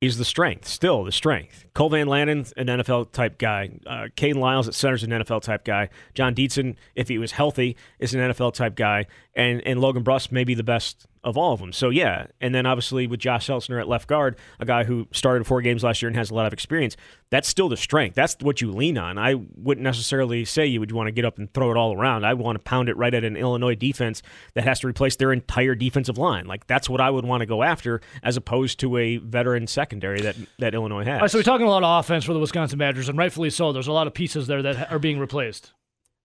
is 0.00 0.18
the 0.18 0.24
strength. 0.24 0.66
Still 0.66 1.04
the 1.04 1.12
strength. 1.12 1.64
Cole 1.74 1.90
Van 1.90 2.06
Lanen, 2.06 2.52
an 2.56 2.66
NFL 2.66 3.12
type 3.12 3.38
guy. 3.38 3.70
Uh, 3.86 4.08
Kayden 4.16 4.36
Lyles 4.36 4.68
at 4.68 4.74
center's 4.74 5.02
an 5.02 5.10
NFL 5.10 5.42
type 5.42 5.64
guy. 5.64 5.88
Jon 6.14 6.34
Dietzen, 6.34 6.76
if 6.94 7.08
he 7.08 7.18
was 7.18 7.32
healthy, 7.32 7.76
is 7.98 8.14
an 8.14 8.20
NFL 8.20 8.54
type 8.54 8.74
guy. 8.74 9.06
And 9.34 9.62
and 9.66 9.80
Logan 9.80 10.04
Bruss 10.04 10.30
may 10.30 10.44
be 10.44 10.54
the 10.54 10.62
best 10.64 11.06
of 11.24 11.36
all 11.36 11.52
of 11.52 11.60
them. 11.60 11.72
So 11.72 11.90
yeah. 11.90 12.26
And 12.40 12.54
then 12.54 12.66
obviously 12.66 13.06
with 13.06 13.18
Josh 13.18 13.48
Seltzner 13.48 13.80
at 13.80 13.88
left 13.88 14.06
guard, 14.06 14.36
a 14.60 14.64
guy 14.64 14.84
who 14.84 15.08
started 15.12 15.46
four 15.46 15.62
games 15.62 15.82
last 15.82 16.02
year 16.02 16.08
and 16.08 16.16
has 16.16 16.30
a 16.30 16.34
lot 16.34 16.46
of 16.46 16.52
experience. 16.52 16.96
That's 17.30 17.48
still 17.48 17.68
the 17.68 17.76
strength. 17.76 18.14
That's 18.14 18.36
what 18.40 18.60
you 18.60 18.70
lean 18.70 18.96
on. 18.96 19.18
I 19.18 19.34
wouldn't 19.56 19.82
necessarily 19.82 20.44
say 20.44 20.66
you 20.66 20.78
would 20.80 20.92
want 20.92 21.08
to 21.08 21.12
get 21.12 21.24
up 21.24 21.38
and 21.38 21.52
throw 21.52 21.70
it 21.70 21.76
all 21.76 21.96
around. 21.96 22.24
I 22.24 22.34
want 22.34 22.56
to 22.56 22.62
pound 22.62 22.88
it 22.88 22.96
right 22.96 23.12
at 23.12 23.24
an 23.24 23.36
Illinois 23.36 23.74
defense 23.74 24.22
that 24.54 24.64
has 24.64 24.80
to 24.80 24.86
replace 24.86 25.16
their 25.16 25.32
entire 25.32 25.74
defensive 25.74 26.18
line. 26.18 26.46
Like 26.46 26.66
that's 26.66 26.88
what 26.88 27.00
I 27.00 27.10
would 27.10 27.24
want 27.24 27.40
to 27.40 27.46
go 27.46 27.62
after, 27.62 28.00
as 28.22 28.36
opposed 28.36 28.78
to 28.80 28.96
a 28.98 29.16
veteran 29.16 29.66
secondary 29.66 30.20
that 30.20 30.36
that 30.58 30.74
Illinois 30.74 31.04
has. 31.04 31.20
Right, 31.22 31.30
so 31.30 31.38
we're 31.38 31.42
talking 31.42 31.66
a 31.66 31.70
lot 31.70 31.82
of 31.82 32.04
offense 32.04 32.24
for 32.24 32.34
the 32.34 32.38
Wisconsin 32.38 32.78
Badgers, 32.78 33.08
and 33.08 33.18
rightfully 33.18 33.50
so. 33.50 33.72
There's 33.72 33.88
a 33.88 33.92
lot 33.92 34.06
of 34.06 34.14
pieces 34.14 34.46
there 34.46 34.62
that 34.62 34.92
are 34.92 34.98
being 34.98 35.18
replaced. 35.18 35.72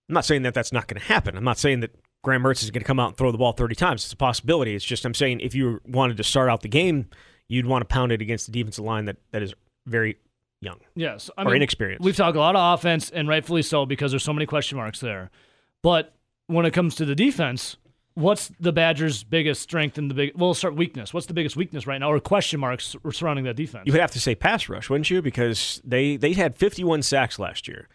I'm 0.09 0.13
not 0.13 0.25
saying 0.25 0.41
that 0.41 0.53
that's 0.53 0.71
not 0.71 0.87
going 0.87 0.99
to 0.99 1.07
happen. 1.07 1.37
I'm 1.37 1.43
not 1.43 1.59
saying 1.59 1.81
that 1.81 1.95
Graham 2.23 2.43
Mertz 2.43 2.63
is 2.63 2.71
going 2.71 2.81
to 2.81 2.87
come 2.87 2.99
out 2.99 3.09
and 3.09 3.17
throw 3.17 3.31
the 3.31 3.37
ball 3.37 3.53
30 3.53 3.75
times. 3.75 4.03
It's 4.03 4.13
a 4.13 4.17
possibility. 4.17 4.75
It's 4.75 4.85
just 4.85 5.05
I'm 5.05 5.13
saying 5.13 5.39
if 5.39 5.55
you 5.55 5.79
wanted 5.85 6.17
to 6.17 6.23
start 6.23 6.49
out 6.49 6.61
the 6.61 6.67
game, 6.67 7.07
you'd 7.47 7.65
want 7.65 7.81
to 7.81 7.85
pound 7.85 8.11
it 8.11 8.21
against 8.21 8.45
the 8.45 8.51
defensive 8.51 8.83
line 8.83 9.05
that, 9.05 9.17
that 9.31 9.41
is 9.41 9.53
very 9.85 10.17
young 10.61 10.79
Yes, 10.95 11.29
I 11.37 11.43
or 11.43 11.45
mean, 11.45 11.55
inexperienced. 11.57 12.03
We've 12.03 12.15
talked 12.15 12.35
a 12.35 12.39
lot 12.39 12.55
of 12.55 12.79
offense, 12.79 13.09
and 13.09 13.27
rightfully 13.29 13.61
so, 13.61 13.85
because 13.85 14.11
there's 14.11 14.23
so 14.23 14.33
many 14.33 14.45
question 14.45 14.77
marks 14.77 14.99
there. 14.99 15.31
But 15.81 16.13
when 16.47 16.65
it 16.65 16.71
comes 16.71 16.95
to 16.95 17.05
the 17.05 17.15
defense, 17.15 17.77
what's 18.15 18.51
the 18.59 18.73
Badgers' 18.73 19.23
biggest 19.23 19.61
strength 19.61 19.97
and 19.97 20.11
the 20.11 20.15
big? 20.15 20.31
Well, 20.35 20.53
start 20.53 20.75
weakness. 20.75 21.13
What's 21.13 21.27
the 21.27 21.33
biggest 21.33 21.55
weakness 21.55 21.87
right 21.87 21.97
now, 21.99 22.11
or 22.11 22.19
question 22.19 22.59
marks 22.59 22.95
surrounding 23.11 23.45
that 23.45 23.55
defense? 23.55 23.83
You 23.85 23.93
would 23.93 24.01
have 24.01 24.11
to 24.11 24.19
say 24.19 24.35
pass 24.35 24.67
rush, 24.67 24.89
wouldn't 24.89 25.09
you? 25.09 25.21
Because 25.21 25.81
they 25.85 26.17
they 26.17 26.33
had 26.33 26.55
51 26.55 27.03
sacks 27.03 27.39
last 27.39 27.67
year. 27.67 27.87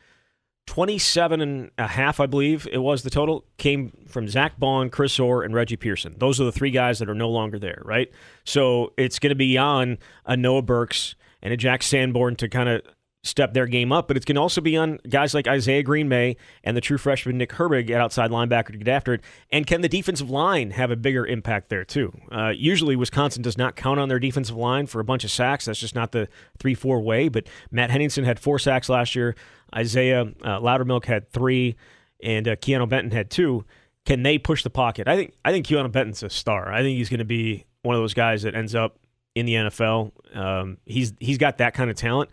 27 0.67 1.41
and 1.41 1.71
a 1.79 1.87
half, 1.87 2.21
I 2.21 2.27
believe 2.27 2.67
it 2.73 2.79
was 2.79 3.03
the 3.03 3.11
total, 3.11 3.45
came 3.59 3.93
from 4.09 4.29
Zack 4.29 4.59
Baun, 4.59 4.91
Chris 4.91 5.19
Orr, 5.21 5.43
and 5.43 5.55
Reggie 5.55 5.77
Pearson. 5.77 6.15
Those 6.19 6.41
are 6.41 6.45
the 6.45 6.53
three 6.53 6.71
guys 6.71 6.99
that 6.99 7.09
are 7.09 7.15
no 7.15 7.29
longer 7.29 7.59
there, 7.59 7.83
right? 7.85 8.11
So 8.45 8.93
it's 8.97 9.19
going 9.19 9.31
to 9.31 9.37
be 9.37 9.59
on 9.59 9.99
a 10.25 10.37
Noah 10.37 10.62
Burks 10.62 11.15
and 11.43 11.53
a 11.53 11.57
Jack 11.57 11.83
Sanborn 11.83 12.37
to 12.37 12.49
kind 12.49 12.69
of 12.69 12.83
step 13.25 13.55
their 13.55 13.67
game 13.67 13.91
up, 13.91 14.07
but 14.07 14.25
going 14.25 14.37
to 14.37 14.41
also 14.41 14.61
be 14.61 14.77
on 14.77 14.99
guys 15.09 15.35
like 15.35 15.47
Izayah 15.47 15.85
Green-May 15.85 16.37
and 16.62 16.77
the 16.77 16.81
true 16.81 16.99
freshman 16.99 17.39
Nick 17.39 17.51
Herbig 17.51 17.91
at 17.91 18.01
outside 18.01 18.31
linebacker 18.31 18.69
to 18.69 18.79
get 18.79 18.89
after 18.89 19.15
it. 19.15 19.23
And 19.51 19.67
can 19.67 19.81
the 19.81 19.89
defensive 19.89 20.31
line 20.31 20.71
have 20.73 20.91
a 20.91 20.97
bigger 20.97 21.27
impact 21.27 21.71
there, 21.71 21.85
too? 21.85 22.12
Uh, 22.31 22.51
usually, 22.51 22.97
Wisconsin 22.97 23.43
does 23.43 23.59
not 23.59 23.77
count 23.77 23.99
on 23.99 24.09
their 24.09 24.19
defensive 24.19 24.57
line 24.57 24.87
for 24.87 25.01
a 25.01 25.05
bunch 25.05 25.25
of 25.25 25.31
sacks. 25.31 25.65
That's 25.65 25.81
just 25.81 25.95
not 25.95 26.12
the 26.12 26.29
3 26.59 26.75
4 26.75 27.01
way. 27.01 27.29
But 27.29 27.47
Matt 27.71 27.91
Henningsen 27.91 28.25
had 28.25 28.39
four 28.39 28.59
sacks 28.59 28.89
last 28.89 29.15
year. 29.15 29.35
Isaiahh 29.75 30.33
uh, 30.43 30.61
Loudermilk 30.61 31.05
had 31.05 31.31
three, 31.31 31.77
and 32.22 32.47
uh, 32.49 32.57
Keanu 32.57 32.89
Benton 32.89 33.11
had 33.11 33.31
two. 33.31 33.64
Can 34.07 34.22
they 34.22 34.39
push 34.39 34.62
the 34.62 34.70
pocket? 34.70 35.09
I 35.09 35.16
think 35.16 35.35
I 35.45 35.53
think 35.53 35.66
Keanu 35.66 35.91
Benton's 35.91 36.22
a 36.22 36.31
star. 36.31 36.72
I 36.72 36.83
think 36.83 36.97
he's 36.99 37.09
going 37.09 37.18
to 37.18 37.25
be 37.25 37.64
one 37.83 37.95
of 37.95 38.03
those 38.03 38.14
guys 38.14 38.43
that 38.43 38.55
ends 38.55 38.75
up 38.75 38.99
in 39.35 39.47
the 39.47 39.55
NFL. 39.55 40.12
Um, 40.35 40.79
he's 40.85 41.12
he's 41.20 41.39
got 41.39 41.59
that 41.59 41.75
kind 41.75 41.91
of 41.91 41.97
talent, 41.97 42.31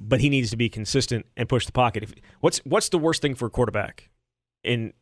but 0.00 0.20
he 0.20 0.28
needs 0.30 0.50
to 0.50 0.56
be 0.56 0.68
consistent 0.68 1.26
and 1.36 1.48
push 1.48 1.66
the 1.66 1.72
pocket. 1.72 2.04
If, 2.04 2.14
what's 2.40 2.58
what's 2.58 2.88
the 2.88 2.98
worst 2.98 3.20
thing 3.22 3.34
for 3.34 3.46
a 3.46 3.50
quarterback 3.50 4.10
in 4.64 4.92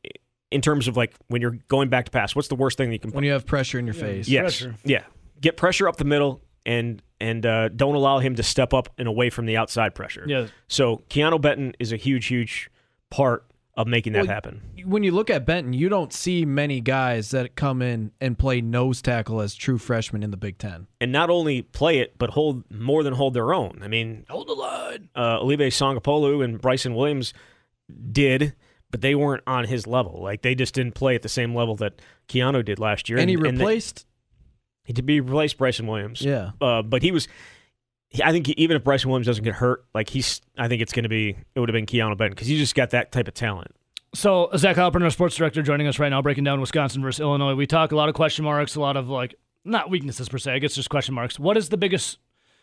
in 0.51 0.61
terms 0.61 0.89
of 0.89 0.97
like 0.97 1.15
when 1.29 1.43
you're 1.43 1.59
going 1.69 1.89
back 1.89 2.07
to 2.07 2.11
pass? 2.11 2.35
What's 2.35 2.49
the 2.49 2.57
worst 2.57 2.79
thing 2.79 2.89
that 2.89 2.95
you 2.95 3.01
can? 3.01 3.11
When 3.13 3.25
you 3.25 3.33
have 3.33 3.47
pressure 3.47 3.79
in 3.79 3.87
your 3.87 3.95
face. 3.95 4.29
yes, 4.29 4.43
pressure. 4.61 4.75
yeah, 4.85 5.03
get 5.41 5.57
pressure 5.57 5.89
up 5.89 5.97
the 5.97 6.05
middle 6.05 6.41
and 6.65 7.03
and 7.21 7.45
uh, 7.47 7.69
don't 7.69 7.95
allow 7.95 8.19
him 8.19 8.35
to 8.37 8.43
step 8.43 8.75
up 8.75 8.89
and 8.99 9.09
away 9.09 9.31
from 9.31 9.47
the 9.47 9.57
outside 9.57 9.95
pressure. 9.95 10.25
Yeah. 10.27 10.47
So 10.69 11.03
Keanu 11.11 11.41
Benton 11.41 11.75
is 11.79 11.93
a 11.93 11.97
huge 11.97 12.27
huge 12.27 12.71
part 13.11 13.45
of 13.77 13.87
making 13.87 14.15
that 14.15 14.21
Well, 14.27 14.33
happen. 14.35 14.63
when 14.87 15.03
you 15.03 15.13
look 15.13 15.29
at 15.29 15.45
Benton, 15.45 15.75
you 15.75 15.91
don't 15.91 16.11
see 16.11 16.47
many 16.47 16.81
guys 16.81 17.31
that 17.33 17.57
come 17.57 17.83
in 17.83 18.11
and 18.23 18.39
play 18.39 18.63
nose 18.63 19.03
tackle 19.03 19.43
as 19.43 19.55
true 19.55 19.77
freshmen 19.77 20.23
in 20.23 20.31
the 20.31 20.39
Big 20.39 20.57
Ten. 20.57 20.87
And 20.99 21.13
not 21.13 21.29
only 21.29 21.61
play 21.61 21.99
it, 21.99 22.17
but 22.17 22.31
hold 22.31 22.65
more 22.71 23.03
than 23.03 23.13
hold 23.13 23.35
their 23.35 23.53
own. 23.53 23.81
I 23.83 23.89
mean, 23.89 24.25
Hold 24.31 24.49
the 24.49 24.55
line. 24.55 25.11
uh, 25.15 25.41
Olive 25.41 25.59
Sagapolu 25.61 26.43
and 26.43 26.59
Bryson 26.59 26.95
Williams 26.95 27.35
did, 28.13 28.55
but 28.91 29.01
they 29.01 29.15
weren't 29.15 29.43
on 29.47 29.65
his 29.65 29.87
level. 29.87 30.23
Like 30.23 30.43
they 30.43 30.55
just 30.55 30.75
didn't 30.75 30.95
play 30.95 31.15
at 31.15 31.23
the 31.23 31.29
same 31.29 31.55
level 31.55 31.77
that 31.77 32.01
Keanu 32.29 32.65
did 32.65 32.79
last 32.79 33.09
year. 33.09 33.19
And 33.19 33.29
he 33.31 33.37
they- 33.37 33.43
replaced, 33.43 34.01
he 34.01 34.05
to 34.95 35.03
be 35.03 35.21
replaced 35.21 35.59
Bryson 35.59 35.87
Williams. 35.87 36.23
yeah. 36.23 36.51
Uh, 36.61 36.83
but 36.83 37.03
he 37.03 37.11
was. 37.11 37.29
I 38.25 38.31
think 38.33 38.49
even 38.51 38.77
if 38.77 38.85
Bryson 38.85 39.11
Williams 39.11 39.27
doesn't 39.27 39.45
get 39.45 39.55
hurt, 39.55 39.85
like 39.93 40.09
he's, 40.09 40.41
I 40.57 40.69
think 40.69 40.81
it's 40.81 40.93
going 40.93 41.03
to 41.03 41.09
be, 41.09 41.37
it 41.55 41.61
would 41.61 41.69
have 41.69 41.75
been 41.75 41.87
Keanu 41.87 42.17
Benton 42.17 42.31
because 42.31 42.47
he 42.47 42.57
just 42.57 42.75
got 42.75 42.91
that 42.91 43.11
type 43.13 43.29
of 43.29 43.35
talent. 43.35 43.75
So 44.15 44.49
Zach 44.57 44.77
Heilprin, 44.77 45.03
our 45.03 45.11
sports 45.11 45.37
director, 45.37 45.61
joining 45.61 45.87
us 45.87 45.99
right 45.99 46.09
now, 46.09 46.23
breaking 46.23 46.45
down 46.45 46.61
Wisconsin 46.61 47.03
versus 47.03 47.21
Illinois. 47.21 47.55
We 47.55 47.67
talk 47.67 47.93
a 47.93 47.97
lot 47.97 48.09
of 48.09 48.15
question 48.15 48.45
marks, 48.45 48.75
a 48.77 48.81
lot 48.81 48.97
of 48.97 49.09
like 49.09 49.35
not 49.65 49.91
weaknesses 49.91 50.29
per 50.29 50.39
se. 50.39 50.53
I 50.53 50.59
guess 50.61 50.75
just 50.75 50.89
question 50.89 51.15
marks. 51.15 51.39
What 51.39 51.57
is 51.57 51.69
the 51.69 51.77
biggest? 51.77 52.19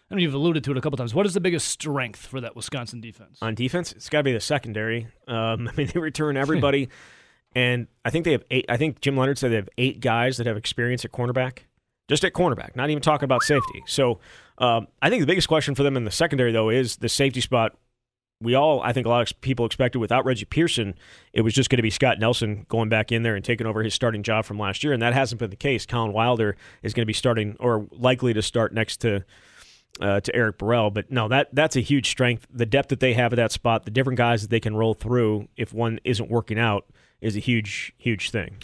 I 0.09 0.15
mean, 0.15 0.23
you've 0.23 0.33
alluded 0.33 0.63
to 0.63 0.71
it 0.71 0.77
a 0.77 0.81
couple 0.81 0.97
times. 0.97 1.13
What 1.13 1.25
is 1.25 1.33
the 1.33 1.41
biggest 1.41 1.67
strength 1.67 2.25
for 2.25 2.41
that 2.41 2.55
Wisconsin 2.55 3.01
defense? 3.01 3.37
On 3.41 3.53
defense, 3.53 3.91
it's 3.91 4.09
got 4.09 4.19
to 4.19 4.23
be 4.23 4.33
the 4.33 4.39
secondary. 4.39 5.07
Um, 5.27 5.67
I 5.71 5.75
mean, 5.75 5.91
they 5.93 5.99
return 5.99 6.37
everybody, 6.37 6.89
and 7.55 7.87
I 8.03 8.09
think 8.09 8.25
they 8.25 8.31
have 8.31 8.43
eight. 8.49 8.65
I 8.69 8.77
think 8.77 9.01
Jim 9.01 9.15
Leonhard 9.17 9.37
said 9.37 9.51
they 9.51 9.57
have 9.57 9.69
eight 9.77 9.99
guys 9.99 10.37
that 10.37 10.47
have 10.47 10.57
experience 10.57 11.05
at 11.05 11.11
cornerback, 11.11 11.59
just 12.07 12.23
at 12.23 12.33
cornerback. 12.33 12.75
Not 12.75 12.89
even 12.89 13.01
talking 13.01 13.25
about 13.25 13.43
safety. 13.43 13.83
So 13.87 14.19
um, 14.57 14.87
I 15.01 15.09
think 15.09 15.21
the 15.21 15.27
biggest 15.27 15.47
question 15.47 15.75
for 15.75 15.83
them 15.83 15.97
in 15.97 16.05
the 16.05 16.11
secondary 16.11 16.51
though 16.51 16.69
is 16.69 16.97
the 16.97 17.09
safety 17.09 17.41
spot. 17.41 17.75
We 18.41 18.55
all, 18.55 18.81
I 18.81 18.91
think, 18.91 19.05
a 19.05 19.09
lot 19.09 19.31
of 19.31 19.39
people 19.39 19.65
expected 19.65 19.99
without 19.99 20.25
Reggie 20.25 20.43
Pearson, 20.43 20.95
it 21.31 21.41
was 21.41 21.53
just 21.53 21.69
going 21.69 21.77
to 21.77 21.83
be 21.83 21.89
Scott 21.89 22.19
Nelson 22.19 22.65
going 22.67 22.89
back 22.89 23.09
in 23.09 23.23
there 23.23 23.35
and 23.35 23.45
taking 23.45 23.65
over 23.65 23.81
his 23.83 23.93
starting 23.93 24.21
job 24.21 24.43
from 24.43 24.59
last 24.59 24.83
year, 24.83 24.91
and 24.91 25.01
that 25.01 25.13
hasn't 25.13 25.39
been 25.39 25.49
the 25.49 25.55
case. 25.55 25.85
Collin 25.85 26.11
Wilder 26.11 26.57
is 26.81 26.93
going 26.93 27.03
to 27.03 27.07
be 27.07 27.13
starting 27.13 27.55
or 27.61 27.87
likely 27.91 28.33
to 28.33 28.41
start 28.41 28.73
next 28.73 28.97
to 28.97 29.23
uh, 30.01 30.19
to 30.19 30.35
Eric 30.35 30.57
Burrell. 30.57 30.91
But 30.91 31.11
no, 31.11 31.27
that 31.29 31.53
that's 31.53 31.75
a 31.77 31.79
huge 31.79 32.09
strength. 32.09 32.45
The 32.51 32.65
depth 32.65 32.89
that 32.89 32.99
they 32.99 33.13
have 33.13 33.31
at 33.31 33.37
that 33.37 33.53
spot, 33.53 33.85
the 33.85 33.91
different 33.91 34.17
guys 34.17 34.41
that 34.41 34.49
they 34.49 34.59
can 34.59 34.75
roll 34.75 34.93
through 34.93 35.47
if 35.55 35.73
one 35.73 35.99
isn't 36.03 36.29
working 36.29 36.59
out, 36.59 36.85
is 37.21 37.35
a 37.37 37.39
huge, 37.39 37.93
huge 37.97 38.31
thing. 38.31 38.57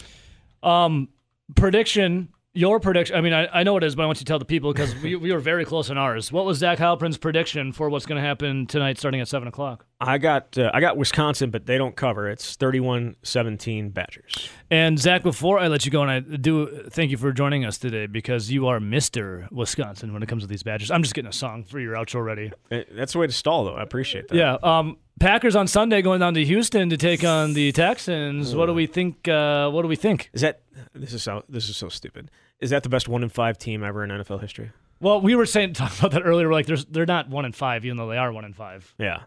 Um, 0.62 1.08
prediction. 1.54 2.28
Your 2.52 2.80
prediction. 2.80 3.14
I 3.14 3.20
mean, 3.20 3.32
I, 3.32 3.46
I 3.60 3.62
know 3.62 3.76
it 3.76 3.84
is, 3.84 3.94
but 3.94 4.02
I 4.02 4.06
want 4.06 4.18
you 4.18 4.24
to 4.24 4.24
tell 4.24 4.40
the 4.40 4.44
people 4.44 4.72
because 4.72 4.92
we, 4.96 5.14
we 5.14 5.32
were 5.32 5.38
very 5.38 5.64
close 5.64 5.88
in 5.88 5.96
ours. 5.96 6.32
What 6.32 6.44
was 6.44 6.58
Zach 6.58 6.78
Heilprin's 6.78 7.16
prediction 7.16 7.70
for 7.72 7.88
what's 7.88 8.06
going 8.06 8.20
to 8.20 8.26
happen 8.26 8.66
tonight, 8.66 8.98
starting 8.98 9.20
at 9.20 9.28
seven 9.28 9.46
o'clock? 9.46 9.86
I 10.00 10.16
got 10.18 10.56
uh, 10.56 10.70
I 10.72 10.80
got 10.80 10.96
Wisconsin, 10.96 11.50
but 11.50 11.66
they 11.66 11.76
don't 11.76 11.94
cover. 11.94 12.28
It's 12.30 12.56
31-17 12.56 13.92
Badgers. 13.92 14.48
And 14.70 14.98
Zach, 14.98 15.22
before 15.22 15.58
I 15.58 15.68
let 15.68 15.84
you 15.84 15.90
go, 15.90 16.02
and 16.02 16.10
I 16.10 16.20
do 16.20 16.88
thank 16.88 17.10
you 17.10 17.18
for 17.18 17.32
joining 17.32 17.66
us 17.66 17.76
today 17.76 18.06
because 18.06 18.50
you 18.50 18.66
are 18.68 18.80
Mister 18.80 19.46
Wisconsin 19.50 20.12
when 20.12 20.22
it 20.22 20.28
comes 20.28 20.42
to 20.42 20.46
these 20.46 20.62
Badgers. 20.62 20.90
I'm 20.90 21.02
just 21.02 21.14
getting 21.14 21.28
a 21.28 21.32
song 21.34 21.64
for 21.64 21.78
your 21.78 21.94
outro 21.94 22.24
ready. 22.24 22.50
Uh, 22.70 22.80
That's 22.92 23.12
the 23.12 23.18
way 23.18 23.26
to 23.26 23.32
stall, 23.32 23.64
though. 23.64 23.74
I 23.74 23.82
appreciate 23.82 24.28
that. 24.28 24.36
Yeah. 24.36 24.56
Um, 24.62 24.96
Packers 25.20 25.54
on 25.54 25.66
Sunday 25.66 26.00
going 26.00 26.20
down 26.20 26.32
to 26.32 26.44
Houston 26.46 26.88
to 26.88 26.96
take 26.96 27.22
on 27.22 27.52
the 27.52 27.72
Texans. 27.72 28.54
What 28.54 28.66
do 28.66 28.74
we 28.74 28.86
think? 28.86 29.28
Uh, 29.28 29.68
what 29.70 29.82
do 29.82 29.88
we 29.88 29.96
think? 29.96 30.30
Is 30.32 30.40
that 30.40 30.62
this 30.94 31.12
is 31.12 31.22
so 31.22 31.44
this 31.46 31.68
is 31.68 31.76
so 31.76 31.90
stupid? 31.90 32.30
Is 32.58 32.70
that 32.70 32.84
the 32.84 32.88
best 32.88 33.06
one 33.06 33.22
in 33.22 33.28
five 33.28 33.58
team 33.58 33.84
ever 33.84 34.02
in 34.02 34.10
NFL 34.10 34.40
history? 34.40 34.70
Well, 35.00 35.20
we 35.20 35.34
were 35.34 35.46
saying 35.46 35.72
talking 35.74 35.98
about 35.98 36.12
that 36.12 36.22
earlier. 36.22 36.48
We're 36.48 36.54
like, 36.54 36.66
there's 36.66 36.86
they're 36.86 37.04
not 37.06 37.28
one 37.28 37.44
in 37.44 37.52
five, 37.52 37.84
even 37.84 37.98
though 37.98 38.08
they 38.08 38.16
are 38.18 38.32
one 38.32 38.46
in 38.46 38.54
five. 38.54 38.94
Yeah. 38.98 39.20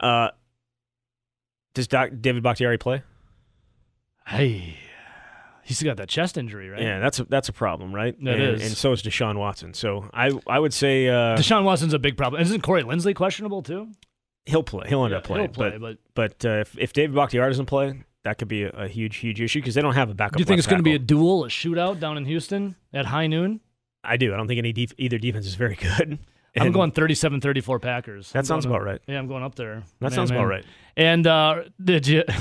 Uh, 0.00 0.28
does 1.74 1.88
Doc, 1.88 2.10
David 2.20 2.42
Bakhtiari 2.42 2.78
play? 2.78 3.02
Hey, 4.26 4.76
he's 5.62 5.82
got 5.82 5.96
that 5.96 6.08
chest 6.08 6.36
injury, 6.36 6.68
right? 6.68 6.82
Yeah, 6.82 6.98
that's 7.00 7.18
a, 7.20 7.24
that's 7.24 7.48
a 7.48 7.52
problem, 7.52 7.94
right? 7.94 8.14
That 8.24 8.34
and, 8.38 8.54
is. 8.56 8.66
and 8.66 8.76
so 8.76 8.92
is 8.92 9.02
Deshaun 9.02 9.36
Watson. 9.38 9.74
So 9.74 10.08
I 10.12 10.30
I 10.46 10.58
would 10.58 10.74
say 10.74 11.08
uh, 11.08 11.36
Deshaun 11.36 11.64
Watson's 11.64 11.94
a 11.94 11.98
big 11.98 12.16
problem. 12.16 12.42
Isn't 12.42 12.60
Corey 12.62 12.82
Linsley 12.82 13.14
questionable 13.14 13.62
too? 13.62 13.88
he'll 14.46 14.62
play. 14.62 14.86
He'll 14.88 15.04
end 15.04 15.12
Yeah, 15.12 15.18
up 15.18 15.24
playing. 15.24 15.44
he'll 15.46 15.52
play, 15.54 15.70
but 15.78 15.98
but- 16.14 16.38
but 16.42 16.48
uh, 16.50 16.60
if, 16.60 16.78
if 16.78 16.92
David 16.94 17.14
Bakhtiari 17.14 17.50
doesn't 17.50 17.66
play, 17.66 18.02
that 18.24 18.38
could 18.38 18.48
be 18.48 18.62
a, 18.64 18.70
a 18.70 18.88
huge 18.88 19.16
huge 19.16 19.40
issue 19.40 19.60
because 19.60 19.74
they 19.74 19.82
don't 19.82 19.94
have 19.94 20.10
a 20.10 20.14
backup. 20.14 20.36
Do 20.36 20.40
you 20.40 20.46
think 20.46 20.58
it's 20.58 20.66
going 20.66 20.78
to 20.80 20.82
be 20.84 20.94
a 20.94 20.98
duel, 20.98 21.44
a 21.44 21.48
shootout 21.48 22.00
down 22.00 22.16
in 22.16 22.24
Houston 22.24 22.74
at 22.92 23.06
high 23.06 23.26
noon? 23.26 23.60
I 24.04 24.16
do. 24.16 24.32
I 24.32 24.36
don't 24.36 24.46
think 24.48 24.58
any 24.58 24.72
def- 24.72 24.94
either 24.96 25.18
defense 25.18 25.46
is 25.46 25.54
very 25.54 25.74
good. 25.98 26.18
I'm 26.58 26.72
going 26.72 26.92
37-34 26.92 27.80
Packers. 27.82 28.32
That 28.32 28.40
I'm 28.40 28.44
sounds 28.44 28.64
about 28.66 28.80
up- 28.80 28.86
right. 28.86 29.00
Yeah, 29.06 29.18
I'm 29.18 29.28
going 29.28 29.42
up 29.42 29.54
there. 29.54 29.82
That 30.00 30.10
Man, 30.10 30.10
sounds 30.12 30.30
man. 30.30 30.40
about 30.40 30.48
right. 30.48 30.64
And 30.96 31.26
uh, 31.26 31.62
did 31.82 32.06
you? 32.06 32.24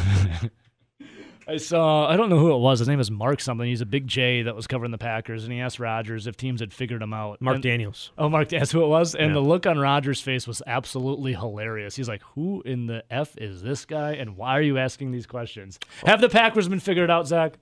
I 1.50 1.56
saw. 1.56 2.10
I 2.10 2.18
don't 2.18 2.30
know 2.30 2.40
who 2.40 2.54
it 2.54 2.58
was. 2.58 2.80
His 2.80 2.90
name 2.90 3.00
is 3.00 3.10
Mark 3.10 3.40
something. 3.40 3.66
He's 3.66 3.80
a 3.80 3.86
big 3.86 4.06
J 4.06 4.42
that 4.42 4.54
was 4.56 4.68
covering 4.68 4.92
the 4.92 4.98
Packers, 4.98 5.46
and 5.46 5.54
he 5.54 5.62
asked 5.62 5.80
Rodgers 5.80 6.28
if 6.28 6.36
teams 6.36 6.60
had 6.60 6.74
figured 6.74 7.02
him 7.02 7.14
out. 7.14 7.42
Mark 7.42 7.56
And- 7.56 7.64
Daniels. 7.64 8.12
Oh, 8.18 8.28
Mark, 8.28 8.50
that's 8.50 8.70
who 8.72 8.84
it 8.84 8.88
was. 8.88 9.16
And 9.16 9.28
Yeah. 9.30 9.34
the 9.36 9.40
look 9.40 9.66
on 9.66 9.78
Rodgers' 9.80 10.20
face 10.20 10.46
was 10.46 10.62
absolutely 10.68 11.34
hilarious. 11.34 11.96
He's 11.96 12.10
like, 12.10 12.22
"Who 12.36 12.62
in 12.64 12.88
the 12.88 13.04
f 13.10 13.38
is 13.38 13.62
this 13.62 13.86
guy? 13.86 14.14
And 14.16 14.36
why 14.36 14.58
are 14.58 14.62
you 14.62 14.78
asking 14.78 15.12
these 15.12 15.26
questions? 15.26 15.80
Have 16.06 16.20
the 16.20 16.28
Packers 16.30 16.68
been 16.68 16.82
figured 16.82 17.10
out, 17.10 17.28
Zach? 17.28 17.54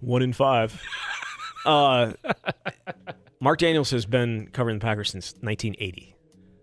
One 0.00 0.22
in 0.22 0.32
five. 0.32 0.82
uh, 1.66 2.12
Mark 3.40 3.58
Daniels 3.58 3.90
has 3.90 4.06
been 4.06 4.48
covering 4.52 4.78
the 4.78 4.82
Packers 4.84 5.10
since 5.10 5.32
1980, 5.40 6.14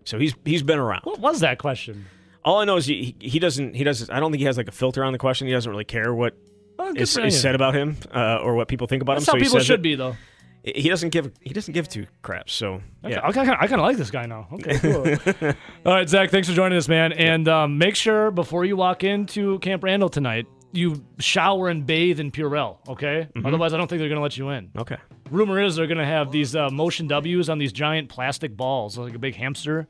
so 0.04 0.18
he's 0.18 0.34
he's 0.44 0.62
been 0.62 0.78
around. 0.78 1.02
What 1.04 1.18
was 1.20 1.40
that 1.40 1.58
question? 1.58 2.06
All 2.44 2.58
I 2.60 2.64
know 2.64 2.76
is 2.76 2.86
he, 2.86 3.16
he 3.20 3.38
doesn't 3.38 3.74
he 3.74 3.84
doesn't 3.84 4.10
I 4.10 4.20
don't 4.20 4.30
think 4.30 4.38
he 4.40 4.46
has 4.46 4.56
like 4.56 4.68
a 4.68 4.72
filter 4.72 5.04
on 5.04 5.12
the 5.12 5.18
question. 5.18 5.46
He 5.48 5.52
doesn't 5.52 5.70
really 5.70 5.84
care 5.84 6.14
what 6.14 6.34
Oh, 6.78 6.92
good 6.92 7.02
is, 7.02 7.16
is 7.18 7.40
said 7.40 7.56
about 7.56 7.74
him 7.74 7.96
uh, 8.14 8.36
or 8.40 8.54
what 8.54 8.68
people 8.68 8.86
think 8.86 9.02
about 9.02 9.14
That's 9.14 9.26
him. 9.28 9.32
how 9.34 9.38
so 9.38 9.44
people 9.44 9.60
should 9.60 9.80
it. 9.80 9.82
be, 9.82 9.96
though. 9.96 10.14
He 10.62 10.88
doesn't 10.88 11.10
give 11.10 11.32
he 11.42 11.52
doesn't 11.52 11.74
give 11.74 11.88
two 11.88 12.06
craps. 12.22 12.52
So 12.52 12.74
Okay, 13.04 13.14
yeah, 13.14 13.20
I 13.22 13.32
kind 13.32 13.50
of 13.50 13.56
I 13.60 13.66
kind 13.66 13.80
of 13.80 13.86
like 13.86 13.96
this 13.96 14.10
guy 14.12 14.26
now. 14.26 14.46
Okay, 14.52 14.78
cool. 14.78 15.52
All 15.86 15.94
right, 15.94 16.08
Zach, 16.08 16.30
thanks 16.30 16.48
for 16.48 16.54
joining 16.54 16.78
us, 16.78 16.86
man. 16.88 17.12
And 17.12 17.48
um, 17.48 17.78
make 17.78 17.96
sure 17.96 18.30
before 18.30 18.64
you 18.64 18.76
walk 18.76 19.02
into 19.02 19.58
Camp 19.58 19.82
Randall 19.82 20.08
tonight, 20.08 20.46
you 20.72 21.04
shower 21.18 21.68
and 21.68 21.86
bathe 21.86 22.20
in 22.20 22.30
Purell. 22.30 22.78
Okay, 22.88 23.28
Mm-hmm. 23.34 23.46
otherwise 23.46 23.72
I 23.72 23.76
don't 23.78 23.88
think 23.88 24.00
they're 24.00 24.08
gonna 24.08 24.20
let 24.20 24.36
you 24.36 24.50
in. 24.50 24.70
okay. 24.78 24.96
Rumor 25.30 25.60
is 25.62 25.76
they're 25.76 25.86
gonna 25.86 26.06
have 26.06 26.32
these 26.32 26.56
uh, 26.56 26.70
motion 26.70 27.06
W's 27.06 27.48
on 27.50 27.58
these 27.58 27.72
giant 27.72 28.08
plastic 28.08 28.56
balls, 28.56 28.96
like 28.96 29.14
a 29.14 29.18
big 29.18 29.34
hamster 29.34 29.86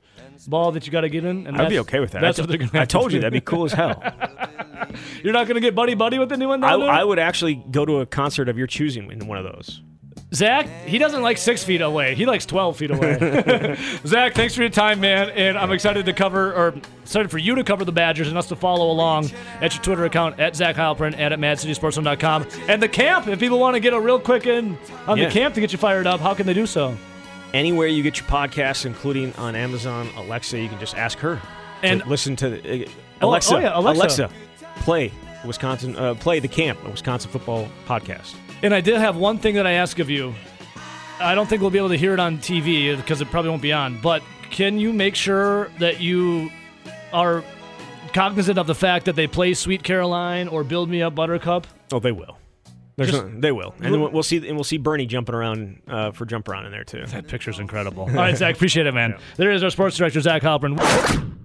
ball 0.49 0.73
that 0.73 0.85
you 0.87 0.91
got 0.93 1.03
to 1.03 1.09
get 1.09 1.25
in. 1.25 1.47
And 1.47 1.57
I'd 1.61 1.69
be 1.69 1.79
okay 1.81 2.01
with 2.01 2.11
that. 2.13 2.21
That's 2.23 2.39
I, 2.39 2.43
what 2.43 2.49
they're 2.49 2.59
gonna. 2.59 2.71
I 2.75 2.79
have 2.79 2.89
to 2.89 2.93
told 2.93 3.13
you 3.13 3.19
do. 3.19 3.23
that'd 3.23 3.33
be 3.33 3.41
cool 3.41 3.65
as 3.65 3.73
hell. 3.73 4.03
You're 5.23 5.33
not 5.33 5.47
gonna 5.47 5.61
get 5.61 5.75
buddy 5.75 5.95
buddy 5.95 6.19
with 6.19 6.33
anyone 6.33 6.63
I, 6.65 6.71
down 6.71 6.81
there. 6.81 6.91
I 6.91 7.05
would 7.05 7.19
actually 7.21 7.55
go 7.71 7.85
to 7.85 7.99
a 8.01 8.07
concert 8.07 8.49
of 8.49 8.59
your 8.59 8.67
choosing 8.67 9.11
in 9.13 9.27
one 9.29 9.39
of 9.39 9.45
those. 9.45 9.83
Zach, 10.35 10.67
he 10.87 10.99
doesn't 10.99 11.23
like 11.23 11.39
six 11.39 11.65
feet 11.65 11.81
away. 11.81 12.15
He 12.15 12.27
likes 12.27 12.45
12 12.45 12.77
feet 12.77 12.91
away. 12.91 13.77
Zach, 14.07 14.35
thanks 14.35 14.55
for 14.55 14.61
your 14.61 14.69
time, 14.71 15.01
man. 15.01 15.31
And 15.31 15.57
I'm 15.57 15.73
excited 15.73 16.05
to 16.05 16.13
cover, 16.13 16.53
or 16.53 16.75
excited 17.03 17.31
for 17.31 17.39
you 17.39 17.55
to 17.55 17.65
cover 17.65 17.85
the 17.87 17.93
Badgers 17.93 18.29
and 18.29 18.37
us 18.37 18.47
to 18.49 18.57
follow 18.57 18.91
along 18.91 19.31
at 19.63 19.75
your 19.75 19.83
Twitter 19.83 20.05
account 20.05 20.39
at 20.39 20.55
Zach 20.55 20.77
Heilprin 20.77 21.15
and 21.17 21.33
at 21.33 21.39
MadCitySportsRun.com. 21.41 22.47
And 22.69 22.83
the 22.83 22.89
camp, 22.91 23.27
if 23.27 23.41
people 23.41 23.59
want 23.59 23.75
to 23.75 23.81
get 23.81 23.95
a 23.95 24.01
real 24.01 24.21
quick 24.21 24.47
in 24.47 24.77
on 25.07 25.17
Yeah. 25.17 25.29
the 25.29 25.33
camp 25.33 25.55
to 25.55 25.61
get 25.63 25.73
you 25.73 25.79
fired 25.79 26.07
up, 26.07 26.21
how 26.21 26.35
can 26.35 26.47
they 26.47 26.55
do 26.55 26.67
so? 26.67 26.95
Anywhere 27.55 27.87
you 27.87 28.03
get 28.03 28.19
your 28.19 28.29
podcasts, 28.29 28.85
including 28.85 29.33
on 29.37 29.57
Amazon, 29.57 30.11
Alexa, 30.19 30.61
you 30.61 30.69
can 30.69 30.79
just 30.79 30.95
ask 30.95 31.17
her 31.21 31.41
And- 31.83 32.03
to 32.03 32.09
listen 32.09 32.37
to 32.37 32.51
the, 32.51 32.85
uh, 32.85 32.89
Oh, 33.23 33.29
Alexa. 33.31 33.57
oh, 33.57 33.59
yeah, 33.61 33.79
Alexa. 33.79 34.29
play 34.81 35.11
Wisconsin, 35.47 35.97
uh, 35.97 36.13
play 36.15 36.39
the 36.39 36.49
camp, 36.49 36.79
a 36.85 36.91
Wisconsin 36.91 37.31
football 37.31 37.67
podcast. 37.87 38.35
And 38.63 38.75
I 38.75 38.81
did 38.81 38.97
have 38.97 39.17
one 39.17 39.39
thing 39.39 39.55
that 39.55 39.67
I 39.67 39.73
ask 39.73 39.99
of 39.99 40.11
you. 40.11 40.35
I 41.21 41.35
don't 41.35 41.49
think 41.49 41.61
we'll 41.63 41.71
be 41.71 41.79
able 41.79 41.89
to 41.91 41.97
hear 41.97 42.13
it 42.15 42.21
on 42.21 42.39
TV 42.39 42.97
because 42.97 43.21
it 43.21 43.31
probably 43.31 43.51
won't 43.51 43.63
be 43.63 43.73
on, 43.73 44.01
but 44.01 44.23
can 44.51 44.79
you 44.79 44.93
make 44.93 45.15
sure 45.15 45.71
that 45.79 46.01
you 46.01 46.51
are 47.13 47.43
cognizant 48.13 48.59
of 48.59 48.67
the 48.67 48.75
fact 48.75 49.05
that 49.07 49.17
they 49.17 49.27
play 49.27 49.55
Sweet 49.55 49.83
Caroline 49.83 50.49
or 50.49 50.65
Build 50.65 50.89
Me 50.89 51.03
Up 51.03 51.15
Buttercup? 51.15 51.67
Oh, 51.93 51.99
they 51.99 52.13
will. 52.13 52.39
There's 52.97 53.13
Just- 53.13 53.25
no, 53.27 53.41
they 53.41 53.53
will, 53.53 53.75
and 53.81 53.95
then 53.95 54.01
we'll 54.01 54.11
we'll 54.11 54.23
see, 54.25 54.39
and 54.39 54.57
we'll 54.57 54.65
see 54.65 54.77
Bernie 54.77 55.07
jumping 55.07 55.33
around 55.33 55.83
uh, 55.87 56.11
for 56.11 56.25
jump 56.27 56.49
around 56.49 56.67
in 56.67 56.73
there 56.73 56.83
too. 56.83 57.05
That 57.07 57.29
picture's 57.29 57.61
incredible. 57.61 58.03
All 58.03 58.09
right, 58.09 58.37
Zach, 58.37 58.57
appreciate 58.57 58.87
it, 58.87 58.95
man. 58.95 59.17
There 59.37 59.53
is 59.53 59.63
our 59.63 59.71
sports 59.71 59.97
director, 59.97 60.21
Zach 60.21 60.43
Heilprin. 60.43 61.39